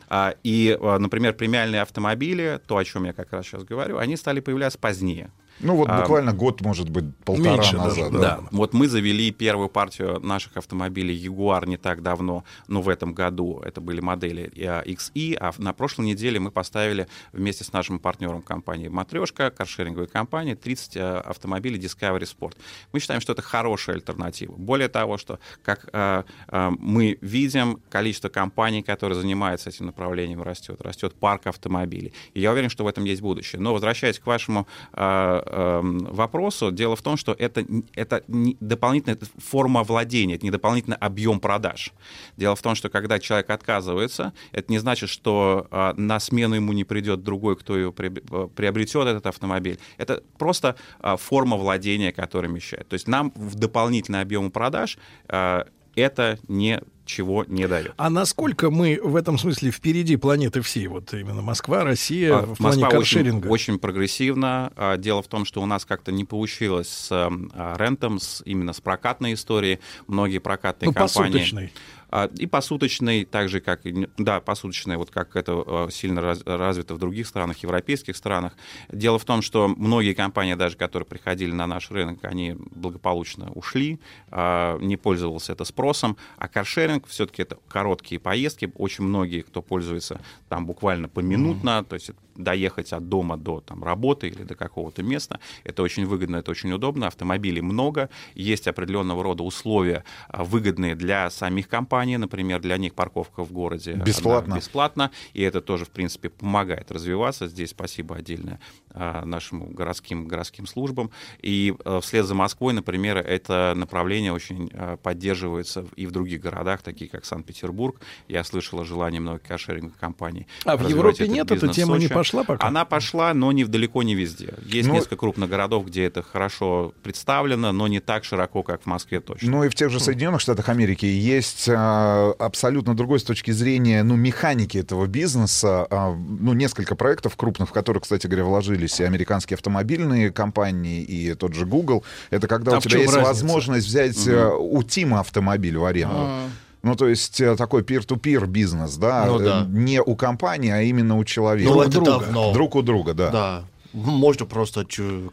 А, 0.10 0.36
И, 0.44 0.78
например, 0.82 1.34
премиальные 1.34 1.82
автомобили, 1.82 2.60
то, 2.68 2.78
о 2.78 2.84
чем 2.84 3.06
я 3.06 3.14
как 3.14 3.32
раз 3.32 3.46
сейчас 3.46 3.64
говорю, 3.64 3.98
они 3.98 4.18
стали 4.18 4.40
появляться 4.40 4.80
позднее. 4.80 5.32
Ну 5.60 5.76
вот 5.76 5.88
А, 5.90 6.02
буквально 6.02 6.34
год, 6.34 6.62
может 6.62 6.90
быть, 6.90 7.06
полтора 7.24 7.52
меньше 7.56 7.78
назад. 7.78 8.12
даже, 8.12 8.22
Да. 8.22 8.40
Вот 8.52 8.74
мы 8.74 8.88
завели 8.88 9.32
первую 9.32 9.70
партию 9.70 10.20
наших 10.20 10.58
автомобилей 10.58 11.16
Jaguar 11.18 11.66
не 11.68 11.78
так 11.78 12.02
давно, 12.04 12.44
но 12.68 12.82
в 12.82 12.90
этом 12.90 13.14
году 13.14 13.62
это 13.64 13.80
были 13.80 14.02
модели 14.02 14.52
э, 14.56 14.84
XE, 14.86 15.36
а 15.40 15.52
в- 15.52 15.60
на 15.60 15.72
прошлой 15.74 16.08
неделе 16.08 16.40
мы 16.40 16.52
поставили 16.52 17.08
вместе 17.32 17.64
с 17.64 17.72
нашим 17.72 18.00
партнером 18.00 18.42
компании 18.42 18.90
Матрешка, 18.90 19.50
каршеринговой 19.50 20.08
компании, 20.08 20.56
30 20.56 20.98
э, 20.98 21.18
автомобилей 21.20 21.80
Discovery 21.80 22.24
Sport. 22.24 22.56
Мы 22.92 23.00
считаем, 23.00 23.22
что 23.22 23.32
это 23.34 23.42
хорошая 23.42 23.96
альтернатива. 23.96 24.54
Более 24.58 24.90
того, 24.90 25.18
что 25.18 25.40
как 25.64 25.88
э, 25.94 26.24
э, 26.50 26.72
мы 26.80 27.18
видим, 27.22 27.80
количество 27.90 28.30
компаний, 28.30 28.84
которые 28.84 29.20
занимаются 29.20 29.70
этим 29.70 29.86
направлением, 29.86 30.42
растет. 30.44 30.82
Растет 30.82 31.16
парк 31.16 31.48
автомобилей. 31.48 32.14
И 32.34 32.42
я 32.42 32.52
уверен, 32.52 32.70
что 32.70 32.84
в 32.84 32.88
этом 32.88 33.06
есть 33.06 33.22
будущее. 33.22 33.62
Но 33.62 33.74
возвращаясь 33.74 34.20
к 34.20 34.26
вашему 34.26 34.68
э, 34.94 35.42
эм, 35.46 36.00
вопросу, 36.06 36.72
дело 36.72 36.96
в 36.96 37.02
том, 37.02 37.18
что 37.18 37.34
это, 37.38 37.66
это 37.96 38.24
не 38.28 38.58
дополнительная 38.60 39.18
форма 39.38 39.84
владения, 39.84 40.36
это 40.36 40.46
не 40.46 40.52
дополнительный 40.52 40.98
объем 40.98 41.40
продаж. 41.40 41.92
Дело 42.38 42.56
в 42.56 42.62
том, 42.62 42.76
что 42.76 42.90
когда 42.90 43.20
человек 43.20 43.50
отказывается, 43.50 44.34
это 44.52 44.72
не 44.72 44.80
значит, 44.80 45.10
что 45.10 45.68
э, 45.72 45.94
на 45.98 46.20
смену 46.20 46.56
ему 46.56 46.74
не 46.74 46.84
придет 46.84 47.24
другой, 47.24 47.56
кто 47.56 47.78
его 47.78 47.94
э, 47.98 48.48
приобретет 48.56 49.08
этот 49.08 49.28
автомобиль. 49.28 49.80
Это 49.98 50.24
просто 50.38 50.76
э, 51.02 51.16
форма 51.18 51.58
владения, 51.58 52.12
которая 52.12 52.52
мешает. 52.52 52.88
То 52.88 52.94
есть 52.94 53.08
нам 53.08 53.32
в 53.36 53.56
дополнительный 53.56 54.22
объем 54.22 54.52
продаж 54.52 54.98
э, 55.28 55.64
это 55.96 56.38
ничего 56.48 57.46
не 57.48 57.68
дает. 57.68 57.94
А 57.98 58.10
насколько 58.10 58.70
мы 58.72 59.00
в 59.02 59.16
этом 59.16 59.38
смысле 59.38 59.72
впереди 59.72 60.16
планеты 60.18 60.62
всей? 60.62 60.88
Вот 60.88 61.14
именно 61.14 61.42
Москва, 61.42 61.84
Россия 61.84 62.34
А, 62.36 62.42
в 62.42 62.58
плане 62.58 62.82
Москва 62.82 62.88
очень, 62.88 62.98
каршеринга. 62.98 63.48
очень 63.48 63.80
прогрессивно. 63.80 64.72
А, 64.76 64.98
Дело 64.98 65.22
в 65.22 65.28
том, 65.28 65.46
что 65.46 65.62
у 65.62 65.66
нас 65.66 65.86
как-то 65.86 66.12
не 66.12 66.26
получилось 66.26 66.88
с 66.90 67.10
а, 67.12 67.76
рентом, 67.78 68.20
с, 68.20 68.42
именно 68.46 68.74
с 68.74 68.82
прокатной 68.82 69.34
историей. 69.36 69.80
Многие 70.08 70.40
прокатные 70.40 70.88
Ну, 70.90 70.94
компании... 70.94 71.32
посуточной. 71.32 71.74
А, 72.18 72.30
И 72.38 72.46
посуточный, 72.46 73.26
так 73.26 73.50
же 73.50 73.60
как, 73.60 73.82
да, 74.18 74.40
посуточный, 74.40 74.96
вот 74.96 75.12
как 75.12 75.36
это 75.36 75.52
э, 75.68 75.88
сильно 75.92 76.22
раз- 76.22 76.44
развито 76.46 76.96
в 76.96 76.98
других 76.98 77.28
странах, 77.28 77.58
европейских 77.58 78.16
странах. 78.16 78.54
Дело 78.90 79.20
в 79.20 79.26
том, 79.26 79.42
что 79.42 79.68
многие 79.68 80.14
компании, 80.14 80.54
даже 80.54 80.78
которые 80.78 81.06
приходили 81.06 81.52
на 81.52 81.68
наш 81.68 81.92
рынок, 81.92 82.24
они 82.24 82.56
благополучно 82.58 83.52
ушли, 83.52 84.00
а, 84.30 84.78
не 84.80 84.96
пользовался 84.96 85.52
это 85.52 85.66
спросом, 85.66 86.16
а 86.38 86.48
каршеринг 86.48 87.06
все-таки 87.06 87.42
это 87.42 87.58
короткие 87.68 88.22
поездки, 88.22 88.72
очень 88.76 89.04
многие, 89.04 89.42
кто 89.42 89.62
пользуется 89.62 90.22
там 90.48 90.66
буквально 90.66 91.10
поминутно, 91.10 91.84
то 91.84 91.96
есть 91.96 92.12
доехать 92.36 92.94
от 92.94 93.10
дома 93.10 93.38
до 93.38 93.62
там, 93.62 93.84
работы 93.84 94.28
или 94.28 94.44
до 94.44 94.56
какого-то 94.56 95.04
места, 95.04 95.40
это 95.64 95.84
очень 95.84 96.06
выгодно, 96.06 96.38
это 96.38 96.52
очень 96.52 96.72
удобно, 96.72 97.08
автомобилей 97.08 97.62
много, 97.62 98.10
есть 98.34 98.68
определенного 98.68 99.24
рода 99.24 99.44
условия 99.44 100.04
а, 100.28 100.44
выгодные 100.44 100.96
для 100.96 101.30
самих 101.30 101.68
компаний, 101.68 102.18
например, 102.18 102.62
для 102.62 102.78
них 102.78 102.94
парковка 102.94 103.44
в 103.44 103.52
городе 103.52 103.94
Бесплатно. 103.94 104.56
бесплатно, 104.56 105.12
и 105.34 105.42
это 105.42 105.62
тоже, 105.62 105.86
в 105.86 105.90
принципе, 105.90 106.30
помогает 106.30 106.92
развиваться. 106.92 107.48
Здесь 107.48 107.72
спасибо 107.72 108.16
отдельное 108.16 108.60
а, 108.92 109.26
нашим 109.26 109.74
городским, 109.74 110.28
городским 110.28 110.68
службам. 110.68 111.12
И 111.42 111.74
а, 111.86 112.02
вслед 112.02 112.26
за 112.26 112.36
Москвой, 112.36 112.74
например, 112.74 113.18
это 113.18 113.74
направление 113.76 114.34
очень 114.34 114.70
поддерживается 115.02 115.86
и 115.96 116.06
в 116.06 116.12
других 116.12 116.42
городах, 116.42 116.82
такие 116.82 117.10
как 117.10 117.26
Санкт-Петербург. 117.26 118.00
Я 118.28 118.44
слышал 118.44 118.80
о 118.80 118.86
желании 118.86 119.20
многих 119.20 119.44
каршеринговых 119.44 119.98
компаний. 119.98 120.48
А 120.66 120.78
в 120.78 120.88
Европе 120.88 121.28
нет, 121.28 121.52
эта 121.52 121.68
тема 121.68 121.96
не 121.98 122.08
Сочи. 122.08 122.14
Пошла 122.26 122.44
пока? 122.44 122.68
Она 122.68 122.86
пошла, 122.86 123.34
но 123.34 123.52
не, 123.52 123.66
далеко 123.66 124.04
не 124.04 124.16
везде. 124.16 124.54
Есть 124.66 124.88
Ну- 124.88 124.96
несколько 124.96 125.16
крупных 125.18 125.50
городов, 125.50 125.86
где 125.86 126.06
это 126.06 126.24
хорошо 126.24 126.94
представлено, 127.04 127.72
но 127.72 127.88
не 127.88 128.00
так 128.00 128.24
широко, 128.26 128.64
как 128.64 128.82
в 128.84 128.86
Москве 128.86 129.20
точно. 129.20 129.52
Ну 129.52 129.64
и 129.64 129.70
в 129.70 129.76
тех 129.76 129.90
же 129.90 130.00
Соединенных 130.00 130.42
Штатах 130.42 130.70
Америки 130.70 131.06
есть 131.06 131.68
а, 131.70 132.34
абсолютно 132.40 132.96
другой 132.96 133.20
с 133.20 133.24
точки 133.24 133.52
зрения 133.52 134.04
ну, 134.04 134.16
механики 134.16 134.78
этого 134.78 135.06
бизнеса. 135.08 135.88
а, 135.90 136.14
ну, 136.16 136.54
несколько 136.54 136.96
проектов 136.96 137.36
крупных, 137.36 137.70
в 137.70 137.72
которые, 137.72 138.02
кстати 138.02 138.28
говоря, 138.28 138.46
вложились 138.46 139.00
и 139.00 139.04
американские 139.04 139.56
автомобильные 139.56 140.32
компании, 140.32 141.04
и 141.04 141.34
тот 141.36 141.54
же 141.54 141.66
Google. 141.66 142.04
Это 142.30 142.48
когда 142.48 142.74
А 142.74 142.78
у 142.78 142.82
тебя 142.82 143.00
есть 143.00 143.14
разница? 143.14 143.28
возможность 143.32 143.88
взять 143.88 144.28
а, 144.28 144.56
у 144.56 144.84
Тима 144.84 145.20
автомобиль 145.20 145.78
в 145.78 145.86
аренду. 145.86 146.16
А. 146.18 146.50
Ну, 146.86 146.96
то 146.96 147.08
есть 147.08 147.42
э, 147.42 147.56
такой 147.56 147.82
peer-to-peer 147.82 148.46
бизнес, 148.46 148.96
да, 148.98 149.26
Ну 149.26 149.40
э, 149.40 149.44
да. 149.44 149.66
не 149.68 150.00
у 150.04 150.16
компании, 150.16 150.70
а 150.70 150.84
именно 150.84 151.18
у 151.18 151.24
человека. 151.24 151.72
Ну, 151.72 151.82
это 151.82 152.00
давно. 152.00 152.54
Друг 152.54 152.76
у 152.76 152.84
друга, 152.84 153.16
да. 153.16 153.32
Да. 153.32 153.64
Можно 153.96 154.46
просто 154.46 154.86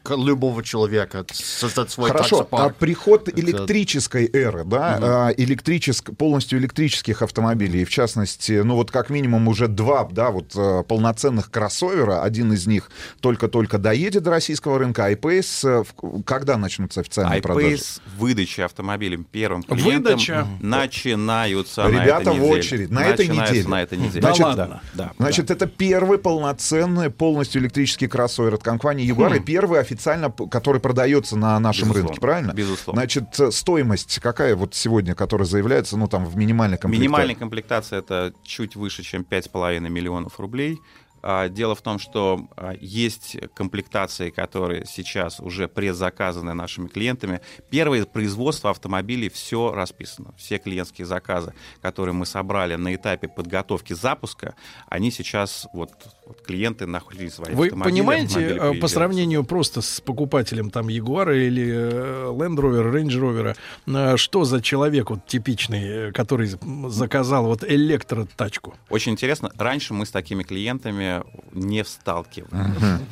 любого 0.08 0.62
человека 0.62 1.26
создать 1.32 1.90
свой 1.90 2.10
Хорошо, 2.10 2.36
а 2.36 2.38
таксопарк. 2.42 2.76
приход 2.76 3.28
Это- 3.28 3.40
электрической 3.40 4.30
эры, 4.32 4.62
да, 4.64 4.98
а, 5.02 5.30
электрическ- 5.36 6.14
полностью 6.16 6.60
электрических 6.60 7.22
автомобилей, 7.22 7.84
в 7.84 7.90
частности, 7.90 8.52
ну 8.62 8.76
вот 8.76 8.92
как 8.92 9.10
минимум 9.10 9.48
уже 9.48 9.66
два, 9.66 10.08
да, 10.10 10.30
вот 10.30 10.52
э, 10.54 10.84
полноценных 10.86 11.50
кроссовера, 11.50 12.22
один 12.22 12.52
из 12.52 12.66
них 12.68 12.90
только-только 13.20 13.78
доедет 13.78 14.22
до 14.22 14.30
российского 14.30 14.78
рынка, 14.78 15.10
iPace, 15.12 15.68
э, 15.80 15.84
в- 16.00 16.22
когда 16.22 16.56
начнутся 16.56 17.00
официальные 17.00 17.42
продажи? 17.42 17.74
iPace 17.74 18.00
выдачи 18.16 18.60
автомобилем 18.60 19.24
первым 19.24 19.64
клиентам 19.64 20.12
Выдача? 20.14 20.46
начинаются 20.60 21.82
на 21.88 21.88
Ребята 22.04 22.30
этой 22.30 22.38
в 22.38 22.44
очередь, 22.44 22.90
на 22.90 23.04
этой 23.06 23.26
неделе. 23.28 23.68
на 23.68 23.82
этой 23.82 23.98
неделе. 23.98 24.20
Да 24.20 24.28
Значит, 24.28 24.44
ладно. 24.44 24.80
Да. 24.94 25.12
Значит, 25.18 25.50
это 25.50 25.66
первый 25.66 26.18
полноценный 26.18 27.10
полностью 27.10 27.60
электрический 27.60 28.06
кроссовер 28.06 28.51
от 28.54 28.62
компании 28.62 29.10
Jaguar, 29.10 29.36
и 29.36 29.40
первый 29.40 29.80
официально, 29.80 30.30
который 30.30 30.80
продается 30.80 31.36
на 31.36 31.58
нашем 31.60 31.88
Безусловно, 31.88 32.08
рынке, 32.08 32.20
правильно? 32.20 32.52
безусловно. 32.52 33.00
Значит, 33.00 33.40
э, 33.40 33.50
стоимость 33.50 34.18
какая 34.20 34.56
вот 34.56 34.74
сегодня, 34.74 35.14
которая 35.14 35.46
заявляется, 35.46 35.96
ну 35.96 36.08
там 36.08 36.24
в 36.26 36.36
минимальной 36.36 36.78
комплектации? 36.78 37.06
Минимальная 37.06 37.34
комплектация 37.34 37.98
это 37.98 38.32
чуть 38.44 38.76
выше, 38.76 39.02
чем 39.02 39.22
5,5 39.22 39.80
миллионов 39.88 40.38
рублей. 40.40 40.78
А, 41.22 41.48
Дело 41.48 41.74
в 41.74 41.82
том, 41.82 41.98
что 41.98 42.48
а, 42.56 42.74
есть 42.80 43.36
комплектации, 43.54 44.30
которые 44.30 44.84
сейчас 44.86 45.38
уже 45.38 45.68
предзаказаны 45.68 46.52
нашими 46.52 46.88
клиентами. 46.88 47.40
Первое 47.70 48.04
производство 48.04 48.70
автомобилей 48.70 49.28
все 49.28 49.72
расписано. 49.72 50.34
Все 50.36 50.58
клиентские 50.58 51.06
заказы, 51.06 51.54
которые 51.80 52.14
мы 52.14 52.26
собрали 52.26 52.74
на 52.74 52.94
этапе 52.94 53.28
подготовки 53.28 53.92
запуска, 53.92 54.56
они 54.88 55.12
сейчас 55.12 55.68
вот, 55.72 55.92
вот 56.32 56.46
клиенты 56.46 56.86
находили 56.86 57.28
свои 57.28 57.54
Вы 57.54 57.66
автомобили. 57.66 57.92
понимаете, 57.92 58.38
автомобили 58.40 58.78
э, 58.78 58.80
по 58.80 58.88
сравнению 58.88 59.44
просто 59.44 59.80
с 59.82 60.00
покупателем 60.00 60.70
там 60.70 60.88
Ягуара 60.88 61.36
или 61.36 61.66
э, 61.70 62.26
Land 62.32 62.56
Rover, 62.56 62.92
Range 62.92 63.08
Rover, 63.08 63.56
э, 63.86 64.16
что 64.16 64.44
за 64.44 64.60
человек 64.60 65.10
вот 65.10 65.26
типичный, 65.26 66.12
который 66.12 66.50
заказал 66.88 67.46
вот 67.46 67.64
электротачку? 67.64 68.74
Очень 68.88 69.12
интересно. 69.12 69.50
Раньше 69.56 69.94
мы 69.94 70.06
с 70.06 70.10
такими 70.10 70.42
клиентами 70.42 71.22
не 71.52 71.84
сталкивались. 71.84 72.52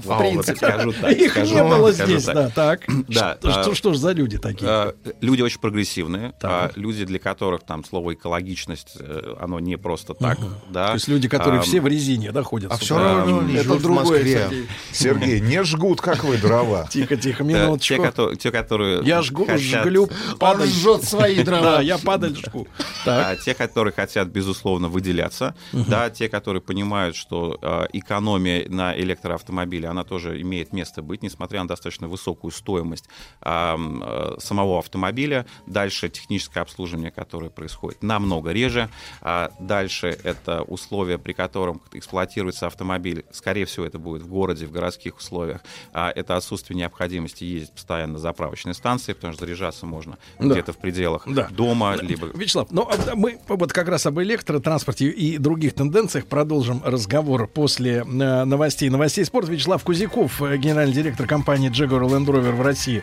В 0.04 0.18
принципе. 0.18 0.56
скажу 0.56 0.92
так, 0.92 1.12
Их 1.12 1.36
не 1.36 1.62
было 1.62 1.92
здесь, 1.92 2.24
да, 2.24 2.48
так. 2.50 2.82
Да, 3.08 3.36
Что, 3.40 3.70
а, 3.70 3.74
что, 3.74 3.92
ж 3.92 3.96
за 3.96 4.12
люди 4.12 4.38
такие? 4.38 4.68
А, 4.70 4.94
Люди 5.20 5.42
очень 5.42 5.60
прогрессивные, 5.60 6.32
а, 6.42 6.70
люди, 6.74 7.04
для 7.04 7.18
которых 7.18 7.62
там 7.62 7.84
слово 7.84 8.14
экологичность, 8.14 8.96
оно 9.38 9.60
не 9.60 9.76
просто 9.76 10.14
так, 10.14 10.38
да. 10.70 10.88
То 10.88 10.94
есть 10.94 11.08
люди, 11.08 11.28
которые 11.28 11.60
все 11.62 11.80
в 11.80 11.86
резине, 11.86 12.32
да, 12.32 12.42
ходят. 12.42 12.72
А 12.72 12.76
с 12.76 12.80
Это 13.10 13.74
в 13.74 13.86
Москве. 13.88 14.46
Сергей. 14.48 14.68
Сергей, 14.92 15.40
не 15.40 15.62
жгут, 15.64 16.00
как 16.00 16.24
вы, 16.24 16.36
дрова. 16.38 16.86
Тихо, 16.90 17.16
тихо, 17.16 17.44
минуточку. 17.44 17.96
Те, 17.96 18.02
которые, 18.02 18.36
те, 18.36 18.50
которые 18.50 19.02
Я 19.04 19.22
жгу, 19.22 19.44
хотят- 19.46 19.84
жглю 19.84 20.08
падаль. 20.38 20.68
жжет 20.68 21.04
свои 21.04 21.42
дрова. 21.44 21.62
Да, 21.62 21.80
я 21.80 21.98
падаль 21.98 22.36
жгу. 22.36 22.66
А, 23.06 23.36
те, 23.36 23.54
которые 23.54 23.92
хотят, 23.92 24.28
безусловно, 24.28 24.88
выделяться, 24.88 25.54
да, 25.72 26.10
те, 26.10 26.28
которые 26.28 26.60
понимают, 26.62 27.16
что 27.16 27.58
э, 27.60 27.86
экономия 27.92 28.68
на 28.68 28.96
электроавтомобиле, 28.98 29.88
она 29.88 30.04
тоже 30.04 30.40
имеет 30.42 30.72
место 30.72 31.02
быть, 31.02 31.22
несмотря 31.22 31.62
на 31.62 31.68
достаточно 31.68 32.08
высокую 32.08 32.50
стоимость 32.50 33.08
э, 33.42 34.34
самого 34.38 34.78
автомобиля. 34.78 35.46
Дальше 35.66 36.08
техническое 36.08 36.60
обслуживание, 36.60 37.10
которое 37.10 37.50
происходит 37.50 38.02
намного 38.02 38.52
реже. 38.52 38.88
А 39.20 39.50
дальше 39.60 40.18
это 40.22 40.62
условия, 40.62 41.18
при 41.18 41.32
котором 41.32 41.80
эксплуатируется 41.92 42.66
автомобиль. 42.66 42.89
Скорее 43.32 43.64
всего, 43.66 43.86
это 43.86 43.98
будет 43.98 44.22
в 44.22 44.28
городе, 44.28 44.66
в 44.66 44.72
городских 44.72 45.16
условиях. 45.18 45.60
А 45.92 46.10
это 46.14 46.36
отсутствие 46.36 46.76
необходимости 46.76 47.44
ездить 47.44 47.72
постоянно 47.72 48.14
на 48.14 48.18
заправочные 48.18 48.74
станции, 48.74 49.12
потому 49.12 49.32
что 49.34 49.44
заряжаться 49.44 49.86
можно 49.86 50.18
Да. 50.38 50.46
где-то 50.54 50.72
в 50.72 50.78
пределах 50.78 51.22
Да. 51.26 51.48
дома, 51.50 51.96
либо 52.00 52.28
Вячеслав, 52.34 52.68
ну 52.70 52.82
а 52.90 53.14
мы 53.14 53.38
вот 53.48 53.72
как 53.72 53.88
раз 53.88 54.06
об 54.06 54.18
электротранспорте 54.20 55.06
и 55.08 55.38
других 55.38 55.74
тенденциях 55.74 56.26
продолжим 56.26 56.82
разговор 56.84 57.46
после 57.46 57.98
э, 57.98 58.04
новостей. 58.44 58.88
Новостей 58.90 59.24
спорта. 59.24 59.52
Вячеслав 59.52 59.82
Кузяков, 59.84 60.40
э, 60.42 60.56
генеральный 60.56 60.94
директор 60.94 61.26
компании 61.26 61.70
Jaguar 61.70 62.02
Land 62.08 62.26
Rover 62.26 62.52
в 62.52 62.62
России. 62.62 63.02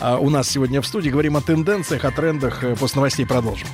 А, 0.00 0.18
у 0.18 0.30
нас 0.30 0.48
сегодня 0.48 0.80
в 0.80 0.86
студии 0.86 1.10
говорим 1.10 1.36
о 1.36 1.40
тенденциях, 1.40 2.04
о 2.04 2.10
трендах. 2.10 2.62
Э, 2.64 2.76
После 2.76 2.96
новостей 2.98 3.26
продолжим. 3.26 3.68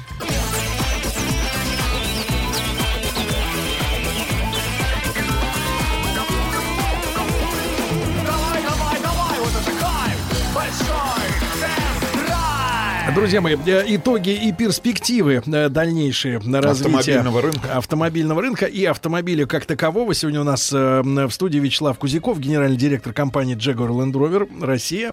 Друзья 13.15 13.41
мои, 13.43 13.57
э, 13.67 13.85
итоги 13.89 14.31
и 14.31 14.53
перспективы 14.53 15.43
э, 15.45 15.69
дальнейшие 15.69 16.39
на 16.39 16.63
развитие 16.63 16.97
Автомобильного 17.19 17.43
рынка. 17.43 17.77
автомобильного 17.77 18.43
рынка 18.43 18.67
и 18.67 18.85
автомобиля 18.85 19.45
как 19.47 19.67
такового. 19.67 20.15
Сегодня 20.15 20.41
у 20.41 20.45
нас 20.45 20.73
э, 20.73 21.03
в 21.03 21.31
студии 21.31 21.59
Вячеслав 21.59 21.99
Кузяков, 21.99 22.41
генеральный 22.41 22.77
директор 22.79 23.13
компании 23.13 23.55
Jaguar 23.57 23.89
Land 23.91 24.13
Rover 24.13 24.65
Россия. 24.65 25.13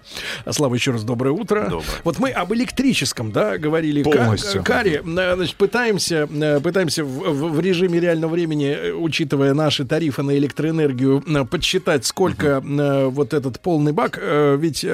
Слава, 0.50 0.74
еще 0.76 0.92
раз 0.92 1.04
доброе 1.04 1.32
утро. 1.32 1.64
Доброе. 1.64 1.82
Вот 2.04 2.18
мы 2.18 2.30
об 2.30 2.54
электрическом, 2.54 3.32
да, 3.32 3.58
говорили. 3.58 4.02
Полностью. 4.02 4.64
Каре, 4.64 5.02
значит, 5.04 5.56
пытаемся, 5.56 6.26
пытаемся 6.62 7.04
в, 7.04 7.50
в- 7.52 7.60
режиме 7.60 8.00
реального 8.00 8.30
времени, 8.32 8.92
учитывая 8.92 9.52
наши 9.52 9.84
тарифы 9.84 10.22
на 10.22 10.36
электроэнергию, 10.38 11.22
подсчитать, 11.50 12.06
сколько 12.06 12.62
э, 12.64 13.06
вот 13.06 13.34
этот 13.34 13.60
полный 13.60 13.92
бак. 13.92 14.18
Ведь 14.20 14.84
и 14.84 14.88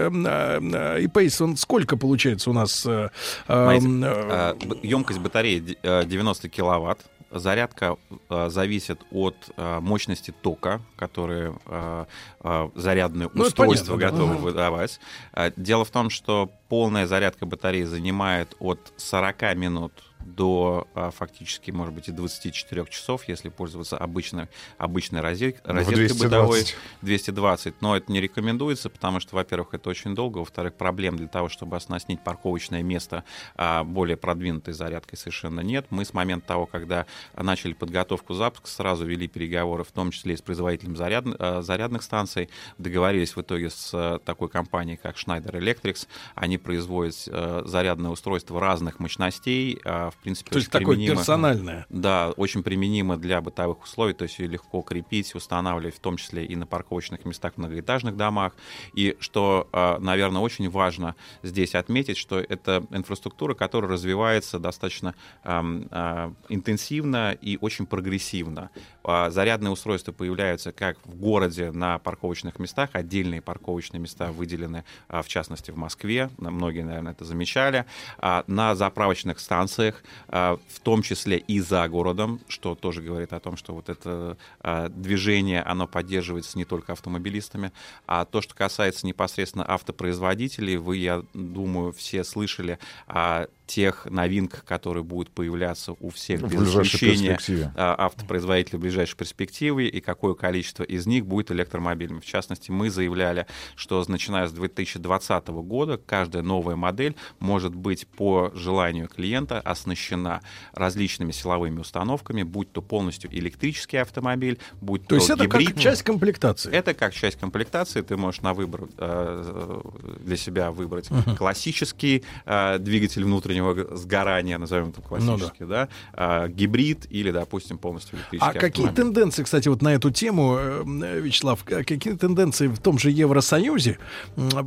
Pace, 1.06 1.42
он 1.44 1.56
сколько 1.56 1.96
получается 1.96 2.50
у 2.50 2.52
нас? 2.52 2.86
Э, 2.96 3.08
э, 3.48 3.78
э, 3.78 4.54
емкость 4.82 5.18
батареи 5.20 5.60
д- 5.60 5.76
э, 5.82 6.04
90 6.04 6.48
киловатт. 6.48 7.00
Зарядка 7.32 7.96
э, 8.30 8.48
зависит 8.50 9.00
от 9.10 9.36
э, 9.56 9.80
мощности 9.80 10.32
тока, 10.42 10.80
которые 10.96 11.58
э, 11.66 12.04
э, 12.44 12.68
зарядные 12.76 13.28
Ну, 13.34 13.42
устройства 13.44 13.96
понятно, 13.96 14.10
да. 14.18 14.24
готовы 14.24 14.36
выдавать. 14.36 15.00
А, 15.32 15.52
Дело 15.56 15.84
в 15.84 15.90
том, 15.90 16.08
что 16.08 16.50
полная 16.68 17.06
зарядка 17.06 17.44
батареи 17.44 17.82
занимает 17.82 18.54
от 18.60 18.92
40 18.96 19.56
минут 19.56 19.92
до 20.26 20.86
а, 20.94 21.10
фактически, 21.10 21.70
может 21.70 21.94
быть, 21.94 22.08
и 22.08 22.12
24 22.12 22.86
часов, 22.90 23.28
если 23.28 23.48
пользоваться 23.48 23.96
обычной, 23.96 24.48
обычной 24.78 25.20
розет- 25.20 25.60
В 25.64 25.68
розеткой 25.70 26.06
220. 26.08 26.24
бытовой. 26.24 26.64
220. 27.02 27.82
Но 27.82 27.96
это 27.96 28.10
не 28.12 28.20
рекомендуется, 28.20 28.90
потому 28.90 29.20
что, 29.20 29.36
во-первых, 29.36 29.74
это 29.74 29.88
очень 29.88 30.14
долго, 30.14 30.38
во-вторых, 30.38 30.74
проблем 30.74 31.16
для 31.16 31.28
того, 31.28 31.48
чтобы 31.48 31.76
оснастить 31.76 32.22
парковочное 32.22 32.82
место 32.82 33.24
а, 33.56 33.84
более 33.84 34.16
продвинутой 34.16 34.74
зарядкой 34.74 35.18
совершенно 35.18 35.60
нет. 35.60 35.86
Мы 35.90 36.04
с 36.04 36.12
момента 36.12 36.46
того, 36.48 36.66
когда 36.66 37.06
начали 37.36 37.72
подготовку 37.72 38.34
запуска, 38.34 38.68
сразу 38.68 39.04
вели 39.06 39.28
переговоры, 39.28 39.84
в 39.84 39.92
том 39.92 40.10
числе 40.10 40.34
и 40.34 40.36
с 40.36 40.42
производителем 40.42 40.96
заряд, 40.96 41.24
а, 41.38 41.62
зарядных 41.62 42.02
станций, 42.02 42.48
договорились 42.78 43.36
в 43.36 43.40
итоге 43.40 43.70
с 43.70 43.90
а, 43.94 44.18
такой 44.18 44.48
компанией, 44.48 44.96
как 44.96 45.16
Schneider 45.16 45.52
Electric. 45.52 46.06
Они 46.34 46.58
производят 46.58 47.14
а, 47.28 47.62
зарядное 47.64 48.10
устройство 48.10 48.60
разных 48.60 48.98
мощностей, 49.00 49.80
а, 49.84 50.10
в 50.20 50.22
принципе, 50.22 50.50
То 50.50 50.58
есть 50.58 50.70
такое 50.70 50.96
персональное. 50.96 51.86
да, 51.88 52.30
очень 52.36 52.62
применимо 52.62 53.16
для 53.16 53.40
бытовых 53.40 53.82
условий, 53.84 54.12
то 54.12 54.24
есть 54.24 54.38
ее 54.38 54.48
легко 54.48 54.82
крепить, 54.82 55.34
устанавливать, 55.34 55.96
в 55.96 56.00
том 56.00 56.16
числе 56.16 56.44
и 56.44 56.56
на 56.56 56.66
парковочных 56.66 57.24
местах 57.24 57.54
в 57.54 57.58
многоэтажных 57.58 58.16
домах. 58.16 58.54
И 58.94 59.16
что, 59.20 59.68
наверное, 60.00 60.40
очень 60.42 60.68
важно 60.70 61.14
здесь 61.42 61.74
отметить, 61.74 62.16
что 62.16 62.38
это 62.40 62.84
инфраструктура, 62.90 63.54
которая 63.54 63.90
развивается 63.92 64.58
достаточно 64.58 65.14
а, 65.44 66.32
интенсивно 66.48 67.32
и 67.32 67.58
очень 67.60 67.86
прогрессивно. 67.86 68.70
А, 69.04 69.30
Зарядные 69.30 69.70
устройства 69.70 70.12
появляются 70.12 70.72
как 70.72 70.98
в 71.04 71.14
городе 71.16 71.70
на 71.70 71.98
парковочных 71.98 72.58
местах, 72.58 72.90
отдельные 72.94 73.40
парковочные 73.42 74.00
места 74.00 74.32
выделены, 74.32 74.84
а, 75.08 75.22
в 75.22 75.28
частности, 75.28 75.70
в 75.70 75.76
Москве, 75.76 76.30
многие, 76.38 76.82
наверное, 76.82 77.12
это 77.12 77.24
замечали, 77.24 77.84
А, 78.18 78.44
на 78.46 78.74
заправочных 78.74 79.38
станциях, 79.40 80.02
а, 80.02 80.05
в 80.28 80.80
том 80.82 81.02
числе 81.02 81.38
и 81.38 81.60
за 81.60 81.88
городом, 81.88 82.40
что 82.48 82.74
тоже 82.74 83.02
говорит 83.02 83.32
о 83.32 83.40
том, 83.40 83.56
что 83.56 83.74
вот 83.74 83.88
это 83.88 84.36
а, 84.60 84.88
движение, 84.88 85.62
оно 85.62 85.86
поддерживается 85.86 86.58
не 86.58 86.64
только 86.64 86.92
автомобилистами, 86.92 87.72
а 88.06 88.24
то, 88.24 88.40
что 88.40 88.54
касается 88.54 89.06
непосредственно 89.06 89.64
автопроизводителей, 89.68 90.76
вы, 90.76 90.96
я 90.98 91.22
думаю, 91.34 91.92
все 91.92 92.24
слышали 92.24 92.78
о 93.06 93.46
тех 93.66 94.06
новинках, 94.08 94.64
которые 94.64 95.02
будут 95.04 95.30
появляться 95.30 95.92
у 96.00 96.10
всех 96.10 96.40
В 96.40 96.48
без 96.50 96.68
исключения 96.68 97.38
а, 97.74 98.06
автопроизводителей 98.06 98.78
в 98.78 98.82
ближайшей 98.82 99.16
перспективе 99.16 99.88
и 99.88 100.00
какое 100.00 100.34
количество 100.34 100.84
из 100.84 101.06
них 101.06 101.26
будет 101.26 101.50
электромобилями. 101.50 102.20
В 102.20 102.24
частности, 102.26 102.70
мы 102.70 102.90
заявляли, 102.90 103.46
что 103.74 104.04
начиная 104.06 104.46
с 104.46 104.52
2020 104.52 105.48
года 105.48 105.98
каждая 105.98 106.42
новая 106.42 106.76
модель 106.76 107.16
может 107.40 107.74
быть 107.74 108.06
по 108.06 108.52
желанию 108.54 109.08
клиента 109.08 109.60
оснащена 109.60 110.42
различными 110.72 111.32
силовыми 111.32 111.80
установками, 111.80 112.42
будь 112.44 112.70
то 112.72 112.82
полностью 112.82 113.30
электрический 113.36 113.96
автомобиль, 113.96 114.58
будь 114.80 115.02
то, 115.02 115.08
То 115.08 115.14
есть 115.16 115.30
это 115.30 115.44
гибрид. 115.44 115.70
как 115.74 115.78
часть 115.80 116.02
комплектации. 116.02 116.72
Это 116.72 116.94
как 116.94 117.12
часть 117.14 117.38
комплектации. 117.38 118.02
Ты 118.02 118.16
можешь 118.16 118.42
на 118.42 118.54
выбор 118.54 118.84
э, 118.98 119.80
для 120.20 120.36
себя 120.36 120.70
выбрать 120.70 121.10
Мгм. 121.10 121.36
классический 121.36 122.22
э, 122.44 122.78
двигатель 122.78 123.24
внутреннего 123.24 123.55
г- 123.62 123.96
сгорания, 123.96 124.58
назовем 124.58 124.88
это 124.90 125.00
Ну 125.00 125.06
классический, 125.08 125.64
да, 125.64 125.88
а, 126.12 126.48
гибрид 126.48 127.06
или, 127.10 127.30
допустим, 127.30 127.78
полностью 127.78 128.18
электрический 128.18 128.48
А 128.50 128.52
какие 128.52 128.86
автомобиль. 128.86 129.14
тенденции, 129.14 129.42
кстати, 129.42 129.68
вот 129.68 129.82
на 129.82 129.94
эту 129.94 130.10
тему, 130.10 130.56
э, 130.58 131.20
Вячеслав, 131.20 131.62
какие 131.64 132.14
тенденции 132.14 132.66
в 132.68 132.78
том 132.78 132.98
же 132.98 133.10
Евросоюзе? 133.10 133.98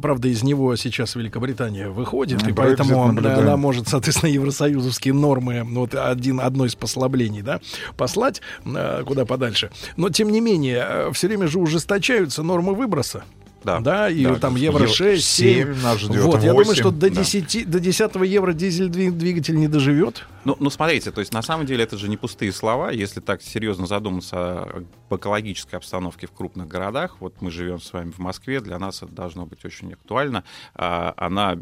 Правда, 0.02 0.28
из 0.28 0.44
него 0.44 0.76
сейчас 0.76 1.16
Великобритания 1.16 1.90
выходит, 1.90 2.41
и 2.44 2.52
Брексит 2.52 2.56
поэтому 2.57 3.07
наблюдаем. 3.07 3.40
она 3.40 3.57
может, 3.57 3.88
соответственно, 3.88 4.30
евросоюзовские 4.32 5.14
нормы, 5.14 5.64
ну, 5.64 5.82
вот 5.82 5.95
один, 5.95 6.40
одно 6.40 6.66
из 6.66 6.76
послаблений, 6.76 7.41
да, 7.41 7.60
послать 7.98 8.41
э, 8.66 9.03
куда 9.06 9.26
подальше. 9.26 9.72
Но, 9.98 10.10
тем 10.10 10.30
не 10.32 10.41
менее, 10.41 11.11
все 11.14 11.28
время 11.28 11.48
же 11.48 11.60
ужесточаются 11.60 12.44
нормы 12.44 12.74
выброса. 12.74 13.24
Да. 13.64 14.10
и 14.10 14.23
Да, 14.23 14.36
там 14.36 14.56
Евро- 14.56 14.81
евро 14.84 14.88
6, 14.94 15.26
7. 15.26 15.73
7 15.76 15.81
нас 15.84 15.99
ждет, 15.99 16.22
Вот, 16.23 16.41
я 16.44 16.49
думаю, 16.52 16.65
8, 16.65 16.73
что 16.81 16.91
до 16.91 17.10
да. 17.10 17.15
10, 17.15 17.69
до 17.69 17.80
10 17.80 18.15
евро 18.26 18.53
дизель 18.53 18.88
дви- 18.90 19.11
двигатель 19.11 19.56
не 19.57 19.68
доживет. 19.68 20.26
Ну, 20.45 20.56
ну, 20.60 20.69
смотрите, 20.69 21.11
то 21.11 21.19
есть 21.19 21.34
на 21.34 21.41
самом 21.41 21.65
деле 21.65 21.84
это 21.84 21.98
же 21.98 22.07
не 22.07 22.15
пустые 22.18 22.52
слова. 22.53 22.91
Если 22.91 23.19
так 23.19 23.41
серьезно 23.41 23.86
задуматься 23.88 24.64
об 25.10 25.15
экологической 25.15 25.76
обстановке 25.76 26.27
в 26.27 26.31
крупных 26.31 26.68
городах, 26.68 27.18
вот 27.19 27.41
мы 27.41 27.52
живем 27.52 27.81
с 27.81 27.91
вами 27.91 28.11
в 28.11 28.19
Москве, 28.19 28.61
для 28.61 28.80
нас 28.80 29.03
это 29.03 29.11
должно 29.11 29.45
быть 29.45 29.64
очень 29.65 29.91
актуально. 29.94 30.44
А, 30.76 31.14
Она 31.18 31.57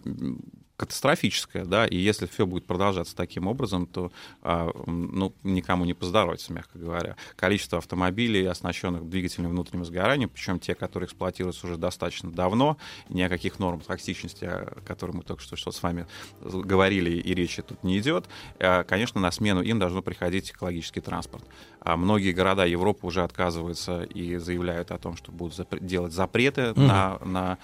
катастрофическая, 0.77 1.65
да, 1.65 1.87
и 1.87 1.97
если 1.97 2.27
все 2.27 2.45
будет 2.45 2.65
продолжаться 2.65 3.15
таким 3.15 3.47
образом, 3.47 3.87
то 3.87 4.11
а, 4.43 4.69
ну, 4.85 5.33
никому 5.43 5.85
не 5.85 5.95
поздоровится, 5.95 6.53
мягко 6.53 6.77
говоря. 6.77 7.15
Количество 7.35 7.79
автомобилей, 7.79 8.45
оснащенных 8.45 9.09
двигателем 9.09 9.49
внутреннего 9.49 9.85
сгорания, 9.85 10.27
причем 10.27 10.59
те, 10.59 10.75
которые 10.75 11.07
эксплуатируются 11.07 11.65
уже 11.65 11.77
достаточно 11.77 12.31
давно, 12.31 12.77
ни 13.09 13.23
о 13.23 13.29
каких 13.29 13.57
нормах 13.57 13.85
токсичности, 13.85 14.45
о 14.45 14.79
которых 14.85 15.15
мы 15.15 15.23
только 15.23 15.41
что, 15.41 15.55
что 15.55 15.71
с 15.71 15.81
вами 15.81 16.05
говорили, 16.41 17.09
и 17.09 17.33
речи 17.33 17.63
тут 17.63 17.83
не 17.83 17.97
идет, 17.97 18.25
а, 18.59 18.83
конечно, 18.83 19.19
на 19.19 19.31
смену 19.31 19.63
им 19.63 19.79
должно 19.79 20.03
приходить 20.03 20.51
экологический 20.51 21.01
транспорт. 21.01 21.43
А 21.79 21.97
многие 21.97 22.33
города 22.33 22.65
Европы 22.65 23.07
уже 23.07 23.23
отказываются 23.23 24.03
и 24.03 24.35
заявляют 24.37 24.91
о 24.91 24.99
том, 24.99 25.17
что 25.17 25.31
будут 25.31 25.57
запре- 25.57 25.83
делать 25.83 26.13
запреты 26.13 26.73
Мгм. 26.75 26.87
на, 26.87 27.19
на 27.25 27.57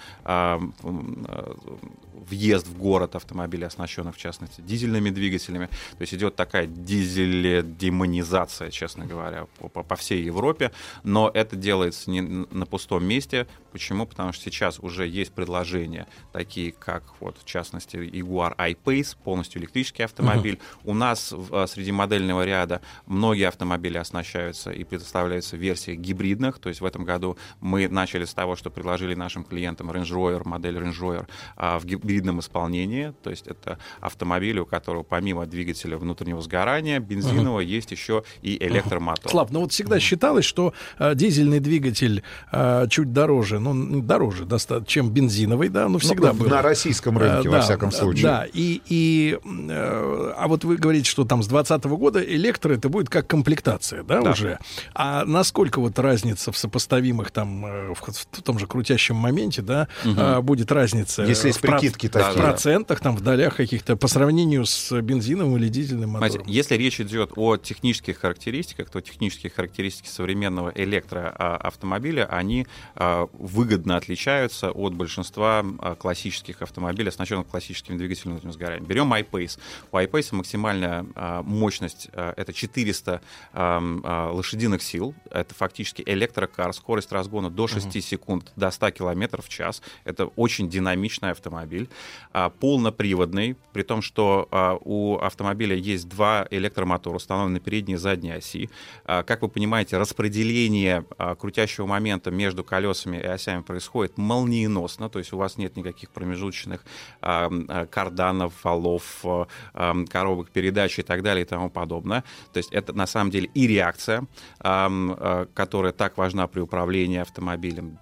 въезд 2.14 2.66
в 2.66 2.76
город 2.78 3.16
автомобилей, 3.16 3.66
оснащенных, 3.66 4.14
в 4.14 4.18
частности, 4.18 4.60
дизельными 4.60 5.10
двигателями. 5.10 5.66
То 5.66 6.00
есть 6.02 6.14
идет 6.14 6.36
такая 6.36 6.66
дизель-демонизация, 6.66 8.70
честно 8.70 9.06
говоря, 9.06 9.46
по, 9.58 9.68
по- 9.82 9.96
всей 9.96 10.24
Европе. 10.24 10.72
Но 11.02 11.30
это 11.32 11.56
делается 11.56 12.10
не 12.10 12.20
на 12.20 12.66
пустом 12.66 13.04
месте. 13.04 13.46
Почему? 13.72 14.06
Потому 14.06 14.32
что 14.32 14.44
сейчас 14.44 14.78
уже 14.80 15.06
есть 15.06 15.32
предложения, 15.32 16.06
такие 16.32 16.72
как, 16.72 17.04
вот, 17.20 17.38
в 17.38 17.44
частности, 17.44 17.96
Jaguar 17.96 18.54
I-Pace, 18.58 19.16
полностью 19.22 19.60
электрический 19.60 20.02
автомобиль. 20.02 20.58
У 20.84 20.94
нас 20.94 21.32
в- 21.32 21.54
а, 21.54 21.66
среди 21.66 21.92
модельного 21.92 22.44
ряда 22.44 22.80
многие 23.06 23.48
автомобили 23.48 23.98
оснащаются 23.98 24.70
и 24.70 24.84
предоставляются 24.84 25.56
в 25.56 25.60
версиях 25.60 25.98
гибридных. 25.98 26.58
То 26.58 26.68
есть 26.68 26.80
в 26.80 26.84
этом 26.84 27.04
году 27.04 27.36
мы 27.60 27.88
начали 27.88 28.24
с 28.24 28.34
того, 28.34 28.56
что 28.56 28.70
предложили 28.70 29.14
нашим 29.14 29.44
клиентам 29.44 29.90
Range 29.90 30.04
Rover, 30.04 30.46
модель 30.46 30.76
Range 30.76 31.00
Rover 31.00 31.26
а, 31.56 31.78
в 31.78 31.84
гибридном 32.04 32.40
исполнении. 32.40 33.12
То 33.22 33.30
есть 33.30 33.46
это 33.46 33.78
автомобиль, 34.00 34.58
у 34.58 34.66
которого 34.66 35.02
помимо 35.02 35.46
двигателя 35.46 35.96
внутреннего 35.96 36.40
сгорания 36.42 37.00
бензинового 37.00 37.60
есть 37.60 37.90
еще 37.90 38.24
и 38.42 38.56
электромотор. 38.62 39.30
Слав, 39.30 39.50
ну 39.50 39.60
вот 39.60 39.72
всегда 39.72 39.98
считалось, 39.98 40.44
что 40.44 40.74
э, 40.98 41.14
дизельный 41.14 41.60
двигатель 41.60 42.22
э, 42.52 42.86
чуть 42.90 43.12
дороже, 43.12 43.58
ну, 43.58 44.02
дороже 44.02 44.44
достаточно, 44.44 44.86
чем 44.86 45.10
бензиновый, 45.10 45.68
да, 45.70 45.88
ну, 45.88 45.98
всегда 45.98 46.32
Ну, 46.32 46.40
было. 46.40 46.48
на 46.48 46.62
российском 46.62 47.16
рынке, 47.18 47.48
Э, 47.48 47.50
во 47.50 47.56
да, 47.58 47.62
всяком 47.62 47.88
э, 47.88 47.92
случае. 47.92 48.22
Да, 48.24 48.46
и, 48.52 48.80
и 48.86 49.38
э, 49.42 50.32
а 50.36 50.46
вот 50.48 50.64
вы 50.64 50.76
говорите, 50.76 51.08
что 51.08 51.24
там 51.24 51.42
с 51.42 51.46
2020 51.48 51.84
года 51.98 52.22
электро 52.22 52.72
это 52.74 52.88
будет 52.88 53.08
как 53.08 53.26
комплектация, 53.26 54.02
да, 54.02 54.20
Да. 54.20 54.32
уже. 54.32 54.58
А 54.94 55.24
насколько 55.24 55.80
вот 55.80 55.98
разница 55.98 56.52
в 56.52 56.58
сопоставимых 56.58 57.30
там, 57.30 57.64
э, 57.66 57.94
в, 57.94 58.00
в 58.00 58.42
том 58.42 58.58
же 58.58 58.66
крутящем 58.66 59.16
моменте, 59.16 59.62
да, 59.62 59.88
э, 60.04 60.40
будет 60.40 60.70
разница 60.72 61.22
Если 61.22 61.48
есть 61.48 61.58
в 61.58 61.62
проц- 61.94 62.02
прикидки 62.02 62.08
в 62.08 62.12
такие. 62.12 62.42
процентах, 62.42 63.00
там, 63.00 63.16
в 63.16 63.20
долях 63.20 63.56
каких-то 63.56 63.96
по 63.96 64.08
сравнению 64.08 64.66
с 64.66 65.00
бензиновым 65.00 65.56
или 65.56 65.68
дизельным 65.68 66.10
мотором? 66.10 66.46
если 66.46 66.76
речь 66.76 67.00
идет 67.00 67.32
о 67.36 67.56
технических 67.56 68.18
характеристиках, 68.18 68.90
то 68.90 69.00
технические 69.00 69.50
характеристики 69.50 70.08
современного 70.08 70.72
электроавтомобиля, 70.74 72.26
они 72.26 72.66
а, 72.94 73.28
выгодно 73.32 73.96
отличаются 73.96 74.70
от 74.70 74.94
большинства 74.94 75.64
а, 75.78 75.94
классических 75.94 76.62
автомобилей, 76.62 77.08
оснащенных 77.08 77.46
классическим 77.46 77.98
двигателем 77.98 78.32
внутреннего 78.32 78.54
сгорания. 78.54 78.86
Берем 78.86 79.12
iPace. 79.12 79.58
У 79.92 79.96
iPace 79.96 80.34
максимальная 80.34 81.06
а, 81.14 81.42
мощность 81.42 82.08
это 82.12 82.52
400 82.52 83.20
ам, 83.52 84.00
а, 84.04 84.30
лошадиных 84.30 84.82
сил. 84.82 85.14
Это 85.30 85.54
фактически 85.54 86.02
электрокар, 86.06 86.72
скорость 86.72 87.12
разгона 87.12 87.50
до 87.50 87.66
6 87.66 88.02
секунд, 88.02 88.52
до 88.56 88.70
100 88.70 88.90
км 88.92 89.42
в 89.42 89.48
час. 89.48 89.82
Это 90.04 90.26
очень 90.26 90.68
динамичный 90.68 91.30
автомобиль, 91.30 91.83
а, 92.32 92.50
полноприводный, 92.50 93.56
при 93.72 93.82
том, 93.82 94.02
что 94.02 94.48
а, 94.50 94.76
у 94.80 95.18
автомобиля 95.18 95.76
есть 95.76 96.08
два 96.08 96.46
электромотора, 96.50 97.16
установлены 97.16 97.54
на 97.54 97.60
передней 97.60 97.94
и 97.94 97.96
задней 97.96 98.32
оси. 98.32 98.70
А, 99.04 99.22
Как 99.22 99.42
вы 99.42 99.48
понимаете, 99.48 99.98
распределение 99.98 101.04
крутящего 101.38 101.86
момента 101.86 102.30
между 102.30 102.64
колесами 102.64 103.18
и 103.18 103.26
осями 103.26 103.62
происходит 103.62 104.18
молниеносно, 104.18 105.08
то 105.08 105.18
есть 105.18 105.32
у 105.32 105.36
вас 105.36 105.58
нет 105.58 105.76
никаких 105.76 106.10
промежуточных 106.10 106.84
карданов, 107.20 108.52
валов, 108.64 109.24
коробок 109.72 110.50
передач 110.50 110.98
и 110.98 111.02
так 111.02 111.22
далее 111.22 111.44
и 111.44 111.48
тому 111.48 111.70
подобное. 111.70 112.24
То 112.52 112.58
есть 112.58 112.72
это 112.72 112.92
на 112.92 113.06
самом 113.06 113.30
деле 113.30 113.50
и 113.54 113.66
реакция, 113.66 114.26
которая 114.58 115.92
так 115.92 116.16
важна 116.16 116.46
при 116.46 116.60
управлении 116.60 117.18
автомобилем 117.18 117.98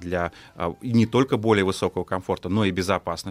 для 0.00 0.32
не 0.82 1.06
только 1.06 1.36
более 1.36 1.64
высокого 1.64 2.04
комфорта, 2.04 2.48
но 2.48 2.64
и 2.64 2.70
безопасности. 2.70 3.23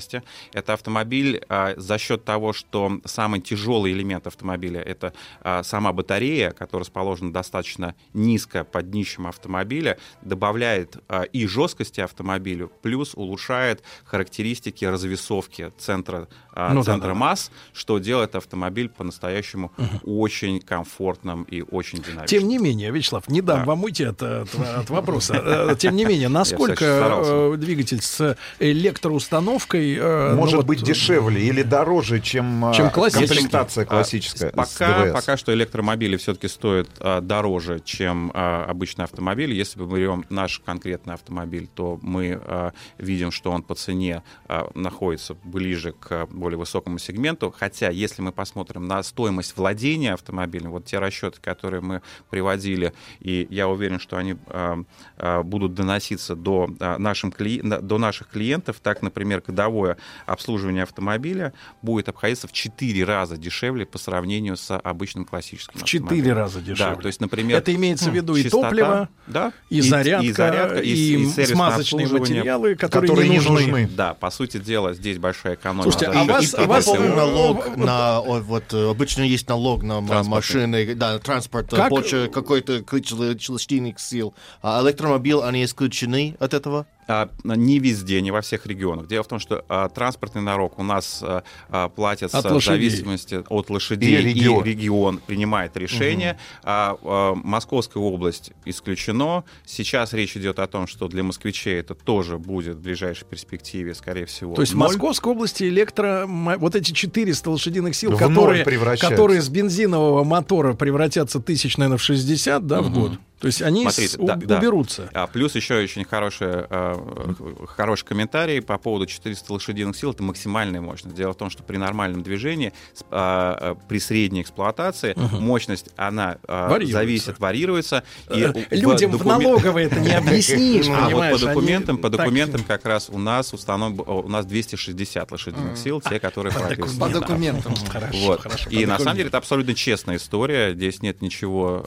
Это 0.53 0.73
автомобиль 0.73 1.41
а, 1.49 1.73
за 1.77 1.97
счет 1.97 2.23
того, 2.25 2.53
что 2.53 2.99
самый 3.05 3.41
тяжелый 3.41 3.91
элемент 3.91 4.27
автомобиля 4.27 4.81
это 4.81 5.13
а, 5.41 5.63
сама 5.63 5.93
батарея, 5.93 6.51
которая 6.51 6.83
расположена 6.83 7.31
достаточно 7.33 7.95
низко 8.13 8.63
под 8.63 8.89
днищем 8.91 9.27
автомобиля, 9.27 9.97
добавляет 10.21 10.97
а, 11.07 11.23
и 11.23 11.45
жесткости 11.47 12.01
автомобилю, 12.01 12.71
плюс 12.81 13.13
улучшает 13.15 13.83
характеристики 14.05 14.85
развесовки 14.85 15.71
центра, 15.77 16.27
а, 16.53 16.73
Ну 16.73 16.81
да, 16.83 16.91
центра 16.93 17.09
да. 17.09 17.13
масс, 17.13 17.51
что 17.73 17.99
делает 17.99 18.35
автомобиль 18.35 18.89
по-настоящему 18.89 19.71
очень 20.03 20.59
комфортным 20.59 21.43
и 21.43 21.61
очень 21.61 21.99
динамичным. 21.99 22.27
Тем 22.27 22.47
не 22.47 22.57
менее, 22.57 22.91
Вячеслав, 22.91 23.27
не 23.29 23.41
дам 23.41 23.65
вам 23.65 23.83
уйти 23.83 24.03
от, 24.03 24.21
от- 24.21 24.53
от 24.55 24.89
вопроса. 24.89 25.33
Э, 25.71 25.75
Тем 25.77 25.95
не 25.95 26.05
менее, 26.05 26.29
насколько 26.29 26.85
э, 26.85 27.57
двигатель 27.57 28.01
с 28.01 28.37
электроустановкой 28.59 29.82
э, 29.99 30.29
ну 30.31 30.37
Может 30.37 30.55
вот, 30.57 30.65
быть 30.65 30.83
дешевле 30.83 31.41
или 31.43 31.61
дороже, 31.63 32.19
чем, 32.19 32.65
а, 32.65 32.73
Чем 32.73 32.89
классический. 32.89 33.35
комплектация 33.35 33.83
А, 33.83 33.85
классическая 33.87 34.49
с 34.49 34.53
Пока, 34.53 35.03
ДВС? 35.05 35.13
пока 35.13 35.37
что 35.37 35.53
электромобили 35.53 36.17
все-таки 36.17 36.47
стоят 36.47 36.89
а, 36.99 37.21
дороже, 37.21 37.81
чем 37.83 38.31
а, 38.33 38.65
обычный 38.65 39.05
автомобиль. 39.05 39.53
Если 39.53 39.79
мы 39.79 39.97
берем 39.97 40.25
наш 40.29 40.59
конкретный 40.59 41.13
автомобиль, 41.13 41.67
то 41.73 41.99
мы 42.01 42.39
а, 42.43 42.71
видим, 42.97 43.31
что 43.31 43.51
он 43.51 43.63
по 43.63 43.75
цене 43.75 44.23
а, 44.47 44.69
находится 44.75 45.35
ближе 45.43 45.93
к 45.93 46.27
более 46.31 46.57
высокому 46.57 46.97
сегменту. 46.99 47.53
Хотя, 47.57 47.89
если 47.89 48.21
мы 48.21 48.31
посмотрим 48.31 48.87
на 48.87 49.01
стоимость 49.03 49.57
владения 49.57 50.13
автомобилем, 50.13 50.71
вот 50.71 50.85
те 50.85 50.99
расчеты, 50.99 51.39
которые 51.41 51.81
мы 51.81 52.01
приводили, 52.29 52.93
и 53.19 53.47
я 53.49 53.67
уверен, 53.67 53.99
что 53.99 54.17
они 54.17 54.35
а, 54.47 54.83
а, 55.17 55.43
будут 55.43 55.73
доноситься 55.73 56.35
до, 56.35 56.69
а, 56.79 56.97
нашим 56.97 57.29
кли- 57.29 57.61
до 57.81 57.97
наших 57.97 58.27
клиентов, 58.29 58.77
так, 58.81 59.01
например, 59.01 59.41
годовое 59.73 59.97
обслуживание 60.25 60.83
автомобиля 60.83 61.53
будет 61.81 62.09
обходиться 62.09 62.47
в 62.47 62.51
4 62.51 63.03
раза 63.03 63.37
дешевле 63.37 63.85
по 63.85 63.97
сравнению 63.97 64.55
с 64.55 64.75
обычным 64.77 65.25
классическим 65.25 65.79
В 65.79 65.83
четыре 65.83 66.03
автомобилем. 66.05 66.37
раза 66.37 66.61
дешевле. 66.61 66.95
Да, 66.95 67.01
то 67.01 67.07
есть, 67.07 67.21
например... 67.21 67.57
Это 67.57 67.73
имеется 67.73 68.09
в 68.11 68.13
виду 68.15 68.35
и 68.35 68.43
частота, 68.43 68.69
топливо, 68.69 69.09
да, 69.27 69.53
и 69.69 69.81
зарядка, 69.81 70.25
и, 70.27 70.31
зарядка, 70.31 70.79
и 70.79 70.95
сервисное 70.95 71.45
смазочные 71.47 72.05
обслуживание. 72.05 72.37
материалы, 72.39 72.75
которые 72.75 73.29
не 73.29 73.39
нужны. 73.39 73.87
Да, 73.87 74.13
по 74.13 74.29
сути 74.29 74.57
дела, 74.57 74.93
здесь 74.93 75.17
большая 75.17 75.55
экономия. 75.55 75.91
Слушайте, 75.91 76.07
а 76.07 76.23
вас- 76.23 76.53
а 76.55 76.65
вас, 76.65 76.87
э, 76.87 77.15
налог 77.15 77.75
на 77.75 78.21
вот 78.21 78.73
э, 78.73 78.89
обычно 78.89 79.21
есть 79.23 79.47
налог 79.49 79.83
на 79.83 80.01
машины, 80.01 80.93
да, 80.95 81.19
транспорт 81.19 81.73
э, 81.73 81.75
Как- 81.75 81.89
больше 81.89 82.29
какой-то 82.31 82.83
количественных 82.83 83.99
сил. 83.99 84.33
А 84.61 84.81
электромобиль 84.83 85.39
они 85.43 85.63
исключены 85.63 86.35
от 86.39 86.53
этого? 86.53 86.85
А, 87.07 87.29
не 87.43 87.79
везде, 87.79 88.21
не 88.21 88.31
во 88.31 88.41
всех 88.41 88.65
регионах. 88.65 89.07
Дело 89.07 89.23
в 89.23 89.27
том, 89.27 89.39
что 89.39 89.63
а, 89.69 89.89
транспортный 89.89 90.41
налог 90.41 90.79
у 90.79 90.83
нас 90.83 91.19
а, 91.21 91.43
а, 91.69 91.89
платится 91.89 92.37
От 92.37 92.45
в 92.45 92.59
зависимости 92.63 93.43
от 93.47 93.69
лошадей, 93.69 94.19
И 94.19 94.21
регион. 94.21 94.63
регион 94.63 95.17
принимает 95.25 95.75
решение. 95.77 96.37
А, 96.63 96.97
а, 97.03 97.35
Московская 97.35 97.99
область 97.99 98.51
исключено. 98.65 99.43
Сейчас 99.65 100.13
речь 100.13 100.35
идет 100.37 100.59
о 100.59 100.67
том, 100.67 100.87
что 100.87 101.07
для 101.07 101.23
москвичей 101.23 101.79
это 101.79 101.95
тоже 101.95 102.37
будет 102.37 102.77
в 102.77 102.81
ближайшей 102.81 103.25
перспективе, 103.25 103.93
скорее 103.93 104.25
всего. 104.25 104.55
То 104.55 104.61
есть 104.61 104.73
в. 104.73 104.77
Московской 104.77 105.31
области 105.31 105.63
электро... 105.63 106.25
Вот 106.27 106.75
эти 106.75 106.91
400 106.91 107.49
лошадиных 107.49 107.95
сил, 107.95 108.17
которые, 108.17 108.63
которые 108.97 109.41
с 109.41 109.49
бензинового 109.49 110.23
мотора 110.23 110.73
превратятся 110.73 111.39
тысяч, 111.39 111.77
наверное, 111.77 111.97
в 111.97 112.03
60 112.03 112.67
да, 112.67 112.81
в 112.81 112.93
год. 112.93 113.13
То 113.43 113.47
есть 113.47 113.61
они 113.61 113.81
Смотрите, 113.81 114.07
с- 114.07 114.17
да, 114.25 114.35
да. 114.37 114.57
уберутся. 114.57 115.09
А, 115.13 115.27
плюс 115.27 115.53
еще 115.53 115.75
очень 115.83 116.05
хороший, 116.05 116.47
э, 116.69 117.33
хороший 117.67 118.05
комментарий 118.05 118.61
по 118.61 118.77
поводу 118.77 119.05
400 119.05 119.51
лошадиных 119.51 119.97
сил. 119.97 120.11
Это 120.11 120.23
максимальная 120.23 120.79
мощность. 120.79 121.13
Дело 121.15 121.33
в 121.33 121.35
том, 121.35 121.49
что 121.49 121.61
при 121.61 121.75
нормальном 121.75 122.23
движении, 122.23 122.71
а, 123.11 123.57
а, 123.59 123.75
при 123.75 123.99
средней 123.99 124.41
эксплуатации, 124.43 125.13
мощность, 125.17 125.89
она 125.97 126.37
а, 126.47 126.69
Варьируется. 126.69 126.93
зависит, 126.93 127.39
варьируется. 127.39 128.03
И 128.33 128.39
Э, 128.43 128.53
в 128.53 128.71
Людям 128.71 129.11
в 129.11 129.17
докумен- 129.21 129.27
налоговой 129.43 129.83
это 129.83 129.99
не 129.99 130.11
объяснишь, 130.15 130.87
А 130.89 131.09
вот 131.09 131.31
по 131.31 131.37
документам, 131.45 131.97
по 131.97 132.09
документам 132.09 132.63
как 132.63 132.85
раз 132.85 133.09
у 133.09 133.19
нас 133.19 133.51
установлен, 133.53 133.99
у 134.07 134.29
нас 134.29 134.45
260 134.45 135.29
лошадиных 135.33 135.77
сил, 135.77 135.99
те, 135.99 136.17
которые 136.21 136.53
прописаны. 136.53 136.97
По 136.97 137.09
Да. 137.09 137.19
документам. 137.19 137.75
Хорошо. 137.89 138.37
И 138.69 138.85
на 138.85 138.97
самом 138.99 139.17
деле 139.17 139.27
это 139.27 139.37
абсолютно 139.37 139.73
честная 139.75 140.15
история. 140.15 140.73
Здесь 140.73 141.01
нет 141.01 141.21
ничего 141.21 141.83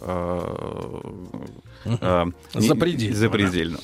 Mm-hmm. 1.47 1.76
Э, 2.01 2.27
э, 2.55 2.61
Запредельного, 2.61 3.21
запредельного. 3.21 3.83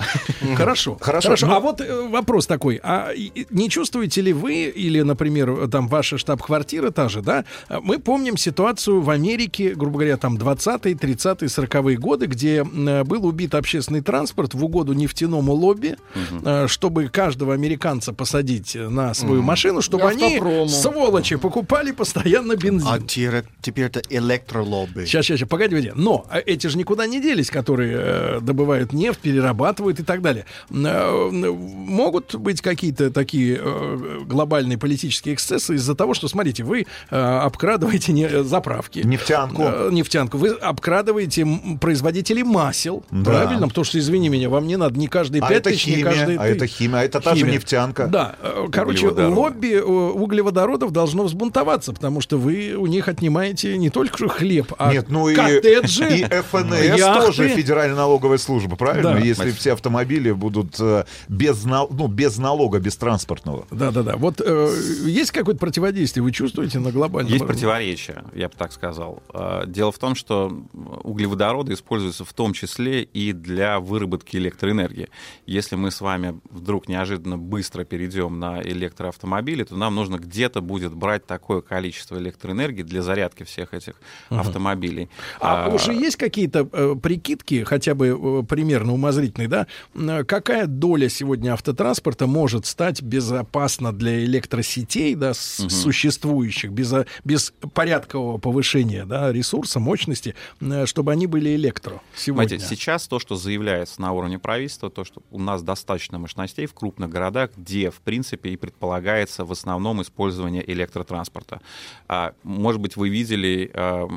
Хорошо. 0.57 0.97
Хорошо, 1.01 1.29
Хорошо. 1.29 1.47
ну- 1.47 1.55
А 1.55 1.61
вот 1.61 1.81
э, 1.81 2.09
вопрос 2.09 2.47
такой. 2.47 2.81
А 2.83 3.11
не 3.51 3.69
чувствуете 3.69 4.21
ли 4.23 4.33
вы, 4.33 4.65
или, 4.65 5.03
например, 5.03 5.69
там 5.69 5.89
ваша 5.89 6.19
штаб-квартира 6.19 6.91
та 6.91 7.09
же, 7.09 7.21
да? 7.23 7.45
А 7.69 7.81
Мы 7.81 7.99
помним 7.99 8.37
ситуацию 8.37 9.01
в 9.03 9.11
Америке, 9.11 9.75
грубо 9.75 9.99
говоря, 9.99 10.17
там 10.17 10.37
20-е, 10.37 10.95
30-е, 10.95 11.49
40-е 11.49 11.97
годы, 11.97 12.27
где 12.27 12.65
был 12.65 13.27
убит 13.27 13.55
общественный 13.55 14.01
транспорт 14.01 14.55
в 14.55 14.65
угоду 14.65 14.93
нефтяному 14.93 15.53
лобби, 15.53 15.97
э, 16.45 16.67
чтобы 16.69 17.09
каждого 17.09 17.55
американца 17.55 18.13
посадить 18.13 18.75
на 18.75 19.15
свою 19.15 19.43
машину, 19.43 19.83
чтобы 19.83 20.09
они, 20.09 20.41
сволочи, 20.69 21.37
покупали 21.37 21.93
постоянно 21.93 22.57
бензин. 22.57 22.89
А 22.89 22.99
теперь, 22.99 23.85
это 23.87 24.01
электролобби. 24.11 25.05
Сейчас, 25.05 25.27
сейчас, 25.27 25.39
сейчас, 25.39 25.49
погоди, 25.49 25.75
погоди. 25.77 25.93
Но 25.95 26.25
э, 26.31 26.41
эти 26.41 26.67
же 26.69 26.79
никуда 26.79 27.07
не 27.07 27.21
делись, 27.21 27.51
которые 27.51 27.92
э, 27.95 28.39
добывают 28.41 28.93
нефть, 28.93 29.21
перерабатывают 29.21 30.01
и 30.01 30.03
так 30.03 30.23
далее. 30.23 30.45
Э, 30.71 31.51
Могут 31.53 32.35
быть 32.35 32.61
какие-то 32.61 33.11
такие 33.11 33.59
э, 33.63 34.19
глобальные 34.27 34.79
политические 34.79 35.35
эксцессы 35.35 35.75
из-за 35.75 35.95
того, 35.95 36.15
что, 36.15 36.29
смотрите, 36.29 36.65
вы 36.65 36.87
обкрадываете 37.11 38.13
не- 38.13 38.43
заправки. 38.45 39.01
Нефтянку. 39.05 39.63
Нефтянку. 39.91 40.39
Вы 40.39 40.51
обкрадываете 40.51 41.47
производителей 41.81 42.43
масел. 42.43 43.05
Да. 43.11 43.31
Правильно? 43.31 43.69
Потому 43.69 43.85
что, 43.85 43.99
извини 43.99 44.29
меня, 44.29 44.49
вам 44.49 44.67
не 44.67 44.77
надо 44.77 44.99
ни 44.99 45.07
каждый 45.07 45.41
А 45.41 45.53
ни 45.53 45.75
химия, 45.75 46.05
каждый 46.05 46.37
а 46.37 46.47
это 46.47 46.67
химия, 46.67 46.99
а 47.01 47.05
это 47.05 47.21
та 47.21 47.35
же 47.35 47.41
Химия. 47.41 47.55
нефтянка. 47.55 48.07
Да, 48.07 48.37
короче, 48.71 49.09
лобби 49.09 49.79
углеводородов 49.81 50.91
должно 50.93 51.25
взбунтоваться, 51.25 51.93
потому 51.93 52.21
что 52.21 52.39
вы 52.39 52.75
у 52.77 52.87
них 52.87 53.09
отнимаете 53.09 53.77
не 53.79 53.91
только 53.91 54.29
хлеб, 54.29 54.73
а 54.79 54.93
Нет, 54.93 55.07
ну 55.09 55.29
и, 55.29 55.35
коттеджи, 55.35 56.19
и 56.19 56.25
ФНС 56.25 56.97
яхты. 56.97 57.27
тоже 57.27 57.49
Федеральная 57.83 57.97
налоговая 57.97 58.39
служба, 58.39 58.77
правильно? 58.77 59.15
Да. 59.15 59.19
Если 59.19 59.51
все 59.51 59.73
автомобили 59.73 60.31
будут 60.31 60.79
э, 60.79 61.05
без, 61.29 61.65
ну, 61.65 62.07
без 62.07 62.39
налога, 62.39 62.79
без 62.79 62.97
транспортного. 62.97 63.67
Да-да-да. 63.71 64.17
Вот 64.17 64.41
э, 64.41 64.75
есть 65.07 65.33
какое-то 65.33 65.59
противодействие, 65.59 66.23
вы 66.23 66.33
чувствуете 66.33 66.79
на 66.79 66.93
глобальном 66.93 67.31
Есть 67.33 67.43
уровне? 67.43 67.55
противоречия, 67.55 68.25
я 68.35 68.49
бы 68.49 68.55
так 68.57 68.73
сказал. 68.73 69.23
А, 69.31 69.67
Дело 69.67 69.91
в 69.91 69.99
том, 69.99 70.15
что 70.15 70.65
углеводороды 71.03 71.73
используются 71.73 72.25
в 72.25 72.33
том 72.33 72.53
числе 72.53 73.03
и 73.03 73.33
для 73.33 73.81
выработки 73.81 74.37
электроэнергии. 74.37 75.09
Если 75.47 75.77
мы 75.77 75.91
с 75.91 76.01
вами 76.01 76.41
вдруг 76.51 76.89
неожиданно 76.89 77.39
быстро 77.39 77.85
перейдем 77.85 78.39
на 78.39 78.63
электроавтомобили, 78.63 79.65
то 79.65 79.77
нам 79.77 79.95
нужно 79.95 80.17
где-то 80.17 80.61
будет 80.61 80.95
брать 80.95 81.27
такое 81.27 81.61
количество 81.61 82.17
электроэнергии 82.17 82.83
для 82.83 83.03
зарядки 83.03 83.43
всех 83.43 83.75
этих 83.75 83.95
автомобилей. 84.31 85.09
А, 85.41 85.69
уже 85.69 85.93
есть 85.93 86.17
какие-то 86.17 86.69
э, 86.73 86.95
прикидки, 87.03 87.65
хотя 87.73 87.95
бы 87.95 88.09
э, 88.09 88.43
примерно 88.47 88.93
умозрительные, 88.93 89.49
да? 89.49 89.67
М, 89.95 90.27
Какая 90.27 90.67
доля 90.67 91.09
сегодня 91.09 91.55
автотранспорта 91.55 92.27
может 92.27 92.67
стать 92.67 93.01
безопасна 93.01 93.93
для 93.95 94.23
электросетей, 94.25 95.15
да, 95.15 95.29
Мгм. 95.31 95.71
существующих, 95.71 96.71
без, 96.71 96.93
э, 96.93 97.07
без 97.25 97.55
порядкового 97.73 98.37
повышения, 98.37 99.07
да, 99.07 99.33
ресурса, 99.33 99.81
мощности, 99.81 100.35
э, 100.61 100.85
чтобы 100.85 101.13
они 101.13 101.27
были 101.27 101.55
электро 101.57 102.03
сегодня? 102.15 102.49
Смотрите, 102.59 102.67
сейчас 102.77 103.09
то, 103.09 103.19
что 103.19 103.37
заявляется 103.37 104.03
на 104.03 104.13
уровне 104.13 104.39
правительства, 104.39 104.91
то, 104.91 105.05
что 105.05 105.23
у 105.31 105.39
нас 105.39 105.63
достаточно 105.63 106.19
мощностей 106.19 106.67
в 106.67 106.75
крупных 106.75 107.09
городах, 107.09 107.53
где, 107.57 107.91
в 107.91 108.01
принципе, 108.03 108.51
и 108.51 108.57
предполагается 108.59 109.47
в 109.47 109.53
основном 109.53 110.03
использование 110.03 110.63
электротранспорта. 110.71 111.63
А, 112.07 112.35
может 112.43 112.83
быть, 112.83 112.97
вы 112.97 113.09
видели 113.09 113.71
а, 113.73 114.09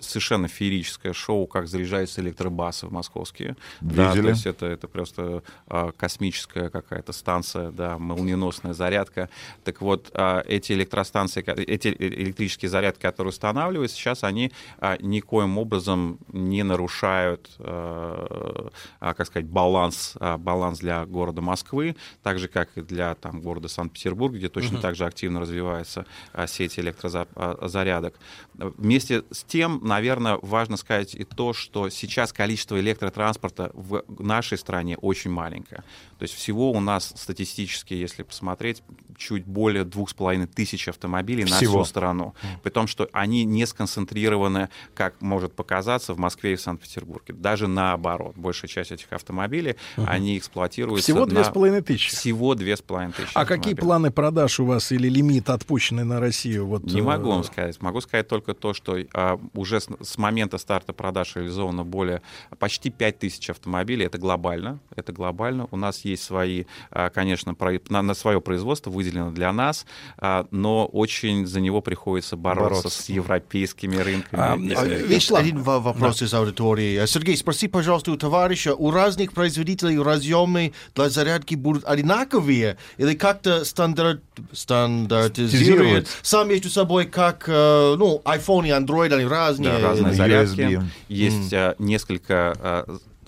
совершенно 0.00 0.48
феерическое 0.48 1.12
шоу, 1.12 1.46
как 1.46 1.68
заряжаются 1.68 2.20
электробасы 2.20 2.69
в 2.72 2.92
московские. 2.92 3.56
Да, 3.80 4.08
Видели. 4.10 4.22
то 4.22 4.28
есть 4.30 4.46
это, 4.46 4.66
это 4.66 4.88
просто 4.88 5.42
а, 5.66 5.92
космическая 5.92 6.70
какая-то 6.70 7.12
станция, 7.12 7.70
да, 7.70 7.98
молниеносная 7.98 8.72
зарядка. 8.72 9.28
Так 9.64 9.80
вот, 9.80 10.10
а, 10.14 10.42
эти 10.46 10.72
электростанции, 10.72 11.42
эти 11.66 11.88
э- 11.88 11.94
электрические 11.98 12.68
зарядки, 12.68 13.02
которые 13.02 13.30
устанавливаются, 13.30 13.96
сейчас 13.96 14.24
они 14.24 14.52
а, 14.78 14.96
никоим 15.00 15.58
образом 15.58 16.18
не 16.32 16.62
нарушают, 16.62 17.50
как 17.58 19.26
сказать, 19.26 19.46
баланс, 19.46 20.16
баланс 20.38 20.78
для 20.78 21.04
города 21.06 21.40
Москвы, 21.40 21.96
так 22.22 22.38
же, 22.38 22.48
как 22.48 22.70
и 22.76 22.82
для 22.82 23.14
там, 23.14 23.40
города 23.40 23.68
Санкт-Петербург, 23.68 24.34
где 24.34 24.48
точно 24.48 24.74
Мгм. 24.74 24.82
так 24.82 24.94
же 24.94 25.04
активно 25.06 25.40
развивается 25.40 26.06
сеть 26.46 26.78
электрозарядок. 26.78 28.14
Вместе 28.54 29.24
с 29.30 29.42
тем, 29.44 29.80
наверное, 29.82 30.38
важно 30.42 30.76
сказать 30.76 31.14
и 31.14 31.24
то, 31.24 31.52
что 31.52 31.88
сейчас 31.88 32.20
сейчас 32.20 32.32
количество 32.60 32.78
электротранспорта 32.80 33.70
в 33.74 34.02
нашей 34.18 34.58
стране 34.58 34.96
очень 34.98 35.30
маленькое. 35.30 35.82
То 36.18 36.22
есть 36.24 36.34
всего 36.34 36.72
у 36.72 36.80
нас 36.80 37.12
статистически, 37.16 37.94
если 37.94 38.22
посмотреть, 38.22 38.82
чуть 39.16 39.46
более 39.46 39.84
двух 39.84 40.10
с 40.10 40.14
половиной 40.14 40.46
тысяч 40.46 40.88
автомобилей 40.88 41.44
на 41.44 41.56
Всего. 41.56 41.82
всю 41.82 41.88
страну. 41.90 42.34
При 42.62 42.70
том, 42.70 42.86
что 42.86 43.08
они 43.12 43.44
не 43.44 43.66
сконцентрированы, 43.66 44.68
как 44.94 45.20
может 45.22 45.54
показаться, 45.54 46.14
в 46.14 46.18
Москве 46.18 46.52
и 46.52 46.56
в 46.56 46.60
Санкт-Петербурге. 46.60 47.34
Даже 47.34 47.66
наоборот. 47.68 48.34
Большая 48.36 48.68
часть 48.68 48.92
этих 48.92 49.12
автомобилей, 49.12 49.76
Мгм. 49.96 50.06
они 50.08 50.36
эксплуатируются 50.38 51.04
Всего 51.04 51.20
на- 51.20 51.26
две 51.26 51.44
с 51.44 51.48
половиной 51.48 51.82
тысячи. 51.82 52.10
Всего 52.10 52.54
две 52.54 52.76
с 52.76 52.82
половиной 52.82 53.12
тысячи. 53.12 53.32
А 53.34 53.44
какие 53.44 53.74
планы 53.74 54.10
продаж 54.10 54.60
у 54.60 54.64
вас 54.66 54.92
или 54.92 55.08
лимит 55.08 55.48
отпущенный 55.50 56.04
на 56.04 56.20
Россию? 56.20 56.66
Вот, 56.66 56.84
Не 56.84 57.00
э, 57.00 57.02
могу 57.02 57.30
вам 57.30 57.44
сказать. 57.44 57.80
Могу 57.80 58.00
сказать 58.00 58.28
только 58.28 58.54
то, 58.54 58.72
что 58.74 58.96
а, 59.14 59.38
уже 59.54 59.80
с, 59.80 59.88
с 60.02 60.18
момента 60.18 60.58
старта 60.58 60.92
продаж 60.92 61.36
реализовано 61.36 61.84
более 61.84 62.22
почти 62.58 62.90
5000 62.90 63.50
автомобилей. 63.50 64.06
Это 64.06 64.18
глобально. 64.18 64.80
Это 64.96 65.12
глобально. 65.12 65.68
У 65.70 65.76
нас 65.76 66.04
есть 66.04 66.22
свои, 66.24 66.64
а, 66.90 67.10
конечно, 67.10 67.54
на, 67.88 68.02
на 68.02 68.14
свое 68.14 68.40
производство 68.40 68.90
выделено 68.90 69.30
для 69.30 69.52
нас, 69.52 69.86
а, 70.18 70.46
но 70.50 70.86
очень 70.86 71.46
за 71.46 71.60
него 71.60 71.80
приходится 71.80 72.36
бороться, 72.36 72.82
Бороться. 72.82 73.02
с 73.02 73.08
европейскими 73.08 73.96
рынками. 73.96 74.42
А, 74.42 74.56
Если- 74.56 75.12
Есть 75.12 75.30
один 75.32 75.62
во- 75.62 75.80
вопрос 75.80 76.22
из 76.22 76.34
аудитории. 76.34 77.04
Сергей, 77.06 77.36
спроси, 77.36 77.68
пожалуйста, 77.68 78.12
у 78.12 78.16
товарища, 78.16 78.74
у 78.74 78.90
разных 78.90 79.32
производителей 79.32 79.98
разъемы 80.00 80.72
для 80.94 81.08
зарядки 81.08 81.54
будут 81.54 81.84
одинаковые 81.84 82.76
или 82.98 83.14
как-то 83.14 83.64
стандарт, 83.64 84.22
стандартизируют 84.52 86.08
сам 86.22 86.48
между 86.48 86.70
собой, 86.70 87.06
как, 87.06 87.44
э, 87.48 87.94
ну, 87.98 88.22
iPhone 88.24 88.66
и 88.66 88.70
Android, 88.70 89.12
они 89.14 89.24
разные. 89.24 89.70
Да, 89.72 89.80
разные 89.80 90.12
USB. 90.12 90.16
зарядки. 90.16 90.82
Есть 91.08 91.52
а, 91.52 91.74
несколько 91.78 92.39
а, 92.48 92.84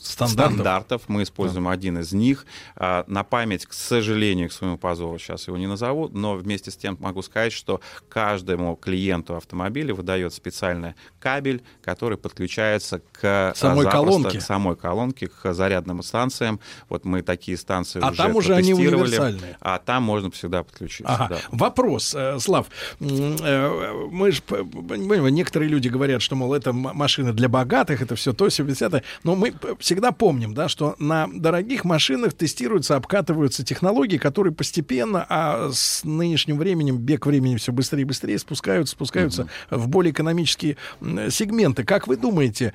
Стандартов. 0.07 0.53
стандартов. 0.55 1.03
Мы 1.09 1.23
используем 1.23 1.69
один 1.69 1.99
из 1.99 2.13
них. 2.13 2.47
А, 2.77 3.05
На 3.07 3.25
память, 3.25 3.67
к 3.67 3.73
сожалению, 3.73 4.49
к 4.49 4.53
своему 4.53 4.79
позору 4.79 5.19
сейчас 5.19 5.47
его 5.49 5.57
не 5.57 5.67
назову, 5.67 6.09
но 6.09 6.35
вместе 6.35 6.71
с 6.71 6.77
тем 6.77 6.97
могу 7.01 7.23
сказать, 7.23 7.53
что 7.53 7.81
каждому 8.09 8.77
клиенту 8.77 9.37
автомобиля 9.37 9.95
выдает 9.95 10.33
специальный 10.35 10.95
кабель, 11.21 11.63
который 11.83 12.19
подключается 12.19 13.01
к 13.13 13.21
а, 13.23 13.53
Самой 13.55 13.89
колонке. 13.91 14.39
к 14.39 14.43
самой 14.43 14.77
колонке, 14.77 15.29
к 15.29 15.53
зарядным 15.55 16.03
станциям. 16.03 16.61
Вот 16.89 17.05
мы 17.05 17.23
такие 17.23 17.57
станции 17.57 18.01
А 18.03 18.09
уже 18.11 18.17
там 18.17 18.37
уже 18.37 18.55
они 18.55 18.75
универсальные. 18.75 19.57
А 19.61 19.79
там 19.79 20.03
можно 20.03 20.31
всегда 20.31 20.63
подключиться. 20.63 21.13
Ага. 21.13 21.29
да. 21.29 21.41
Вопрос, 21.51 22.15
э, 22.15 22.39
Слав. 22.41 22.67
Э, 23.01 23.93
Мы 24.11 24.33
же 24.33 24.43
некоторые 25.31 25.69
люди 25.69 25.89
говорят, 25.89 26.23
что, 26.23 26.37
мол, 26.37 26.55
это 26.55 26.71
м- 26.71 26.91
машины 26.95 27.33
для 27.33 27.49
богатых, 27.49 28.03
это 28.03 28.15
все 28.17 28.33
то, 28.33 28.49
все. 28.49 28.63
Но 29.25 29.35
мы 29.37 29.53
п- 29.53 29.75
всегда 29.93 30.11
помним, 30.11 30.55
да, 30.55 30.71
что 30.71 30.95
на 30.99 31.29
дорогих 31.31 31.85
машинах 31.85 32.33
тестируются, 32.33 32.97
обкатываются 32.97 33.63
технологии, 33.63 34.17
которые 34.17 34.55
постепенно, 34.55 35.27
а 35.29 35.69
с 35.71 36.03
нынешним 36.03 36.57
временем, 36.57 36.97
бег 36.97 37.27
времени 37.27 37.57
все 37.57 37.73
быстрее 37.73 38.01
и 38.01 38.05
быстрее 38.07 38.39
спускаются, 38.39 38.93
спускаются 38.93 39.49
в 39.69 39.89
более 39.89 40.13
экономические 40.13 40.79
сегменты. 41.03 41.85
Как 41.85 42.07
вы 42.07 42.17
думаете, 42.17 42.73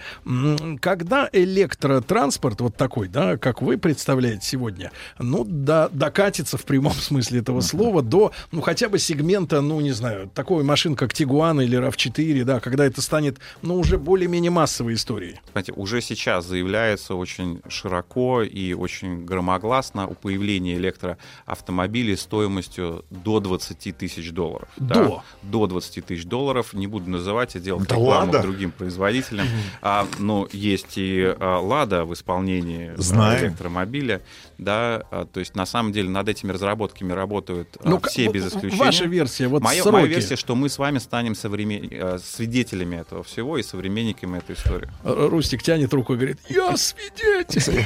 когда 0.79 1.27
электротранспорт 1.33 2.61
вот 2.61 2.75
такой, 2.75 3.07
да, 3.07 3.37
как 3.37 3.63
вы 3.63 3.79
представляете 3.79 4.45
сегодня, 4.45 4.91
ну, 5.17 5.43
до, 5.43 5.89
докатится 5.91 6.57
в 6.59 6.65
прямом 6.65 6.93
смысле 6.93 7.39
этого 7.39 7.61
слова 7.61 8.03
до, 8.03 8.31
ну, 8.51 8.61
хотя 8.61 8.89
бы 8.89 8.99
сегмента, 8.99 9.61
ну, 9.61 9.81
не 9.81 9.91
знаю, 9.91 10.29
такой 10.35 10.63
машин, 10.63 10.95
как 10.95 11.15
Тигуан 11.15 11.61
или 11.61 11.79
RAV4, 11.79 12.43
да, 12.43 12.59
когда 12.59 12.85
это 12.85 13.01
станет, 13.01 13.39
ну, 13.63 13.73
уже 13.79 13.97
более-менее 13.97 14.51
массовой 14.51 14.93
историей. 14.93 15.39
Знаете, 15.53 15.71
уже 15.71 15.99
сейчас 16.01 16.45
заявляется 16.45 17.06
очень 17.15 17.61
широко 17.69 18.41
и 18.43 18.73
очень 18.73 19.25
громогласно 19.25 20.05
о 20.05 20.13
появлении 20.13 20.75
электроавтомобилей 20.75 22.17
стоимостью 22.17 23.05
до 23.09 23.39
20 23.39 23.97
тысяч 23.97 24.31
долларов. 24.31 24.69
До? 24.77 25.23
До 25.43 25.67
20 25.67 26.05
тысяч 26.05 26.25
долларов. 26.25 26.73
Не 26.73 26.87
буду 26.87 27.09
называть 27.09 27.55
и 27.55 27.59
делать 27.59 27.87
Да 27.87 27.95
рекламу 27.95 28.31
ладно? 28.31 28.41
другим 28.41 28.71
производителям. 28.71 29.47
А, 29.81 30.07
но 30.19 30.47
есть 30.51 30.97
и 30.97 31.21
а, 31.39 31.59
«Лада» 31.59 32.05
в 32.05 32.13
исполнении 32.13 32.91
а, 32.97 33.01
Знаю. 33.01 33.47
электромобиля. 33.47 34.21
Да, 34.57 35.03
а, 35.11 35.25
то 35.25 35.39
есть 35.39 35.55
на 35.55 35.65
самом 35.65 35.91
деле 35.91 36.09
над 36.09 36.27
этими 36.29 36.51
разработками 36.51 37.11
работают 37.13 37.77
а, 37.79 37.89
Ну, 37.89 37.99
все 38.01 38.29
без 38.29 38.47
исключения. 38.47 38.79
ваша 38.83 39.05
версия, 39.05 39.47
вот 39.47 39.61
моя, 39.61 39.81
сроки. 39.83 39.93
моя 39.93 40.05
версия, 40.07 40.35
что 40.35 40.55
мы 40.55 40.69
с 40.69 40.77
вами 40.77 40.97
станем 40.99 41.33
современ- 41.33 42.19
свидетелями 42.19 42.95
этого 42.97 43.23
всего 43.23 43.57
и 43.57 43.63
современниками 43.63 44.37
этой 44.37 44.55
истории. 44.55 44.89
Рустик 45.03 45.61
тянет 45.63 45.93
руку 45.93 46.13
и 46.13 46.17
говорит, 46.17 46.39
я 46.49 46.75
свидетель. 46.97 47.85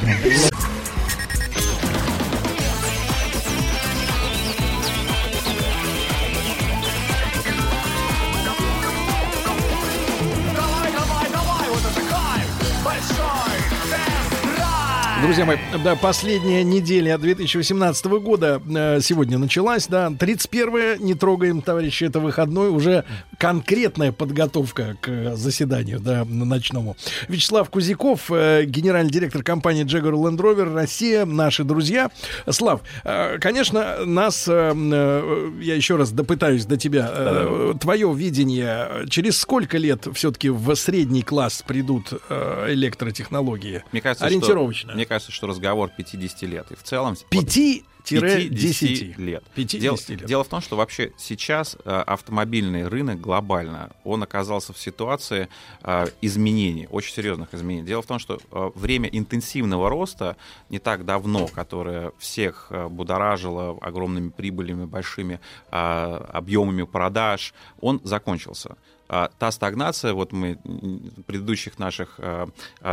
Друзья 15.22 15.46
мои, 15.46 15.58
да, 15.84 15.96
последняя 15.96 16.64
неделя 16.64 17.16
2018 17.16 18.06
года 18.06 18.60
э, 18.68 19.00
сегодня 19.02 19.38
началась, 19.38 19.86
да, 19.86 20.10
31 20.10 21.06
не 21.06 21.14
трогаем, 21.14 21.62
товарищи, 21.62 22.06
это 22.06 22.20
выходной, 22.20 22.70
уже 22.70 23.06
конкретная 23.42 24.12
подготовка 24.12 24.98
к 25.02 25.36
заседанию, 25.36 26.00
да, 26.00 26.26
ночному. 26.26 26.96
Вячеслав 27.28 27.72
Кузяков, 27.72 28.30
э, 28.30 28.66
генеральный 28.66 29.12
директор 29.12 29.42
компании 29.42 29.84
Jaguar 29.84 30.14
Land 30.14 30.38
Rover 30.38 30.72
Россия, 30.72 31.26
наши 31.26 31.64
друзья. 31.64 32.12
Слав, 32.48 32.82
э, 33.04 33.40
конечно, 33.40 34.06
нас, 34.06 34.46
э, 34.48 35.52
я 35.60 35.74
еще 35.74 35.96
раз 35.96 36.12
допытаюсь 36.12 36.66
до 36.66 36.78
тебя, 36.78 37.12
твое 37.80 38.14
видение, 38.14 39.08
через 39.10 39.40
сколько 39.40 39.80
лет 39.80 40.08
все-таки 40.14 40.50
в 40.50 40.76
средний 40.76 41.24
класс 41.24 41.64
придут 41.66 42.14
электротехнологии? 42.68 43.84
Мне 43.92 44.02
кажется, 44.02 44.26
Ориентировочно. 44.28 44.90
Что, 44.90 44.96
мне 44.96 45.06
кажется, 45.08 45.32
что 45.32 45.48
разговор 45.48 45.90
50 45.98 46.44
лет. 46.44 46.68
И 46.70 46.76
в 46.76 46.84
целом... 46.84 47.16
вот 47.32 47.91
5-10 48.04 48.52
5-10 48.52 49.22
лет. 49.22 49.44
5-10 49.56 49.80
Дело, 49.80 49.98
лет. 50.08 50.26
дело 50.26 50.44
в 50.44 50.48
том, 50.48 50.62
что 50.62 50.76
вообще 50.76 51.12
сейчас 51.18 51.78
э, 51.84 51.90
автомобильный 51.90 52.88
рынок 52.88 53.20
глобально, 53.20 53.92
он 54.04 54.24
оказался 54.24 54.74
в 54.74 54.80
ситуации 54.80 55.48
э, 55.84 56.08
изменений, 56.22 56.88
очень 56.92 57.14
серьезных 57.14 57.54
изменений. 57.54 57.88
Дело 57.88 58.02
в 58.02 58.08
том, 58.08 58.20
что 58.20 58.40
э, 58.52 58.72
время 58.76 59.10
интенсивного 59.10 59.90
роста 59.90 60.38
не 60.70 60.80
так 60.80 61.06
давно, 61.06 61.48
которое 61.48 62.12
всех 62.18 62.72
будоражило 62.90 63.78
огромными 63.82 64.30
прибылями, 64.30 64.86
большими 64.86 65.40
объемами 65.70 66.84
продаж, 66.84 67.54
он 67.80 68.02
закончился. 68.04 68.76
Та 69.08 69.52
стагнация, 69.52 70.14
вот 70.14 70.32
мы 70.32 70.58
в 70.64 71.24
предыдущих 71.24 71.80
наших 71.80 72.20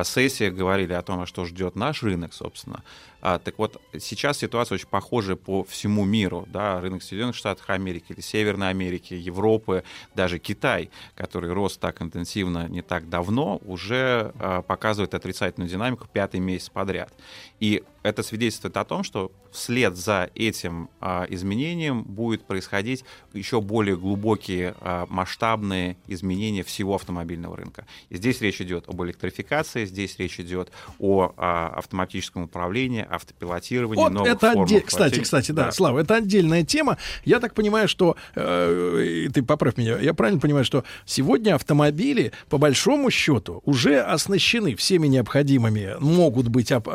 сессиях 0.02 0.54
говорили 0.54 0.92
о 0.92 1.02
том, 1.02 1.20
а 1.20 1.26
что 1.26 1.44
ждет 1.44 1.76
наш 1.76 2.02
рынок, 2.02 2.32
собственно. 2.32 2.82
А, 3.20 3.38
так 3.38 3.58
вот, 3.58 3.80
сейчас 3.98 4.38
ситуация 4.38 4.76
очень 4.76 4.88
похожа 4.88 5.36
по 5.36 5.64
всему 5.64 6.04
миру. 6.04 6.46
Да? 6.48 6.80
Рынок 6.80 7.02
Соединенных 7.02 7.36
Штатов 7.36 7.68
Америки 7.68 8.06
или 8.12 8.20
Северной 8.20 8.70
Америки, 8.70 9.14
Европы, 9.14 9.82
даже 10.14 10.38
Китай, 10.38 10.90
который 11.14 11.52
рос 11.52 11.76
так 11.76 12.00
интенсивно 12.00 12.68
не 12.68 12.82
так 12.82 13.08
давно, 13.08 13.60
уже 13.64 14.32
а, 14.38 14.62
показывает 14.62 15.14
отрицательную 15.14 15.68
динамику 15.68 16.06
пятый 16.12 16.40
месяц 16.40 16.68
подряд. 16.68 17.12
И 17.60 17.82
это 18.04 18.22
свидетельствует 18.22 18.76
о 18.76 18.84
том, 18.84 19.02
что 19.02 19.32
вслед 19.50 19.96
за 19.96 20.30
этим 20.34 20.88
а, 21.00 21.26
изменением 21.28 22.04
будет 22.04 22.44
происходить 22.44 23.04
еще 23.34 23.60
более 23.60 23.96
глубокие 23.96 24.74
а, 24.80 25.06
масштабные 25.08 25.96
изменения 26.06 26.62
всего 26.62 26.94
автомобильного 26.94 27.56
рынка. 27.56 27.86
И 28.08 28.16
здесь 28.16 28.40
речь 28.40 28.60
идет 28.60 28.88
об 28.88 29.02
электрификации, 29.02 29.84
здесь 29.84 30.16
речь 30.18 30.38
идет 30.38 30.70
о 30.98 31.32
а, 31.36 31.68
автоматическом 31.76 32.44
управлении, 32.44 33.04
автопилотировании, 33.10 34.02
Вот 34.02 34.12
новых 34.12 34.32
это 34.32 34.52
формах 34.52 34.70
отде- 34.70 34.80
Кстати, 34.80 35.20
кстати, 35.20 35.52
да, 35.52 35.72
Слава, 35.72 35.98
это 36.00 36.16
отдельная 36.16 36.62
тема. 36.64 36.98
Я 37.24 37.40
так 37.40 37.54
понимаю, 37.54 37.88
что 37.88 38.16
э, 38.34 39.28
ты 39.32 39.42
поправь 39.42 39.76
меня, 39.76 39.98
я 39.98 40.14
правильно 40.14 40.40
понимаю, 40.40 40.64
что 40.64 40.84
сегодня 41.04 41.54
автомобили, 41.54 42.32
по 42.48 42.58
большому 42.58 43.10
счету, 43.10 43.60
уже 43.64 44.00
оснащены 44.00 44.74
всеми 44.76 45.08
необходимыми, 45.08 45.96
могут 46.00 46.48
быть 46.48 46.70
об- 46.72 46.88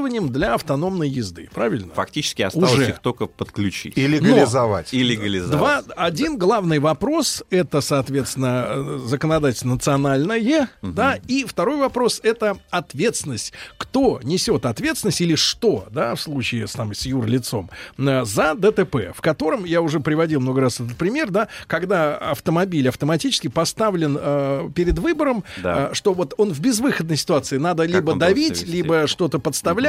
оборудованием 0.00 0.32
для 0.32 0.54
автономной 0.54 1.08
езды. 1.08 1.48
Правильно? 1.52 1.92
Фактически 1.94 2.42
осталось 2.42 2.72
Уже. 2.72 2.90
их 2.90 2.98
только 3.00 3.26
подключить. 3.26 3.96
И 3.96 4.06
легализовать. 4.06 4.92
И 4.94 5.02
легализовать. 5.02 5.58
Два, 5.86 5.94
один 5.96 6.38
главный 6.38 6.78
вопрос 6.78 7.42
это, 7.50 7.80
соответственно, 7.80 8.98
законодательство 9.04 9.68
национальное, 9.68 10.68
да, 10.82 11.18
и 11.28 11.44
второй 11.44 11.76
вопрос 11.76 12.20
это 12.22 12.56
ответственность. 12.70 13.52
Кто 13.76 14.20
несет 14.22 14.66
ответственность 14.66 15.20
или 15.20 15.34
что, 15.34 15.86
да, 15.90 16.14
в 16.14 16.20
случае 16.20 16.66
с, 16.66 16.72
там, 16.72 16.94
с 16.94 17.04
юрлицом, 17.06 17.70
э, 17.98 18.24
за 18.24 18.54
ДТП, 18.54 19.12
в 19.14 19.20
котором, 19.20 19.64
я 19.64 19.82
уже 19.82 20.00
приводил 20.00 20.40
много 20.40 20.62
раз 20.62 20.80
этот 20.80 20.96
пример, 20.96 21.30
да, 21.30 21.48
когда 21.66 22.16
автомобиль 22.16 22.88
автоматически 22.88 23.48
поставлен 23.48 24.16
э, 24.20 24.70
перед 24.74 24.98
выбором, 24.98 25.44
Да. 25.62 25.90
э, 25.90 25.94
что 25.94 26.14
вот 26.14 26.34
он 26.38 26.52
в 26.52 26.60
безвыходной 26.60 27.16
ситуации, 27.16 27.58
надо 27.58 27.84
либо 27.84 28.12
он 28.12 28.18
должен 28.18 28.34
давить, 28.34 28.66
либо 28.66 29.06
что-то 29.06 29.38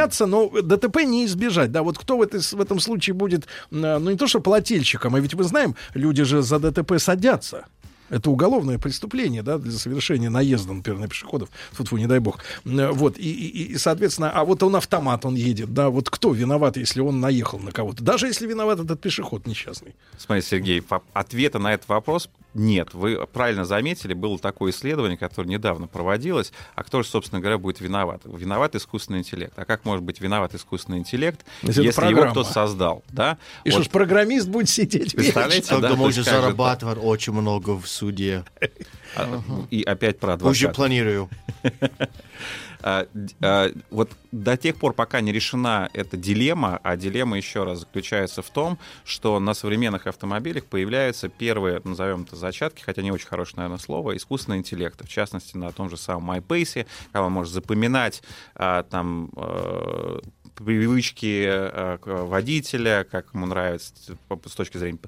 подставляться, 0.01 0.25
но 0.25 0.61
ДТП 0.61 1.03
не 1.03 1.25
избежать, 1.25 1.71
да, 1.71 1.83
вот 1.83 1.97
кто 1.97 2.17
в, 2.17 2.21
этой, 2.21 2.39
в 2.39 2.61
этом 2.61 2.79
случае 2.79 3.13
будет, 3.13 3.45
э, 3.71 3.97
ну 3.99 4.11
не 4.11 4.17
то 4.17 4.27
что 4.27 4.39
плательщиком, 4.39 5.15
а 5.15 5.19
ведь 5.19 5.33
мы 5.33 5.43
знаем, 5.43 5.75
люди 5.93 6.23
же 6.23 6.41
за 6.41 6.59
ДТП 6.59 6.99
садятся. 6.99 7.65
Это 8.09 8.29
уголовное 8.29 8.77
преступление, 8.77 9.41
да, 9.41 9.57
для 9.57 9.71
совершения 9.71 10.29
наезда, 10.29 10.73
например, 10.73 10.99
на 10.99 11.07
пешеходов. 11.07 11.47
Фу, 11.71 11.95
не 11.97 12.07
дай 12.07 12.19
бог. 12.19 12.39
Э, 12.65 12.91
Вот, 12.91 13.17
и, 13.17 13.31
и, 13.31 13.73
и, 13.73 13.77
соответственно, 13.77 14.31
а 14.31 14.43
вот 14.43 14.63
он 14.63 14.75
автомат, 14.75 15.25
он 15.25 15.35
едет, 15.35 15.73
да, 15.73 15.89
вот 15.89 16.09
кто 16.09 16.33
виноват, 16.33 16.75
если 16.77 16.99
он 16.99 17.21
наехал 17.21 17.59
на 17.59 17.71
кого-то? 17.71 18.03
Даже 18.03 18.27
если 18.27 18.47
виноват 18.47 18.79
этот 18.79 18.99
пешеход 18.99 19.47
несчастный. 19.47 19.95
Смотрите, 20.17 20.49
Сергей, 20.49 20.83
ответа 21.13 21.59
на 21.59 21.73
этот 21.73 21.87
вопрос 21.87 22.29
нет. 22.53 22.93
Вы 22.93 23.25
правильно 23.27 23.65
заметили, 23.65 24.13
было 24.13 24.37
такое 24.37 24.71
исследование, 24.71 25.17
которое 25.17 25.47
недавно 25.47 25.87
проводилось. 25.87 26.51
А 26.75 26.83
кто 26.83 27.01
же, 27.03 27.07
собственно 27.09 27.39
говоря, 27.41 27.57
будет 27.57 27.79
виноват? 27.79 28.21
Виноват 28.25 28.75
искусственный 28.75 29.19
интеллект. 29.19 29.53
А 29.57 29.65
как 29.65 29.85
может 29.85 30.03
быть 30.03 30.19
виноват 30.19 30.53
искусственный 30.53 30.99
интеллект, 30.99 31.45
Если 31.61 31.83
если, 31.83 32.05
его 32.07 32.25
кто-то 32.31 32.51
создал? 32.51 33.03
Да? 33.09 33.37
И 33.63 33.69
Вот 33.69 33.75
что 33.81 33.83
ж, 33.83 33.89
программист 33.91 34.47
будет 34.47 34.69
сидеть 34.69 35.15
Представляете, 35.15 35.57
вечно? 35.61 35.81
да, 35.81 35.87
Когда 35.87 35.87
то 35.87 35.93
есть 35.93 36.17
можно 36.17 36.23
как 36.23 36.33
же 36.33 36.41
зарабатывать 36.41 36.99
очень 37.01 37.33
много 37.33 37.71
в 37.79 37.87
суде. 37.87 38.43
А, 39.15 39.41
И 39.69 39.83
опять 39.83 40.19
про 40.19 40.35
Уже 40.35 40.67
адвоката. 40.67 40.69
планирую. 40.75 41.29
А, 42.83 43.07
а, 43.41 43.71
вот 43.89 44.11
до 44.31 44.57
тех 44.57 44.77
пор, 44.77 44.93
пока 44.93 45.21
не 45.21 45.31
решена 45.31 45.89
эта 45.93 46.17
дилемма, 46.17 46.79
а 46.83 46.95
дилемма 46.95 47.37
еще 47.37 47.63
раз 47.63 47.79
заключается 47.79 48.41
в 48.41 48.49
том, 48.49 48.77
что 49.03 49.39
на 49.39 49.53
современных 49.53 50.07
автомобилях 50.07 50.65
появляются 50.65 51.29
первые, 51.29 51.81
назовем 51.83 52.23
это 52.23 52.35
зачатки, 52.35 52.81
хотя 52.81 53.01
не 53.01 53.11
очень 53.11 53.27
хорошее, 53.27 53.57
наверное, 53.57 53.79
слово, 53.79 54.15
искусственного 54.15 54.59
интеллекта, 54.59 55.05
в 55.05 55.09
частности, 55.09 55.57
на 55.57 55.71
том 55.71 55.89
же 55.89 55.97
самом 55.97 56.31
MyPace, 56.31 56.85
когда 57.05 57.23
он 57.23 57.33
может 57.33 57.53
запоминать 57.53 58.23
а, 58.55 58.83
там 58.83 59.31
э, 59.35 60.19
привычки 60.65 61.45
э, 61.47 61.97
водителя, 62.03 63.05
как 63.09 63.27
ему 63.33 63.45
нравится 63.45 63.93
с 64.45 64.55
точки 64.55 64.77
зрения 64.77 64.99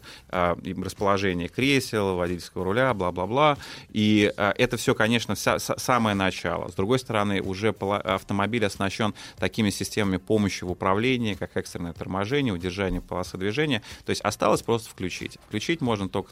им 0.63 0.83
расположения 0.83 1.47
кресел, 1.47 2.15
водительского 2.15 2.63
руля, 2.65 2.93
бла-бла-бла. 2.93 3.57
И 3.89 4.31
э, 4.35 4.53
это 4.57 4.77
все, 4.77 4.95
конечно, 4.95 5.33
са- 5.33 5.59
самое 5.59 6.15
начало. 6.15 6.69
С 6.69 6.73
другой 6.73 6.99
стороны, 6.99 7.41
уже 7.41 7.69
автомобиль 7.69 8.65
оснащен 8.65 9.13
такими 9.37 9.69
системами 9.69 10.17
помощи 10.17 10.63
в 10.63 10.71
управлении, 10.71 11.33
как 11.33 11.55
экстренное 11.57 11.93
торможение, 11.93 12.53
удержание 12.53 13.01
полосы 13.01 13.37
движения. 13.37 13.81
То 14.05 14.09
есть 14.11 14.21
осталось 14.21 14.61
просто 14.61 14.89
включить. 14.89 15.37
Включить 15.47 15.81
можно 15.81 16.09
только 16.09 16.31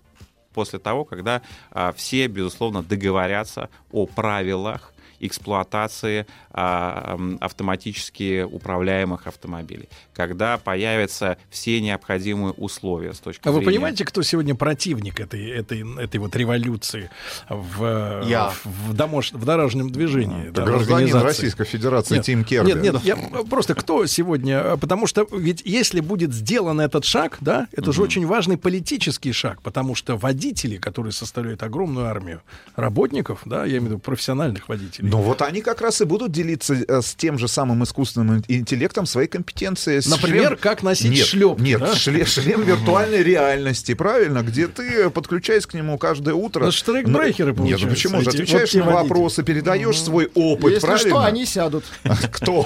после 0.53 0.79
того, 0.79 1.05
когда 1.05 1.41
а, 1.71 1.93
все, 1.93 2.27
безусловно, 2.27 2.83
договорятся 2.83 3.69
о 3.91 4.05
правилах 4.05 4.90
эксплуатации 5.21 6.25
а, 6.51 7.17
автоматически 7.39 8.41
управляемых 8.41 9.27
автомобилей, 9.27 9.87
когда 10.13 10.57
появятся 10.57 11.37
все 11.49 11.79
необходимые 11.81 12.53
условия 12.53 13.13
с 13.13 13.19
точки 13.19 13.47
А 13.47 13.51
вы 13.51 13.59
зрения... 13.59 13.71
понимаете, 13.71 14.05
кто 14.05 14.21
сегодня 14.21 14.55
противник 14.55 15.19
этой, 15.19 15.49
этой, 15.49 16.03
этой 16.03 16.17
вот 16.17 16.35
революции 16.35 17.09
в, 17.49 18.23
Я. 18.27 18.49
в, 18.49 18.65
в 18.65 18.93
домош- 18.93 19.35
в 19.35 19.45
дорожном 19.45 19.89
движении? 19.91 20.49
Да, 20.49 20.65
гражданин? 20.65 21.15
Российской 21.15 21.65
Федерации 21.65 22.15
Нет, 22.15 22.25
Тим 22.25 22.43
Керби. 22.43 22.71
Нет, 22.71 22.81
нет, 22.81 22.95
я 23.03 23.15
просто 23.15 23.75
кто 23.75 24.05
сегодня? 24.05 24.77
Потому 24.77 25.07
что 25.07 25.27
ведь 25.31 25.61
если 25.65 25.99
будет 25.99 26.33
сделан 26.33 26.81
этот 26.81 27.05
шаг, 27.05 27.37
да, 27.41 27.67
это 27.71 27.91
же 27.91 28.01
очень 28.01 28.25
важный 28.25 28.57
политический 28.57 29.31
шаг, 29.31 29.61
потому 29.61 29.95
что 29.95 30.17
водители, 30.17 30.77
которые 30.77 31.13
составляют 31.13 31.63
огромную 31.63 32.07
армию 32.07 32.41
работников, 32.75 33.41
да, 33.45 33.65
я 33.65 33.77
имею 33.77 33.81
в 33.81 33.85
виду 33.85 33.99
профессиональных 33.99 34.67
водителей. 34.67 35.09
Ну 35.11 35.17
вот 35.17 35.41
они 35.41 35.59
как 35.61 35.81
раз 35.81 35.99
и 35.99 36.05
будут 36.05 36.31
делиться 36.31 36.73
э, 36.73 37.01
с 37.01 37.15
тем 37.15 37.37
же 37.37 37.49
самым 37.49 37.83
искусственным 37.83 38.45
интеллектом 38.47 39.05
своей 39.05 39.27
компетенцией. 39.27 39.99
С 40.01 40.07
Например, 40.07 40.53
шлем- 40.53 40.57
как 40.61 40.83
носить 40.83 41.11
нет, 41.11 41.25
шлёпки, 41.27 41.61
Нет, 41.61 41.81
да? 41.81 41.91
шле- 41.95 42.25
шлем 42.25 42.63
виртуальной 42.63 43.21
реальности, 43.21 43.93
правильно? 43.93 44.41
Где 44.41 44.69
ты, 44.69 45.09
подключаясь 45.09 45.65
к 45.65 45.73
нему 45.73 45.97
каждое 45.97 46.33
утро... 46.33 46.61
Это 46.63 46.71
ж 46.71 46.75
штрейкбрехеры, 46.75 47.53
Ну, 47.53 47.65
Нет, 47.65 47.79
ну 47.81 47.89
почему 47.89 48.21
же? 48.21 48.29
Отвечаешь 48.29 48.73
вот 48.73 48.85
на 48.85 48.91
вопросы, 48.91 49.43
передаешь 49.43 50.01
свой 50.01 50.31
опыт, 50.33 50.75
Если 50.75 50.87
правильно? 50.87 51.09
что, 51.09 51.19
они 51.25 51.45
сядут. 51.45 51.83
Кто? 52.31 52.65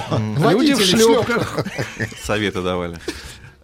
Люди 0.51 0.75
в 0.75 0.81
шлепках. 0.85 1.65
Советы 2.23 2.61
давали. 2.61 2.99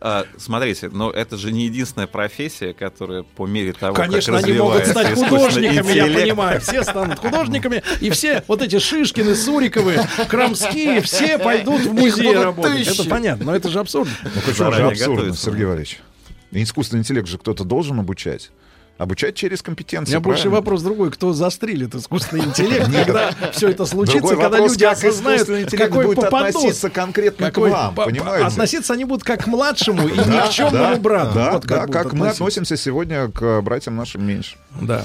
А, 0.03 0.25
смотрите, 0.37 0.89
но 0.89 1.11
это 1.11 1.37
же 1.37 1.51
не 1.51 1.65
единственная 1.65 2.07
профессия, 2.07 2.73
которая 2.73 3.21
по 3.21 3.45
мере 3.45 3.71
того, 3.71 3.93
Конечно, 3.93 4.33
как 4.33 4.43
они 4.45 4.57
могут 4.57 4.87
стать 4.87 5.13
художниками, 5.13 5.91
я 5.91 6.07
интеллект, 6.07 6.21
понимаю. 6.23 6.59
Все 6.59 6.83
станут 6.83 7.19
художниками, 7.19 7.83
и 7.99 8.09
все 8.09 8.43
вот 8.47 8.63
эти 8.63 8.79
Шишкины, 8.79 9.35
Суриковы, 9.35 9.99
Крамские, 10.27 11.01
все 11.01 11.37
пойдут 11.37 11.81
в 11.81 11.93
музей 11.93 12.35
работать. 12.35 12.77
тысячи. 12.77 13.01
Это 13.01 13.09
понятно, 13.09 13.45
но 13.45 13.55
это 13.55 13.69
же 13.69 13.79
абсурдно. 13.79 14.13
Ну 14.23 14.41
почему 14.43 14.71
же 14.71 14.87
абсурдно. 14.87 15.35
Сергей 15.35 15.65
Валерьевич? 15.65 15.99
Искусственный 16.49 17.01
интеллект 17.01 17.27
же 17.27 17.37
кто-то 17.37 17.63
должен 17.63 17.99
обучать. 17.99 18.49
Обучать 19.01 19.33
через 19.33 19.61
У 19.61 19.63
компетенции. 19.63 20.11
меня 20.11 20.19
больше 20.19 20.43
правильно? 20.43 20.57
вопрос 20.59 20.83
другой. 20.83 21.09
Кто 21.09 21.33
застрелит 21.33 21.95
искусственный 21.95 22.45
интеллект, 22.45 22.85
когда 22.93 23.31
все 23.51 23.69
это 23.69 23.87
случится, 23.87 24.35
когда 24.35 24.59
люди 24.59 24.83
осознают, 24.83 25.71
какой 25.71 26.15
попадут. 26.15 26.49
относиться 26.55 26.91
конкретно 26.91 27.51
к 27.51 27.57
вам, 27.57 27.95
по- 27.95 28.03
по- 28.03 28.09
понимаете? 28.11 28.45
Относиться 28.45 28.93
они 28.93 29.05
будут 29.05 29.23
как 29.23 29.43
к 29.45 29.47
младшему 29.47 30.07
и 30.07 30.11
никчемному 30.15 30.97
брату. 30.99 31.33
Да, 31.33 31.87
как 31.87 32.13
мы 32.13 32.27
относимся 32.27 32.77
сегодня 32.77 33.27
к 33.31 33.61
братьям 33.61 33.95
нашим 33.95 34.23
меньше. 34.23 34.57
Да. 34.79 35.03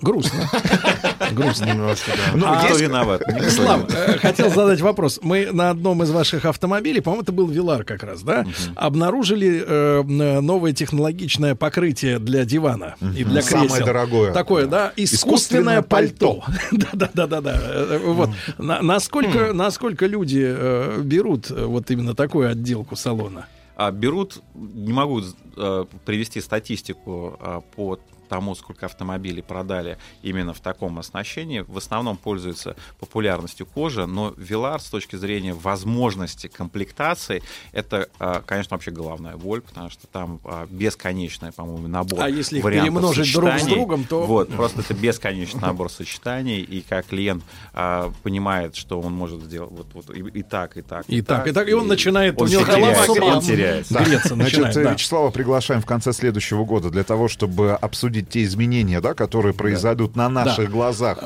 Грустно. 0.00 0.48
Грустно. 1.32 1.64
Немножко, 1.66 2.12
да. 2.16 2.36
Ну, 2.36 2.46
А, 2.46 2.58
Кто 2.58 2.68
есть- 2.68 2.80
виноват? 2.80 3.22
Никто 3.26 3.50
Слав, 3.50 3.88
не 3.88 3.94
э, 3.94 4.18
хотел 4.18 4.50
задать 4.50 4.80
вопрос. 4.80 5.18
Мы 5.22 5.50
на 5.52 5.70
одном 5.70 6.02
из 6.04 6.10
ваших 6.10 6.44
автомобилей, 6.44 7.00
по-моему, 7.00 7.22
это 7.22 7.32
был 7.32 7.48
Вилар 7.48 7.82
как 7.84 8.02
раз, 8.04 8.22
да, 8.22 8.46
обнаружили 8.76 9.62
э, 9.66 10.02
новое 10.40 10.72
технологичное 10.72 11.54
покрытие 11.54 12.18
для 12.18 12.44
дивана 12.44 12.94
и 13.00 13.24
для 13.24 13.42
кресел. 13.42 13.68
Самое 13.68 13.84
дорогое. 13.84 14.32
Такое, 14.32 14.66
да, 14.66 14.92
искусственное 14.96 15.18
Искусственное 15.28 15.82
пальто. 15.82 16.44
Да-да-да-да. 16.72 17.98
Вот. 18.04 18.30
На- 18.58 18.82
Насколько 18.82 19.52
насколько 19.52 20.06
люди 20.06 20.44
э, 20.46 21.00
берут 21.02 21.50
э, 21.50 21.64
вот 21.64 21.90
именно 21.90 22.14
такую 22.14 22.50
отделку 22.50 22.96
салона? 22.96 23.46
А 23.76 23.90
берут, 23.92 24.40
не 24.54 24.92
могу 24.92 25.22
э, 25.56 25.84
привести 26.04 26.40
статистику 26.40 27.38
э, 27.40 27.60
по 27.76 27.98
тому, 28.28 28.54
сколько 28.54 28.86
автомобилей 28.86 29.42
продали 29.42 29.98
именно 30.22 30.54
в 30.54 30.60
таком 30.60 30.98
оснащении. 30.98 31.60
В 31.60 31.76
основном 31.78 32.16
пользуется 32.16 32.76
популярностью 33.00 33.66
кожа, 33.66 34.06
но 34.06 34.30
Velar 34.30 34.78
с 34.80 34.84
точки 34.90 35.16
зрения 35.16 35.54
возможности 35.54 36.46
комплектации, 36.48 37.42
это, 37.72 38.08
э, 38.20 38.42
конечно, 38.46 38.74
вообще 38.76 38.90
головная 38.90 39.36
боль, 39.36 39.60
потому 39.60 39.90
что 39.90 40.06
там 40.06 40.40
э, 40.44 40.66
бесконечный, 40.70 41.52
по-моему, 41.52 41.88
набор 41.88 42.20
А 42.22 42.28
если 42.28 42.58
их 42.58 42.64
вариантов 42.64 42.94
перемножить 42.94 43.32
друг 43.34 43.48
с 43.50 43.52
сочетаний. 43.54 43.74
другом, 43.74 44.04
то- 44.04 44.26
Вот, 44.26 44.48
просто 44.50 44.80
это 44.80 44.94
бесконечный 44.94 45.60
набор 45.60 45.90
сочетаний, 45.90 46.60
и 46.60 46.80
как 46.82 47.06
клиент 47.06 47.42
а, 47.72 48.12
понимает, 48.22 48.76
что 48.76 49.00
он 49.00 49.12
может 49.12 49.42
сделать 49.42 49.70
вот, 49.70 49.86
вот 49.94 50.10
и, 50.16 50.20
и 50.20 50.42
так, 50.42 50.76
и 50.76 50.82
так, 50.82 51.04
И 51.08 51.22
так, 51.22 51.46
и 51.46 51.52
так, 51.52 51.68
и 51.68 51.72
он 51.72 51.86
начинает, 51.88 52.40
у 52.40 52.44
он 52.44 52.50
него 52.50 52.64
голова 52.64 52.94
теряется, 53.06 53.12
греться. 53.14 53.34
он 53.34 53.40
теряется. 53.40 53.94
Да. 53.94 54.04
Значит. 54.34 54.76
Вячеслава 54.76 55.30
приглашаем 55.30 55.80
в 55.80 55.86
конце 55.86 56.12
следующего 56.12 56.64
года 56.64 56.90
для 56.90 57.04
того, 57.04 57.28
чтобы 57.28 57.72
обсудить 57.72 58.17
те 58.22 58.44
изменения, 58.44 59.00
да, 59.00 59.14
которые 59.14 59.54
произойдут 59.54 60.16
на 60.16 60.28
наших 60.28 60.70
глазах 60.70 61.18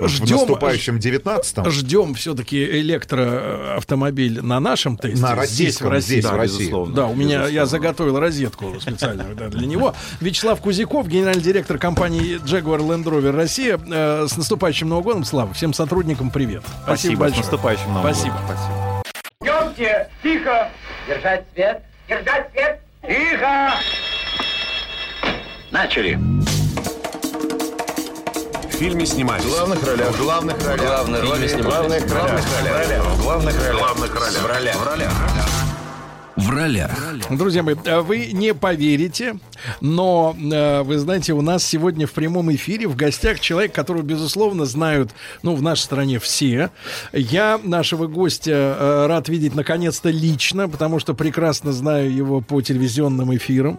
в 0.00 0.06
Ждем- 0.06 0.36
наступающем 0.36 0.96
19-м. 0.98 1.70
Ждем 1.70 2.14
все-таки 2.14 2.62
электроавтомобиль 2.80 4.40
на 4.42 4.60
нашем 4.60 4.96
тесте. 4.96 5.20
На 5.22 5.28
здесь, 5.46 5.80
в 5.80 5.88
российском, 5.88 5.90
России. 5.90 6.06
здесь, 6.20 6.24
в 6.24 6.30
Да, 6.30 6.36
России. 6.36 6.58
безусловно. 6.58 6.94
Да, 6.94 7.06
у 7.06 7.14
меня 7.14 7.32
я 7.32 7.38
безусловно. 7.40 7.66
заготовил 7.66 8.18
розетку 8.20 8.80
специальную 8.80 9.34
да, 9.36 9.48
для 9.48 9.66
него. 9.66 9.94
Вячеслав 10.20 10.60
Кузяков, 10.60 11.08
генеральный 11.08 11.42
директор 11.42 11.78
компании 11.78 12.36
Jaguar 12.44 12.78
Land 12.80 13.04
Rover 13.04 13.32
Россия. 13.32 13.78
Э, 13.90 14.26
с 14.28 14.36
наступающим 14.36 14.88
Новым 14.88 15.04
годом, 15.04 15.24
Слава. 15.24 15.52
Всем 15.54 15.72
сотрудникам 15.72 16.30
привет. 16.30 16.62
Спасибо, 16.84 16.84
Спасибо, 16.84 17.16
с 17.16 17.18
большое. 17.20 17.40
наступающим 17.42 17.86
Новым 17.92 18.02
годом. 18.02 18.14
Спасибо. 18.14 18.36
Спасибо. 18.46 19.02
Идемте, 19.42 20.08
тихо! 20.22 20.68
Держать 21.08 21.44
свет! 21.54 21.82
Держать 22.08 22.50
свет! 22.52 22.80
Тихо! 23.06 23.74
Начали. 25.74 26.14
В 28.62 28.76
фильме 28.76 29.04
снимались. 29.04 29.42
В 29.42 29.48
главных 29.48 29.84
ролях. 29.84 30.12
В 30.12 30.22
главных 30.22 30.64
ролях. 30.64 30.86
Главные 30.86 31.22
роли 31.22 31.48
снимались. 31.48 31.66
В 31.66 31.68
главных 31.68 32.12
ролях. 32.12 32.40
В 33.04 33.22
главных 33.22 33.56
ролях. 33.58 33.74
В 33.74 33.78
главных 33.80 34.14
ролях. 34.14 34.40
В 34.40 34.46
ролях. 34.46 34.76
В 34.76 34.86
ролях. 34.86 35.12
В 36.36 36.50
ролях. 36.50 36.90
Друзья 37.28 37.64
мои, 37.64 37.74
а 37.86 38.02
вы 38.02 38.26
не 38.26 38.54
поверите, 38.54 39.34
Но, 39.80 40.36
э, 40.38 40.82
вы 40.82 40.98
знаете, 40.98 41.32
у 41.32 41.42
нас 41.42 41.64
сегодня 41.64 42.06
в 42.06 42.12
прямом 42.12 42.52
эфире 42.54 42.86
в 42.86 42.96
гостях 42.96 43.40
человек, 43.40 43.72
которого, 43.72 44.02
безусловно, 44.02 44.64
знают, 44.64 45.10
ну, 45.42 45.54
в 45.54 45.62
нашей 45.62 45.82
стране 45.82 46.18
все. 46.18 46.70
Я 47.12 47.60
нашего 47.62 48.06
гостя 48.06 48.76
э, 48.78 49.06
рад 49.06 49.28
видеть 49.28 49.54
наконец-то 49.54 50.10
лично, 50.10 50.68
потому 50.68 50.98
что 50.98 51.14
прекрасно 51.14 51.72
знаю 51.72 52.14
его 52.14 52.40
по 52.40 52.60
телевизионным 52.60 53.34
эфирам. 53.34 53.78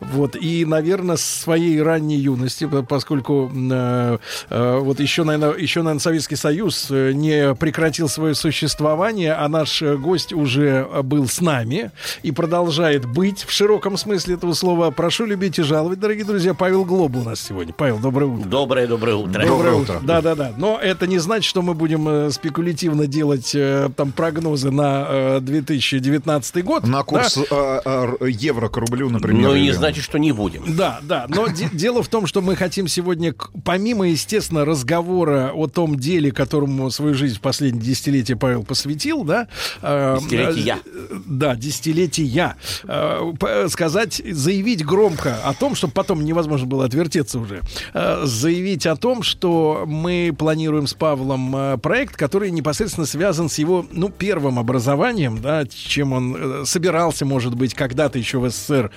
Вот. 0.00 0.36
И, 0.36 0.64
наверное, 0.64 1.16
с 1.16 1.24
своей 1.24 1.80
ранней 1.82 2.16
юности, 2.16 2.66
по- 2.66 2.82
поскольку 2.82 3.50
э, 3.54 4.18
вот 4.50 5.00
еще, 5.00 5.24
наверное, 5.24 5.58
еще, 5.58 5.82
наверное, 5.82 6.00
Советский 6.00 6.36
Союз 6.36 6.88
не 6.90 7.54
прекратил 7.54 8.08
свое 8.08 8.34
существование, 8.34 9.32
а 9.34 9.48
наш 9.48 9.82
гость 9.82 10.32
уже 10.32 10.86
был 11.02 11.28
с 11.28 11.40
нами 11.40 11.90
и 12.22 12.32
продолжает 12.32 13.06
быть 13.06 13.44
в 13.44 13.50
широком 13.52 13.96
смысле 13.96 14.34
этого 14.34 14.52
слова. 14.52 14.90
Прошу 14.90 15.21
любить 15.26 15.58
и 15.58 15.62
жаловать, 15.62 15.98
дорогие 16.00 16.24
друзья. 16.24 16.54
Павел 16.54 16.84
Глоба 16.84 17.18
у 17.18 17.22
нас 17.24 17.40
сегодня. 17.40 17.72
Павел, 17.72 17.98
доброе 17.98 18.26
утро. 18.26 18.48
Доброе, 18.48 18.86
доброе 18.86 19.16
утро. 19.16 19.46
Доброе 19.46 19.74
утро. 19.74 20.00
Да, 20.02 20.20
да, 20.22 20.34
да. 20.34 20.52
Но 20.56 20.78
это 20.80 21.06
не 21.06 21.18
значит, 21.18 21.44
что 21.48 21.62
мы 21.62 21.74
будем 21.74 22.08
э, 22.08 22.30
спекулятивно 22.30 23.06
делать 23.06 23.52
э, 23.54 23.90
там 23.96 24.12
прогнозы 24.12 24.70
на 24.70 25.06
э, 25.08 25.40
2019 25.40 26.64
год. 26.64 26.86
На 26.86 27.02
курс 27.02 27.38
Да? 27.50 27.80
э, 27.84 28.14
э, 28.20 28.30
евро 28.30 28.68
к 28.68 28.76
рублю, 28.76 29.10
например. 29.10 29.42
Ну 29.50 29.54
и 29.54 29.62
не 29.62 29.72
значит, 29.72 30.04
что 30.04 30.18
не 30.18 30.32
будем. 30.32 30.64
Да, 30.76 31.00
да, 31.02 31.26
но 31.28 31.48
де- 31.48 31.68
дело 31.72 32.02
в 32.02 32.08
том, 32.08 32.26
что 32.26 32.40
мы 32.40 32.56
хотим 32.56 32.88
сегодня, 32.88 33.34
помимо, 33.64 34.08
естественно, 34.08 34.64
разговора 34.64 35.52
о 35.54 35.66
том 35.66 35.96
деле, 35.96 36.32
которому 36.32 36.90
свою 36.90 37.14
жизнь 37.14 37.36
в 37.36 37.40
последние 37.40 37.82
десятилетия 37.84 38.36
Павел 38.36 38.62
посвятил, 38.64 39.24
да? 39.24 39.48
э, 39.82 40.16
Десятилетия. 40.20 40.78
э, 40.84 41.16
Да, 41.26 41.54
десятилетия. 41.56 42.56
э, 42.84 43.32
Сказать, 43.68 44.22
заявить 44.30 44.84
громко 44.84 45.11
о 45.20 45.54
том, 45.54 45.74
чтобы 45.74 45.92
потом 45.92 46.24
невозможно 46.24 46.66
было 46.66 46.84
отвертеться 46.84 47.38
уже, 47.38 47.60
э, 47.94 48.22
заявить 48.24 48.86
о 48.86 48.96
том, 48.96 49.22
что 49.22 49.84
мы 49.86 50.34
планируем 50.36 50.86
с 50.86 50.94
Павлом 50.94 51.54
э, 51.54 51.78
проект, 51.78 52.16
который 52.16 52.50
непосредственно 52.50 53.06
связан 53.06 53.48
с 53.48 53.58
его, 53.58 53.86
ну, 53.90 54.08
первым 54.08 54.58
образованием, 54.58 55.40
да, 55.40 55.64
чем 55.66 56.12
он 56.12 56.36
э, 56.36 56.64
собирался, 56.64 57.24
может 57.24 57.54
быть, 57.54 57.74
когда-то 57.74 58.18
еще 58.18 58.38
в 58.38 58.48
СССР, 58.50 58.90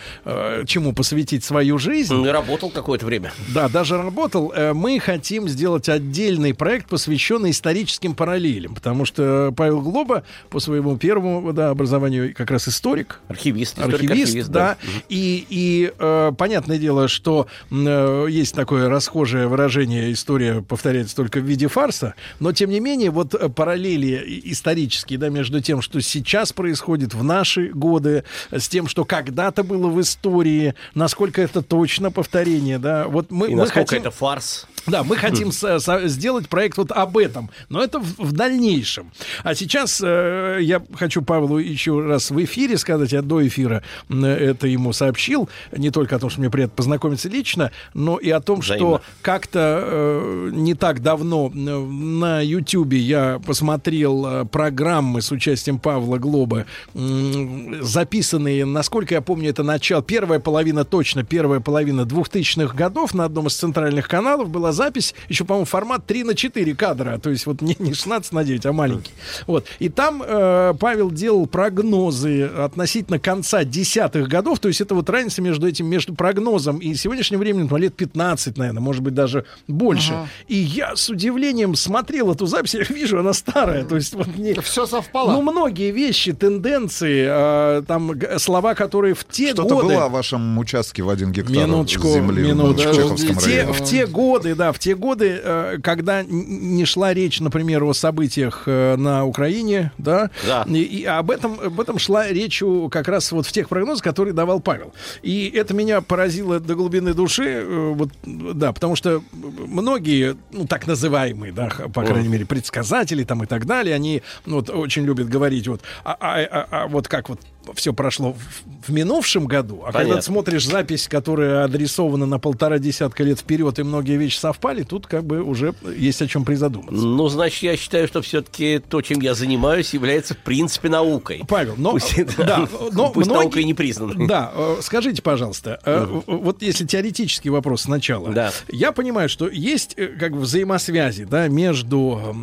чему 0.65 0.93
посвятить 0.93 1.43
свою 1.43 1.77
жизнь. 1.77 2.13
Ну 2.13 2.31
работал 2.31 2.69
какое-то 2.69 3.05
время. 3.05 3.31
Да, 3.49 3.69
даже 3.69 3.97
работал. 3.97 4.53
Мы 4.73 4.99
хотим 4.99 5.47
сделать 5.47 5.89
отдельный 5.89 6.53
проект, 6.53 6.87
посвященный 6.89 7.51
историческим 7.51 8.13
параллелям, 8.13 8.75
потому 8.75 9.05
что 9.05 9.53
Павел 9.55 9.81
Глоба 9.81 10.23
по 10.49 10.59
своему 10.59 10.97
первому 10.97 11.53
да, 11.53 11.69
образованию 11.69 12.33
как 12.35 12.51
раз 12.51 12.67
историк. 12.67 13.19
Архивист. 13.27 13.79
Архивист, 13.79 14.35
историк-архивист, 14.35 14.49
да. 14.49 14.77
И, 15.09 15.45
и 15.49 15.93
э, 16.05 16.31
понятное 16.37 16.77
дело, 16.77 17.07
что 17.07 17.47
э, 17.71 18.27
есть 18.29 18.55
такое 18.55 18.89
расхожее 18.89 19.47
выражение, 19.47 20.11
история 20.11 20.61
повторяется 20.61 21.15
только 21.15 21.39
в 21.39 21.43
виде 21.43 21.67
фарса, 21.67 22.15
но 22.39 22.51
тем 22.51 22.69
не 22.69 22.79
менее, 22.79 23.11
вот 23.11 23.33
э, 23.33 23.49
параллели 23.49 24.41
исторические, 24.45 25.19
да, 25.19 25.29
между 25.29 25.61
тем, 25.61 25.81
что 25.81 26.01
сейчас 26.01 26.53
происходит 26.53 27.13
в 27.13 27.23
наши 27.23 27.69
годы, 27.69 28.23
с 28.51 28.67
тем, 28.67 28.87
что 28.87 29.05
когда-то 29.05 29.63
было 29.63 29.87
в 29.87 29.99
истории, 30.01 30.75
насколько 30.93 31.41
это 31.41 31.61
точно 31.61 32.11
повторение, 32.11 32.79
да, 32.79 33.07
вот 33.07 33.31
мы, 33.31 33.47
И 33.47 33.51
мы 33.51 33.61
насколько 33.61 33.89
хотим... 33.89 34.01
это 34.01 34.11
фарс. 34.11 34.67
Да, 34.87 35.03
мы 35.03 35.17
хотим 35.17 35.51
сделать 35.51 36.47
проект 36.49 36.77
вот 36.77 36.91
об 36.91 37.17
этом, 37.17 37.49
но 37.69 37.83
это 37.83 37.99
в, 37.99 38.17
в 38.19 38.31
дальнейшем. 38.31 39.11
А 39.43 39.55
сейчас 39.55 40.01
э, 40.03 40.59
я 40.61 40.81
хочу 40.93 41.21
Павлу 41.21 41.57
еще 41.57 41.99
раз 42.01 42.31
в 42.31 42.43
эфире 42.43 42.77
сказать, 42.77 43.11
я 43.11 43.21
до 43.21 43.45
эфира 43.45 43.83
это 44.09 44.67
ему 44.67 44.93
сообщил, 44.93 45.49
не 45.75 45.89
только 45.89 46.15
о 46.15 46.19
том, 46.19 46.29
что 46.29 46.39
мне 46.41 46.49
приятно 46.49 46.75
познакомиться 46.75 47.29
лично, 47.29 47.71
но 47.93 48.17
и 48.17 48.29
о 48.29 48.39
том, 48.41 48.59
Взаимно. 48.59 48.97
что 48.97 49.01
как-то 49.21 49.81
э, 49.83 50.49
не 50.53 50.73
так 50.73 51.01
давно 51.01 51.47
э, 51.47 51.57
на 51.57 52.41
Ютьюбе 52.41 52.97
я 52.97 53.39
посмотрел 53.45 54.25
э, 54.25 54.45
программы 54.45 55.21
с 55.21 55.31
участием 55.31 55.79
Павла 55.79 56.17
Глоба, 56.17 56.65
м, 56.93 57.83
записанные, 57.83 58.65
насколько 58.65 59.13
я 59.15 59.21
помню, 59.21 59.49
это 59.49 59.63
начало, 59.63 60.03
первая 60.03 60.39
половина 60.39 60.85
точно, 60.85 61.23
первая 61.23 61.59
половина 61.59 62.01
2000-х 62.01 62.75
годов 62.75 63.13
на 63.13 63.25
одном 63.25 63.47
из 63.47 63.55
центральных 63.55 64.07
каналов 64.07 64.49
была 64.49 64.71
запись, 64.75 65.15
еще, 65.29 65.45
по-моему, 65.45 65.65
формат 65.65 66.05
3 66.05 66.23
на 66.23 66.35
4 66.35 66.75
кадра, 66.75 67.17
то 67.17 67.29
есть 67.29 67.45
вот 67.45 67.61
не, 67.61 67.75
не 67.79 67.93
16 67.93 68.31
на 68.31 68.43
9, 68.43 68.65
а 68.65 68.73
маленький. 68.73 69.11
Вот. 69.47 69.65
И 69.79 69.89
там 69.89 70.21
э, 70.25 70.73
Павел 70.79 71.09
делал 71.11 71.47
прогнозы 71.47 72.43
относительно 72.43 73.19
конца 73.19 73.63
десятых 73.63 74.27
годов, 74.27 74.59
то 74.59 74.67
есть 74.67 74.81
это 74.81 74.95
вот 74.95 75.09
разница 75.09 75.41
между 75.41 75.67
этим, 75.67 75.87
между 75.87 76.13
прогнозом 76.13 76.77
и 76.77 76.93
сегодняшним 76.95 77.39
временем, 77.39 77.67
ну, 77.69 77.77
лет 77.77 77.95
15, 77.95 78.57
наверное, 78.57 78.81
может 78.81 79.01
быть, 79.01 79.13
даже 79.13 79.45
больше. 79.67 80.13
Ага. 80.13 80.29
И 80.47 80.55
я 80.55 80.95
с 80.95 81.09
удивлением 81.09 81.75
смотрел 81.75 82.31
эту 82.31 82.45
запись, 82.45 82.73
я 82.75 82.83
вижу, 82.83 83.19
она 83.19 83.33
старая, 83.33 83.83
то 83.83 83.95
есть 83.95 84.13
вот 84.13 84.27
мне... 84.27 84.59
Все 84.61 84.85
совпало. 84.85 85.31
Ну, 85.31 85.41
многие 85.41 85.91
вещи, 85.91 86.33
тенденции, 86.33 87.25
э, 87.27 87.83
там 87.87 88.11
слова, 88.37 88.75
которые 88.75 89.13
в 89.13 89.25
те 89.25 89.53
Что-то 89.53 89.75
годы... 89.75 89.87
было 89.87 90.05
о 90.05 90.09
вашем 90.09 90.57
участке 90.57 91.03
в 91.03 91.09
один 91.09 91.31
гектар 91.31 91.55
Минуточку, 91.55 92.07
земли 92.07 92.43
в 92.43 92.47
минуточку. 92.47 92.93
Чеховском 92.93 93.35
в, 93.35 93.43
те, 93.43 93.61
районе. 93.61 93.73
в 93.73 93.83
те 93.83 94.05
годы, 94.07 94.55
да, 94.55 94.64
в 94.71 94.79
те 94.79 94.95
годы, 94.95 95.39
э, 95.43 95.77
когда 95.83 96.23
не 96.23 96.85
шла 96.85 97.13
речь, 97.13 97.39
например, 97.39 97.83
о 97.83 97.93
событиях 97.93 98.63
э, 98.65 98.95
на 98.95 99.25
Украине, 99.25 99.91
да, 99.97 100.29
Да. 100.45 100.63
И, 100.67 100.83
и 100.83 101.05
об 101.05 101.31
этом, 101.31 101.59
об 101.59 101.79
этом 101.79 101.99
шла 101.99 102.27
речь 102.27 102.61
как 102.91 103.07
раз 103.07 103.31
вот 103.31 103.45
в 103.45 103.51
тех 103.51 103.69
прогнозах, 103.69 104.03
которые 104.03 104.33
давал 104.33 104.59
Павел. 104.59 104.93
И 105.21 105.51
это 105.55 105.73
меня 105.73 106.01
поразило 106.01 106.59
до 106.59 106.75
глубины 106.75 107.13
души, 107.13 107.43
э, 107.45 107.93
вот, 107.95 108.09
да, 108.23 108.73
потому 108.73 108.95
что 108.95 109.21
многие, 109.33 110.35
ну, 110.51 110.65
так 110.67 110.87
называемые, 110.87 111.51
да, 111.53 111.69
по 111.93 112.03
крайней 112.03 112.27
мере, 112.29 112.45
предсказатели 112.45 113.23
там 113.23 113.43
и 113.43 113.45
так 113.45 113.65
далее, 113.65 113.95
они 113.95 114.21
ну, 114.45 114.55
вот, 114.55 114.69
очень 114.69 115.03
любят 115.05 115.29
говорить 115.29 115.67
вот, 115.67 115.81
а, 116.03 116.17
а- 116.19 116.47
а- 116.51 116.67
а 116.71 116.87
вот 116.87 117.07
как 117.07 117.29
вот 117.29 117.39
все 117.73 117.93
прошло 117.93 118.33
в, 118.33 118.89
в 118.89 118.93
минувшем 118.93 119.45
году, 119.45 119.81
а 119.83 119.87
когда 119.87 119.99
Понятно. 119.99 120.21
ты 120.21 120.25
смотришь 120.25 120.65
запись, 120.67 121.07
которая 121.07 121.63
адресована 121.63 122.25
на 122.25 122.39
полтора 122.39 122.77
десятка 122.79 123.23
лет 123.23 123.39
вперед, 123.39 123.79
и 123.79 123.83
многие 123.83 124.17
вещи 124.17 124.37
совпали, 124.37 124.83
тут 124.83 125.07
как 125.07 125.25
бы 125.25 125.41
уже 125.41 125.73
есть 125.97 126.21
о 126.21 126.27
чем 126.27 126.45
призадуматься. 126.45 126.93
Ну, 126.93 127.27
значит, 127.27 127.63
я 127.63 127.77
считаю, 127.77 128.07
что 128.07 128.21
все-таки 128.21 128.79
то, 128.79 129.01
чем 129.01 129.19
я 129.21 129.33
занимаюсь, 129.33 129.93
является 129.93 130.33
в 130.35 130.37
принципе 130.37 130.89
наукой. 130.89 131.41
Павел, 131.47 131.75
но, 131.77 131.91
Пусть, 131.91 132.15
да, 132.37 132.67
но 132.91 133.09
пусть 133.11 133.27
многие- 133.27 133.43
наукой 133.43 133.63
не 133.63 133.73
признана. 133.73 134.27
Да, 134.27 134.51
э, 134.53 134.77
скажите, 134.81 135.21
пожалуйста, 135.21 135.79
э, 135.85 136.05
вот 136.27 136.61
если 136.61 136.85
теоретический 136.85 137.49
вопрос 137.49 137.83
сначала, 137.83 138.29
Да. 138.31 138.51
я 138.69 138.91
понимаю, 138.91 139.29
что 139.29 139.47
есть 139.47 139.93
э, 139.97 140.07
как 140.19 140.33
бы 140.33 140.39
взаимосвязи, 140.39 141.23
да, 141.25 141.47
между 141.47 142.35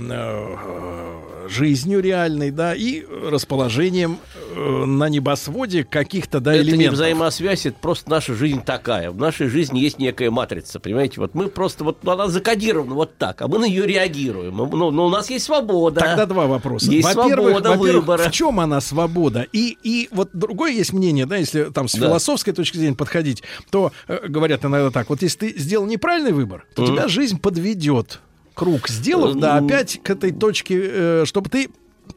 жизнью 1.49 2.01
реальной, 2.01 2.51
да, 2.51 2.75
и 2.75 3.05
расположением 3.05 4.19
на 4.55 5.09
небосводе 5.09 5.85
каких-то, 5.85 6.41
да, 6.41 6.55
это 6.55 6.65
не 6.65 6.71
элементов. 6.71 6.95
взаимосвязь, 6.95 7.67
это 7.67 7.77
просто 7.81 8.11
наша 8.11 8.35
жизнь 8.35 8.63
такая. 8.65 9.11
В 9.11 9.17
нашей 9.19 9.49
жизни 9.49 9.79
есть 9.79 9.99
некая 9.99 10.31
матрица, 10.31 10.81
понимаете? 10.81 11.21
Вот 11.21 11.35
мы 11.35 11.49
просто, 11.49 11.85
вот 11.85 12.07
она 12.07 12.29
закодирована 12.29 12.95
вот 12.95 13.17
так, 13.17 13.43
а 13.43 13.49
мы 13.49 13.59
на 13.59 13.65
нее 13.67 13.87
реагируем. 13.87 14.57
Ну, 14.57 14.91
но 14.91 15.07
у 15.07 15.09
нас 15.09 15.31
есть 15.31 15.45
свобода. 15.47 16.01
Тогда 16.01 16.27
два 16.27 16.47
вопроса. 16.47 16.91
Есть 16.91 17.15
во-первых, 17.15 17.51
свобода 17.53 17.71
во-первых, 17.79 18.01
выбора. 18.07 18.29
в 18.29 18.31
чем 18.33 18.61
она 18.61 18.81
свобода? 18.81 19.47
И, 19.53 19.77
и 19.83 20.09
вот 20.13 20.31
другое 20.33 20.73
есть 20.73 20.93
мнение, 20.93 21.27
да, 21.27 21.37
если 21.37 21.65
там 21.65 21.89
с 21.89 21.93
Да. 21.95 22.07
философской 22.09 22.53
точки 22.53 22.77
зрения 22.77 22.97
подходить, 22.97 23.43
то 23.71 23.93
э, 24.09 24.27
говорят 24.29 24.65
иногда 24.65 24.91
так, 24.91 25.09
вот 25.11 25.23
если 25.23 25.39
ты 25.51 25.59
сделал 25.59 25.87
неправильный 25.87 26.33
выбор, 26.33 26.67
то 26.75 26.83
Мгм. 26.83 26.93
тебя 26.93 27.09
жизнь 27.09 27.39
подведет. 27.41 28.21
Круг 28.55 28.89
сделав, 28.89 29.35
да, 29.37 29.59
Ну, 29.61 29.67
опять 29.67 30.01
к 30.03 30.11
этой 30.11 30.31
точке, 30.31 30.79
э, 30.83 31.23
чтобы 31.27 31.49
ты 31.49 31.71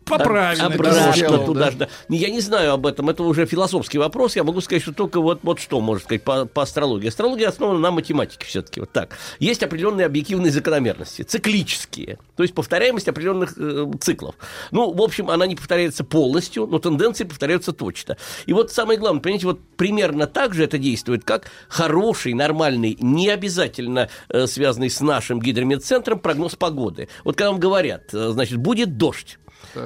по 0.06 0.20
правильной 0.20 0.66
Обратно 0.66 1.40
туда 1.40 1.66
да. 1.66 1.72
же, 1.72 1.78
да. 1.78 1.90
Не, 2.10 2.18
Я 2.18 2.30
не 2.30 2.40
знаю 2.40 2.74
об 2.74 2.86
этом, 2.86 3.10
это 3.10 3.24
уже 3.24 3.46
философский 3.46 3.98
вопрос. 3.98 4.36
Я 4.36 4.44
могу 4.44 4.62
сказать, 4.62 4.84
что 4.84 4.94
только 4.94 5.20
вот, 5.20 5.40
вот 5.44 5.60
что 5.60 5.82
можно 5.82 6.04
сказать 6.04 6.24
по, 6.24 6.46
по 6.46 6.62
астрологии. 6.62 7.08
Астрология 7.08 7.50
основана 7.50 7.80
на 7.80 7.92
математике 7.92 8.46
все-таки. 8.46 8.80
Вот 8.80 8.92
так. 8.92 9.18
Есть 9.40 9.64
определенные 9.64 10.06
объективные 10.06 10.52
закономерности, 10.52 11.24
циклические, 11.24 12.20
то 12.36 12.44
есть 12.44 12.54
повторяемость 12.54 13.08
определенных 13.08 13.54
э, 13.58 13.92
циклов. 14.00 14.36
Ну, 14.72 14.94
в 14.94 15.02
общем, 15.02 15.30
она 15.30 15.48
не 15.48 15.56
повторяется 15.56 16.04
полностью, 16.04 16.68
но 16.68 16.80
тенденции 16.80 17.24
повторяются 17.24 17.74
точно. 17.74 18.18
И 18.46 18.54
вот 18.54 18.72
самое 18.72 19.00
главное, 19.00 19.22
понимаете, 19.22 19.48
вот 19.48 19.60
примерно 19.76 20.28
так 20.28 20.54
же 20.54 20.64
это 20.64 20.78
действует, 20.78 21.24
как 21.24 21.50
хороший, 21.68 22.34
нормальный, 22.34 22.98
не 23.00 23.30
обязательно 23.30 24.10
э, 24.30 24.46
связанный 24.46 24.90
с 24.90 25.02
нашим 25.02 25.40
гидрометцентром 25.40 26.20
прогноз 26.20 26.56
погоды. 26.56 27.08
Вот 27.24 27.36
когда 27.36 27.52
вам 27.52 27.60
говорят, 27.60 28.14
э, 28.14 28.30
значит, 28.30 28.58
будет 28.58 28.98
дождь, 28.98 29.40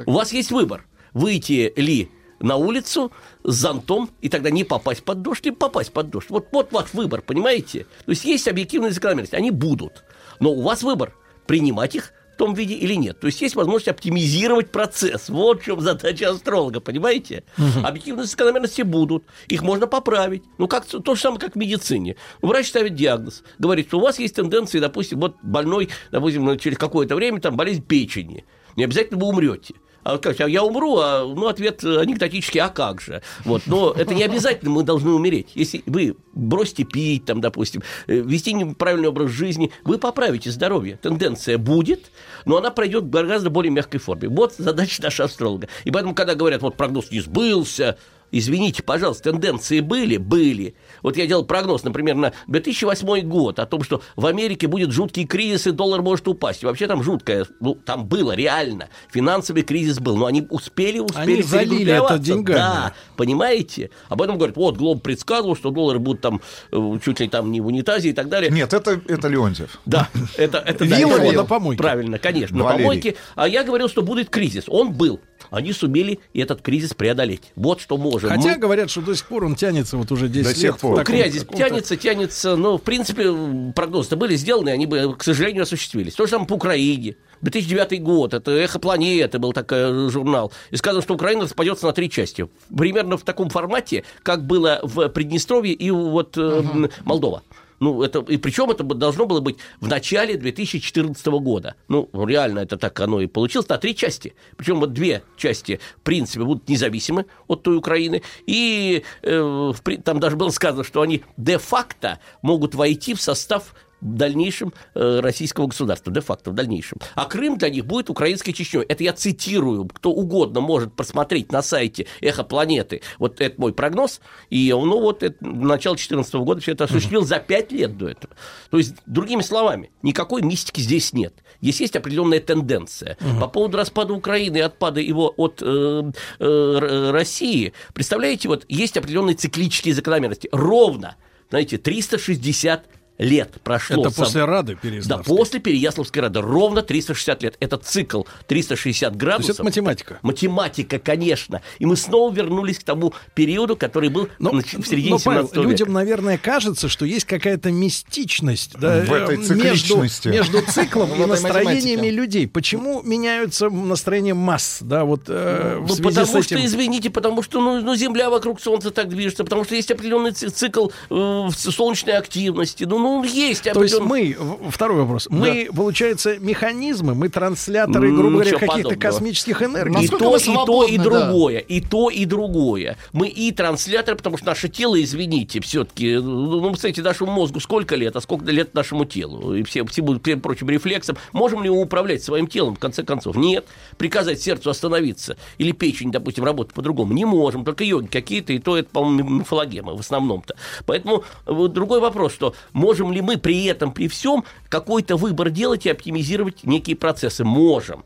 у 0.05 0.11
вас 0.11 0.31
есть 0.31 0.51
выбор. 0.51 0.85
Выйти 1.13 1.73
ли 1.75 2.11
на 2.39 2.55
улицу 2.55 3.11
с 3.43 3.53
зонтом, 3.53 4.09
и 4.21 4.29
тогда 4.29 4.49
не 4.49 4.63
попасть 4.63 5.03
под 5.03 5.21
дождь, 5.21 5.45
и 5.45 5.51
попасть 5.51 5.91
под 5.91 6.09
дождь. 6.09 6.29
Вот, 6.29 6.47
вот 6.51 6.71
ваш 6.71 6.93
выбор, 6.93 7.21
понимаете? 7.21 7.85
То 8.05 8.11
есть 8.11 8.23
есть 8.25 8.47
объективные 8.47 8.91
закономерности, 8.91 9.35
они 9.35 9.51
будут. 9.51 10.03
Но 10.39 10.51
у 10.51 10.61
вас 10.61 10.83
выбор 10.83 11.15
принимать 11.45 11.95
их 11.95 12.13
том 12.39 12.53
виде 12.53 12.73
или 12.73 12.95
нет. 12.95 13.19
То 13.19 13.27
есть 13.27 13.41
есть 13.41 13.55
возможность 13.55 13.89
оптимизировать 13.89 14.71
процесс. 14.71 15.27
Вот 15.27 15.61
в 15.61 15.65
чем 15.65 15.81
задача 15.81 16.29
астролога, 16.29 16.79
понимаете? 16.79 17.43
Мгм. 17.57 17.85
Объективные 17.85 18.25
закономерности 18.25 18.81
будут, 18.81 19.25
их 19.49 19.61
можно 19.61 19.87
поправить. 19.87 20.43
Ну, 20.57 20.69
как, 20.69 20.85
то 20.85 21.15
же 21.15 21.21
самое, 21.21 21.41
как 21.41 21.53
в 21.53 21.55
медицине. 21.57 22.15
Врач 22.41 22.69
ставит 22.69 22.95
диагноз, 22.95 23.43
говорит, 23.59 23.87
что 23.87 23.97
у 23.97 24.01
вас 24.01 24.19
есть 24.19 24.35
тенденции, 24.35 24.79
допустим, 24.79 25.19
вот 25.19 25.35
больной, 25.43 25.89
допустим, 26.11 26.57
через 26.57 26.77
какое-то 26.77 27.15
время 27.15 27.41
там 27.41 27.57
болезнь 27.57 27.83
печени. 27.83 28.45
Не 28.79 28.85
обязательно 28.85 29.19
вы 29.19 29.27
умрете. 29.27 29.75
А 30.03 30.17
как, 30.17 30.39
а 30.39 30.47
я 30.47 30.63
умру, 30.63 30.97
а, 30.99 31.25
ну, 31.25 31.47
ответ 31.47 31.83
анекдотический, 31.83 32.61
а 32.61 32.69
как 32.69 33.01
же? 33.01 33.21
Вот, 33.43 33.63
но 33.65 33.91
это 33.91 34.15
не 34.15 34.23
обязательно, 34.23 34.71
мы 34.71 34.83
должны 34.83 35.11
умереть. 35.11 35.49
Если 35.53 35.83
вы 35.85 36.15
бросите 36.31 36.85
пить, 36.85 37.25
там, 37.25 37.41
допустим, 37.41 37.83
э, 38.07 38.15
вести 38.15 38.53
неправильный 38.53 39.09
образ 39.09 39.31
жизни, 39.31 39.73
вы 39.83 39.97
поправите 39.97 40.49
здоровье. 40.49 40.97
Тенденция 41.01 41.57
будет, 41.57 42.09
но 42.45 42.55
она 42.55 42.71
пройдет 42.71 43.03
в 43.03 43.09
гораздо 43.09 43.49
более 43.49 43.71
мягкой 43.71 43.99
форме. 43.99 44.29
Вот 44.29 44.55
задача 44.57 45.03
нашего 45.03 45.25
астролога. 45.25 45.67
И 45.83 45.91
поэтому, 45.91 46.15
когда 46.15 46.35
говорят, 46.35 46.61
вот 46.61 46.77
прогноз 46.77 47.11
не 47.11 47.19
сбылся, 47.19 47.97
Извините, 48.31 48.83
пожалуйста, 48.83 49.31
тенденции 49.31 49.79
были? 49.79 50.17
Были. 50.17 50.75
Вот 51.01 51.17
я 51.17 51.25
делал 51.25 51.45
прогноз, 51.45 51.83
например, 51.83 52.15
на 52.15 52.33
2008 52.47 53.27
год 53.27 53.59
о 53.59 53.65
том, 53.65 53.83
что 53.83 54.01
в 54.15 54.25
Америке 54.25 54.67
будет 54.67 54.91
жуткий 54.91 55.25
кризис, 55.25 55.67
и 55.67 55.71
доллар 55.71 56.01
может 56.01 56.27
упасть. 56.27 56.63
И 56.63 56.65
вообще 56.65 56.87
там 56.87 57.03
жуткое, 57.03 57.45
ну, 57.59 57.75
там 57.75 58.05
было 58.05 58.33
реально. 58.33 58.89
Финансовый 59.11 59.63
кризис 59.63 59.99
был, 59.99 60.17
но 60.17 60.25
они 60.25 60.45
успели, 60.49 60.99
успели 60.99 61.33
Они 61.33 61.43
залили 61.43 61.93
это 61.93 62.19
деньгами. 62.19 62.57
Да, 62.57 62.93
понимаете? 63.15 63.89
Об 64.09 64.21
этом 64.21 64.37
говорят, 64.37 64.57
вот, 64.57 64.77
Глоб 64.77 65.01
предсказывал, 65.01 65.55
что 65.55 65.71
доллары 65.71 65.99
будут 65.99 66.21
там 66.21 66.41
э, 66.71 66.99
чуть 67.03 67.19
ли 67.19 67.27
там 67.27 67.51
не 67.51 67.61
в 67.61 67.67
унитазе 67.67 68.09
и 68.09 68.13
так 68.13 68.29
далее. 68.29 68.51
Нет, 68.51 68.73
это, 68.73 69.01
это 69.07 69.27
Леонтьев. 69.27 69.79
Да, 69.85 70.09
это, 70.37 70.59
это 70.59 70.85
да, 70.85 70.97
Вилла 70.97 71.19
Вилла. 71.19 71.41
на 71.41 71.45
помойке. 71.45 71.81
Правильно, 71.81 72.19
конечно, 72.19 72.57
на 72.57 72.63
помойке. 72.65 73.15
А 73.35 73.47
я 73.47 73.63
говорил, 73.63 73.89
что 73.89 74.01
будет 74.01 74.29
кризис. 74.29 74.65
Он 74.67 74.93
был. 74.93 75.19
Они 75.51 75.73
сумели 75.73 76.19
этот 76.33 76.61
кризис 76.61 76.93
преодолеть. 76.93 77.41
Вот 77.55 77.81
что 77.81 77.97
можем. 77.97 78.29
Хотя 78.29 78.49
Мы- 78.53 78.57
говорят, 78.57 78.89
что 78.89 79.01
до 79.01 79.15
сих 79.15 79.25
пор 79.27 79.45
он 79.45 79.55
тянется 79.55 79.97
вот 79.97 80.11
уже 80.11 80.27
10 80.29 80.43
До 80.43 80.49
лет. 80.49 80.57
сих 80.57 80.77
пор. 80.79 80.97
таком 80.97 81.15
кризис 81.15 81.45
тянется, 81.45 81.95
тянется, 81.97 82.55
но, 82.55 82.77
в 82.77 82.81
принципе, 82.81 83.33
прогнозы 83.75 84.15
были 84.15 84.35
сделаны, 84.35 84.69
они 84.69 84.85
бы, 84.85 85.15
к 85.17 85.23
сожалению, 85.23 85.63
осуществились. 85.63 86.13
То 86.15 86.25
же 86.25 86.31
самое 86.31 86.47
по 86.47 86.53
Украине. 86.53 87.15
2009 87.41 87.99
год, 88.03 88.33
это 88.33 88.51
«Эхо 88.51 88.79
планеты» 88.79 89.39
был 89.39 89.53
такой 89.53 89.77
э, 90.07 90.09
журнал. 90.09 90.51
И 90.71 90.75
сказано, 90.75 91.01
что 91.01 91.13
Украина 91.13 91.43
распадется 91.43 91.85
на 91.85 91.93
три 91.93 92.09
части. 92.09 92.49
Примерно 92.75 93.17
в 93.17 93.23
таком 93.23 93.49
формате, 93.49 94.03
как 94.23 94.45
было 94.45 94.81
в 94.83 95.07
Приднестровье 95.09 95.73
и 95.73 95.89
вот 95.89 96.37
м, 96.37 96.89
Молдова. 97.05 97.43
Ну, 97.79 98.03
это, 98.03 98.19
и 98.19 98.37
причем 98.37 98.69
это 98.71 98.83
должно 98.83 99.25
было 99.25 99.39
быть 99.39 99.57
в 99.79 99.87
начале 99.87 100.37
2014 100.37 101.25
года. 101.27 101.75
Ну, 101.87 102.09
реально 102.13 102.59
это 102.59 102.77
так 102.77 102.99
оно 102.99 103.21
и 103.21 103.27
получилось 103.27 103.69
на 103.69 103.77
три 103.77 103.95
части. 103.95 104.33
Причем 104.57 104.79
вот 104.79 104.93
две 104.93 105.23
части, 105.37 105.79
в 105.97 106.01
принципе, 106.01 106.43
будут 106.43 106.67
независимы 106.67 107.25
от 107.47 107.63
той 107.63 107.77
Украины. 107.77 108.21
И 108.45 109.03
э, 109.21 109.39
в 109.39 109.79
там 110.03 110.19
даже 110.19 110.35
было 110.35 110.49
сказано, 110.49 110.83
что 110.83 111.01
они 111.01 111.23
де-факто 111.37 112.19
могут 112.41 112.75
войти 112.75 113.13
в 113.13 113.21
состав 113.21 113.73
в 114.01 114.15
дальнейшем 114.15 114.73
э, 114.95 115.19
российского 115.19 115.67
государства, 115.67 116.11
де-факто 116.11 116.51
в 116.51 116.53
дальнейшем. 116.53 116.99
А 117.15 117.25
Крым 117.25 117.57
для 117.57 117.69
них 117.69 117.85
будет 117.85 118.09
украинской 118.09 118.51
Чечней. 118.51 118.83
Это 118.83 119.03
я 119.03 119.13
цитирую. 119.13 119.85
Кто 119.85 120.11
угодно 120.11 120.61
может 120.61 120.93
просмотреть 120.93 121.51
на 121.51 121.61
сайте 121.61 122.07
«Эхо 122.21 122.43
планеты». 122.43 123.01
Вот 123.17 123.41
это 123.41 123.59
мой 123.59 123.73
прогноз. 123.73 124.21
И 124.49 124.71
ну 124.71 124.99
вот 124.99 125.23
это, 125.23 125.35
начало 125.45 125.95
2014 125.95 126.33
года 126.35 126.61
все 126.61 126.73
это 126.73 126.85
осуществил 126.85 127.23
за 127.23 127.39
пять 127.39 127.71
лет 127.71 127.97
до 127.97 128.09
этого. 128.09 128.33
То 128.69 128.77
есть, 128.77 128.95
другими 129.05 129.41
словами, 129.41 129.91
никакой 130.01 130.41
мистики 130.41 130.81
здесь 130.81 131.13
нет. 131.13 131.33
Здесь 131.61 131.81
есть 131.81 131.95
определенная 131.95 132.39
тенденция. 132.39 133.17
По 133.39 133.47
поводу 133.47 133.77
распада 133.77 134.13
Украины 134.13 134.57
и 134.57 134.61
отпада 134.61 135.01
его 135.01 135.33
от 135.35 135.61
э, 135.61 136.11
э, 136.39 137.11
России, 137.11 137.73
представляете, 137.93 138.47
вот 138.47 138.65
есть 138.67 138.97
определенные 138.97 139.35
циклические 139.35 139.93
закономерности. 139.93 140.49
Ровно, 140.51 141.15
знаете, 141.49 141.77
360 141.77 142.85
лет 143.19 143.57
прошло. 143.63 144.01
Это 144.01 144.09
сам- 144.15 144.25
после 144.25 144.45
Рады 144.45 144.73
Да, 144.75 144.79
Переяславской. 144.81 145.37
после 145.37 145.59
Переяславской 145.59 146.21
Рады. 146.21 146.41
Ровно 146.41 146.81
360 146.81 147.43
лет. 147.43 147.55
Это 147.59 147.77
цикл 147.77 148.23
360 148.47 149.13
То 149.13 149.19
градусов. 149.19 149.49
есть 149.49 149.59
это 149.59 149.63
математика. 149.65 150.19
Математика, 150.21 150.99
конечно. 150.99 151.61
И 151.79 151.85
мы 151.85 151.95
снова 151.97 152.33
вернулись 152.33 152.79
к 152.79 152.83
тому 152.83 153.13
периоду, 153.35 153.75
который 153.75 154.09
был 154.09 154.29
Но, 154.39 154.51
в 154.51 154.61
середине 154.63 155.11
но, 155.11 155.19
Павел, 155.19 155.41
17 155.49 155.55
века. 155.57 155.67
людям, 155.69 155.93
наверное, 155.93 156.37
кажется, 156.37 156.87
что 156.87 157.05
есть 157.05 157.25
какая-то 157.25 157.71
мистичность 157.71 158.71
да, 158.79 159.01
В 159.01 159.11
этой 159.13 159.37
цикличности. 159.37 160.29
между, 160.29 160.53
между 160.57 160.71
циклом 160.71 161.13
и 161.21 161.25
настроениями 161.25 162.07
людей. 162.07 162.47
Почему 162.47 163.01
меняются 163.03 163.69
настроения 163.69 164.33
масс? 164.33 164.77
Да, 164.81 165.03
вот 165.03 165.23
э, 165.27 165.83
Ну, 165.85 165.95
потому 165.97 166.41
что, 166.41 166.65
извините, 166.65 167.09
потому 167.09 167.43
что 167.43 167.59
ну, 167.59 167.81
ну, 167.81 167.95
Земля 167.95 168.29
вокруг 168.29 168.61
Солнца 168.61 168.91
так 168.91 169.09
движется, 169.09 169.43
потому 169.43 169.65
что 169.65 169.75
есть 169.75 169.91
определенный 169.91 170.31
ци- 170.31 170.49
цикл 170.49 170.87
э, 171.09 171.49
солнечной 171.53 172.15
активности. 172.17 172.85
Ну, 172.85 172.97
ну 172.99 173.08
есть 173.23 173.63
То 173.63 173.83
есть 173.83 173.99
мы, 173.99 174.35
второй 174.69 174.99
вопрос, 174.99 175.27
мы, 175.29 175.69
получается, 175.75 176.37
механизмы, 176.39 177.15
мы 177.15 177.29
трансляторы, 177.29 178.11
грубо 178.11 178.41
говоря, 178.41 178.57
каких-то 178.57 178.95
космических 178.95 179.61
энергий. 179.61 180.05
И 180.05 180.07
то, 180.07 180.37
и 180.37 180.53
то, 180.65 180.83
и 180.83 180.97
другое. 180.97 181.59
И 181.59 181.81
то, 181.81 182.09
и 182.09 182.25
другое. 182.25 182.97
Мы 183.13 183.27
и 183.27 183.51
трансляторы, 183.51 184.17
потому 184.17 184.37
что 184.37 184.47
наше 184.47 184.69
тело, 184.69 185.01
извините, 185.01 185.59
все-таки, 185.61 186.15
ну, 186.15 186.61
ну, 186.61 186.73
кстати, 186.73 186.99
нашему 186.99 187.31
мозгу 187.31 187.59
сколько 187.59 187.95
лет, 187.95 188.15
а 188.15 188.21
сколько 188.21 188.51
лет 188.51 188.73
нашему 188.73 189.05
телу? 189.05 189.55
И 189.55 189.63
все, 189.63 189.85
всему 189.85 190.19
всем 190.19 190.41
прочим 190.41 190.69
рефлексам. 190.69 191.17
Можем 191.33 191.63
ли 191.63 191.69
мы 191.69 191.81
управлять 191.81 192.23
своим 192.23 192.47
телом, 192.47 192.75
в 192.75 192.79
конце 192.79 193.03
концов? 193.03 193.35
Нет. 193.35 193.65
Приказать 193.97 194.41
сердцу 194.41 194.69
остановиться 194.69 195.37
или 195.57 195.71
печень, 195.71 196.11
допустим, 196.11 196.43
работать 196.43 196.73
по-другому? 196.73 197.13
Не 197.13 197.25
можем. 197.25 197.65
Только 197.65 197.83
йоги 197.83 198.07
какие-то, 198.07 198.53
и 198.53 198.59
то 198.59 198.77
это, 198.77 198.89
по-моему, 198.89 199.29
мифологема 199.29 199.95
в 199.95 199.99
основном-то. 199.99 200.55
Поэтому 200.85 201.23
другой 201.45 201.99
вопрос, 201.99 202.33
что 202.33 202.53
можем 202.99 203.13
ли 203.13 203.21
мы 203.21 203.37
при 203.37 203.65
этом, 203.65 203.93
при 203.93 204.09
всем, 204.09 204.43
какой-то 204.67 205.15
выбор 205.15 205.49
делать 205.49 205.85
и 205.85 205.89
оптимизировать 205.89 206.63
некие 206.63 206.95
процессы? 206.97 207.45
Можем 207.45 208.03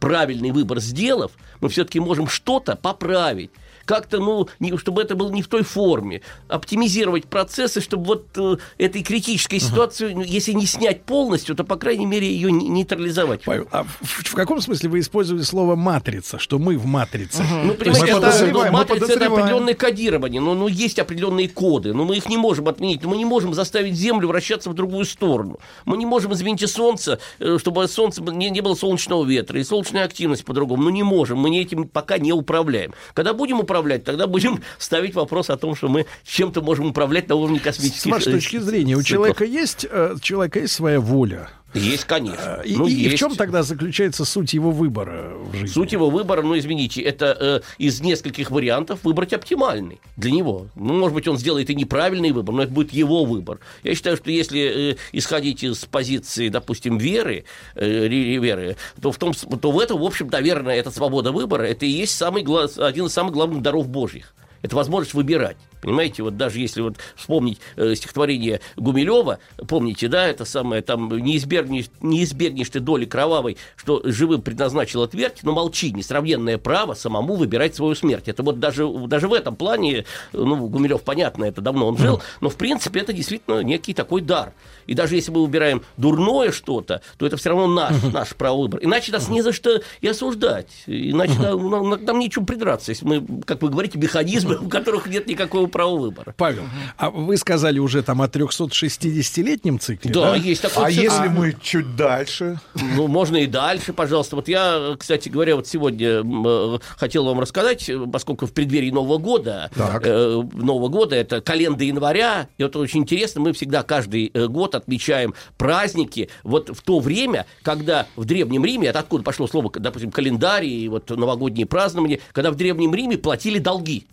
правильный 0.00 0.50
выбор 0.50 0.80
сделав, 0.80 1.30
мы 1.60 1.68
все-таки 1.68 2.00
можем 2.00 2.26
что-то 2.26 2.74
поправить. 2.74 3.52
Как-то, 3.84 4.18
ну, 4.18 4.48
не- 4.60 4.76
чтобы 4.76 5.02
это 5.02 5.14
было 5.16 5.30
не 5.30 5.42
в 5.42 5.48
той 5.48 5.62
форме. 5.62 6.20
Оптимизировать 6.48 7.26
процессы, 7.26 7.80
чтобы 7.80 8.04
вот 8.04 8.26
э, 8.36 8.56
этой 8.78 9.02
критической 9.02 9.58
ситуацию, 9.58 10.14
ну, 10.16 10.22
если 10.22 10.52
не 10.52 10.66
снять 10.66 11.02
полностью, 11.02 11.54
то, 11.54 11.64
по 11.64 11.76
крайней 11.76 12.06
мере, 12.06 12.26
ее 12.32 12.52
не- 12.52 12.68
нейтрализовать. 12.68 13.42
Павел, 13.44 13.66
а 13.72 13.84
в, 13.84 13.88
в 14.02 14.34
каком 14.34 14.60
смысле 14.60 14.88
вы 14.90 15.00
использовали 15.00 15.42
слово 15.42 15.76
матрица, 15.76 16.38
что 16.38 16.58
мы 16.58 16.76
в 16.76 16.86
матрице? 16.86 17.42
Ну, 17.42 17.74
То 17.74 17.84
есть 17.84 18.00
понимаете, 18.00 18.18
это- 18.18 18.26
это, 18.28 18.52
ну, 18.52 18.64
мы 18.64 18.70
матрица 18.70 19.12
это 19.12 19.26
определенное 19.26 19.74
кодирование, 19.74 20.40
но 20.40 20.54
ну, 20.54 20.68
есть 20.68 20.98
определенные 20.98 21.48
коды, 21.48 21.92
но 21.94 22.04
мы 22.04 22.16
их 22.16 22.28
не 22.28 22.36
можем 22.36 22.68
отменить, 22.68 23.02
но 23.02 23.10
мы 23.10 23.16
не 23.16 23.24
можем 23.24 23.54
заставить 23.54 23.94
Землю 23.94 24.28
вращаться 24.28 24.70
в 24.70 24.74
другую 24.74 25.04
сторону. 25.04 25.58
Мы 25.84 25.96
не 25.96 26.06
можем, 26.06 26.32
извините, 26.32 26.66
Солнце, 26.66 27.18
э, 27.38 27.58
чтобы 27.58 27.86
Солнце 27.88 28.22
не, 28.22 28.50
не 28.50 28.60
было 28.60 28.74
солнечного 28.74 29.24
ветра 29.24 29.58
и 29.60 29.64
солнечная 29.64 30.04
активность 30.04 30.44
по-другому. 30.44 30.82
Ну, 30.84 30.90
не 30.90 31.02
можем, 31.02 31.38
мы 31.38 31.56
этим 31.58 31.88
пока 31.88 32.18
не 32.18 32.32
управляем. 32.32 32.92
Когда 33.14 33.32
будем 33.34 33.58
управлять, 33.60 33.71
тогда 34.04 34.26
будем 34.26 34.62
ставить 34.78 35.14
вопрос 35.14 35.50
о 35.50 35.56
том, 35.56 35.74
что 35.74 35.88
мы 35.88 36.06
чем-то 36.24 36.62
можем 36.62 36.86
управлять 36.86 37.28
на 37.28 37.34
уровне 37.34 37.58
С 37.58 37.62
космических 37.62 38.12
вашей 38.12 38.32
э, 38.32 38.36
точки 38.36 38.58
зрения, 38.58 38.96
у 38.96 39.02
человека 39.02 39.44
есть, 39.44 39.86
э, 39.88 40.14
у 40.16 40.20
человека 40.20 40.60
есть 40.60 40.74
своя 40.74 41.00
воля. 41.00 41.50
Есть, 41.74 42.04
конечно. 42.04 42.60
И, 42.64 42.76
Ну, 42.76 42.86
и- 42.86 42.92
и 42.92 42.94
в 43.08 43.10
есть. 43.12 43.18
чем 43.18 43.34
тогда 43.34 43.62
заключается 43.62 44.24
суть 44.24 44.52
его 44.52 44.70
выбора 44.70 45.32
в 45.36 45.52
жизни? 45.54 45.66
Суть 45.72 45.92
его 45.92 46.10
выбора, 46.10 46.42
ну, 46.42 46.58
извините, 46.58 47.00
это 47.00 47.36
э, 47.40 47.60
из 47.78 48.00
нескольких 48.00 48.50
вариантов 48.50 49.00
выбрать 49.04 49.32
оптимальный 49.32 49.98
для 50.16 50.30
него. 50.32 50.66
Ну, 50.74 50.94
может 50.94 51.14
быть, 51.14 51.26
он 51.28 51.38
сделает 51.38 51.70
и 51.70 51.74
неправильный 51.74 52.32
выбор, 52.32 52.54
но 52.54 52.62
это 52.64 52.72
будет 52.72 52.92
его 52.92 53.24
выбор. 53.24 53.58
Я 53.84 53.94
считаю, 53.94 54.16
что 54.18 54.30
если 54.30 54.92
э, 54.92 54.96
исходить 55.12 55.62
из 55.64 55.78
позиции, 55.86 56.48
допустим, 56.50 56.98
веры, 56.98 57.44
э, 57.74 58.06
веры 58.08 58.76
то, 59.00 59.10
в 59.10 59.16
том, 59.16 59.32
то 59.32 59.70
в 59.70 59.78
этом, 59.80 59.98
в 59.98 60.04
общем, 60.04 60.28
наверное, 60.30 60.76
эта 60.76 60.90
свобода 60.90 61.32
выбора, 61.32 61.62
это 61.62 61.86
и 61.86 61.90
есть 61.90 62.14
самый, 62.16 62.42
один 62.86 63.06
из 63.06 63.12
самых 63.12 63.32
главных 63.32 63.62
даров 63.62 63.88
Божьих. 63.88 64.34
Это 64.62 64.76
возможность 64.76 65.14
выбирать. 65.14 65.56
Понимаете, 65.80 66.22
вот 66.22 66.36
даже 66.36 66.60
если 66.60 66.80
вот 66.80 66.96
вспомнить 67.16 67.58
э, 67.74 67.96
стихотворение 67.96 68.60
Гумилева, 68.76 69.40
помните, 69.66 70.06
да, 70.06 70.28
это 70.28 70.44
самое, 70.44 70.80
там, 70.80 71.08
не 71.18 71.36
избегнешь, 71.36 71.86
не 72.00 72.22
избегнешь 72.22 72.68
ты 72.70 72.78
доли 72.78 73.04
кровавой, 73.04 73.56
что 73.74 74.00
живым 74.04 74.42
предназначила 74.42 75.08
твердь, 75.08 75.40
но 75.42 75.52
молчи, 75.52 75.90
несравненное 75.90 76.58
право 76.58 76.94
самому 76.94 77.34
выбирать 77.34 77.74
свою 77.74 77.96
смерть. 77.96 78.28
Это 78.28 78.44
вот 78.44 78.60
даже, 78.60 78.86
даже 79.08 79.26
в 79.26 79.34
этом 79.34 79.56
плане, 79.56 80.04
ну, 80.32 80.68
Гумилев, 80.68 81.02
понятно, 81.02 81.44
это 81.44 81.60
давно 81.60 81.88
он 81.88 81.98
жил, 81.98 82.22
но, 82.40 82.48
в 82.48 82.54
принципе, 82.56 83.00
это 83.00 83.12
действительно 83.12 83.60
некий 83.64 83.94
такой 83.94 84.20
дар. 84.20 84.52
И 84.86 84.94
даже 84.94 85.16
если 85.16 85.32
мы 85.32 85.42
выбираем 85.42 85.82
дурное 85.96 86.52
что-то, 86.52 87.02
то 87.18 87.26
это 87.26 87.36
все 87.36 87.48
равно 87.50 87.66
наш, 87.66 88.00
наш 88.12 88.34
право 88.36 88.62
выбора. 88.62 88.84
Иначе 88.84 89.10
нас 89.10 89.28
не 89.28 89.42
за 89.42 89.52
что 89.52 89.80
и 90.00 90.06
осуждать. 90.06 90.68
Иначе 90.86 91.34
нам, 91.40 91.70
нам- 91.70 92.04
нам 92.04 92.18
нечем 92.20 92.46
придраться. 92.46 92.92
Если 92.92 93.04
мы, 93.04 93.42
как 93.44 93.62
вы 93.62 93.68
говорите, 93.68 93.98
механизмы 93.98 94.51
у 94.60 94.68
которых 94.68 95.06
нет 95.06 95.26
никакого 95.26 95.66
права 95.66 95.96
выбора. 95.96 96.34
Павел, 96.36 96.64
а 96.96 97.10
вы 97.10 97.36
сказали 97.36 97.78
уже 97.78 98.02
там 98.02 98.22
о 98.22 98.26
360-летнем 98.26 99.78
цикле, 99.78 100.12
Да, 100.12 100.30
да? 100.32 100.36
есть 100.36 100.62
такой 100.62 100.84
А 100.86 100.90
цикл. 100.90 101.02
если 101.02 101.28
мы 101.28 101.54
чуть 101.62 101.96
дальше? 101.96 102.58
Ну, 102.74 103.06
можно 103.06 103.36
и 103.36 103.46
дальше, 103.46 103.92
пожалуйста. 103.92 104.36
Вот 104.36 104.48
я, 104.48 104.96
кстати 104.98 105.28
говоря, 105.28 105.56
вот 105.56 105.66
сегодня 105.66 106.22
э, 106.24 106.78
хотел 106.96 107.24
вам 107.24 107.40
рассказать, 107.40 107.90
поскольку 108.12 108.46
в 108.46 108.52
преддверии 108.52 108.90
Нового 108.90 109.18
года, 109.18 109.70
Так. 109.74 110.02
э, 110.06 110.42
Нового 110.54 110.88
года, 110.88 111.16
это 111.16 111.40
календа 111.40 111.84
января, 111.84 112.48
и 112.58 112.62
вот 112.62 112.76
очень 112.76 113.00
интересно, 113.00 113.40
мы 113.40 113.52
всегда 113.52 113.82
каждый 113.82 114.30
э, 114.32 114.46
год 114.46 114.74
отмечаем 114.74 115.34
праздники 115.58 116.28
вот 116.42 116.70
в 116.70 116.82
то 116.82 116.98
время, 117.00 117.46
когда 117.62 118.06
в 118.16 118.24
Древнем 118.24 118.64
Риме, 118.64 118.88
это 118.88 119.00
откуда 119.00 119.22
пошло 119.24 119.46
слово, 119.46 119.70
допустим, 119.74 120.10
календарь 120.10 120.64
и 120.66 120.88
вот 120.88 121.10
новогодние 121.10 121.66
празднования, 121.66 122.18
когда 122.32 122.50
в 122.50 122.56
Древнем 122.56 122.94
Риме 122.94 123.16
платили 123.18 123.58
долги. 123.58 124.06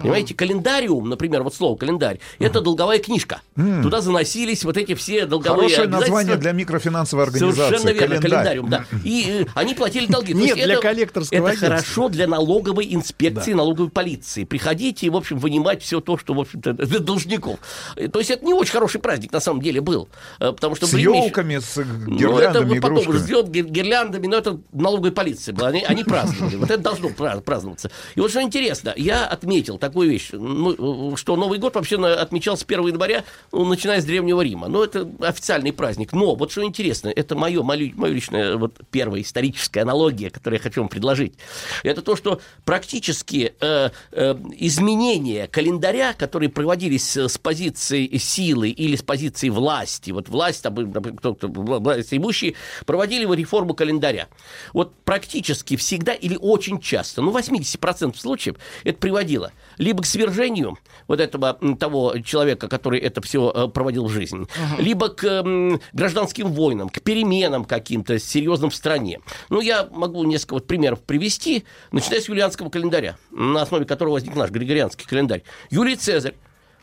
Понимаете, 0.00 0.34
календариум, 0.34 1.08
например, 1.08 1.42
вот 1.42 1.54
слово 1.54 1.76
календарь, 1.76 2.18
это 2.38 2.60
долговая 2.60 2.98
книжка. 2.98 3.40
М. 3.56 3.82
Туда 3.82 4.00
заносились 4.00 4.64
вот 4.64 4.76
эти 4.76 4.94
все 4.94 5.26
долговые 5.26 5.68
Хорошее 5.68 5.88
название 5.88 6.36
для 6.36 6.52
микрофинансовой 6.52 7.24
организации. 7.26 7.62
Совершенно 7.76 7.90
верно, 7.90 8.20
календариум, 8.20 8.68
да. 8.70 8.84
И 9.04 9.42
э, 9.42 9.46
они 9.54 9.74
платили 9.74 10.06
долги. 10.06 10.34
Нет, 10.34 10.54
для 10.56 10.74
это- 10.74 10.82
коллекторского 10.82 11.38
Это 11.38 11.46
агентства. 11.46 11.68
хорошо 11.68 12.08
для 12.08 12.26
налоговой 12.26 12.92
инспекции, 12.94 13.52
налоговой 13.52 13.90
полиции. 13.90 14.44
Приходите 14.44 15.06
и, 15.06 15.10
в 15.10 15.16
общем, 15.16 15.38
вынимать 15.38 15.82
все 15.82 16.00
то, 16.00 16.18
что, 16.18 16.34
в 16.34 16.40
общем-то, 16.40 16.72
для 16.72 16.98
должников. 16.98 17.58
Э, 17.96 18.08
То 18.08 18.18
есть 18.18 18.30
это 18.30 18.44
не 18.44 18.52
очень 18.54 18.72
хороший 18.72 19.00
праздник, 19.00 19.32
на 19.32 19.40
самом 19.40 19.62
деле, 19.62 19.80
был. 19.80 20.08
Э, 20.40 20.52
Потому 20.52 20.74
что 20.76 20.86
С 20.86 20.94
елками, 20.94 21.58
с 21.58 21.76
ну, 21.76 21.82
это 21.82 22.10
гирляндами, 22.10 22.68
вот 22.70 22.80
потом 22.80 22.98
игрушками. 23.00 23.18
сделать 23.18 23.46
гир- 23.48 23.66
гирляндами, 23.68 24.26
но 24.26 24.36
это 24.36 24.58
налоговая 24.72 25.12
полиция 25.12 25.54
была. 25.54 25.68
Они, 25.68 25.82
они 25.84 26.04
праздновали. 26.04 26.56
Вот 26.56 26.70
это 26.70 26.82
должно 26.82 27.10
пра- 27.10 27.40
праздноваться. 27.40 27.90
И 28.16 28.20
вот 28.20 28.30
что 28.30 28.42
интересно, 28.42 28.92
я 28.96 29.26
отметил 29.26 29.78
такую 29.88 30.10
вещь, 30.10 30.30
ну, 30.32 31.16
что 31.16 31.36
Новый 31.36 31.58
год 31.58 31.74
вообще 31.74 31.96
отмечался 31.96 32.64
1 32.66 32.88
января, 32.88 33.24
ну, 33.52 33.64
начиная 33.64 34.00
с 34.00 34.04
Древнего 34.04 34.40
Рима. 34.40 34.68
Но 34.68 34.84
это 34.84 35.08
официальный 35.20 35.72
праздник. 35.72 36.12
Но 36.12 36.34
вот 36.34 36.50
что 36.52 36.64
интересно, 36.64 37.08
это 37.08 37.34
мое, 37.34 37.62
мое, 37.62 37.92
личное 38.06 38.56
вот 38.56 38.80
первая 38.90 39.22
историческая 39.22 39.82
аналогия, 39.82 40.30
которую 40.30 40.58
я 40.58 40.62
хочу 40.62 40.80
вам 40.80 40.88
предложить. 40.88 41.34
Это 41.82 42.02
то, 42.02 42.16
что 42.16 42.40
практически 42.64 43.54
э, 43.60 43.90
э, 44.12 44.34
изменения 44.58 45.48
календаря, 45.48 46.14
которые 46.14 46.48
проводились 46.48 47.16
с 47.16 47.38
позиции 47.38 48.16
силы 48.16 48.70
или 48.70 48.96
с 48.96 49.02
позиции 49.02 49.48
власти, 49.50 50.10
вот 50.12 50.28
власть, 50.28 50.62
там, 50.62 50.92
кто-то, 51.16 51.48
вла- 51.48 51.78
власть 51.78 52.12
имущие, 52.12 52.54
проводили 52.86 53.22
его 53.22 53.34
реформу 53.34 53.74
календаря. 53.74 54.28
Вот 54.72 54.94
практически 55.04 55.76
всегда 55.76 56.14
или 56.14 56.36
очень 56.40 56.80
часто, 56.80 57.20
ну, 57.22 57.36
80% 57.36 58.16
случаев 58.16 58.56
это 58.84 58.98
приводило 58.98 59.52
либо 59.78 60.02
к 60.02 60.06
свержению 60.06 60.78
вот 61.06 61.20
этого 61.20 61.58
того 61.78 62.18
человека, 62.24 62.68
который 62.68 63.00
это 63.00 63.20
все 63.20 63.68
проводил 63.68 64.06
в 64.06 64.10
жизнь, 64.10 64.48
либо 64.78 65.08
к 65.08 65.44
гражданским 65.92 66.52
войнам, 66.52 66.88
к 66.88 67.00
переменам 67.00 67.64
каким-то 67.64 68.18
серьезным 68.18 68.70
в 68.70 68.74
стране. 68.74 69.20
Ну, 69.48 69.60
я 69.60 69.88
могу 69.90 70.24
несколько 70.24 70.54
вот 70.54 70.66
примеров 70.66 71.02
привести, 71.02 71.64
начиная 71.92 72.20
с 72.20 72.28
юлианского 72.28 72.70
календаря, 72.70 73.16
на 73.30 73.62
основе 73.62 73.84
которого 73.84 74.14
возник 74.14 74.34
наш 74.34 74.50
григорианский 74.50 75.06
календарь. 75.06 75.42
Юлий 75.70 75.96
Цезарь 75.96 76.34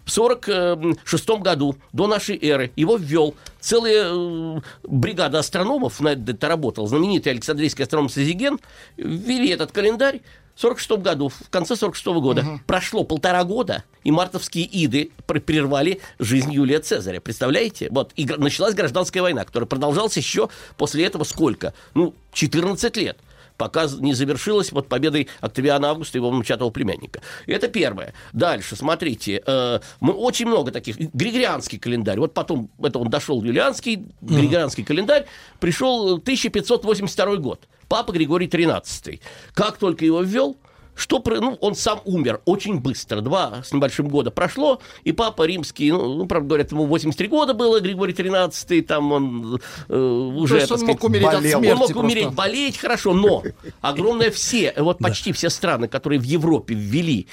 в 0.06 0.12
46 0.12 1.30
году 1.42 1.76
до 1.94 2.08
нашей 2.08 2.38
эры 2.38 2.72
его 2.76 2.98
ввел 2.98 3.36
целая 3.60 4.08
э, 4.10 4.60
бригада 4.84 5.40
астрономов, 5.40 6.00
на 6.00 6.10
это 6.10 6.48
работал, 6.48 6.88
знаменитый 6.88 7.32
Александрийский 7.34 7.84
астроном 7.84 8.10
Сазиген, 8.10 8.60
ввели 8.98 9.50
этот 9.50 9.72
календарь 9.72 10.22
46 10.56 10.92
году, 11.02 11.30
в 11.30 11.50
конце 11.50 11.76
46 11.76 12.06
года. 12.20 12.60
Прошло 12.68 13.04
полтора 13.04 13.44
года, 13.44 13.84
и 14.04 14.12
мартовские 14.12 14.68
иды 14.86 15.12
пр- 15.26 15.42
прервали 15.42 16.02
жизнь 16.20 16.52
Юлия 16.54 16.80
Цезаря. 16.80 17.20
Представляете? 17.22 17.88
Вот, 17.92 18.12
и 18.16 18.26
началась 18.26 18.76
гражданская 18.76 19.24
война, 19.24 19.46
которая 19.46 19.68
продолжалась 19.68 20.18
еще 20.18 20.50
после 20.78 21.06
этого 21.06 21.24
сколько? 21.24 21.74
Ну, 21.94 22.14
14 22.34 22.96
лет 22.98 23.18
пока 23.58 23.86
не 24.00 24.16
завершилась 24.16 24.72
вот 24.72 24.88
победой 24.88 25.28
Октавиана 25.40 25.92
Августа 25.92 26.18
и 26.18 26.20
его 26.20 26.32
внучатого 26.32 26.72
племянника. 26.72 27.22
Это 27.46 27.68
первое. 27.68 28.16
Дальше, 28.34 28.76
смотрите, 28.76 29.44
э, 29.46 29.80
мы 30.00 30.14
очень 30.14 30.48
много 30.48 30.72
таких. 30.72 30.98
Григорианский 30.98 31.78
календарь. 31.78 32.18
Вот 32.18 32.34
потом 32.34 32.72
это 32.82 32.98
он 32.98 33.10
дошел 33.12 33.44
юлианский, 33.44 34.08
григорианский 34.22 34.84
календарь. 34.84 35.28
Пришел 35.60 36.14
1582 36.18 37.36
год. 37.36 37.68
Папа 37.92 38.14
Григорий 38.14 38.48
XIII. 38.48 39.20
Как 39.54 39.76
только 39.76 40.06
его 40.06 40.22
ввел, 40.22 40.56
что 40.96 41.22
ну, 41.26 41.58
он 41.60 41.76
сам 41.76 42.00
умер 42.06 42.40
очень 42.46 42.80
быстро, 42.80 43.20
два 43.20 43.64
с 43.66 43.74
небольшим 43.74 44.08
года 44.08 44.32
прошло, 44.32 44.80
и 45.04 45.12
папа 45.12 45.44
римский, 45.44 45.92
ну, 45.92 46.16
ну, 46.16 46.26
правда, 46.26 46.48
говорят, 46.48 46.72
ему 46.72 46.86
83 46.86 47.28
года 47.28 47.54
было, 47.54 47.82
Григорий 47.82 48.14
XIII, 48.14 48.82
там 48.84 49.12
он 49.12 49.60
э, 49.90 49.98
уже, 49.98 50.56
есть 50.56 50.70
так 50.70 50.80
он 50.80 50.86
мог 50.86 51.00
сказать, 51.00 51.04
умереть 51.04 51.28
от 51.28 51.34
болел. 51.34 51.60
смерти 51.60 51.74
Он 51.74 51.78
мог 51.80 51.88
просто. 51.92 52.06
умереть, 52.06 52.30
болеть, 52.34 52.78
хорошо, 52.78 53.14
но 53.14 53.44
огромное 53.82 54.32
все, 54.32 54.74
вот 54.78 55.00
почти 55.00 55.34
все 55.34 55.50
страны, 55.50 55.90
которые 55.90 56.20
в 56.20 56.24
Европе 56.24 56.74
ввели 56.74 57.28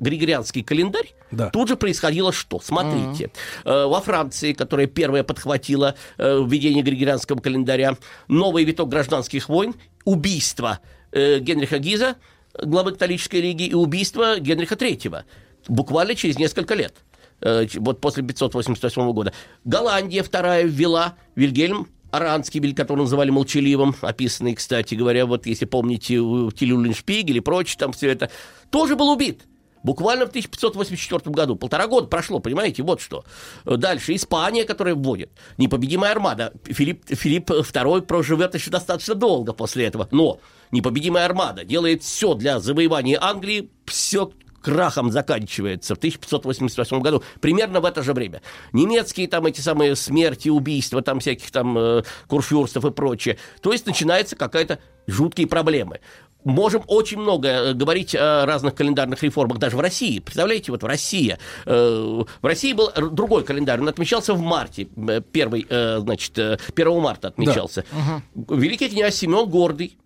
Григорианский 0.00 0.62
календарь, 0.62 1.12
Да. 1.30 1.50
тут 1.50 1.68
же 1.68 1.76
происходило 1.76 2.32
что? 2.32 2.60
Смотрите. 2.62 3.30
Э, 3.64 3.86
Во 3.86 4.00
Франции, 4.00 4.52
которая 4.52 4.86
первая 4.86 5.22
подхватила 5.24 5.94
э, 6.18 6.42
введение 6.46 6.82
Григорианского 6.82 7.40
календаря, 7.40 7.96
новый 8.28 8.64
виток 8.64 8.88
гражданских 8.88 9.48
войн, 9.48 9.74
убийство 10.04 10.80
э, 11.12 11.38
Генриха 11.40 11.78
Гиза, 11.78 12.16
главы 12.62 12.92
католической 12.92 13.40
лиги, 13.40 13.64
и 13.64 13.74
убийство 13.74 14.38
Генриха 14.38 14.74
III. 14.74 15.24
Буквально 15.68 16.14
через 16.14 16.38
несколько 16.38 16.74
лет. 16.74 16.94
Э, 17.40 17.66
Вот 17.76 18.00
после 18.00 18.22
588 18.22 19.12
года. 19.12 19.32
Голландия 19.64 20.22
вторая 20.22 20.64
ввела 20.64 21.14
Вильгельм 21.34 21.88
Аранский, 22.10 22.72
которого 22.74 23.02
называли 23.02 23.30
молчаливым, 23.30 23.96
описанный, 24.00 24.54
кстати 24.54 24.94
говоря, 24.94 25.26
вот 25.26 25.46
если 25.46 25.64
помните, 25.64 26.20
в 26.20 26.52
Тилюлиншпигель 26.52 27.38
и 27.38 27.40
прочее, 27.40 27.76
там 27.78 27.92
все 27.92 28.08
это, 28.08 28.30
тоже 28.70 28.94
был 28.94 29.10
убит. 29.10 29.42
Буквально 29.84 30.24
в 30.24 30.30
1584 30.30 31.30
году. 31.32 31.56
Полтора 31.56 31.86
года 31.86 32.08
прошло, 32.08 32.40
понимаете, 32.40 32.82
вот 32.82 33.00
что. 33.00 33.24
Э, 33.66 33.76
Дальше 33.76 34.14
Испания, 34.16 34.64
которая 34.64 34.94
вводит. 34.94 35.30
Непобедимая 35.58 36.10
армада. 36.10 36.52
Филипп, 36.64 37.04
Филипп 37.06 37.50
II 37.50 38.02
проживет 38.02 38.54
еще 38.54 38.70
достаточно 38.70 39.14
долго 39.14 39.52
после 39.52 39.84
этого. 39.84 40.08
Но 40.10 40.40
непобедимая 40.72 41.26
армада 41.26 41.64
делает 41.64 42.02
все 42.02 42.34
для 42.34 42.60
завоевания 42.60 43.18
Англии, 43.20 43.70
все 43.84 44.32
крахом 44.64 45.12
заканчивается 45.12 45.94
в 45.94 45.98
1588 45.98 47.00
году, 47.00 47.22
примерно 47.40 47.80
в 47.80 47.84
это 47.84 48.02
же 48.02 48.14
время. 48.14 48.40
Немецкие 48.72 49.28
там 49.28 49.44
эти 49.44 49.60
самые 49.60 49.94
смерти, 49.94 50.48
убийства, 50.48 51.02
там 51.02 51.20
всяких 51.20 51.50
там 51.50 51.76
э, 51.76 52.02
курфюрстов 52.26 52.84
и 52.86 52.90
прочее. 52.90 53.38
То 53.60 53.72
есть 53.72 53.86
начинается 53.86 54.34
какая-то 54.36 54.78
жуткие 55.06 55.46
проблемы. 55.46 56.00
Можем 56.44 56.82
очень 56.86 57.18
много 57.18 57.48
э, 57.48 57.72
говорить 57.72 58.14
о 58.14 58.44
разных 58.44 58.74
календарных 58.74 59.22
реформах 59.22 59.58
даже 59.58 59.76
в 59.76 59.80
России. 59.80 60.18
Представляете, 60.18 60.72
вот 60.72 60.82
в 60.82 60.86
России. 60.86 61.38
э, 61.64 62.22
в 62.42 62.46
России 62.46 62.72
был 62.74 62.90
другой 63.10 63.44
календарь, 63.44 63.80
он 63.80 63.88
отмечался 63.88 64.34
в 64.34 64.40
марте. 64.40 64.88
э, 64.96 65.22
Первый, 65.32 65.66
значит, 66.00 66.38
э, 66.38 66.58
1 66.74 67.00
марта 67.00 67.28
отмечался. 67.28 67.84
Великий 68.34 68.88
князь 68.90 69.16
Семен 69.16 69.48
Гордый, 69.48 69.96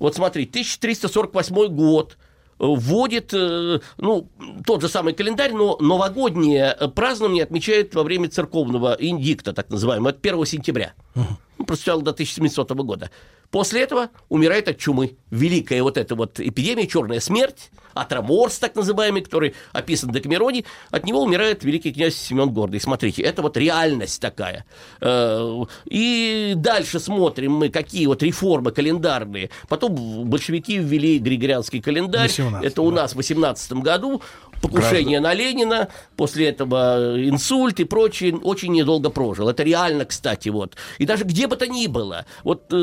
вот 0.00 0.16
смотри, 0.16 0.46
1348 0.46 1.68
год, 1.68 2.16
вводит, 2.58 3.32
ну, 3.32 4.28
тот 4.64 4.80
же 4.80 4.88
самый 4.88 5.12
календарь, 5.12 5.52
но 5.52 5.76
новогоднее 5.80 6.76
празднование 6.94 7.42
отмечает 7.42 7.94
во 7.94 8.02
время 8.04 8.28
церковного 8.28 8.96
индикта, 8.98 9.52
так 9.52 9.70
называемого, 9.70 10.10
это 10.10 10.18
1 10.22 10.44
сентября. 10.46 10.94
Ну, 11.14 11.64
Простоял 11.66 12.00
до 12.02 12.12
1700 12.12 12.70
года. 12.72 13.10
После 13.54 13.82
этого 13.82 14.10
умирает 14.28 14.66
от 14.66 14.78
чумы. 14.78 15.16
Великая 15.30 15.80
вот 15.84 15.96
эта 15.96 16.16
вот 16.16 16.40
эпидемия, 16.40 16.88
черная 16.88 17.20
смерть, 17.20 17.70
атроморс, 17.94 18.58
так 18.58 18.74
называемый, 18.74 19.22
который 19.22 19.54
описан 19.72 20.10
в 20.10 20.12
Декамероне, 20.12 20.64
от 20.90 21.04
него 21.04 21.22
умирает 21.22 21.64
великий 21.64 21.92
князь 21.92 22.16
Семен 22.16 22.50
Гордый. 22.50 22.80
Смотрите, 22.80 23.22
это 23.22 23.42
вот 23.42 23.56
реальность 23.56 24.20
такая. 24.20 24.64
Э, 25.00 25.64
И 25.86 26.52
дальше 26.56 27.00
смотрим 27.00 27.52
мы, 27.52 27.68
какие 27.68 28.06
вот 28.06 28.22
реформы 28.22 28.70
календарные. 28.72 29.50
Потом 29.68 29.94
большевики 30.28 30.78
ввели 30.78 31.18
григорианский 31.18 31.80
календарь. 31.80 32.28
18, 32.28 32.64
это 32.64 32.82
у 32.82 32.90
нас 32.90 33.12
в 33.12 33.16
18 33.16 33.72
году. 33.74 34.22
Покушение 34.62 35.20
на 35.20 35.34
Ленина, 35.34 35.88
после 36.16 36.48
этого 36.48 37.16
инсульт 37.28 37.80
и 37.80 37.84
прочее, 37.84 38.34
очень 38.36 38.72
недолго 38.72 39.10
прожил. 39.10 39.48
Это 39.50 39.62
реально, 39.62 40.06
кстати, 40.06 40.48
вот. 40.48 40.76
И 40.98 41.04
даже 41.04 41.24
где 41.24 41.46
бы 41.48 41.56
то 41.56 41.66
ни 41.66 41.86
было, 41.86 42.24
вот 42.44 42.72
э, 42.72 42.76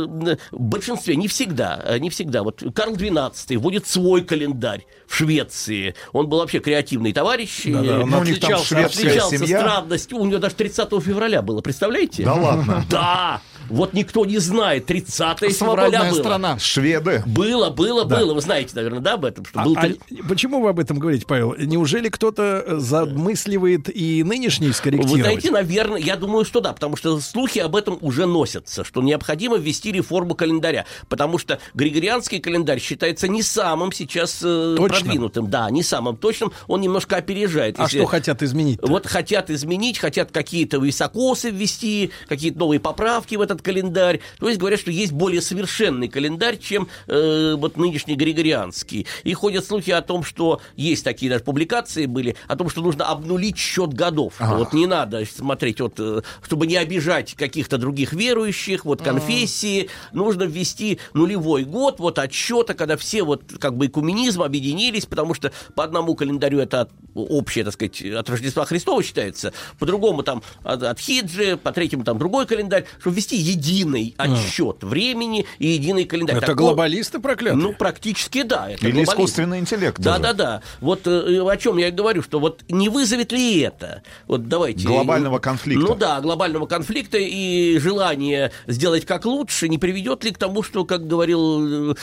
в 0.52 0.60
большинстве, 0.60 1.16
не 1.16 1.28
всегда, 1.28 1.82
э, 1.84 1.98
не 1.98 2.12
всегда, 2.12 2.44
вот 2.44 2.62
Карл 2.76 2.94
XII 2.94 3.58
вводит 3.58 3.88
свой 3.88 4.22
календарь 4.22 4.86
в 5.12 5.16
Швеции. 5.16 5.94
Он 6.14 6.28
был 6.28 6.40
вообще 6.40 6.60
креативный 6.60 7.12
товарищ. 7.12 7.64
Да-да, 7.66 8.02
и 8.02 8.06
ну, 8.06 8.20
у 8.20 8.24
них 8.24 8.40
там 8.40 8.54
отличался, 8.54 8.86
отличался 8.86 9.38
семья. 9.38 9.60
странностью. 9.60 10.18
У 10.18 10.26
него 10.26 10.40
даже 10.40 10.56
30 10.56 10.90
февраля 11.04 11.42
было, 11.42 11.62
представляете? 11.62 12.24
Да 12.24 12.34
ладно? 12.34 12.86
Да. 12.90 13.42
Вот 13.72 13.94
никто 13.94 14.26
не 14.26 14.38
знает. 14.38 14.86
30 14.86 15.40
февраля 15.54 16.10
было. 16.12 16.20
страна. 16.20 16.60
Шведы. 16.60 17.24
Было, 17.26 17.70
было, 17.70 18.06
Да. 18.06 18.18
было. 18.20 18.34
Вы 18.34 18.42
знаете, 18.42 18.72
наверное, 18.76 19.00
да, 19.00 19.14
об 19.14 19.26
этом? 19.26 19.46
Что 19.46 19.60
А- 19.62 19.64
был 19.66 19.76
а 19.78 19.90
почему 20.28 20.62
вы 20.62 20.70
об 20.70 20.80
этом 20.80 21.00
говорите, 21.00 21.26
Павел? 21.28 21.56
Неужели 21.58 22.10
кто-то 22.10 22.64
э, 22.66 22.78
замысливает 22.80 23.90
и 23.94 24.24
нынешний 24.24 24.72
скорректировать? 24.72 25.12
Вы 25.18 25.22
знаете, 25.22 25.52
наверное, 25.52 26.00
я 26.00 26.16
думаю, 26.16 26.46
что 26.46 26.60
да, 26.62 26.74
потому 26.74 26.96
что 26.96 27.20
слухи 27.20 27.60
об 27.60 27.76
этом 27.76 27.98
уже 28.02 28.26
носятся, 28.26 28.84
что 28.84 29.02
необходимо 29.02 29.58
ввести 29.58 29.92
реформу 29.92 30.36
календаря, 30.36 30.86
потому 31.10 31.38
что 31.38 31.60
григорианский 31.74 32.40
календарь 32.40 32.80
считается 32.80 33.28
не 33.28 33.42
самым 33.44 33.92
сейчас 33.92 34.40
э, 34.44 34.76
Точно? 34.78 35.00
продвинутым, 35.00 35.50
да, 35.50 35.70
не 35.70 35.84
самым 35.84 36.18
точным, 36.18 36.52
он 36.68 36.82
немножко 36.82 37.18
опережает. 37.18 37.80
А 37.80 37.84
Если- 37.84 38.00
что 38.00 38.08
хотят 38.08 38.44
изменить? 38.44 38.80
Вот 38.82 39.08
хотят 39.08 39.50
изменить, 39.50 39.98
хотят 39.98 40.32
какие-то 40.32 40.78
високосы 40.78 41.50
ввести, 41.50 42.12
какие-то 42.28 42.60
новые 42.60 42.80
поправки 42.80 43.36
в 43.36 43.42
этот 43.42 43.61
календарь. 43.62 44.20
То 44.40 44.48
есть 44.48 44.60
говорят, 44.60 44.80
что 44.80 44.92
есть 44.92 45.12
более 45.12 45.42
совершенный 45.42 46.08
календарь, 46.08 46.58
чем 46.58 46.88
э, 47.08 47.56
вот 47.58 47.78
нынешний 47.78 48.16
григорианский. 48.16 49.08
И 49.24 49.34
ходят 49.34 49.66
слухи 49.66 49.92
о 49.92 50.02
том, 50.02 50.24
что 50.24 50.62
есть 50.76 51.04
такие 51.04 51.32
даже 51.32 51.44
публикации 51.44 52.06
были, 52.06 52.36
о 52.48 52.56
том, 52.56 52.70
что 52.70 52.82
нужно 52.82 53.06
обнулить 53.06 53.58
счет 53.58 53.94
годов. 53.94 54.34
Ага. 54.40 54.58
Вот 54.58 54.74
не 54.74 54.86
надо 54.86 55.26
смотреть, 55.26 55.80
вот, 55.82 55.96
э, 56.00 56.22
чтобы 56.44 56.68
не 56.68 56.78
обижать 56.78 57.34
каких-то 57.34 57.78
других 57.78 58.14
верующих, 58.14 58.86
вот 58.86 59.02
конфессии, 59.02 59.90
нужно 60.14 60.44
ввести 60.44 61.00
нулевой 61.14 61.64
год, 61.64 62.00
вот 62.00 62.20
отсчета, 62.20 62.74
когда 62.74 62.98
все 62.98 63.24
вот 63.24 63.44
как 63.60 63.76
бы 63.76 63.88
экуменизм 63.88 64.42
объединились, 64.42 65.06
потому 65.06 65.34
что 65.34 65.52
по 65.76 65.84
одному 65.84 66.16
календарю 66.16 66.60
это 66.60 66.90
общее, 67.14 67.64
так 67.64 67.74
сказать, 67.74 68.02
от 68.02 68.30
Рождества 68.30 68.66
Христова 68.66 69.04
считается, 69.04 69.54
по 69.80 69.86
другому 69.86 70.24
там 70.24 70.44
от, 70.64 70.84
от 70.84 71.00
Хиджи, 71.00 71.58
по 71.58 71.72
третьему 71.72 72.04
там 72.04 72.18
другой 72.18 72.46
календарь, 72.46 72.86
чтобы 73.00 73.16
ввести 73.16 73.38
единый 73.52 74.14
отсчет 74.18 74.84
времени 74.84 75.46
и 75.60 75.68
единый 75.68 76.06
календарь. 76.06 76.38
Это 76.38 76.48
Такого- 76.48 76.70
глобалисты 76.70 77.20
проклятые? 77.20 77.62
Ну, 77.62 77.74
практически 77.74 78.44
да. 78.44 78.70
Это 78.70 78.86
Или 78.86 78.92
глобализм. 78.92 79.12
искусственный 79.12 79.60
интеллект 79.60 80.00
Да, 80.00 80.18
даже. 80.18 80.22
да, 80.22 80.34
да. 80.34 80.62
Вот 80.80 81.06
э, 81.08 81.42
о 81.48 81.58
чем 81.58 81.78
я 81.78 81.90
и 81.90 81.92
говорю, 81.92 82.22
что 82.24 82.40
вот 82.40 82.64
не 82.70 82.90
вызовет 82.90 83.32
ли 83.32 83.60
это? 83.62 84.04
Вот 84.28 84.48
давайте. 84.48 84.88
Глобального 84.88 85.40
конфликта. 85.40 85.86
Ну 85.86 85.96
да, 85.96 86.20
глобального 86.22 86.66
конфликта 86.66 87.18
и 87.18 87.78
желание 87.80 88.52
сделать 88.68 89.06
как 89.06 89.26
лучше 89.26 89.68
не 89.70 89.78
приведет 89.78 90.24
ли 90.24 90.32
к 90.32 90.38
тому, 90.38 90.64
что, 90.64 90.86
как 90.86 91.08
говорил 91.08 91.92
э, 91.92 91.96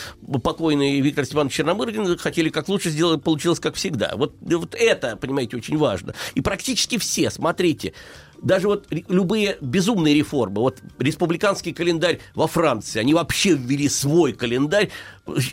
покойный 0.43 0.99
Виктор 1.01 1.25
Степанович 1.25 1.53
Черномырдин, 1.55 2.17
хотели 2.17 2.49
как 2.49 2.69
лучше 2.69 2.89
сделать, 2.89 3.23
получилось 3.23 3.59
как 3.59 3.75
всегда. 3.75 4.13
Вот, 4.15 4.35
вот 4.41 4.75
это, 4.75 5.15
понимаете, 5.15 5.57
очень 5.57 5.77
важно. 5.77 6.13
И 6.35 6.41
практически 6.41 6.97
все, 6.97 7.29
смотрите, 7.29 7.93
даже 8.41 8.67
вот 8.67 8.87
любые 9.07 9.57
безумные 9.61 10.13
реформы, 10.15 10.61
вот 10.61 10.79
республиканский 10.97 11.73
календарь 11.73 12.19
во 12.35 12.47
Франции, 12.47 12.99
они 12.99 13.13
вообще 13.13 13.51
ввели 13.53 13.89
свой 13.89 14.33
календарь, 14.33 14.89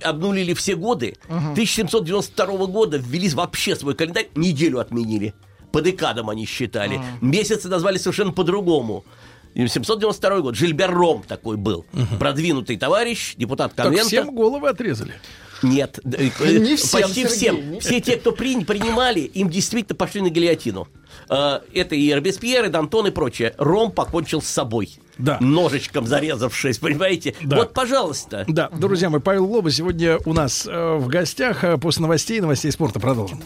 обнулили 0.03 0.55
все 0.55 0.75
годы. 0.77 1.17
1792 1.29 2.67
года 2.67 2.97
ввели 2.99 3.29
вообще 3.31 3.77
свой 3.77 3.95
календарь, 3.95 4.29
неделю 4.35 4.79
отменили. 4.81 5.35
По 5.73 5.83
декадам 5.83 6.31
они 6.31 6.47
считали. 6.47 7.01
Месяцы 7.21 7.69
назвали 7.69 7.99
совершенно 7.99 8.33
по-другому. 8.33 9.05
И 9.55 9.67
792 9.67 10.41
год. 10.41 10.55
Жильбер 10.55 10.91
Ром 10.91 11.23
такой 11.27 11.57
был. 11.57 11.87
Продвинутый 12.19 12.77
товарищ, 12.77 13.35
депутат 13.37 13.75
Так 13.75 13.87
конвента. 13.87 14.09
всем 14.09 14.35
головы 14.35 14.69
отрезали. 14.69 15.15
Нет, 15.63 15.99
э, 16.05 16.29
Не 16.59 16.77
всем, 16.77 17.01
почти 17.03 17.23
Сергей, 17.23 17.27
всем. 17.35 17.71
не- 17.73 17.81
Все 17.81 18.01
те, 18.03 18.17
кто 18.19 18.33
при- 18.33 18.63
принимали, 18.65 19.21
им 19.21 19.49
действительно 19.49 19.97
пошли 19.97 20.21
на 20.21 20.29
гильотину. 20.29 20.87
Э, 21.29 21.61
Это 21.75 21.95
и 21.95 22.13
Робеспьер, 22.13 22.65
и 22.65 22.69
Д'Антон, 22.69 23.09
и 23.09 23.11
прочее. 23.11 23.55
Ром 23.59 23.91
покончил 23.93 24.41
с 24.43 24.47
собой. 24.47 24.91
Да. 25.19 25.39
Ножичком 25.41 26.07
зарезавшись, 26.07 26.79
понимаете? 26.79 27.35
Да. 27.43 27.57
Вот, 27.57 27.73
пожалуйста. 27.73 28.45
Да, 28.49 28.69
друзья 28.69 29.09
мои, 29.09 29.21
Павел 29.21 29.47
Глоба 29.47 29.71
сегодня 29.71 30.19
у 30.27 30.33
нас 30.35 30.67
э, 30.67 30.97
в 30.97 31.07
гостях. 31.09 31.65
Э, 31.65 31.79
После 31.79 32.03
новостей, 32.03 32.41
новостей 32.41 32.71
спорта 32.71 33.01
продолжим. 33.01 33.39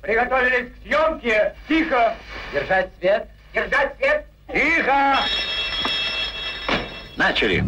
Приготовились 0.00 0.68
к 0.72 0.86
съемке. 0.86 1.54
Тихо. 1.68 2.16
Держать 2.52 2.90
свет. 2.98 3.28
Держать 3.54 3.96
свет. 3.98 4.26
Тихо. 4.52 5.18
Начали. 7.16 7.64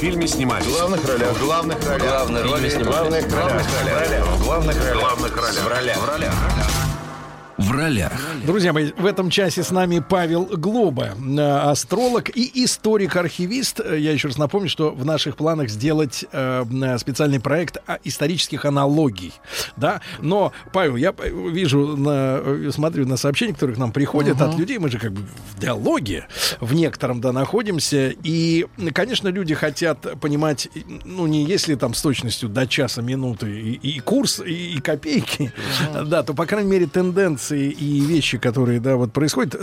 Фильме 0.00 0.26
снимались. 0.26 0.64
В 0.64 0.72
главных 0.72 1.06
ролях. 1.06 1.32
В 1.36 1.44
главных 1.44 1.86
ролях. 1.86 2.00
В 2.00 2.28
главных 2.28 2.44
ролях. 2.46 2.74
В 2.74 4.42
главных 4.42 4.76
ролях. 4.78 4.94
В 4.94 4.98
главных 4.98 5.36
ролях. 5.36 5.62
В 5.62 5.68
ролях. 5.68 5.98
В 5.98 6.08
ролях. 6.08 6.34
В 6.34 6.46
ролях. 6.56 6.89
Друзья 8.46 8.72
мои, 8.72 8.90
в 8.96 9.04
этом 9.04 9.28
часе 9.28 9.62
с 9.62 9.70
нами 9.70 10.02
Павел 10.06 10.46
Глоба, 10.46 11.10
э, 11.14 11.40
астролог 11.40 12.34
и 12.34 12.64
историк-архивист. 12.64 13.80
Я 13.80 14.12
еще 14.12 14.28
раз 14.28 14.38
напомню, 14.38 14.70
что 14.70 14.92
в 14.92 15.04
наших 15.04 15.36
планах 15.36 15.68
сделать 15.68 16.24
э, 16.32 16.64
специальный 16.98 17.38
проект 17.38 17.76
о 17.86 17.98
исторических 18.02 18.64
аналогий. 18.64 19.34
Да? 19.76 20.00
Но, 20.20 20.52
Павел, 20.72 20.96
я 20.96 21.14
э, 21.18 21.30
вижу, 21.50 21.98
на, 21.98 22.40
э, 22.42 22.70
смотрю 22.72 23.06
на 23.06 23.18
сообщения, 23.18 23.52
которые 23.52 23.76
к 23.76 23.78
нам 23.78 23.92
приходят 23.92 24.40
от 24.40 24.56
людей. 24.58 24.78
Мы 24.78 24.88
же 24.88 24.98
как 24.98 25.12
бы 25.12 25.20
в 25.54 25.60
диалоге 25.60 26.28
в 26.60 26.72
некотором, 26.74 27.20
да, 27.20 27.32
находимся. 27.32 28.14
И, 28.22 28.66
конечно, 28.94 29.28
люди 29.28 29.54
хотят 29.54 30.18
понимать, 30.18 30.68
ну, 31.04 31.26
не 31.26 31.44
если 31.44 31.74
там 31.74 31.92
с 31.92 32.00
точностью 32.00 32.48
до 32.48 32.66
часа, 32.66 33.02
минуты 33.02 33.50
и, 33.50 33.96
и 33.96 34.00
курс, 34.00 34.40
и, 34.40 34.76
и 34.76 34.80
копейки, 34.80 35.52
да, 35.92 36.22
то, 36.22 36.32
по 36.32 36.46
крайней 36.46 36.70
мере, 36.70 36.86
тенденции 37.50 37.70
и 37.70 38.00
вещи, 38.00 38.38
которые, 38.38 38.80
да, 38.80 38.96
вот 38.96 39.12
происходят. 39.12 39.54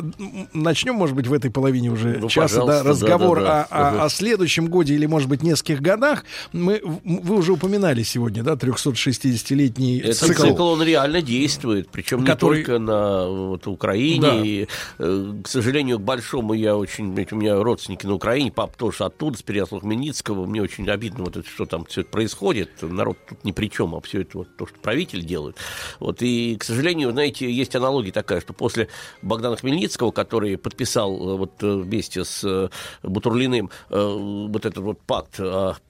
Начнем, 0.54 0.96
может 0.96 1.16
быть, 1.16 1.28
в 1.28 1.34
этой 1.34 1.52
половине 1.52 1.90
уже 1.92 2.18
Ну, 2.20 2.30
часа, 2.30 2.66
да, 2.66 2.84
разговор 2.84 3.40
да-да-да. 3.40 3.64
О, 3.64 3.64
о- 3.64 3.88
Ага. 3.90 4.06
о 4.06 4.10
следующем 4.10 4.68
годе 4.68 4.94
или, 4.96 5.06
может 5.06 5.30
быть, 5.30 5.44
нескольких 5.44 5.82
годах. 5.82 6.26
Мы, 6.54 6.82
вы 7.04 7.36
уже 7.36 7.54
упоминали 7.54 8.04
сегодня, 8.04 8.44
да, 8.44 8.56
360-летний 8.56 10.00
Этот 10.00 10.16
цикл. 10.18 10.42
цикл. 10.44 10.64
он 10.68 10.84
реально 10.84 11.22
действует, 11.22 11.90
причем 11.90 12.26
Который- 12.26 12.60
не 12.60 12.66
только 12.66 12.80
на 12.80 13.28
вот, 13.28 13.68
Украине. 13.68 14.22
Да. 14.22 14.42
И, 14.44 14.68
э, 15.00 15.34
к 15.44 15.48
сожалению, 15.48 16.00
к 16.00 16.02
большому 16.02 16.54
я 16.54 16.76
очень, 16.76 17.06
у 17.32 17.36
меня 17.36 17.62
родственники 17.62 18.06
на 18.06 18.14
Украине, 18.14 18.52
пап 18.52 18.76
тоже 18.76 19.04
оттуда, 19.04 19.38
с 19.38 19.42
Переяслава 19.42 19.82
Хмельницкого. 19.82 20.46
Мне 20.46 20.62
очень 20.62 20.88
обидно, 20.90 21.24
вот 21.26 21.38
это, 21.38 21.48
что 21.48 21.66
там 21.66 21.86
все 21.86 22.02
это 22.02 22.10
происходит. 22.10 22.70
Народ 22.82 23.18
тут 23.28 23.44
ни 23.44 23.52
при 23.52 23.70
чем, 23.70 23.96
а 23.96 24.02
все 24.02 24.22
это 24.22 24.40
вот 24.40 24.56
то, 24.58 24.66
что 24.66 24.76
правитель 24.80 25.24
делает. 25.24 25.56
Вот, 26.00 26.22
и, 26.22 26.56
к 26.58 26.64
сожалению, 26.64 27.12
знаете, 27.12 27.52
есть 27.52 27.76
аналогия 27.78 28.12
такая, 28.12 28.41
что 28.41 28.54
после 28.54 28.88
Богдана 29.22 29.56
Хмельницкого, 29.56 30.12
который 30.12 30.58
подписал 30.58 31.16
э, 31.16 31.38
вот 31.38 31.52
э, 31.62 31.76
вместе 31.76 32.24
с 32.24 32.44
э, 32.44 32.70
Бутурлиным 33.04 33.70
вот 33.90 34.66
этот 34.66 34.78
вот 34.78 34.99
пакт, 35.02 35.40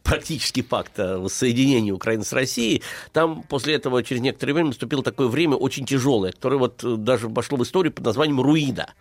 практически 0.04 0.62
пакт 0.62 1.00
о 1.00 1.20
воссоединении 1.20 1.92
Украины 1.92 2.24
с 2.24 2.34
Россией, 2.34 2.84
там 3.12 3.44
после 3.44 3.76
этого 3.76 4.04
через 4.04 4.22
некоторое 4.22 4.54
время 4.54 4.70
наступило 4.70 5.04
такое 5.04 5.28
время 5.28 5.56
очень 5.56 5.86
тяжелое, 5.86 6.32
которое 6.32 6.58
вот 6.58 7.04
даже 7.04 7.28
вошло 7.28 7.58
в 7.58 7.64
историю 7.64 7.94
под 7.94 8.06
названием 8.06 8.42
«Руина». 8.42 8.94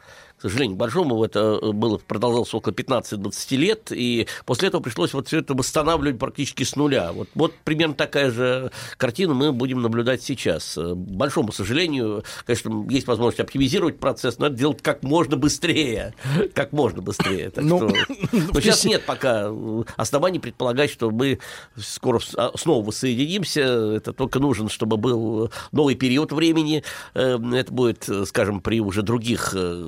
Сожалению, 0.50 0.76
к 0.76 0.78
большому 0.80 1.24
это 1.24 1.60
было, 1.72 1.98
продолжалось 1.98 2.52
около 2.54 2.72
15-20 2.72 3.56
лет, 3.56 3.92
и 3.92 4.26
после 4.44 4.68
этого 4.68 4.80
пришлось 4.82 5.12
вот 5.14 5.26
все 5.28 5.38
это 5.38 5.54
восстанавливать 5.54 6.18
практически 6.18 6.62
с 6.64 6.76
нуля. 6.76 7.12
Вот, 7.12 7.28
вот 7.34 7.54
примерно 7.64 7.94
такая 7.94 8.30
же 8.30 8.70
картина 8.96 9.34
мы 9.34 9.52
будем 9.52 9.82
наблюдать 9.82 10.22
сейчас. 10.22 10.76
Э, 10.78 10.92
К 10.92 10.94
большому 10.94 11.52
сожалению, 11.52 12.24
конечно, 12.44 12.86
есть 12.90 13.06
возможность 13.06 13.40
оптимизировать 13.40 13.98
процесс, 13.98 14.38
но 14.38 14.46
это 14.46 14.56
делать 14.56 14.82
как 14.82 15.02
можно 15.02 15.36
быстрее. 15.36 16.14
Как 16.54 16.72
можно 16.72 17.02
быстрее. 17.02 17.50
Так 17.50 17.64
Ну, 17.64 17.88
что- 17.88 17.96
но 18.32 18.60
сейчас 18.60 18.84
нет 18.84 19.04
пока 19.06 19.50
оснований 19.96 20.38
предполагать, 20.38 20.90
что 20.90 21.10
мы 21.10 21.38
скоро 21.76 22.20
а, 22.36 22.52
снова 22.56 22.84
воссоединимся. 22.84 23.60
Это 23.62 24.12
только 24.12 24.38
нужен, 24.38 24.68
чтобы 24.68 24.96
был 24.96 25.50
новый 25.72 25.94
период 25.94 26.32
времени. 26.32 26.82
Э, 27.14 27.38
Это 27.54 27.72
будет, 27.72 28.08
э, 28.08 28.24
скажем, 28.26 28.60
при 28.60 28.80
уже 28.80 29.02
других 29.02 29.52
э, 29.54 29.82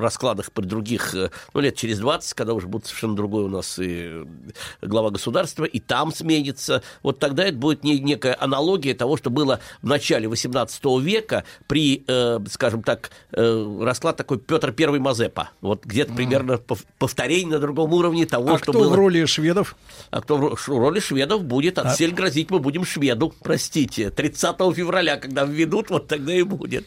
раскладах, 0.00 0.52
при 0.52 0.64
других, 0.64 1.14
э, 1.14 1.30
ну, 1.54 1.60
лет 1.60 1.76
через 1.76 1.98
20, 1.98 2.34
когда 2.34 2.54
уже 2.54 2.66
будет 2.66 2.86
совершенно 2.86 3.16
другой 3.16 3.44
у 3.44 3.48
нас 3.48 3.78
и 3.78 4.24
глава 4.80 5.10
государства, 5.10 5.64
и 5.64 5.78
там 5.80 6.12
сменится. 6.12 6.82
Вот 7.02 7.18
тогда 7.18 7.44
это 7.44 7.56
будет 7.56 7.84
не- 7.84 7.98
некая 7.98 8.36
аналогия 8.38 8.94
того, 8.94 9.16
что 9.16 9.30
было 9.30 9.60
в 9.82 9.86
начале 9.86 10.28
18 10.28 10.98
века 11.00 11.44
при, 11.66 12.04
э, 12.06 12.38
скажем 12.50 12.82
так, 12.82 13.10
э, 13.32 13.78
расклад 13.82 14.16
такой 14.16 14.38
Петр 14.38 14.74
I 14.78 14.98
Мазепа. 14.98 15.50
Вот 15.60 15.84
где-то 15.84 16.12
примерно 16.14 16.52
пов- 16.52 16.84
повторение 16.98 17.52
на 17.54 17.58
другом 17.58 17.92
уровне 17.92 18.26
того, 18.26 18.54
А 18.54 18.58
что 18.58 18.72
кто 18.72 18.80
было. 18.80 18.92
в 18.92 18.94
роли 18.94 19.24
шведов? 19.26 19.76
А 20.10 20.20
кто 20.20 20.36
в 20.36 20.68
роли 20.68 21.00
шведов 21.00 21.44
будет? 21.44 21.78
Отсель 21.78 22.12
грозить 22.12 22.50
мы 22.50 22.58
будем 22.58 22.84
шведу, 22.84 23.32
простите. 23.42 24.10
30 24.10 24.72
февраля, 24.72 25.16
когда 25.16 25.44
введут, 25.44 25.90
вот 25.90 26.08
тогда 26.08 26.32
и 26.34 26.42
будет. 26.42 26.86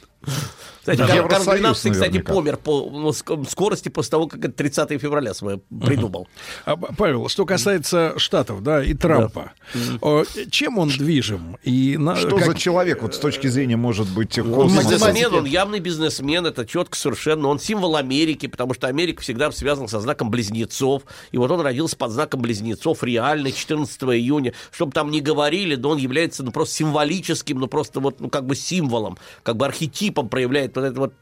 Кстати, 0.86 1.00
Да. 1.00 1.08
Карл 1.28 1.44
12, 1.44 1.94
кстати, 1.94 1.98
наверняка. 1.98 2.32
помер 2.34 2.58
по 2.58 2.88
ну, 2.92 3.10
ск- 3.10 3.50
скорости 3.50 3.90
после 3.90 4.12
того, 4.12 4.28
как 4.28 4.46
это 4.46 4.54
30 4.54 5.02
февраля 5.02 5.34
свое 5.34 5.60
придумал. 5.82 6.28
А, 6.64 6.78
Павел, 6.78 7.28
что 7.28 7.44
касается 7.48 8.14
Штатов, 8.18 8.62
да, 8.62 8.84
и 8.84 8.94
Трампа, 8.94 9.54
О, 10.02 10.24
чем 10.52 10.78
он 10.78 10.90
движим? 10.90 11.58
И 11.64 11.98
на- 11.98 12.16
Что 12.16 12.38
как- 12.38 12.46
за 12.46 12.54
человек 12.54 13.02
вот 13.02 13.16
с 13.16 13.18
точки 13.18 13.48
зрения, 13.48 13.78
может 13.78 14.08
быть, 14.14 14.38
Он 14.38 14.68
бизнесмен, 14.68 15.34
он 15.34 15.46
явный 15.46 15.80
бизнесмен, 15.80 16.46
это 16.46 16.68
четко 16.68 16.96
совершенно. 16.96 17.48
Он 17.48 17.60
символ 17.60 17.96
Америки, 17.96 18.46
потому 18.46 18.76
что 18.76 18.86
Америка 18.88 19.24
всегда 19.24 19.52
связана 19.52 19.88
со 19.88 20.00
знаком 20.00 20.30
близнецов. 20.30 21.02
И 21.32 21.40
вот 21.40 21.50
он 21.50 21.62
родился 21.62 21.98
под 21.98 22.12
знаком 22.12 22.42
близнецов 22.42 23.02
реально 23.04 23.52
14 23.52 24.04
июня. 24.04 24.54
Чтобы 24.70 24.92
там 24.92 25.10
не 25.10 25.22
говорили, 25.22 25.74
но 25.76 25.90
он 25.90 25.98
является 25.98 26.44
ну, 26.44 26.52
просто 26.52 26.76
символическим, 26.76 27.58
ну 27.58 27.66
просто 27.68 28.00
вот 28.00 28.20
ну, 28.20 28.30
как 28.30 28.46
бы 28.46 28.56
символом, 28.56 29.18
как 29.42 29.58
бы 29.58 29.66
архетипом 29.66 30.30
проявляет 30.30 30.75
вот 30.76 30.84
это 30.86 31.00
вот 31.00 31.14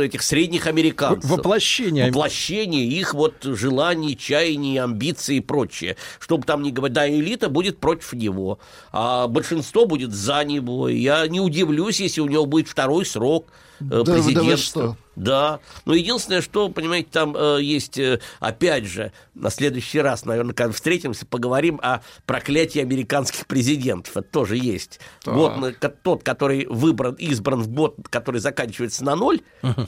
этих 0.00 0.22
средних 0.22 0.66
американцев. 0.66 1.30
Воплощение. 1.30 2.06
Воплощение 2.08 2.84
их 2.84 3.14
вот 3.14 3.34
желаний, 3.42 4.16
чаяний, 4.16 4.78
амбиций 4.78 5.36
и 5.36 5.40
прочее. 5.40 5.96
Чтобы 6.18 6.44
там 6.44 6.62
не 6.62 6.72
говорить, 6.72 6.94
да, 6.94 7.08
элита 7.08 7.48
будет 7.48 7.78
против 7.78 8.12
него, 8.12 8.58
а 8.92 9.26
большинство 9.28 9.86
будет 9.86 10.12
за 10.12 10.44
него. 10.44 10.88
Я 10.88 11.26
не 11.28 11.40
удивлюсь, 11.40 12.00
если 12.00 12.20
у 12.20 12.26
него 12.26 12.46
будет 12.46 12.68
второй 12.68 13.04
срок 13.06 13.48
э, 13.80 13.84
Да 13.84 13.98
вы- 13.98 14.04
да 14.04 14.12
вы 14.14 14.22
президентства. 14.32 14.82
что? 14.82 14.96
Да. 15.16 15.60
Но 15.84 15.94
единственное, 15.94 16.40
что, 16.40 16.68
понимаете, 16.68 17.08
там 17.12 17.36
э, 17.36 17.58
есть, 17.62 17.98
э, 17.98 18.20
опять 18.38 18.84
же, 18.86 19.12
на 19.34 19.50
следующий 19.50 20.00
раз, 20.00 20.24
наверное, 20.24 20.54
когда 20.54 20.72
встретимся, 20.72 21.26
поговорим 21.26 21.78
о 21.82 22.00
проклятии 22.26 22.80
американских 22.80 23.46
президентов. 23.46 24.16
Это 24.16 24.28
тоже 24.28 24.56
есть. 24.56 25.00
Так. 25.22 25.34
Ко- 25.72 25.88
тот, 25.90 26.22
который 26.22 26.66
выбран, 26.66 27.14
избран 27.14 27.60
в 27.62 27.68
год, 27.68 27.96
который 28.08 28.40
заканчивается 28.40 29.04
на 29.04 29.16
ноль, 29.16 29.40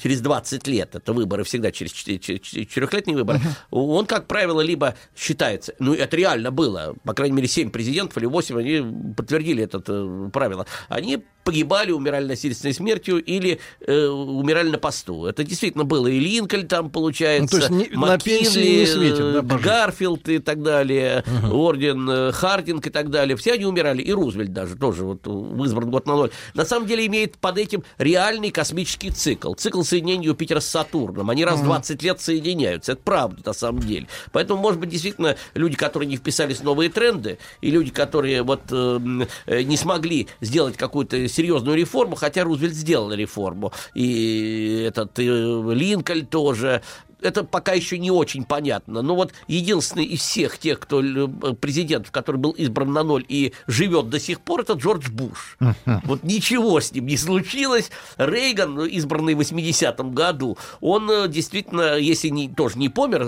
через 0.03 0.21
20 0.21 0.67
лет, 0.67 0.95
это 0.97 1.13
выборы 1.13 1.45
всегда 1.45 1.71
через 1.71 1.93
четыре- 1.93 2.19
через 2.19 2.41
четырехлетние 2.69 3.17
выборы, 3.17 3.41
он, 3.71 4.07
как 4.07 4.27
правило, 4.27 4.61
либо 4.61 4.97
считается, 5.17 5.75
ну, 5.79 5.95
это 5.95 6.17
реально 6.17 6.51
было, 6.51 6.95
по 7.05 7.15
крайней 7.15 7.37
мере, 7.37 7.49
7 7.49 7.71
президентов 7.71 8.19
или 8.19 8.27
8, 8.27 8.59
они 8.59 9.15
подтвердили 9.15 9.63
это 9.65 9.83
э, 9.87 10.31
правило, 10.33 10.67
они 10.89 11.23
погибали, 11.45 11.91
умирали 11.91 12.27
насильственной 12.27 12.73
смертью 12.73 13.23
или 13.23 13.59
э, 13.81 14.07
умирали 14.07 14.69
на 14.69 14.79
посту. 14.79 15.22
Это 15.27 15.45
действительно 15.45 15.85
было. 15.85 16.07
И 16.07 16.19
Линкольн 16.19 16.67
там, 16.69 16.91
получается, 16.91 17.57
Ну, 17.57 17.61
то 17.69 17.75
есть 17.75 17.91
не- 17.93 17.97
пенсии 18.25 18.81
не 18.81 18.87
светит, 18.87 19.47
да? 19.47 19.57
Гарфилд 19.59 20.29
и 20.29 20.39
так 20.39 20.63
далее, 20.63 21.25
Уоррен 21.51 22.09
э, 22.09 22.33
Хардинг 22.33 22.87
и 22.87 22.91
так 22.91 23.11
далее. 23.11 23.37
Все 23.37 23.53
они 23.55 23.65
умирали. 23.65 24.03
И 24.03 24.13
Рузвельт 24.13 24.53
даже 24.53 24.77
тоже 24.77 25.05
вот 25.05 25.27
э, 25.27 25.65
избран 25.65 25.91
год 25.91 26.07
на 26.07 26.17
ноль. 26.17 26.31
На 26.55 26.65
самом 26.65 26.87
деле 26.87 27.07
имеет 27.07 27.39
под 27.39 27.59
этим 27.59 27.83
реальный 27.99 28.51
космический 28.51 29.11
цикл. 29.11 29.55
Цикл 29.55 29.83
соединения 29.83 30.27
Юпитера 30.29 30.61
с 30.61 30.67
Сатурном. 30.67 31.31
Они 31.31 31.45
раз 31.45 31.61
в 31.61 31.65
20 31.65 32.03
лет 32.03 32.21
соединяются. 32.21 32.93
Это 32.93 33.03
правда 33.03 33.43
на 33.47 33.53
самом 33.53 33.81
деле. 33.81 34.07
Поэтому, 34.33 34.61
может 34.61 34.81
быть, 34.81 34.91
действительно, 34.91 35.37
люди, 35.55 35.77
которые 35.77 36.09
не 36.09 36.17
вписались 36.17 36.59
в 36.59 36.65
новые 36.65 36.91
тренды, 36.91 37.39
и 37.61 37.71
люди, 37.71 37.91
которые 37.91 38.43
вот 38.43 38.63
э, 38.71 39.01
э, 39.47 39.63
не 39.63 39.77
смогли 39.77 40.29
сделать 40.41 40.77
какую-то 40.77 41.29
серьезную 41.29 41.77
реформу, 41.77 42.17
хотя 42.17 42.45
Рузвельт 42.45 42.75
сделал 42.75 43.13
реформу, 43.13 43.73
и 43.95 44.91
этот 45.03 45.19
Линкольн 45.19 46.27
тоже, 46.27 46.83
это 47.23 47.45
пока 47.45 47.73
еще 47.73 47.99
не 47.99 48.11
очень 48.11 48.45
понятно. 48.45 49.03
Но 49.03 49.15
вот 49.15 49.33
единственный 49.49 50.05
из 50.05 50.21
всех 50.21 50.59
тех, 50.59 50.81
кто 50.81 51.03
э, 51.03 51.27
президентов, 51.61 52.11
который 52.13 52.37
был 52.37 52.51
избран 52.53 52.93
на 52.93 53.03
ноль 53.03 53.25
и 53.29 53.53
живет 53.67 54.09
до 54.11 54.19
сих 54.21 54.41
пор, 54.41 54.61
это 54.63 54.75
Джордж 54.75 55.11
Буш. 55.11 55.57
Вот 56.05 56.23
ничего 56.23 56.81
с 56.81 56.93
ним 56.93 57.07
не 57.07 57.17
случилось. 57.17 57.91
Рейган, 58.17 58.75
ну, 58.75 58.85
избранный 58.85 59.35
в 59.35 59.41
80-м 59.41 60.13
году, 60.15 60.59
он 60.81 61.11
э, 61.11 61.29
действительно, 61.29 61.97
если 61.97 62.29
не, 62.29 62.49
тоже 62.49 62.79
не 62.79 62.89
помер, 62.89 63.23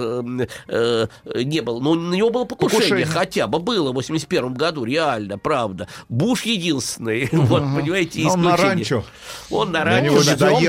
э, 0.68 1.06
не 1.34 1.60
был, 1.60 1.80
но 1.80 1.94
на 1.94 2.14
него 2.14 2.30
было 2.30 2.44
покушение, 2.44 2.80
Покушение. 2.88 3.06
хотя 3.06 3.46
бы 3.46 3.58
было 3.58 3.90
в 3.92 3.94
81 3.94 4.54
году, 4.54 4.84
реально, 4.84 5.38
правда. 5.38 5.88
Буш 6.08 6.42
единственный, 6.42 7.28
вот, 7.32 7.62
понимаете, 7.62 8.26
Он 8.26 8.42
на 8.42 8.50
исключение. 8.50 8.74
ранчо. 8.76 9.04
Он 9.50 9.72
на 9.72 9.84
ранчо. 9.84 10.20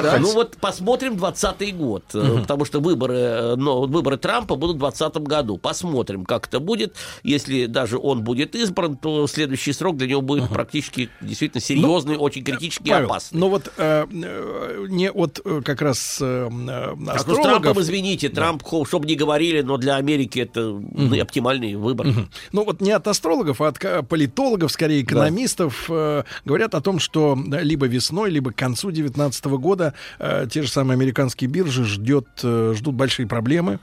да. 0.02 0.18
Ну 0.20 0.34
вот 0.34 0.58
посмотрим 0.58 1.14
20-й 1.14 1.72
год, 1.72 2.04
э, 2.14 2.38
потому 2.42 2.66
что 2.66 2.80
выборы, 2.80 3.15
э, 3.16 3.56
но 3.56 3.84
выборы 3.84 4.18
Трампа 4.18 4.56
будут 4.56 4.78
в 4.78 4.80
2020 4.80 5.22
году. 5.24 5.58
Посмотрим, 5.58 6.26
как 6.26 6.48
это 6.48 6.60
будет. 6.60 6.96
Если 7.24 7.66
даже 7.66 7.98
он 7.98 8.24
будет 8.24 8.56
избран, 8.56 8.98
то 8.98 9.28
следующий 9.28 9.74
срок 9.74 9.98
для 9.98 10.08
него 10.08 10.22
будет 10.22 10.50
практически 10.50 11.10
действительно 11.22 11.62
серьезный, 11.62 12.18
очень 12.18 12.44
критический 12.44 12.90
и 12.90 12.92
Павел, 12.92 13.08
опасный. 13.08 13.40
ну 13.40 13.50
вот 13.50 13.72
э, 13.78 14.06
э, 14.12 14.86
не 14.90 15.10
от 15.10 15.42
э, 15.44 15.62
как 15.64 15.82
раз 15.82 16.20
э, 16.22 16.50
ну, 16.50 17.06
с 17.08 17.16
астрологов... 17.16 17.62
Трампом, 17.62 17.82
извините, 17.82 18.30
Трамп, 18.30 18.64
чтобы 18.86 19.08
не 19.08 19.16
говорили, 19.16 19.62
но 19.62 19.78
для 19.78 19.96
Америки 19.96 20.40
это 20.40 20.62
ну, 20.62 21.22
оптимальный 21.22 21.76
выбор. 21.76 22.08
Ну 22.52 22.64
вот 22.64 22.82
не 22.82 22.92
от 22.92 23.08
астрологов, 23.08 23.62
а 23.62 23.68
от 23.68 24.08
политологов, 24.08 24.72
скорее 24.72 25.02
экономистов, 25.02 25.86
э, 25.90 26.24
говорят 26.46 26.76
о 26.76 26.82
том, 26.82 27.00
что 27.00 27.38
да, 27.46 27.62
либо 27.62 27.86
весной, 27.88 28.30
либо 28.30 28.52
к 28.52 28.56
концу 28.56 28.88
2019 28.90 29.46
года 29.46 29.94
э, 30.20 30.48
те 30.52 30.62
же 30.62 30.70
самые 30.70 30.96
американские 30.96 31.50
биржи 31.50 31.86
ждет, 31.86 32.28
э, 32.44 32.74
ждут 32.76 32.96
большие 33.06 33.28
проблемы. 33.28 33.80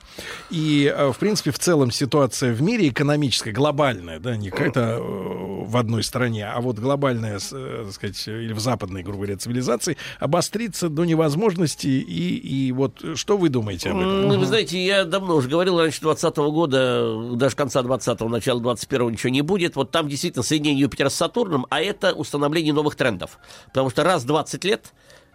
И, 0.51 0.93
э, 0.93 1.13
в 1.13 1.19
принципе, 1.19 1.53
в 1.53 1.59
целом 1.59 1.93
ситуация 1.93 2.53
в 2.53 2.61
мире 2.61 2.89
экономическая, 2.89 3.53
глобальная, 3.53 4.19
да, 4.19 4.37
не 4.37 4.51
какая-то 4.51 4.81
э, 4.81 5.65
в 5.65 5.77
одной 5.77 6.03
стране, 6.03 6.47
а 6.47 6.61
вот 6.61 6.81
глобальная, 6.81 7.39
э, 7.39 7.83
так 7.85 7.95
сказать, 7.95 8.27
или 8.27 8.53
в 8.53 8.59
западной, 8.59 9.05
грубо 9.05 9.19
говоря, 9.19 9.37
цивилизации, 9.37 9.97
обострится 10.19 10.89
до 10.89 11.05
невозможности. 11.05 11.87
И, 11.87 12.37
и 12.37 12.73
вот 12.73 13.01
что 13.15 13.37
вы 13.37 13.49
думаете 13.49 13.91
об 13.91 13.99
этом? 13.99 14.29
Ну, 14.29 14.39
Вы 14.41 14.47
знаете, 14.47 14.85
я 14.85 15.05
давно 15.05 15.37
уже 15.37 15.49
говорил, 15.49 15.79
раньше 15.79 16.01
20 16.01 16.37
года, 16.37 17.37
даже 17.37 17.55
конца 17.55 17.81
20-го, 17.83 18.29
начала 18.29 18.61
21-го 18.61 19.09
ничего 19.09 19.31
не 19.31 19.43
будет. 19.43 19.77
Вот 19.77 19.93
там 19.93 20.09
действительно 20.09 20.43
соединение 20.43 20.81
Юпитера 20.81 21.11
с 21.11 21.15
Сатурном, 21.15 21.67
а 21.71 21.81
это 21.81 22.13
установление 22.13 22.73
новых 22.73 22.97
трендов. 22.97 23.39
Потому 23.67 23.89
что 23.91 24.03
раз 24.03 24.25
в 24.25 24.27
20 24.27 24.65
лет 24.65 24.93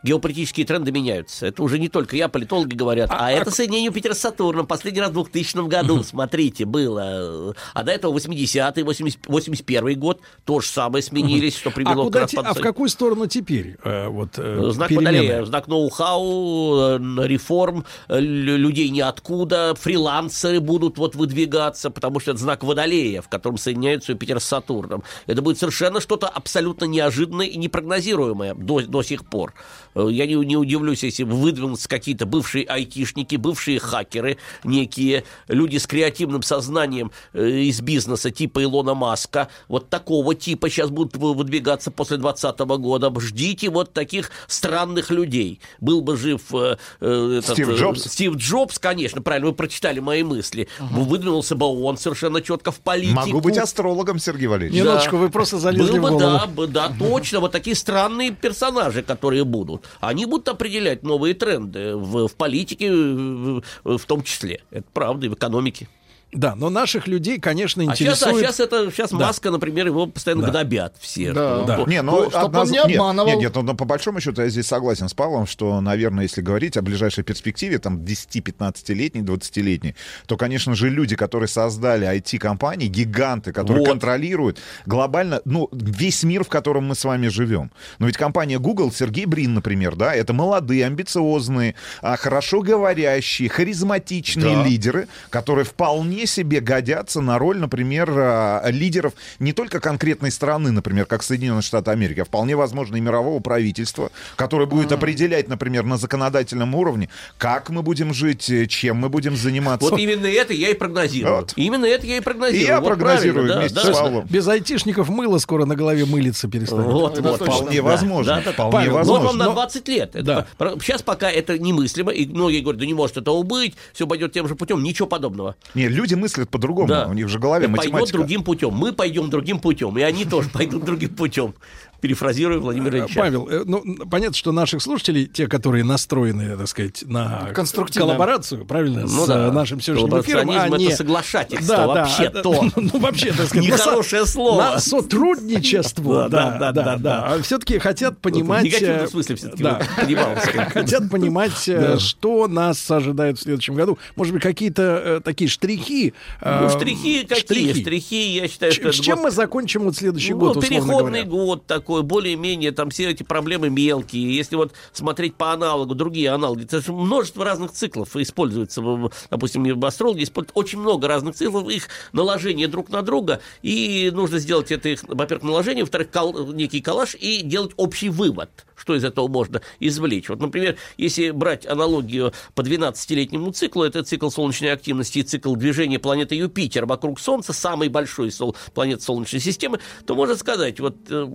геополитические 0.08 0.66
тренды 0.66 0.92
меняются. 0.92 1.45
Это 1.48 1.61
уже 1.64 1.77
не 1.80 1.90
только 1.90 2.16
я, 2.16 2.27
политологи 2.30 2.76
говорят, 2.76 3.10
а, 3.14 3.30
это 3.32 3.52
соединение 3.52 3.88
Юпитера 3.88 4.14
с 4.14 4.19
Сатурном. 4.19 4.66
Последний 4.66 5.02
раз 5.02 5.10
в 5.10 5.14
2000 5.14 5.68
году, 5.68 6.03
смотрите, 6.03 6.66
было. 6.66 7.53
А 7.74 7.84
до 7.84 7.92
этого 7.92 8.14
80-й, 8.18 8.84
80 8.84 9.27
81 9.27 10.00
год 10.00 10.22
то 10.45 10.60
же 10.61 10.68
самое 10.68 11.03
сменились, 11.03 11.58
что 11.58 11.69
А, 11.69 11.74
привело 11.74 12.03
куда 12.06 12.26
к 12.26 12.30
те- 12.30 12.40
а 12.40 12.53
в 12.53 12.60
какую 12.60 12.90
сторону 12.90 13.27
теперь? 13.27 13.76
э, 13.84 14.08
вот, 14.08 14.30
э, 14.38 14.69
Знак 14.72 14.90
перемены? 14.90 15.11
Водолея, 15.11 15.45
знак 15.45 15.68
ноу-хау, 15.68 16.98
э, 17.00 17.27
реформ, 17.27 17.86
э, 18.08 18.19
лю- 18.19 18.58
людей 18.58 18.90
ниоткуда, 18.90 19.76
фрилансеры 19.76 20.60
будут 20.60 20.98
вот 20.98 21.16
выдвигаться, 21.16 21.90
потому 21.90 22.19
что 22.19 22.32
это 22.32 22.40
знак 22.40 22.64
Водолея, 22.64 23.22
в 23.22 23.30
котором 23.30 23.58
соединяются 23.58 24.11
Юпитер 24.14 24.40
с 24.40 24.45
Сатурном. 24.45 25.03
Это 25.26 25.42
будет 25.42 25.58
совершенно 25.60 26.00
что-то 26.02 26.27
абсолютно 26.27 26.86
неожиданное 26.86 27.45
и 27.48 27.58
непрогнозируемое 27.58 28.53
до, 28.56 28.82
до 28.82 29.03
сих 29.03 29.26
пор. 29.26 29.53
Э, 29.98 30.08
Я 30.11 30.26
не, 30.27 30.35
не 30.35 30.56
удивлюсь, 30.58 31.03
если 31.03 31.24
выдвинутся 31.24 31.90
какие-то 31.90 32.26
бывшие 32.26 32.66
айтишники, 32.66 33.35
бывшие 33.35 33.80
хакеры, 33.80 34.38
некие 34.64 35.24
люди 35.48 35.77
с 35.77 35.88
креативным 35.88 36.43
сознанием 36.43 37.11
э, 37.34 37.48
из 37.48 37.82
бизнеса 37.82 38.30
типа 38.32 38.64
Илона 38.64 38.93
Маска, 38.93 39.48
вот 39.67 39.90
такого 39.90 40.35
типа 40.35 40.69
сейчас 40.69 40.90
будут 40.90 41.16
вы- 41.17 41.34
выдвигаться 41.34 41.90
после 41.92 42.17
2020 42.17 42.59
года. 42.80 43.11
Ждите 43.19 43.69
вот 43.69 43.93
таких 43.93 44.30
странных 44.48 45.09
людей. 45.09 45.59
Был 45.80 46.01
бы 46.01 46.16
жив 46.17 46.42
э, 46.53 46.77
э, 47.01 47.40
этот, 47.40 47.53
Стив 47.56 47.69
Джобс. 47.72 48.03
Стив 48.03 48.35
Джобс, 48.35 48.77
конечно, 48.80 49.22
правильно, 49.22 49.48
вы 49.50 49.53
прочитали 49.53 50.00
мои 50.00 50.24
мысли. 50.24 50.67
Выдвинулся 50.80 51.56
бы 51.56 51.66
он 51.66 51.98
совершенно 51.98 52.42
четко 52.42 52.72
в 52.72 52.80
политику. 52.80 53.16
Могу 53.16 53.42
быть 53.42 53.58
астрологом, 53.58 54.19
Сергей 54.19 54.48
Валерьевич. 54.48 54.80
Минуточку, 54.84 55.17
вы 55.17 55.30
просто 55.30 55.58
залезли 55.58 55.92
Был 55.93 56.00
в 56.00 56.01
бы, 56.01 56.09
голову. 56.09 56.19
да, 56.19 56.45
бы, 56.48 56.67
да, 56.67 56.92
точно. 57.00 57.40
Вот 57.40 57.51
такие 57.51 57.76
странные 57.76 58.32
персонажи, 58.32 59.01
которые 59.01 59.43
будут. 59.43 59.86
Они 59.99 60.25
будут 60.25 60.49
определять 60.49 61.03
новые 61.03 61.33
тренды 61.33 61.95
в, 61.95 62.27
в 62.27 62.35
политике, 62.35 62.91
в 62.91 64.06
том 64.06 64.24
числе. 64.24 64.61
Это 64.72 64.88
правда, 64.93 65.25
и 65.25 65.30
в 65.30 65.33
экономике. 65.33 65.88
Да, 66.33 66.56
но 66.56 66.69
наших 66.69 67.07
людей, 67.07 67.39
конечно, 67.39 67.81
А 67.89 67.95
сейчас, 67.95 68.22
а 68.22 68.25
интересует... 68.31 68.45
сейчас 68.45 68.59
это 68.59 68.91
сейчас 68.91 69.11
Да. 69.11 69.17
Маска, 69.17 69.49
например, 69.49 69.88
его 69.88 70.07
постоянно 70.07 70.43
Да. 70.43 70.49
гнобят 70.51 70.95
все. 70.99 71.31
Да. 71.31 71.64
Да. 71.64 71.83
Не, 71.88 72.01
ну, 72.01 72.23
Ну, 72.25 72.30
чтоб 72.30 72.53
он 72.53 72.65
не 72.67 72.73
нет, 72.73 72.85
обманывал. 72.85 73.27
Нет, 73.30 73.39
нет, 73.39 73.56
но, 73.56 73.61
но 73.61 73.75
по 73.75 73.85
большому 73.85 74.19
счету 74.19 74.41
я 74.41 74.49
здесь 74.49 74.67
согласен 74.67 75.07
с 75.07 75.14
Павлом, 75.14 75.47
что, 75.47 75.80
наверное, 75.80 76.23
если 76.23 76.41
говорить 76.41 76.75
о 76.75 76.81
ближайшей 76.81 77.23
перспективе, 77.23 77.80
там, 77.80 77.99
10-15-летней, 77.99 79.22
20-летней, 79.22 79.95
то, 80.25 80.35
конечно 80.38 80.75
же, 80.75 80.89
люди, 80.89 81.15
которые 81.15 81.47
создали 81.47 82.06
IT-компании, 82.07 82.88
гиганты, 82.88 83.53
которые 83.53 83.80
Вот. 83.85 83.89
контролируют 83.91 84.59
глобально, 84.85 85.41
ну, 85.45 85.69
весь 85.72 86.23
мир, 86.23 86.43
в 86.43 86.49
котором 86.49 86.88
мы 86.88 86.95
с 86.95 87.06
вами 87.06 87.30
живем. 87.30 87.72
Но 87.99 88.07
ведь 88.07 88.17
компания 88.17 88.59
Google, 88.59 88.91
Сергей 88.91 89.25
Брин, 89.25 89.53
например, 89.53 89.95
да, 89.95 90.14
это 90.14 90.33
молодые, 90.33 90.85
амбициозные, 90.85 91.75
а, 92.01 92.17
хорошо 92.17 92.61
говорящие, 92.61 93.47
харизматичные 93.49 94.56
Да. 94.57 94.64
лидеры, 94.65 95.07
которые 95.30 95.64
вполне 95.65 96.17
вполне 96.18 96.26
себе 96.26 96.62
годятся 96.62 97.22
на 97.22 97.38
роль, 97.38 97.58
например, 97.60 98.12
а, 98.16 98.64
лидеров 98.72 99.14
не 99.40 99.54
только 99.54 99.80
конкретной 99.80 100.32
страны, 100.32 100.72
например, 100.72 101.06
как 101.06 101.22
Соединенные 101.22 101.62
Штаты 101.62 101.92
Америки, 101.92 102.22
а 102.22 102.26
вполне 102.26 102.56
возможно 102.56 102.96
и 102.96 103.00
мирового 103.00 103.40
правительства, 103.40 104.10
которое 104.36 104.66
будет 104.66 104.92
определять, 104.92 105.48
например, 105.48 105.84
на 105.84 105.98
законодательном 105.98 106.74
уровне, 106.74 107.10
как 107.38 107.70
мы 107.70 107.84
будем 107.84 108.14
жить, 108.16 108.50
э, 108.50 108.66
чем 108.66 108.98
мы 108.98 109.10
будем 109.10 109.36
заниматься. 109.36 109.88
Вот 109.88 110.00
именно 110.00 110.26
это 110.26 110.54
я 110.54 110.70
и 110.70 110.74
прогнозирую. 110.74 111.36
Вот. 111.36 111.54
Именно 111.56 111.86
это 111.86 112.08
я 112.08 112.18
и 112.18 112.22
прогнозирую. 112.22 112.64
И 112.64 112.68
я 112.68 112.80
Вот 112.80 112.88
прогнозирую 112.88 113.48
да, 113.48 113.60
вместе 113.60 113.76
да, 113.76 113.82
с 113.82 113.86
да. 113.86 113.94
Павлом. 113.94 114.28
Без 114.28 114.48
айтишников 114.48 115.10
мыло 115.10 115.38
скоро 115.38 115.66
на 115.66 115.76
голове 115.76 116.06
мылиться 116.06 116.48
перестанет. 116.48 116.86
Вот, 116.86 117.20
вот, 117.20 117.42
Вполне 117.42 117.78
да, 117.78 117.84
возможно. 117.84 118.36
да, 118.36 118.42
да, 118.44 118.52
вполне 118.54 118.72
Павел, 118.72 118.94
возможно. 118.94 119.28
вам 119.28 119.38
на 119.38 119.46
Но- 119.46 119.54
20 119.54 119.88
лет. 119.88 120.16
Это 120.16 120.48
Да. 120.58 120.76
Сейчас 120.82 121.04
пока 121.04 121.30
это 121.30 121.60
немыслимо, 121.60 122.12
и 122.12 122.26
многие 122.26 122.62
говорят, 122.62 122.80
да 122.80 122.86
не 122.88 122.94
может 122.96 123.18
этого 123.18 123.44
быть, 123.44 123.76
все 123.94 124.08
пойдет 124.08 124.32
тем 124.34 124.48
же 124.48 124.56
путем, 124.56 124.82
ничего 124.82 125.08
подобного. 125.08 125.56
Не, 125.76 125.88
люди 125.90 126.07
мыслят 126.16 126.50
по-другому, 126.50 126.88
Да. 126.88 127.08
у 127.08 127.14
них 127.14 127.27
же 127.30 127.38
в 127.38 127.42
голове 127.42 127.68
Пойдет 127.68 127.92
математика. 127.92 128.18
другим 128.18 128.44
путем. 128.44 128.74
Мы 128.74 128.94
пойдем 128.94 129.30
другим 129.30 129.60
путем, 129.60 129.98
и 129.98 130.02
они 130.02 130.26
тоже 130.26 130.50
пойдут 130.53 130.86
другим 130.86 131.16
путем. 131.16 131.53
Перефразирую 132.01 132.61
Владимира 132.61 133.00
Ильича. 133.00 133.19
Павел, 133.19 133.48
э, 133.50 133.64
ну, 133.66 133.84
понятно, 134.09 134.35
что 134.35 134.51
наших 134.51 134.82
слушателей, 134.82 135.26
те, 135.26 135.48
которые 135.48 135.84
настроены, 135.84 136.58
так 136.58 136.67
сказать, 136.67 137.03
на 137.06 137.50
коллаборацию, 137.53 138.66
правильно, 138.66 139.01
Ну 139.01 139.26
с 139.26 139.27
да. 139.27 139.48
э, 139.48 139.51
нашим 139.51 139.82
сегодняшним 139.82 140.22
эфиром, 140.22 140.50
а 140.51 140.67
это 140.67 140.77
не... 140.77 140.92
соглашательство 140.95 141.88
вообще-то. 141.88 142.66
Ну, 142.76 143.00
вообще, 143.00 143.34
так 143.34 143.48
сказать, 143.48 143.66
Нехорошее 143.67 144.26
слово. 144.26 144.61
На 144.61 144.80
сотрудничество, 144.80 146.27
Да, 146.30 146.51
да, 146.51 146.58
да, 146.59 146.72
да, 146.72 146.84
да, 146.84 146.98
да. 146.98 147.26
А 147.34 147.42
все-таки 147.42 147.80
хотят 147.80 148.19
понимать... 148.19 148.61
В 148.61 148.66
негативном 148.66 149.06
э, 149.06 149.08
смысле 149.08 149.35
все-таки 149.35 149.64
да. 149.64 149.80
Хотят 150.74 151.09
понимать, 151.09 151.67
э, 151.67 151.98
что 152.00 152.48
нас 152.48 152.90
ожидает 152.90 153.38
в 153.40 153.42
следующем 153.42 153.76
году. 153.76 153.98
Может 154.16 154.34
быть, 154.34 154.43
какие-то 154.43 154.82
э, 155.03 155.22
такие 155.24 155.50
штрихи. 155.50 156.14
э, 156.42 156.59
Ну, 156.61 156.69
штрихи 156.69 157.26
какие? 157.26 157.74
Штрихи, 157.74 158.35
я 158.35 158.48
считаю, 158.48 158.72
Ч- 158.72 158.82
что... 158.82 158.92
С 158.92 158.95
это 158.95 159.03
чем 159.03 159.16
год- 159.16 159.26
мы 159.26 159.32
закончим 159.32 159.84
вот 159.84 159.95
следующий 159.95 160.34
Ну, 160.34 160.40
год, 160.40 160.58
условно 160.58 160.69
переходный 160.69 161.24
год 161.24 161.66
такой, 161.66 161.86
более-менее, 161.88 162.72
там 162.72 162.90
все 162.90 163.09
эти 163.09 163.24
проблемы 163.24 163.69
мелкие. 163.69 164.35
Если 164.35 164.56
вот 164.56 164.74
смотреть 164.93 165.35
по 165.35 165.51
аналогу, 165.53 165.95
другие 165.95 166.30
аналоги, 166.30 166.64
это 166.64 166.82
же 166.82 166.93
множество 166.93 167.45
разных 167.45 167.72
циклов 167.72 168.16
используется. 168.16 168.82
Допустим, 169.30 169.80
в 169.80 169.85
астрологии 169.85 170.24
используют 170.24 170.51
очень 170.56 170.80
много 170.80 171.07
разных 171.07 171.35
циклов, 171.35 171.69
их 171.69 171.88
наложение 172.14 172.67
друг 172.67 172.90
на 172.90 173.01
друга, 173.01 173.41
и 173.61 174.11
нужно 174.14 174.40
сделать 174.40 174.72
это 174.72 174.90
их, 174.90 175.03
во-первых, 175.07 175.43
наложение, 175.43 175.83
во-вторых, 175.83 176.11
кол- 176.11 176.53
некий 176.53 176.82
коллаж, 176.82 177.16
и 177.19 177.41
делать 177.41 177.72
общий 177.77 178.09
вывод, 178.09 178.49
что 178.75 178.95
из 178.95 179.03
этого 179.03 179.27
можно 179.27 179.61
извлечь. 179.80 180.30
Вот, 180.30 180.40
например, 180.40 180.77
если 180.98 181.32
брать 181.32 181.66
аналогию 181.66 182.33
по 182.56 182.61
12-летнему 182.61 183.51
циклу, 183.51 183.83
это 183.83 184.03
цикл 184.03 184.30
солнечной 184.30 184.72
активности 184.72 185.19
и 185.19 185.24
цикл 185.24 185.56
движения 185.56 185.99
планеты 185.99 186.35
Юпитер 186.35 186.85
вокруг 186.85 187.19
Солнца, 187.19 187.53
самой 187.53 187.90
большой 187.90 188.32
сол- 188.32 188.56
планеты 188.74 189.03
Солнечной 189.03 189.41
системы, 189.41 189.80
то 190.06 190.16
можно 190.16 190.35
сказать, 190.35 190.80
вот 190.80 190.95
э, 191.09 191.27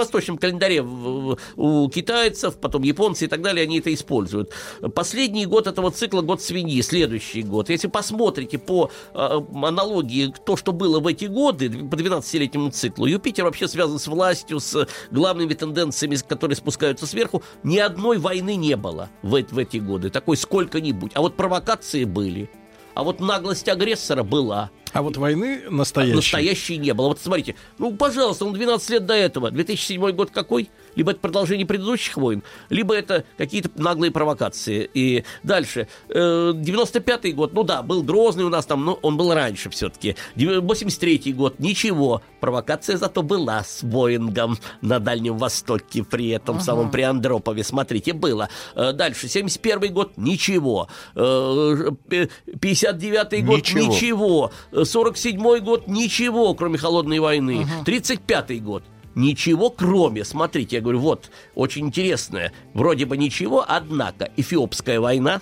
восточном 0.00 0.38
календаре 0.38 0.82
у 0.82 1.88
китайцев, 1.88 2.56
потом 2.56 2.82
японцы 2.82 3.26
и 3.26 3.28
так 3.28 3.42
далее, 3.42 3.64
они 3.64 3.78
это 3.78 3.92
используют. 3.92 4.52
Последний 4.94 5.46
год 5.46 5.66
этого 5.66 5.90
цикла 5.90 6.22
год 6.22 6.42
свиньи, 6.42 6.80
следующий 6.80 7.42
год. 7.42 7.70
Если 7.70 7.88
посмотрите 7.88 8.58
по 8.58 8.90
э, 9.14 9.40
аналогии 9.54 10.32
то, 10.44 10.56
что 10.56 10.72
было 10.72 11.00
в 11.00 11.06
эти 11.06 11.26
годы, 11.26 11.70
по 11.70 11.94
12-летнему 11.94 12.70
циклу, 12.70 13.06
Юпитер 13.06 13.44
вообще 13.44 13.68
связан 13.68 13.98
с 13.98 14.06
властью, 14.06 14.60
с 14.60 14.86
главными 15.10 15.54
тенденциями, 15.54 16.16
которые 16.16 16.56
спускаются 16.56 17.06
сверху. 17.06 17.42
Ни 17.62 17.78
одной 17.78 18.18
войны 18.18 18.56
не 18.56 18.76
было 18.76 19.08
в, 19.22 19.40
в 19.42 19.58
эти 19.58 19.76
годы, 19.78 20.10
такой 20.10 20.36
сколько-нибудь. 20.36 21.12
А 21.14 21.20
вот 21.20 21.36
провокации 21.36 22.04
были. 22.04 22.50
А 22.94 23.04
вот 23.04 23.20
наглость 23.20 23.68
агрессора 23.68 24.22
была. 24.22 24.70
А 24.92 25.02
вот 25.02 25.16
войны 25.16 25.62
настоящей. 25.70 26.16
Настоящей 26.16 26.76
не 26.78 26.92
было. 26.94 27.08
Вот 27.08 27.20
смотрите, 27.20 27.54
ну, 27.78 27.94
пожалуйста, 27.96 28.44
он 28.44 28.52
12 28.52 28.90
лет 28.90 29.06
до 29.06 29.14
этого. 29.14 29.50
2007 29.50 30.10
год 30.12 30.30
какой? 30.30 30.68
Либо 30.94 31.12
это 31.12 31.20
продолжение 31.20 31.66
предыдущих 31.66 32.16
войн, 32.16 32.42
либо 32.68 32.94
это 32.94 33.24
какие-то 33.36 33.70
наглые 33.76 34.10
провокации. 34.10 34.88
И 34.92 35.24
дальше. 35.42 35.88
Э, 36.08 36.52
95-й 36.54 37.32
год, 37.32 37.52
ну 37.52 37.62
да, 37.62 37.82
был 37.82 38.02
Грозный 38.02 38.44
у 38.44 38.48
нас 38.48 38.66
там, 38.66 38.84
но 38.84 38.94
он 39.02 39.16
был 39.16 39.32
раньше 39.32 39.70
все-таки. 39.70 40.16
83-й 40.36 41.32
год, 41.32 41.58
ничего. 41.58 42.22
Провокация 42.40 42.96
зато 42.96 43.22
была 43.22 43.62
с 43.62 43.82
Боингом 43.84 44.58
на 44.80 44.98
Дальнем 44.98 45.36
Востоке 45.38 46.02
при 46.02 46.28
этом 46.30 46.60
самом, 46.60 46.90
при 46.90 47.02
Андропове. 47.02 47.64
Смотрите, 47.64 48.12
было. 48.12 48.48
Э, 48.74 48.92
Дальше, 48.92 49.26
71-й 49.26 49.88
год, 49.88 50.12
ничего. 50.16 50.88
Э, 51.14 51.92
э, 52.10 52.26
59-й 52.46 53.42
год, 53.42 53.58
Ничего. 53.58 53.80
ничего. 53.80 54.52
47-й 54.72 55.60
год, 55.60 55.86
ничего, 55.88 56.54
кроме 56.54 56.78
Холодной 56.78 57.18
войны. 57.18 57.66
35-й 57.84 58.60
год. 58.60 58.82
Ничего, 59.14 59.70
кроме, 59.70 60.24
смотрите, 60.24 60.76
я 60.76 60.82
говорю, 60.82 61.00
вот, 61.00 61.30
очень 61.54 61.86
интересное, 61.86 62.52
вроде 62.74 63.06
бы 63.06 63.16
ничего, 63.16 63.64
однако, 63.66 64.30
Эфиопская 64.36 65.00
война, 65.00 65.40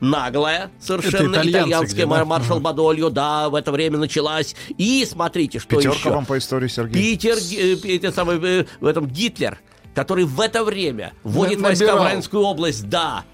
наглая, 0.00 0.70
совершенно 0.78 1.36
итальянская, 1.36 2.06
да? 2.06 2.24
маршал 2.24 2.60
Бадольо, 2.60 3.08
да, 3.10 3.48
в 3.48 3.54
это 3.54 3.72
время 3.72 3.98
началась. 3.98 4.54
И 4.76 5.06
смотрите, 5.10 5.58
что 5.58 5.76
Пятерка 5.76 5.96
еще. 5.96 6.10
вам 6.10 6.26
по 6.26 6.36
истории, 6.36 6.68
Сергей. 6.68 6.92
Питер, 7.16 7.36
э, 7.36 7.96
это 7.96 8.12
самый, 8.12 8.38
э, 8.42 8.66
в 8.80 8.86
этом 8.86 9.06
Гитлер, 9.06 9.58
который 9.94 10.24
в 10.24 10.38
это 10.40 10.62
время 10.64 11.14
вводит 11.24 11.58
На- 11.58 11.68
войска 11.68 11.84
в 11.86 11.88
набирал. 11.88 12.04
Райнскую 12.04 12.42
область, 12.42 12.88
да, 12.88 13.24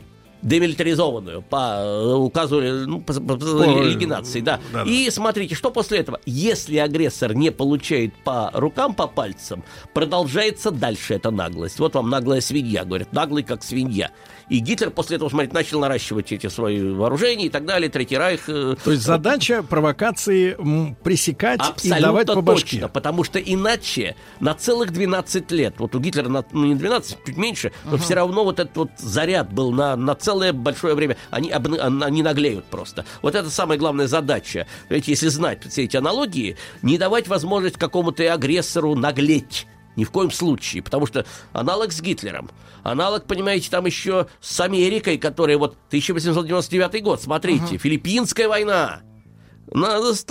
демилитаризованную 0.43 1.43
по 1.43 1.77
э, 1.81 2.15
указу 2.15 2.61
ну, 2.61 3.01
по, 3.01 3.15
по- 3.15 3.37
по 3.37 3.83
Лиги 3.83 4.05
наций, 4.05 4.41
да. 4.41 4.61
да-да. 4.73 4.91
И 4.91 5.09
смотрите, 5.11 5.55
что 5.55 5.71
после 5.71 5.99
этого? 5.99 6.21
Если 6.27 6.77
агрессор 6.77 7.35
не 7.35 7.51
получает 7.51 8.15
по 8.25 8.51
рукам, 8.53 8.95
по 8.95 9.07
пальцам, 9.07 9.63
продолжается 9.95 10.71
дальше 10.71 11.15
эта 11.15 11.31
наглость. 11.31 11.79
Вот 11.79 11.95
вам 11.95 12.11
наглая 12.11 12.41
свинья, 12.41 12.85
говорят, 12.85 13.13
наглый 13.13 13.43
как 13.43 13.63
свинья. 13.63 14.11
И 14.49 14.59
Гитлер 14.59 14.91
после 14.91 15.17
этого, 15.17 15.29
смотрите, 15.31 15.55
начал 15.55 15.81
наращивать 15.81 16.31
эти 16.33 16.49
свои 16.49 16.83
вооружения 16.83 17.47
и 17.47 17.49
так 17.49 17.65
далее. 17.65 17.89
Третий 17.89 18.19
Райх... 18.19 18.49
э, 18.49 18.77
То 18.85 18.91
есть 18.91 19.03
задача 19.05 19.63
провокации 19.63 20.57
пресекать 21.03 21.61
и 21.85 21.89
давать 22.01 22.27
по 22.27 22.43
башке. 22.43 22.73
точно, 22.73 22.89
потому 22.89 23.25
что 23.25 23.39
иначе 23.39 24.17
на 24.41 24.55
целых 24.55 24.93
12 24.93 25.51
лет, 25.53 25.75
вот 25.79 25.95
у 25.95 26.01
Гитлера, 26.01 26.29
на- 26.29 26.45
ну 26.53 26.67
не 26.67 26.75
12, 26.75 27.19
чуть 27.25 27.37
меньше, 27.37 27.73
но 27.85 27.97
все 27.97 28.15
равно 28.15 28.45
вот 28.45 28.59
этот 28.61 28.77
вот 28.77 28.91
заряд 28.99 29.53
был 29.53 29.73
на, 29.73 29.97
на 29.97 30.15
целое 30.33 30.53
большое 30.53 30.95
время, 30.95 31.17
они, 31.31 31.51
обны- 31.51 31.79
они 31.79 32.23
наглеют 32.23 32.65
просто. 32.67 33.05
Вот 33.21 33.35
это 33.35 33.51
самая 33.51 33.79
главная 33.79 34.07
задача. 34.07 34.67
Понимаете, 34.89 35.13
если 35.13 35.29
знать 35.29 35.63
все 35.69 35.85
эти 35.85 35.97
аналогии, 35.97 36.57
не 36.81 36.97
давать 36.97 37.29
возможность 37.29 37.77
какому-то 37.77 38.33
агрессору 38.33 38.95
наглеть. 38.95 39.67
Ни 39.95 40.05
в 40.05 40.11
коем 40.11 40.31
случае, 40.31 40.83
потому 40.83 41.07
что 41.07 41.27
аналог 41.53 41.93
с 41.93 42.01
Гитлером, 42.01 42.51
аналог, 42.83 43.27
понимаете, 43.27 43.69
там 43.71 43.85
еще 43.85 44.27
с 44.41 44.59
Америкой, 44.61 45.19
которая 45.19 45.59
вот 45.59 45.77
1899 45.89 47.03
год, 47.03 47.21
смотрите, 47.21 47.77
Филиппинская 47.77 48.49
война, 48.49 49.03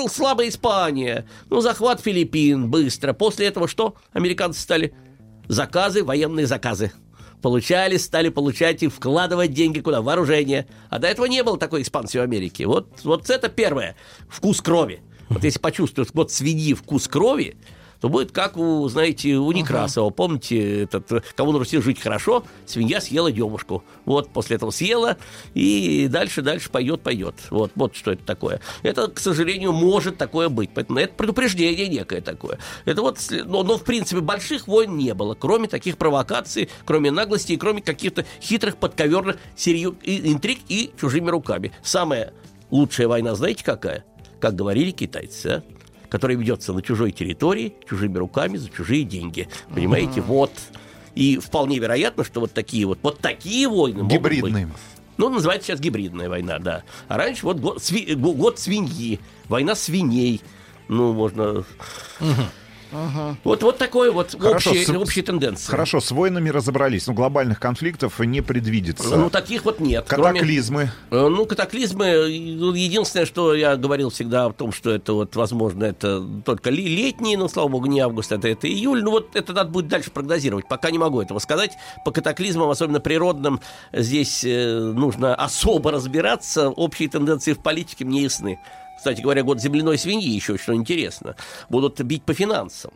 слабая 0.09 0.49
Испания. 0.49 1.27
Ну, 1.51 1.61
захват 1.61 2.01
Филиппин 2.01 2.71
быстро. 2.71 3.13
После 3.13 3.45
этого 3.45 3.67
что? 3.67 3.95
Американцы 4.13 4.59
стали 4.59 4.95
заказы, 5.47 6.03
военные 6.03 6.47
заказы. 6.47 6.91
Получали, 7.41 7.97
стали 7.97 8.29
получать 8.29 8.83
и 8.83 8.87
вкладывать 8.87 9.53
деньги 9.53 9.79
куда? 9.79 10.01
В 10.01 10.05
вооружение. 10.05 10.67
А 10.89 10.99
до 10.99 11.07
этого 11.07 11.25
не 11.25 11.43
было 11.43 11.57
такой 11.57 11.81
экспансии 11.81 12.17
в 12.17 12.21
Америке. 12.21 12.67
Вот, 12.67 12.87
вот 13.03 13.29
это 13.29 13.49
первое. 13.49 13.95
Вкус 14.29 14.61
крови. 14.61 15.01
Вот 15.29 15.43
если 15.43 15.59
почувствуешь 15.59 16.09
вот 16.13 16.31
свиньи 16.31 16.73
вкус 16.73 17.07
крови, 17.07 17.55
то 18.01 18.09
будет 18.09 18.31
как 18.31 18.57
у, 18.57 18.87
знаете, 18.89 19.35
у 19.35 19.51
Некрасова. 19.51 20.09
Помните, 20.09 20.83
этот, 20.83 21.23
кому 21.35 21.51
на 21.51 21.59
Руси 21.59 21.79
жить 21.79 22.01
хорошо, 22.01 22.43
свинья 22.65 22.99
съела 22.99 23.31
демушку. 23.31 23.83
Вот, 24.05 24.29
после 24.29 24.55
этого 24.55 24.71
съела, 24.71 25.17
и 25.53 26.07
дальше, 26.09 26.41
дальше 26.41 26.71
пойдет, 26.71 27.01
пойдет. 27.01 27.35
Вот, 27.51 27.71
вот 27.75 27.95
что 27.95 28.11
это 28.11 28.25
такое. 28.25 28.59
Это, 28.81 29.07
к 29.07 29.19
сожалению, 29.19 29.71
может 29.71 30.17
такое 30.17 30.49
быть. 30.49 30.71
Поэтому 30.73 30.99
это 30.99 31.13
предупреждение 31.13 31.87
некое 31.87 32.21
такое. 32.21 32.57
Это 32.85 33.03
вот, 33.03 33.19
но, 33.45 33.61
но, 33.61 33.77
в 33.77 33.83
принципе, 33.83 34.21
больших 34.21 34.67
войн 34.67 34.97
не 34.97 35.13
было, 35.13 35.35
кроме 35.35 35.67
таких 35.67 35.97
провокаций, 35.97 36.69
кроме 36.85 37.11
наглости 37.11 37.53
и 37.53 37.57
кроме 37.57 37.83
каких-то 37.83 38.25
хитрых 38.41 38.77
подковерных 38.77 39.37
серью- 39.55 39.95
интриг 40.03 40.59
и 40.69 40.91
чужими 40.99 41.29
руками. 41.29 41.71
Самая 41.83 42.33
лучшая 42.71 43.07
война, 43.07 43.35
знаете, 43.35 43.63
какая? 43.63 44.05
Как 44.39 44.55
говорили 44.55 44.89
китайцы, 44.89 45.45
а? 45.47 45.63
Которая 46.11 46.37
ведется 46.37 46.73
на 46.73 46.81
чужой 46.81 47.11
территории, 47.13 47.73
чужими 47.89 48.17
руками, 48.17 48.57
за 48.57 48.69
чужие 48.69 49.03
деньги. 49.05 49.47
Понимаете, 49.73 50.19
вот. 50.21 50.51
И 51.15 51.37
вполне 51.37 51.79
вероятно, 51.79 52.25
что 52.25 52.41
вот 52.41 52.51
такие 52.53 52.85
вот, 52.85 52.99
вот 53.01 53.19
такие 53.19 53.67
войны 53.69 54.03
могут 54.03 54.21
быть. 54.21 54.33
Гибридные. 54.33 54.69
Ну, 55.17 55.29
называется 55.29 55.67
сейчас 55.67 55.79
гибридная 55.79 56.27
война, 56.29 56.59
да. 56.59 56.83
А 57.07 57.17
раньше 57.17 57.45
вот 57.45 57.59
год, 57.59 57.77
сви- 57.77 58.13
го- 58.15 58.33
год 58.33 58.59
свиньи, 58.59 59.19
война 59.47 59.73
свиней. 59.73 60.41
Ну, 60.89 61.13
можно... 61.13 61.63
Вот, 63.43 63.63
вот 63.63 63.77
такой 63.77 64.11
вот 64.11 64.35
Хорошо, 64.39 64.71
общий, 64.71 64.85
с- 64.85 64.89
общие 64.89 65.23
тенденции. 65.23 65.69
Хорошо, 65.69 65.99
с 66.01 66.11
войнами 66.11 66.49
разобрались, 66.49 67.07
но 67.07 67.13
глобальных 67.13 67.59
конфликтов 67.59 68.19
не 68.19 68.41
предвидится. 68.41 69.15
Ну, 69.15 69.29
таких 69.29 69.65
вот 69.65 69.79
нет. 69.79 70.05
Кроме- 70.07 70.33
Катаклизмы. 70.39 70.91
Э, 71.09 71.27
Ну, 71.27 71.45
катаклизмы, 71.45 72.27
ну, 72.57 72.73
единственное, 72.73 73.25
что 73.25 73.53
я 73.55 73.75
говорил 73.77 74.09
всегда 74.09 74.45
о 74.47 74.51
том, 74.53 74.71
что 74.73 74.91
это 74.91 75.13
вот, 75.13 75.35
возможно, 75.35 75.85
это 75.85 76.21
только 76.45 76.69
летние, 76.69 77.37
но, 77.37 77.47
слава 77.47 77.67
богу, 77.69 77.85
не 77.87 77.99
август, 78.01 78.31
это, 78.31 78.47
это 78.47 78.67
июль. 78.67 79.01
Ну, 79.03 79.11
вот 79.11 79.35
это 79.35 79.53
надо 79.53 79.69
будет 79.69 79.87
дальше 79.87 80.11
прогнозировать. 80.11 80.67
Пока 80.67 80.91
не 80.91 80.97
могу 80.97 81.21
этого 81.21 81.39
сказать. 81.39 81.71
По 82.05 82.11
катаклизмам, 82.11 82.69
особенно 82.69 82.99
природным, 82.99 83.61
здесь 83.93 84.43
э, 84.43 84.77
нужно 84.93 85.33
особо 85.35 85.91
разбираться. 85.91 86.69
Общие 86.69 87.07
тенденции 87.09 87.53
в 87.53 87.59
политике 87.59 88.05
мне 88.05 88.23
ясны. 88.23 88.59
Кстати 89.01 89.19
говоря, 89.19 89.41
год 89.41 89.59
земляной 89.59 89.97
свиньи 89.97 90.29
еще, 90.29 90.59
что 90.59 90.75
интересно, 90.75 91.35
будут 91.69 91.99
бить 92.01 92.21
по 92.21 92.35
финансам. 92.35 92.91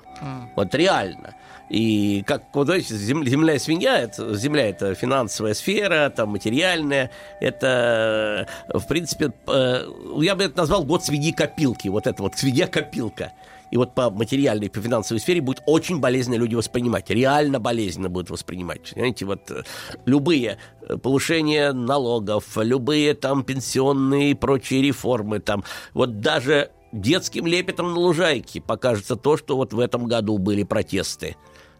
Вот 0.56 0.76
реально. 0.76 1.34
И 1.68 2.24
как, 2.28 2.44
вот 2.54 2.68
знаете, 2.68 2.94
зем- 2.94 3.26
земля 3.26 3.56
и 3.56 3.58
свинья, 3.58 3.98
это, 3.98 4.36
земля 4.36 4.70
это 4.70 4.94
финансовая 4.94 5.56
сфера, 5.56 6.12
там 6.16 6.30
материальная, 6.30 7.10
это, 7.42 8.48
э, 8.68 8.78
в 8.78 8.86
принципе, 8.86 9.34
э, 9.48 9.88
я 10.22 10.36
бы 10.36 10.44
это 10.44 10.56
назвал 10.56 10.84
год 10.84 11.04
свиньи-копилки, 11.04 11.88
вот 11.88 12.06
это 12.06 12.22
вот 12.22 12.38
свинья-копилка. 12.38 13.32
И 13.76 13.78
вот 13.78 13.94
по 13.94 14.10
материальной, 14.10 14.70
по 14.70 14.80
финансовой 14.80 15.20
сфере 15.20 15.42
будет 15.42 15.62
очень 15.66 16.00
болезненно 16.00 16.36
люди 16.36 16.56
воспринимать. 16.56 17.10
Реально 17.10 17.60
болезненно 17.60 18.08
будут 18.08 18.30
воспринимать. 18.30 18.94
Понимаете, 18.94 19.26
вот 19.26 19.52
э, 19.52 19.64
любые 20.06 20.60
э, 20.80 20.96
повышения 20.96 21.74
налогов, 21.74 22.46
любые 22.56 23.16
там 23.16 23.44
пенсионные 23.44 24.32
и 24.32 24.34
прочие 24.34 24.82
реформы, 24.82 25.42
там, 25.42 25.66
вот 25.94 26.22
даже 26.22 26.72
детским 26.94 27.46
лепетом 27.46 27.92
на 27.94 28.00
лужайке 28.00 28.62
покажется 28.62 29.18
то, 29.18 29.36
что 29.36 29.58
вот 29.58 29.74
в 29.74 29.80
этом 29.82 30.06
году 30.06 30.38
были 30.38 30.64
протесты. 30.64 31.36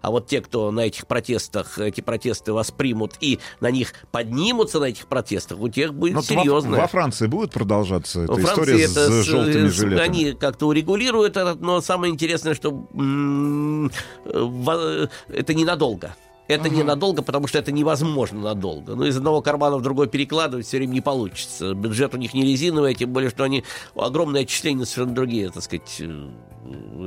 А 0.06 0.12
вот 0.12 0.28
те, 0.28 0.40
кто 0.40 0.70
на 0.70 0.82
этих 0.82 1.08
протестах, 1.08 1.80
эти 1.80 2.02
протесты 2.02 2.54
воспримут 2.54 3.14
и 3.22 3.40
на 3.60 3.72
них 3.72 3.92
поднимутся 4.12 4.80
на 4.80 4.86
этих 4.86 5.08
протестах, 5.08 5.60
у 5.60 5.68
тех 5.68 5.96
будет 5.96 6.24
серьезно. 6.24 6.76
Во, 6.76 6.82
во 6.84 6.88
Франции 6.88 7.26
будет 7.26 7.50
продолжаться 7.50 8.22
эта 8.22 8.34
Во 8.34 8.40
история 8.40 8.78
Франции 8.78 8.86
с, 8.86 8.92
это 8.92 9.10
с 9.10 9.26
желтыми 9.26 9.68
жилетами? 9.70 10.06
Они 10.08 10.34
как-то 10.34 10.68
урегулируют 10.68 11.38
это, 11.38 11.56
но 11.60 11.82
самое 11.82 12.14
интересное, 12.14 12.54
что 12.54 12.88
м, 12.94 13.92
во- 14.26 15.10
это 15.28 15.54
ненадолго. 15.56 16.16
Это 16.48 16.70
ненадолго, 16.70 17.24
потому 17.24 17.48
что 17.48 17.58
это 17.58 17.72
невозможно 17.72 18.40
надолго. 18.40 18.94
Ну, 18.94 19.06
из 19.06 19.18
одного 19.18 19.42
кармана 19.42 19.78
в 19.78 19.82
другой 19.82 20.08
перекладывать 20.08 20.68
все 20.68 20.78
время 20.78 20.92
не 20.92 21.02
получится. 21.02 21.74
Бюджет 21.74 22.14
у 22.14 22.18
них 22.18 22.36
не 22.36 22.44
резиновый, 22.44 22.94
тем 22.94 23.12
более, 23.12 23.32
что 23.32 23.44
они 23.44 23.64
огромные 23.96 24.44
отчисления 24.44 24.86
совершенно 24.86 25.16
другие, 25.16 25.50
так 25.50 25.64
сказать, 25.64 25.96
э, 26.00 26.30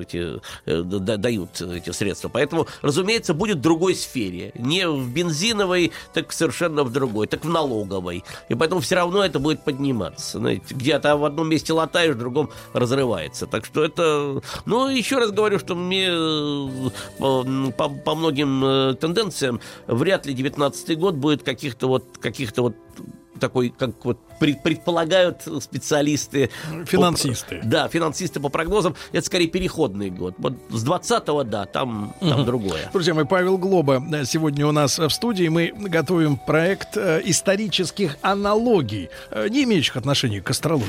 эти, 0.01 0.41
э, 0.67 0.83
да- 0.83 1.17
дают 1.17 1.61
эти 1.61 1.91
средства. 1.91 2.29
Поэтому, 2.29 2.67
разумеется, 2.83 3.35
будет 3.35 3.59
в 3.59 3.61
другой 3.61 3.95
сфере. 3.95 4.53
Не 4.55 4.89
в 4.89 5.13
бензиновой, 5.13 5.93
так 6.15 6.33
совершенно 6.33 6.85
в 6.85 6.93
другой, 6.93 7.27
так 7.27 7.45
в 7.45 7.49
налоговой. 7.49 8.25
И 8.49 8.55
поэтому 8.55 8.81
все 8.81 8.97
равно 8.97 9.25
это 9.25 9.39
будет 9.39 9.65
подниматься. 9.65 10.39
Знаете, 10.39 10.75
где-то 10.75 11.17
в 11.17 11.25
одном 11.25 11.49
месте 11.49 11.73
латаешь, 11.73 12.15
в 12.15 12.19
другом 12.19 12.51
разрывается. 12.73 13.47
Так 13.47 13.65
что 13.65 13.85
это... 13.85 14.41
Ну, 14.67 14.89
еще 14.89 15.19
раз 15.19 15.31
говорю, 15.31 15.59
что 15.59 15.75
мне 15.75 16.09
э, 16.11 16.91
по, 17.19 17.45
по- 17.77 17.89
по 17.89 18.15
многим 18.15 18.65
э, 18.65 18.95
тенденциям 18.95 19.61
вряд 19.87 20.27
ли 20.27 20.35
19 20.35 20.99
год 20.99 21.15
будет 21.15 21.43
каких-то 21.43 21.89
вот 21.89 22.19
каких-то 22.21 22.63
вот 22.63 22.77
такой, 23.39 23.71
как 23.71 24.05
вот 24.05 24.19
пред- 24.39 24.63
предполагают 24.63 25.43
специалисты. 25.61 26.51
Финансисты. 26.87 27.59
По- 27.61 27.67
да, 27.67 27.89
финансисты 27.89 28.41
по 28.41 28.49
прогнозам. 28.49 28.95
Это 29.13 29.25
скорее 29.27 29.49
переходный 29.49 30.11
год. 30.11 30.35
Вот 30.39 30.55
с 30.71 30.85
20-го, 30.85 31.45
да, 31.45 31.65
там, 31.67 32.15
там 32.21 32.29
Мгм. 32.31 32.45
другое. 32.45 32.91
Друзья 32.93 33.15
мои, 33.15 33.25
Павел 33.25 33.59
Глоба 33.59 34.03
э, 34.13 34.25
сегодня 34.25 34.67
у 34.67 34.73
нас 34.73 34.99
в 34.99 35.09
студии. 35.11 35.49
Мы 35.49 35.73
готовим 35.75 36.37
проект 36.37 36.97
э, 36.97 37.21
исторических 37.25 38.17
аналогий, 38.23 39.09
э, 39.31 39.49
не 39.49 39.65
имеющих 39.65 39.97
отношения 39.97 40.41
к 40.41 40.51
астрологии. 40.51 40.89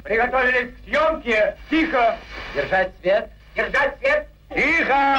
Приготовились 0.00 0.70
к 0.74 0.88
съемке. 0.88 1.56
Тихо. 1.70 2.16
Держать 2.54 2.92
свет. 3.00 3.30
Держать 3.56 3.98
свет. 3.98 4.28
Тихо. 4.54 5.18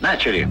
Начали. 0.00 0.48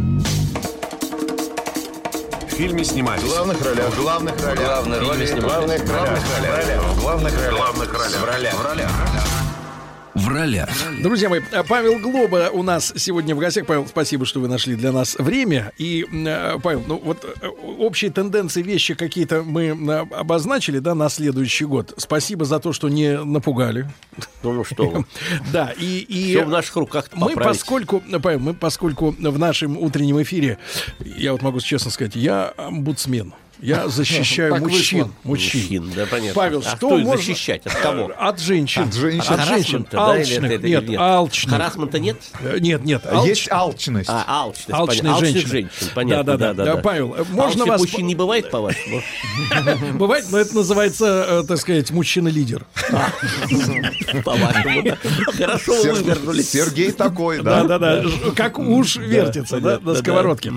Фильме 2.57 2.83
снимались. 2.83 3.21
В 3.21 3.27
главных 3.27 3.63
ролях. 3.63 3.89
В 3.93 4.01
главных 4.01 4.43
ролях. 4.43 4.65
Главные 4.65 4.99
роли 4.99 5.25
снимались. 5.27 5.81
В 5.81 5.85
главных 5.85 5.89
ролях. 5.89 6.83
В 6.83 7.01
главных 7.01 7.33
ролях. 7.37 7.53
В 7.53 7.55
главных 7.55 7.93
ролях. 7.93 8.21
В 8.21 8.25
ролях. 8.25 8.53
В 8.55 8.65
ролях. 8.65 8.91
В 8.91 9.13
ролях. 9.13 9.36
Друзья 11.01 11.29
мои, 11.29 11.39
э, 11.51 11.63
Павел 11.63 11.99
Глоба 11.99 12.49
у 12.51 12.61
нас 12.61 12.91
сегодня 12.97 13.33
в 13.33 13.39
гостях. 13.39 13.65
Павел, 13.65 13.87
спасибо, 13.87 14.25
что 14.25 14.41
вы 14.41 14.49
нашли 14.49 14.75
для 14.75 14.91
нас 14.91 15.15
время. 15.15 15.71
И, 15.77 16.05
э, 16.11 16.59
Павел, 16.61 16.83
ну 16.85 17.01
вот 17.01 17.23
э, 17.23 17.47
общие 17.47 18.11
тенденции, 18.11 18.61
вещи 18.61 18.93
какие-то 18.93 19.43
мы 19.43 19.69
обозначили, 19.69 20.79
да, 20.79 20.95
на 20.95 21.07
следующий 21.07 21.63
год. 21.63 21.93
Спасибо 21.95 22.43
за 22.43 22.59
то, 22.59 22.73
что 22.73 22.89
не 22.89 23.23
напугали. 23.23 23.89
Ну, 24.43 24.51
ну 24.51 24.63
что 24.65 24.89
вы. 24.89 25.05
Да, 25.53 25.71
и... 25.77 25.99
и 25.99 26.35
Всё 26.35 26.43
в 26.43 26.49
наших 26.49 26.75
руках 26.75 27.05
Мы 27.13 27.33
поскольку, 27.35 28.03
Павел, 28.21 28.39
мы 28.39 28.53
поскольку 28.53 29.15
в 29.17 29.39
нашем 29.39 29.77
утреннем 29.77 30.21
эфире, 30.21 30.57
я 30.99 31.31
вот 31.31 31.41
могу 31.41 31.61
честно 31.61 31.89
сказать, 31.89 32.17
я 32.17 32.53
омбудсмен. 32.57 33.33
Я 33.59 33.87
защищаю 33.87 34.55
мужчин. 34.57 35.11
Мужчин. 35.23 35.61
Мужчин, 35.83 35.91
да, 35.95 36.05
понятно. 36.05 36.33
Павел, 36.35 36.63
А 36.65 36.75
что 36.75 36.89
можно... 36.97 37.17
защищать? 37.17 37.65
От 37.65 37.73
кого? 37.75 38.11
От 38.17 38.39
женщин. 38.39 38.83
От 38.83 38.93
женщин. 38.93 39.33
От 39.33 39.45
женщин. 39.47 39.87
Алчных. 39.93 40.61
Нет, 40.63 40.89
алчных. 40.99 41.53
Харасмента 41.55 41.99
нет? 41.99 42.17
Э, 42.41 42.57
Нет, 42.59 42.83
нет. 42.85 43.03
Есть 43.25 43.51
алчность. 43.51 44.09
А, 44.09 44.23
алчность. 44.27 44.69
Алчных 44.71 45.19
женщины. 45.19 45.47
женщин, 45.49 45.69
понятно. 45.95 46.37
Да, 46.37 46.53
да, 46.53 46.53
да. 46.53 46.75
Да, 46.75 46.77
Павел, 46.77 47.15
э, 47.15 47.23
можно 47.29 47.43
Алчных 47.45 47.67
вас- 47.67 47.81
мужчин 47.81 48.05
не 48.07 48.15
бывает, 48.15 48.51
по-вашему? 48.51 49.01
Бывает, 49.93 50.25
но 50.31 50.37
это 50.37 50.55
называется, 50.55 51.25
э, 51.27 51.43
так 51.47 51.57
сказать, 51.57 51.89
мужчина-лидер. 51.91 52.65
По-вашему. 54.23 54.95
Хорошо 55.37 55.73
вы 55.73 55.81
Сер- 55.81 55.93
вывернулись. 55.93 56.49
Сергей 56.49 56.91
такой, 56.91 57.41
Да, 57.41 57.63
да? 57.63 57.77
да, 57.79 58.01
да. 58.01 58.09
Как 58.35 58.59
уж 58.59 58.97
вертится, 58.97 59.59
да, 59.59 59.79
на 59.79 59.95
сковородке. 59.95 60.51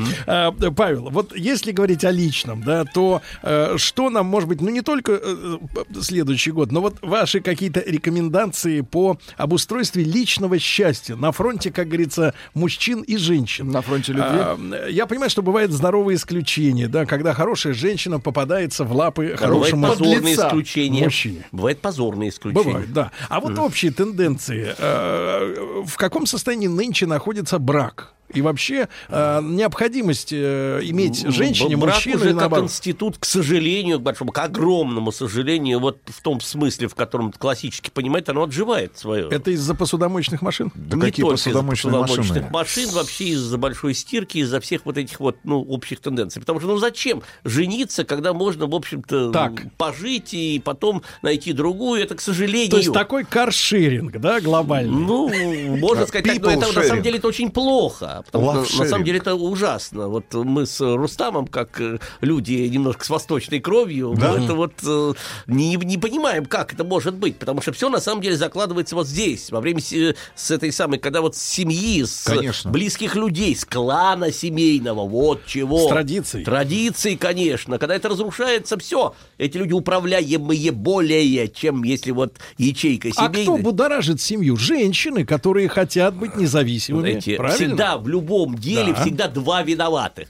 Павел, 0.76 1.08
вот 1.10 1.34
если 1.36 1.72
говорить 1.72 2.04
о 2.04 2.10
личном, 2.10 2.62
да, 2.62 2.84
то 2.92 3.22
э, 3.42 3.76
что 3.78 4.10
нам, 4.10 4.26
может 4.26 4.48
быть, 4.48 4.60
ну 4.60 4.70
не 4.70 4.82
только 4.82 5.12
э, 5.12 5.58
п- 5.74 6.00
следующий 6.02 6.50
год, 6.50 6.72
но 6.72 6.80
вот 6.80 6.96
ваши 7.02 7.40
какие-то 7.40 7.80
рекомендации 7.80 8.80
по 8.82 9.18
обустройстве 9.36 10.04
личного 10.04 10.58
счастья 10.58 11.16
на 11.16 11.32
фронте, 11.32 11.70
как 11.70 11.88
говорится, 11.88 12.34
мужчин 12.54 13.02
и 13.02 13.16
женщин. 13.16 13.68
На 13.68 13.82
фронте 13.82 14.12
любви? 14.12 14.38
А, 14.40 14.86
я 14.88 15.06
понимаю, 15.06 15.30
что 15.30 15.42
бывают 15.42 15.72
здоровые 15.72 16.16
исключения, 16.16 16.88
да, 16.88 17.06
когда 17.06 17.32
хорошая 17.34 17.72
женщина 17.74 18.20
попадается 18.20 18.84
в 18.84 18.92
лапы 18.92 19.22
Бывают 19.22 19.40
хорошему 19.40 19.86
позорные 19.88 20.16
подлеца 20.20 20.48
исключения. 20.48 21.04
мужчине. 21.04 21.46
Бывают 21.52 21.80
позорные 21.80 22.28
исключения. 22.30 22.64
Бывает, 22.64 22.92
да. 22.92 23.10
А 23.28 23.40
вот 23.40 23.58
общие 23.58 23.92
тенденции. 23.92 24.74
э, 24.76 25.82
В 25.86 25.96
каком 25.96 26.26
состоянии 26.26 26.68
нынче 26.68 27.06
находится 27.06 27.58
брак? 27.58 28.12
И 28.34 28.42
вообще 28.42 28.88
э, 29.08 29.40
необходимость 29.42 30.32
э, 30.32 30.80
иметь 30.82 31.26
женщине, 31.28 31.76
брак 31.76 31.96
мужчину 31.96 32.16
уже 32.16 32.28
как 32.30 32.36
наоборот. 32.36 32.64
институт, 32.66 33.18
к 33.18 33.24
сожалению, 33.24 33.98
к 33.98 34.02
большому, 34.02 34.32
к 34.32 34.38
огромному 34.38 35.12
сожалению, 35.12 35.80
вот 35.80 35.98
в 36.06 36.22
том 36.22 36.40
смысле, 36.40 36.88
в 36.88 36.94
котором 36.94 37.32
классически 37.32 37.90
понимает, 37.90 38.28
оно 38.28 38.44
отживает 38.44 38.96
свое. 38.96 39.28
Это 39.28 39.50
из-за 39.50 39.74
посудомоечных 39.74 40.42
машин? 40.42 40.72
Да 40.74 40.96
не 40.96 41.02
какие 41.02 41.24
только 41.24 41.36
из-за 41.36 41.50
посудомоечные 41.50 41.92
посудомоечных 41.92 42.36
машины? 42.36 42.50
машин, 42.52 42.88
вообще 42.90 43.24
из-за 43.28 43.58
большой 43.58 43.94
стирки, 43.94 44.38
из-за 44.38 44.60
всех 44.60 44.86
вот 44.86 44.96
этих 44.96 45.20
вот, 45.20 45.36
ну, 45.44 45.60
общих 45.60 46.00
тенденций. 46.00 46.40
Потому 46.40 46.60
что, 46.60 46.68
ну, 46.68 46.78
зачем 46.78 47.22
жениться, 47.44 48.04
когда 48.04 48.32
можно, 48.32 48.66
в 48.66 48.74
общем-то, 48.74 49.30
Так. 49.32 49.74
пожить 49.76 50.34
и 50.34 50.60
потом 50.64 51.02
найти 51.22 51.52
другую? 51.52 52.02
Это, 52.02 52.14
к 52.14 52.20
сожалению... 52.20 52.70
То 52.70 52.78
есть 52.78 52.92
такой 52.92 53.24
каршеринг, 53.24 54.18
да, 54.18 54.40
глобальный? 54.40 54.90
Ну, 54.90 55.28
можно 55.76 56.06
сказать, 56.06 56.26
так, 56.26 56.40
но 56.40 56.50
это 56.50 56.72
на 56.72 56.82
самом 56.82 57.02
деле 57.02 57.18
это 57.18 57.28
очень 57.28 57.50
плохо. 57.50 58.19
Потому 58.26 58.52
Love 58.52 58.66
что 58.66 58.82
на 58.84 58.88
самом 58.88 59.04
деле 59.04 59.18
это 59.18 59.34
ужасно. 59.34 60.08
Вот 60.08 60.32
мы 60.34 60.66
с 60.66 60.80
Рустамом, 60.80 61.46
как 61.46 61.80
э, 61.80 61.98
люди 62.20 62.52
немножко 62.68 63.04
с 63.04 63.10
восточной 63.10 63.60
кровью, 63.60 64.14
Да. 64.18 64.32
мы 64.32 64.44
это 64.44 64.54
вот 64.54 64.72
э, 64.84 65.12
не, 65.46 65.76
не 65.76 65.98
понимаем, 65.98 66.46
как 66.46 66.72
это 66.74 66.84
может 66.84 67.14
быть. 67.14 67.36
Потому 67.38 67.62
что 67.62 67.72
все 67.72 67.88
на 67.88 68.00
самом 68.00 68.22
деле 68.22 68.36
закладывается 68.36 68.94
вот 68.94 69.06
здесь, 69.06 69.50
во 69.50 69.60
время 69.60 69.80
се- 69.80 70.14
с 70.34 70.50
этой 70.50 70.72
самой, 70.72 70.98
когда 70.98 71.20
вот 71.20 71.36
с 71.36 71.42
семьи, 71.42 72.04
с 72.04 72.24
Конечно. 72.24 72.70
близких 72.70 73.14
людей, 73.16 73.54
с 73.56 73.64
клана 73.64 74.32
семейного, 74.32 75.06
вот 75.06 75.46
чего. 75.46 75.86
С 75.86 75.88
традицией. 75.88 76.44
Традиции, 76.44 77.14
конечно. 77.16 77.78
Когда 77.78 77.94
это 77.94 78.08
разрушается, 78.08 78.78
все. 78.78 79.14
Эти 79.38 79.56
люди 79.56 79.72
управляемые 79.72 80.70
более, 80.72 81.48
чем 81.48 81.82
если 81.84 82.10
вот 82.10 82.34
ячейка 82.58 83.08
А 83.16 83.28
семейная. 83.28 83.42
кто 83.42 83.56
будоражит 83.58 84.20
семью? 84.20 84.56
Женщины, 84.56 85.24
которые 85.24 85.68
хотят 85.68 86.14
быть 86.14 86.36
независимыми. 86.36 87.00
Знаете, 87.10 87.36
Правильно? 87.36 87.56
всегда 87.66 87.98
в 87.98 88.08
любом 88.10 88.56
деле 88.58 88.92
Да. 88.92 89.00
всегда 89.02 89.28
два 89.28 89.62
виноватых. 89.62 90.28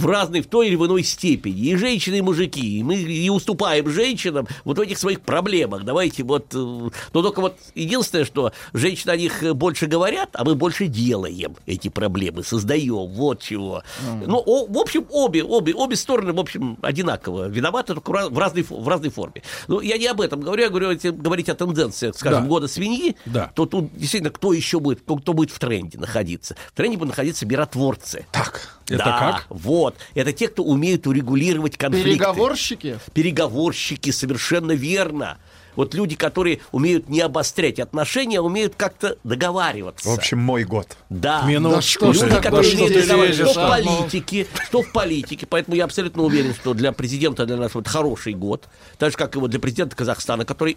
В 0.00 0.06
разной, 0.06 0.40
в 0.40 0.46
той 0.46 0.68
или 0.68 0.76
в 0.76 0.86
иной 0.86 1.02
степени. 1.04 1.60
И 1.68 1.76
женщины, 1.76 2.16
и 2.16 2.20
мужики. 2.22 2.78
И 2.78 2.82
мы 2.82 2.96
и 2.96 3.28
уступаем 3.28 3.88
женщинам 3.90 4.46
вот 4.64 4.78
в 4.78 4.80
этих 4.80 4.98
своих 4.98 5.20
проблемах. 5.20 5.84
Давайте 5.84 6.22
вот... 6.24 6.46
э, 6.54 6.56
Но 6.58 6.90
только 7.22 7.40
вот 7.40 7.56
единственное, 7.74 8.24
что 8.24 8.52
женщины 8.72 9.10
о 9.10 9.16
них 9.16 9.42
больше 9.54 9.86
говорят, 9.86 10.30
а 10.32 10.44
мы 10.44 10.54
больше 10.54 10.86
делаем 10.86 11.56
эти 11.66 11.88
проблемы, 11.88 12.42
создаем. 12.42 12.80
Вот 13.08 13.42
чего. 13.42 13.82
Ну, 14.26 14.42
о- 14.44 14.66
в 14.66 14.78
общем, 14.78 15.04
обе, 15.10 15.44
обе, 15.44 15.74
обе 15.74 15.96
стороны, 15.96 16.32
в 16.32 16.40
общем, 16.40 16.78
одинаково 16.82 17.48
виноваты, 17.48 17.94
только 17.94 18.10
в 18.10 18.14
раз- 18.14 18.28
в 18.30 18.38
разной, 18.38 18.64
в 18.68 18.88
разной 18.88 19.10
форме. 19.10 19.42
Ну, 19.68 19.80
я 19.80 19.98
не 19.98 20.06
об 20.06 20.20
этом 20.20 20.40
говорю, 20.40 20.62
я 20.62 20.68
говорю, 20.70 20.90
если 20.92 21.10
говорить 21.10 21.48
о 21.48 21.54
тенденциях, 21.54 22.16
скажем, 22.16 22.42
Да. 22.42 22.48
года 22.48 22.68
свиньи, 22.68 23.16
Да. 23.26 23.52
то 23.54 23.66
тут 23.66 23.94
действительно 23.94 24.30
кто 24.30 24.52
еще 24.52 24.80
будет, 24.80 25.00
кто, 25.02 25.16
кто 25.16 25.32
будет 25.34 25.50
в 25.50 25.58
тренде 25.58 25.98
находиться? 25.98 26.56
В 26.72 26.76
тренде 26.76 26.96
будут 26.96 27.10
находиться 27.10 27.44
миротворцы. 27.46 28.26
Так. 28.32 28.78
Это 28.88 28.98
Да, 29.04 29.18
как? 29.18 29.46
Вот. 29.50 29.89
Это 30.14 30.32
те, 30.32 30.48
кто 30.48 30.62
умеют 30.62 31.06
урегулировать 31.06 31.76
конфликты. 31.76 32.10
Переговорщики? 32.10 32.98
Переговорщики, 33.12 34.10
совершенно 34.10 34.72
верно. 34.72 35.38
Вот 35.76 35.94
люди, 35.94 36.16
которые 36.16 36.60
умеют 36.72 37.08
не 37.08 37.20
обострять 37.20 37.78
отношения, 37.78 38.38
а 38.38 38.42
умеют 38.42 38.74
как-то 38.76 39.16
договариваться. 39.24 40.08
В 40.08 40.12
общем, 40.12 40.38
мой 40.38 40.64
год. 40.64 40.96
Да. 41.08 41.42
Минуточку. 41.42 42.06
Да 42.06 42.12
Люди, 42.12 42.28
ж 42.28 42.42
которые 42.42 42.74
умеют 42.74 43.06
договариваться, 43.06 43.46
что 43.46 43.66
в 43.66 43.68
политике, 43.68 44.46
что 44.66 44.82
в 44.82 44.92
политике. 44.92 45.46
Поэтому 45.46 45.76
я 45.76 45.84
абсолютно 45.84 46.22
уверен, 46.22 46.54
что 46.54 46.74
для 46.74 46.92
президента 46.92 47.46
для 47.46 47.56
нас 47.56 47.74
вот 47.74 47.88
хороший 47.88 48.34
год. 48.34 48.68
Так 48.98 49.12
же, 49.12 49.16
как 49.16 49.36
и 49.36 49.38
вот 49.38 49.50
для 49.50 49.60
президента 49.60 49.96
Казахстана, 49.96 50.44
который 50.44 50.76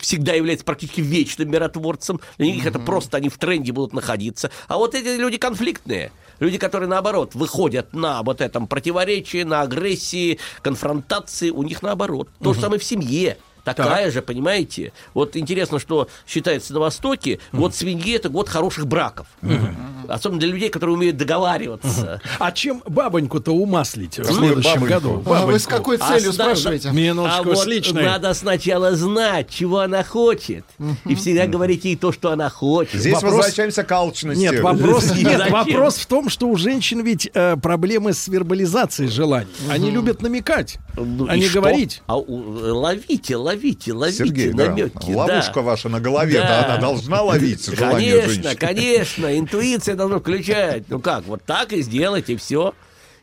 всегда 0.00 0.32
является 0.32 0.64
практически 0.64 1.00
вечным 1.00 1.50
миротворцем. 1.50 2.20
Для 2.38 2.46
них 2.46 2.66
это 2.66 2.78
просто 2.78 3.16
они 3.16 3.28
в 3.28 3.38
тренде 3.38 3.72
будут 3.72 3.92
находиться. 3.92 4.50
А 4.68 4.76
вот 4.76 4.94
эти 4.94 5.18
люди 5.18 5.38
конфликтные. 5.38 6.12
Люди, 6.38 6.56
которые, 6.56 6.88
наоборот, 6.88 7.34
выходят 7.34 7.92
на 7.92 8.22
вот 8.22 8.40
этом 8.40 8.66
противоречии, 8.66 9.42
на 9.42 9.60
агрессии, 9.60 10.38
конфронтации, 10.62 11.50
у 11.50 11.62
них 11.62 11.82
наоборот. 11.82 12.30
То 12.42 12.54
же 12.54 12.60
самое 12.60 12.80
в 12.80 12.84
семье. 12.84 13.36
Такая 13.64 14.10
же, 14.10 14.22
понимаете? 14.22 14.92
Вот 15.14 15.36
интересно, 15.36 15.78
что 15.78 16.08
считается 16.26 16.72
на 16.74 16.80
Востоке, 16.80 17.38
год 17.52 17.74
свиньи– 17.74 18.14
это 18.16 18.28
год 18.28 18.48
хороших 18.48 18.86
браков. 18.86 19.26
Особенно 20.08 20.40
для 20.40 20.48
людей, 20.48 20.68
которые 20.70 20.96
умеют 20.96 21.16
договариваться. 21.16 22.20
А 22.38 22.52
чем 22.52 22.82
бабоньку-то 22.86 23.52
умаслить 23.52 24.18
в 24.18 24.24
следующем 24.24 24.80
бабоньку? 24.80 24.86
году? 24.86 25.22
А 25.26 25.46
вы 25.46 25.58
с 25.58 25.66
какой 25.66 25.96
А 25.98 26.08
целью 26.08 26.32
сна- 26.32 26.44
спрашиваете? 26.44 26.90
Минуточку 26.90 27.50
а 27.52 27.54
с 27.54 27.58
вот 27.58 27.66
личной. 27.66 28.04
надо 28.04 28.34
сначала 28.34 28.94
знать, 28.96 29.48
чего 29.50 29.80
она 29.80 30.02
хочет. 30.02 30.64
И 31.04 31.14
всегда 31.14 31.46
говорить 31.46 31.84
ей 31.84 31.96
то, 31.96 32.12
что 32.12 32.30
она 32.32 32.48
хочет. 32.50 33.00
Здесь 33.00 33.14
Вопрос- 33.14 33.34
возвращаемся 33.34 33.82
к 33.84 33.92
алчности. 33.92 34.40
Нет, 34.40 34.60
вопрос, 34.60 35.12
нет, 35.14 35.50
вопрос 35.50 35.96
в 35.96 36.06
том, 36.06 36.28
что 36.28 36.48
у 36.48 36.56
женщин 36.56 37.02
ведь 37.04 37.30
э, 37.32 37.56
проблемы 37.56 38.12
с 38.12 38.26
вербализацией 38.28 39.08
желаний. 39.10 39.48
Они 39.68 39.90
любят 39.90 40.22
намекать, 40.22 40.78
Ну, 40.96 41.26
а 41.28 41.36
не 41.36 41.44
что? 41.48 41.60
говорить. 41.60 42.02
А 42.06 42.16
у- 42.16 42.74
ловите, 42.80 43.36
ловите, 43.50 43.92
ловите 43.92 44.18
Сергей, 44.24 44.52
да, 44.52 44.66
намеки. 44.66 45.12
ловушка 45.12 45.54
да. 45.56 45.60
ваша 45.62 45.88
на 45.88 46.00
голове, 46.00 46.40
Да. 46.40 46.46
да, 46.46 46.64
она 46.66 46.76
должна 46.78 47.22
ловить 47.22 47.64
желание 47.76 48.12
Конечно, 48.22 48.32
женщины. 48.42 48.56
конечно, 48.56 49.38
интуиция 49.38 49.94
должна 49.96 50.18
включать. 50.20 50.84
Ну 50.88 51.00
как, 51.00 51.24
вот 51.26 51.44
так 51.44 51.72
и 51.72 51.82
сделать, 51.82 52.30
и 52.30 52.36
все. 52.36 52.74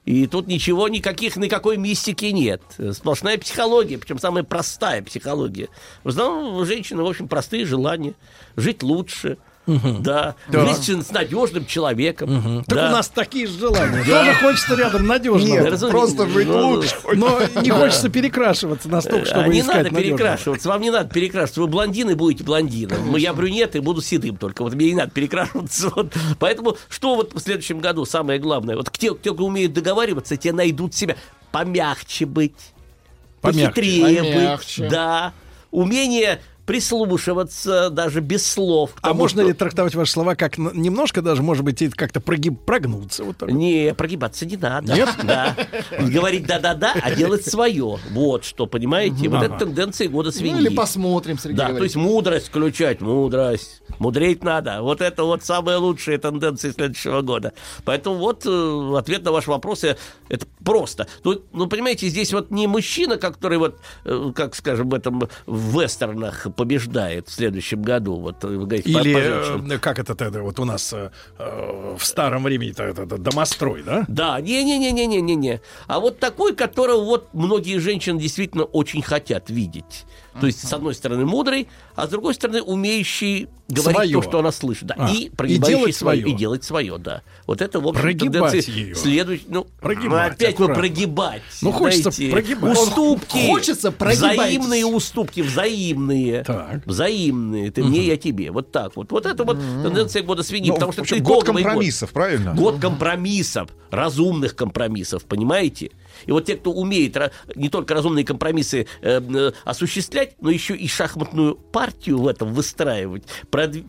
И 0.05 0.25
тут 0.25 0.47
ничего, 0.47 0.87
никаких, 0.87 1.35
никакой 1.35 1.75
мистики 1.75 2.25
нет. 2.25 2.61
Сплошная 2.93 3.37
психология, 3.37 3.97
причем 3.97 4.19
самая 4.19 4.43
простая 4.43 5.01
психология. 5.01 5.67
В 6.05 6.09
основном 6.09 6.55
у 6.55 6.65
женщины, 6.65 7.03
в 7.03 7.07
общем, 7.07 7.27
простые 7.27 7.65
желания. 7.65 8.13
Жить 8.55 8.83
лучше, 8.83 9.37
да. 9.67 10.35
Да. 10.47 10.65
Жить 10.73 11.05
с 11.05 11.11
надежным 11.11 11.65
человеком. 11.65 12.63
Так 12.67 12.77
да. 12.77 12.87
у 12.89 12.91
нас 12.93 13.09
такие 13.09 13.47
же 13.47 13.59
желания. 13.59 14.03
Тоже 14.03 14.33
хочется 14.35 14.75
рядом 14.75 15.05
надежного. 15.07 15.69
Нет, 15.69 15.79
просто 15.91 16.27
жить 16.29 16.47
Ну, 16.47 16.69
лучше. 16.69 16.95
Но 17.13 17.39
не 17.61 17.69
хочется 17.69 18.09
перекрашиваться 18.09 18.89
настолько, 18.89 19.23
А 19.23 19.25
чтобы 19.25 19.49
не 19.49 19.59
искать 19.59 19.75
надо 19.77 19.91
надежного. 19.93 20.17
перекрашиваться. 20.17 20.69
Вам 20.69 20.81
не 20.81 20.89
надо 20.91 21.09
перекрашиваться. 21.13 21.61
Вы 21.61 21.67
блондины 21.67 22.15
будете 22.15 22.43
блондином. 22.43 23.09
Мы- 23.09 23.19
Я 23.19 23.33
брюнет 23.33 23.75
и 23.75 23.79
буду 23.79 24.01
седым 24.01 24.37
только. 24.37 24.63
Вот 24.63 24.73
мне 24.73 24.87
не 24.89 24.95
надо 24.95 25.11
перекрашиваться. 25.11 25.89
Вот. 25.95 26.13
Поэтому 26.39 26.77
что 26.89 27.15
вот 27.15 27.33
в 27.33 27.39
следующем 27.39 27.79
году 27.79 28.05
самое 28.05 28.39
главное? 28.39 28.75
Вот 28.75 28.91
те, 28.91 29.09
те, 29.15 29.33
кто 29.33 29.45
умеет 29.45 29.73
договариваться, 29.73 30.37
те 30.37 30.53
найдут 30.53 30.93
себя. 30.95 31.15
Помягче 31.51 32.25
быть. 32.25 32.53
Помягче. 33.41 33.67
Похитрее 33.67 34.17
Помягче. 34.23 34.81
быть. 34.83 34.91
Да. 34.91 35.33
Умение 35.71 36.41
прислушиваться 36.67 37.89
даже 37.89 38.19
без 38.19 38.45
слов. 38.45 38.91
А 38.97 39.07
тому, 39.07 39.21
можно 39.21 39.41
что- 39.41 39.47
ли 39.47 39.53
трактовать 39.53 39.95
ваши 39.95 40.11
слова 40.11 40.35
как 40.35 40.57
немножко 40.57 41.21
даже, 41.21 41.41
может 41.41 41.63
быть, 41.63 41.81
как-то 41.95 42.19
прогиб, 42.19 42.59
прогнуться? 42.59 43.23
Вот 43.23 43.37
так? 43.37 43.49
Не, 43.49 43.95
прогибаться 43.95 44.45
не 44.45 44.57
надо. 44.57 44.93
Нет? 44.93 45.09
Да. 45.23 45.55
Говорить 45.99 46.45
да-да-да, 46.45 46.93
а 47.01 47.11
делать 47.15 47.45
свое. 47.45 47.97
Вот 48.11 48.43
что, 48.45 48.67
понимаете? 48.67 49.29
Вот 49.29 49.43
это 49.43 49.57
тенденция 49.57 50.09
года 50.09 50.31
свиньи. 50.31 50.55
Ну 50.55 50.59
или 50.61 50.75
посмотрим, 50.75 51.39
Сергей 51.39 51.57
Да, 51.57 51.69
то 51.69 51.83
есть 51.83 51.95
мудрость 51.95 52.47
включать, 52.47 53.01
мудрость. 53.01 53.81
Мудреть 53.99 54.43
надо. 54.43 54.81
Вот 54.81 55.01
это 55.01 55.23
вот 55.23 55.43
самые 55.43 55.77
лучшие 55.77 56.17
тенденции 56.17 56.71
следующего 56.71 57.21
года. 57.21 57.53
Поэтому 57.85 58.17
вот 58.17 58.45
э, 58.45 58.93
ответ 58.97 59.23
на 59.23 59.31
ваш 59.31 59.47
вопрос, 59.47 59.83
это 59.83 60.45
просто. 60.63 61.07
Ну, 61.23 61.41
ну, 61.53 61.67
понимаете, 61.67 62.09
здесь 62.09 62.33
вот 62.33 62.51
не 62.51 62.67
мужчина, 62.67 63.17
который 63.17 63.57
вот, 63.57 63.79
э, 64.05 64.31
как 64.35 64.55
скажем, 64.55 64.89
в 64.89 64.93
этом 64.93 65.29
в 65.45 65.81
вестернах 65.81 66.47
побеждает 66.57 67.29
в 67.29 67.31
следующем 67.33 67.81
году. 67.81 68.15
Вот 68.17 68.43
э, 68.43 68.47
говорите, 68.49 68.89
Или 68.89 69.13
по 69.13 69.21
женщинам. 69.21 69.71
э, 69.71 69.77
как 69.79 69.99
это, 69.99 70.11
это 70.13 70.41
вот 70.41 70.59
у 70.59 70.65
нас 70.65 70.91
э, 70.91 71.11
э, 71.37 71.95
в 71.97 72.03
старом 72.03 72.43
времени 72.43 72.71
это, 72.71 72.83
это- 72.83 73.03
это 73.03 73.17
домострой, 73.17 73.83
да? 73.83 74.03
Да, 74.09 74.41
не-не-не-не-не-не. 74.41 75.61
А 75.87 75.99
вот 75.99 76.19
такой, 76.19 76.55
которого 76.55 77.03
вот 77.05 77.29
многие 77.33 77.77
женщины 77.79 78.19
действительно 78.19 78.63
очень 78.63 79.01
хотят 79.01 79.49
видеть. 79.49 80.05
То 80.41 80.47
есть, 80.47 80.67
с 80.67 80.73
одной 80.73 80.93
стороны, 80.93 81.25
мудрый, 81.25 81.67
а 81.95 82.05
с 82.07 82.09
другой 82.09 82.33
стороны, 82.35 82.61
умеющий 82.61 83.47
говорить 83.67 83.95
Своё. 83.97 84.21
то, 84.21 84.29
что 84.29 84.39
она 84.39 84.51
слышит. 84.51 84.85
Да. 84.87 84.95
А, 84.97 85.09
И 85.09 85.25
и 85.25 85.29
прогибающий 85.29 85.77
делать 85.77 85.95
своё, 85.95 86.21
своё. 86.21 86.33
И 86.33 86.37
делать 86.37 86.63
свое, 86.63 86.97
да. 86.97 87.21
Вот 87.45 87.61
это, 87.61 87.79
в 87.79 87.87
общем, 87.87 88.01
Прогибать 88.01 88.67
её. 88.67 88.95
следующ- 88.95 89.41
Ну, 89.47 89.67
Прогибать, 89.81 90.33
опять 90.33 90.57
вы 90.57 90.65
аккуратно. 90.65 90.75
прогибать. 90.75 91.41
Ну, 91.61 91.71
хочется 91.71 92.11
знаете. 92.11 92.31
прогибать. 92.31 92.77
Уступки. 92.77 93.47
Хочется, 93.47 93.91
прогибайтесь. 93.91 94.37
Взаимные 94.57 94.85
уступки, 94.85 95.41
взаимные. 95.41 96.43
Так. 96.43 96.85
Взаимные. 96.85 97.71
Ты 97.71 97.83
мне, 97.83 98.05
я 98.05 98.17
тебе. 98.17 98.51
Вот 98.51 98.71
так 98.71 98.95
вот. 98.95 99.11
Вот 99.11 99.25
это 99.25 99.43
вот 99.43 99.57
тенденция 99.59 100.23
года 100.23 100.43
свиньи. 100.43 100.69
Ну, 100.69 100.75
потому 100.75 100.91
что 100.93 101.01
общем, 101.01 101.17
это 101.17 101.25
год 101.25 101.43
компромиссов, 101.45 102.11
правильно? 102.11 102.53
Год 102.53 102.79
компромиссов, 102.79 103.69
разумных 103.91 104.55
компромиссов, 104.55 105.25
понимаете? 105.25 105.91
И 106.25 106.31
вот 106.31 106.45
те, 106.45 106.55
кто 106.55 106.71
умеет 106.71 107.15
не 107.55 107.69
только 107.69 107.93
разумные 107.93 108.25
компромиссы 108.25 108.87
э, 109.01 109.21
э, 109.21 109.51
осуществлять, 109.65 110.33
но 110.41 110.49
еще 110.49 110.75
и 110.75 110.87
шахматную 110.87 111.55
партию 111.55 112.17
в 112.19 112.27
этом 112.27 112.53
выстраивать, 112.53 113.23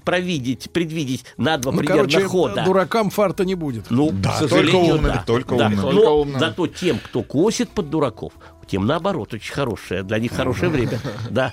провидеть, 0.05 0.71
предвидеть 0.73 1.25
на 1.37 1.59
два 1.59 1.73
Ну, 1.73 1.79
примерно 1.79 2.09
короче, 2.09 2.27
хода. 2.29 2.63
дуракам 2.65 3.11
фарта 3.11 3.45
не 3.45 3.55
будет. 3.55 3.91
Ну, 3.91 4.11
Да, 4.13 4.39
к 4.41 4.49
только 4.49 4.75
умным, 4.77 5.03
да. 5.05 5.25
только 5.27 5.57
Да. 5.57 5.67
умным. 5.67 5.81
Но 5.81 5.91
Только 5.93 6.09
умным. 6.11 6.41
зато 6.41 6.67
тем, 6.67 6.99
кто 6.99 7.23
косит 7.23 7.69
под 7.71 7.91
дураков, 7.91 8.33
тем 8.67 8.87
наоборот 8.87 9.33
очень 9.35 9.53
хорошее, 9.53 10.03
для 10.03 10.19
них 10.19 10.33
хорошее 10.33 10.71
время. 10.71 10.99
Да. 11.31 11.53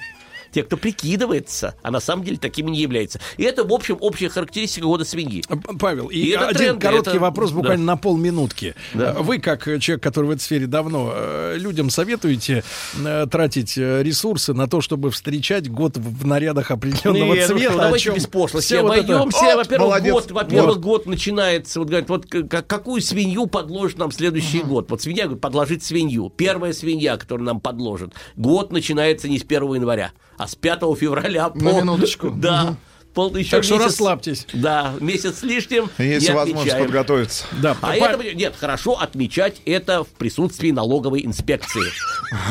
Те, 0.55 0.63
кто 0.63 0.77
прикидывается, 0.77 1.75
а 1.83 1.91
на 1.91 1.99
самом 1.99 2.23
деле 2.23 2.37
такими 2.37 2.71
не 2.71 2.79
является. 2.79 3.19
И 3.35 3.43
это, 3.43 3.65
в 3.65 3.73
общем, 3.73 3.97
общая 3.99 4.29
характеристика 4.29 4.85
года 4.85 5.03
свиньи. 5.03 5.43
Павел, 5.79 6.07
и, 6.07 6.17
И 6.17 6.29
это 6.29 6.47
один 6.47 6.57
тренды, 6.59 6.81
короткий 6.81 7.09
это- 7.09 7.19
вопрос 7.19 7.51
буквально 7.51 7.85
да. 7.85 7.91
на 7.91 7.97
полминутки. 7.97 8.73
Да. 8.93 9.15
Э, 9.17 9.21
Вы, 9.21 9.39
как 9.39 9.65
человек, 9.81 10.01
который 10.01 10.27
в 10.27 10.29
этой 10.29 10.39
сфере 10.39 10.65
давно, 10.67 11.11
э, 11.13 11.55
людям 11.57 11.89
советуете 11.89 12.63
э, 12.97 13.27
тратить 13.29 13.75
ресурсы 13.75 14.53
на 14.53 14.69
то, 14.69 14.79
чтобы 14.79 15.11
встречать 15.11 15.69
год 15.69 15.97
в 15.97 16.25
нарядах 16.25 16.71
определенного 16.71 17.33
Не, 17.33 17.41
ну 17.41 17.47
цвета? 17.57 17.73
о 17.73 17.77
давайте 17.77 18.11
без 18.11 18.25
пошлости 18.27 18.75
эта- 18.75 18.85
обойдемся. 18.85 19.37
Вот, 19.43 19.57
во-первых, 19.57 20.03
год, 20.03 20.31
во-первых, 20.31 20.75
Вот. 20.75 20.83
год 20.83 21.05
начинается. 21.05 21.79
Вот 21.79 21.89
говорят, 21.89 22.07
вот 22.09 22.27
какую 22.49 23.01
свинью 23.01 23.47
подложит 23.47 23.97
нам 23.97 24.13
следующий 24.13 24.61
год? 24.63 24.89
Вот 24.89 25.01
свинья 25.01 25.25
говорит, 25.25 25.41
подложить 25.41 25.83
свинью. 25.83 26.29
Первая 26.29 26.71
свинья, 26.71 27.17
которую 27.17 27.45
нам 27.45 27.59
подложит. 27.59 28.13
Год 28.37 28.71
начинается 28.71 29.27
не 29.27 29.37
с 29.37 29.43
1 29.43 29.75
января, 29.75 30.13
а 30.37 30.44
с 30.47 30.55
5 30.55 30.95
февраля. 30.97 31.51
На 31.55 31.71
по- 31.71 31.77
минуточку. 31.81 32.29
Да. 32.35 32.75
Пол, 33.15 33.33
еще 33.35 33.51
Так 33.51 33.63
что 33.63 33.75
месяц- 33.75 33.85
расслабьтесь. 33.87 34.47
Да, 34.53 34.93
месяц 34.99 35.39
с 35.39 35.43
лишним. 35.43 35.89
Есть 35.97 36.29
возможность 36.29 36.59
отмечаем. 36.67 36.85
подготовиться. 36.85 37.45
Да, 37.61 37.71
А 37.81 37.87
Па- 37.87 37.95
это, 37.95 38.35
нет, 38.35 38.53
хорошо 38.59 38.99
отмечать 38.99 39.61
это 39.65 40.03
в 40.03 40.07
присутствии 40.09 40.71
налоговой 40.71 41.25
инспекции. 41.25 41.81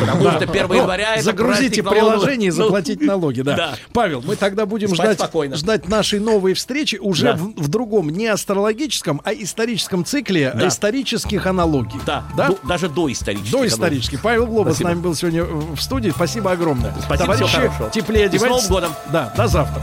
Потому 0.01 0.23
что 0.31 0.47
1 0.47 0.68
Ну, 0.68 0.75
января 0.75 1.15
это 1.17 1.25
Загрузите 1.25 1.83
приложение 1.83 2.49
и 2.49 2.51
Ну, 2.51 2.57
заплатить 2.57 3.01
налоги, 3.02 3.43
да. 3.43 3.75
Павел, 3.93 4.23
мы 4.23 4.36
тогда 4.36 4.65
будем 4.67 4.94
ждать, 4.94 5.89
нашей 5.89 6.18
новой 6.18 6.55
встречи 6.55 6.97
уже 6.97 7.34
в, 7.34 7.68
другом, 7.68 8.09
не 8.09 8.26
астрологическом, 8.26 9.20
а 9.25 9.33
историческом 9.34 10.05
цикле 10.05 10.55
исторических 10.65 11.47
аналогий. 11.47 12.01
Да, 12.07 12.25
даже 12.67 12.89
до 12.89 13.12
исторических. 13.12 13.52
До 13.52 13.67
исторически. 13.67 14.18
Павел 14.23 14.47
Глоба 14.47 14.73
с 14.73 14.81
нами 14.81 15.01
был 15.01 15.15
сегодня 15.15 15.44
в 15.44 15.78
студии. 15.78 16.10
Спасибо 16.10 16.52
огромное. 16.52 16.94
Спасибо, 17.05 17.36
Товарищи, 17.36 17.70
теплее 17.93 18.25
И 18.25 18.28
с 18.28 18.31
одевайтесь. 18.31 18.68
Новым 18.68 18.68
годом. 18.68 18.93
Да, 19.12 19.33
до 19.36 19.47
завтра. 19.47 19.83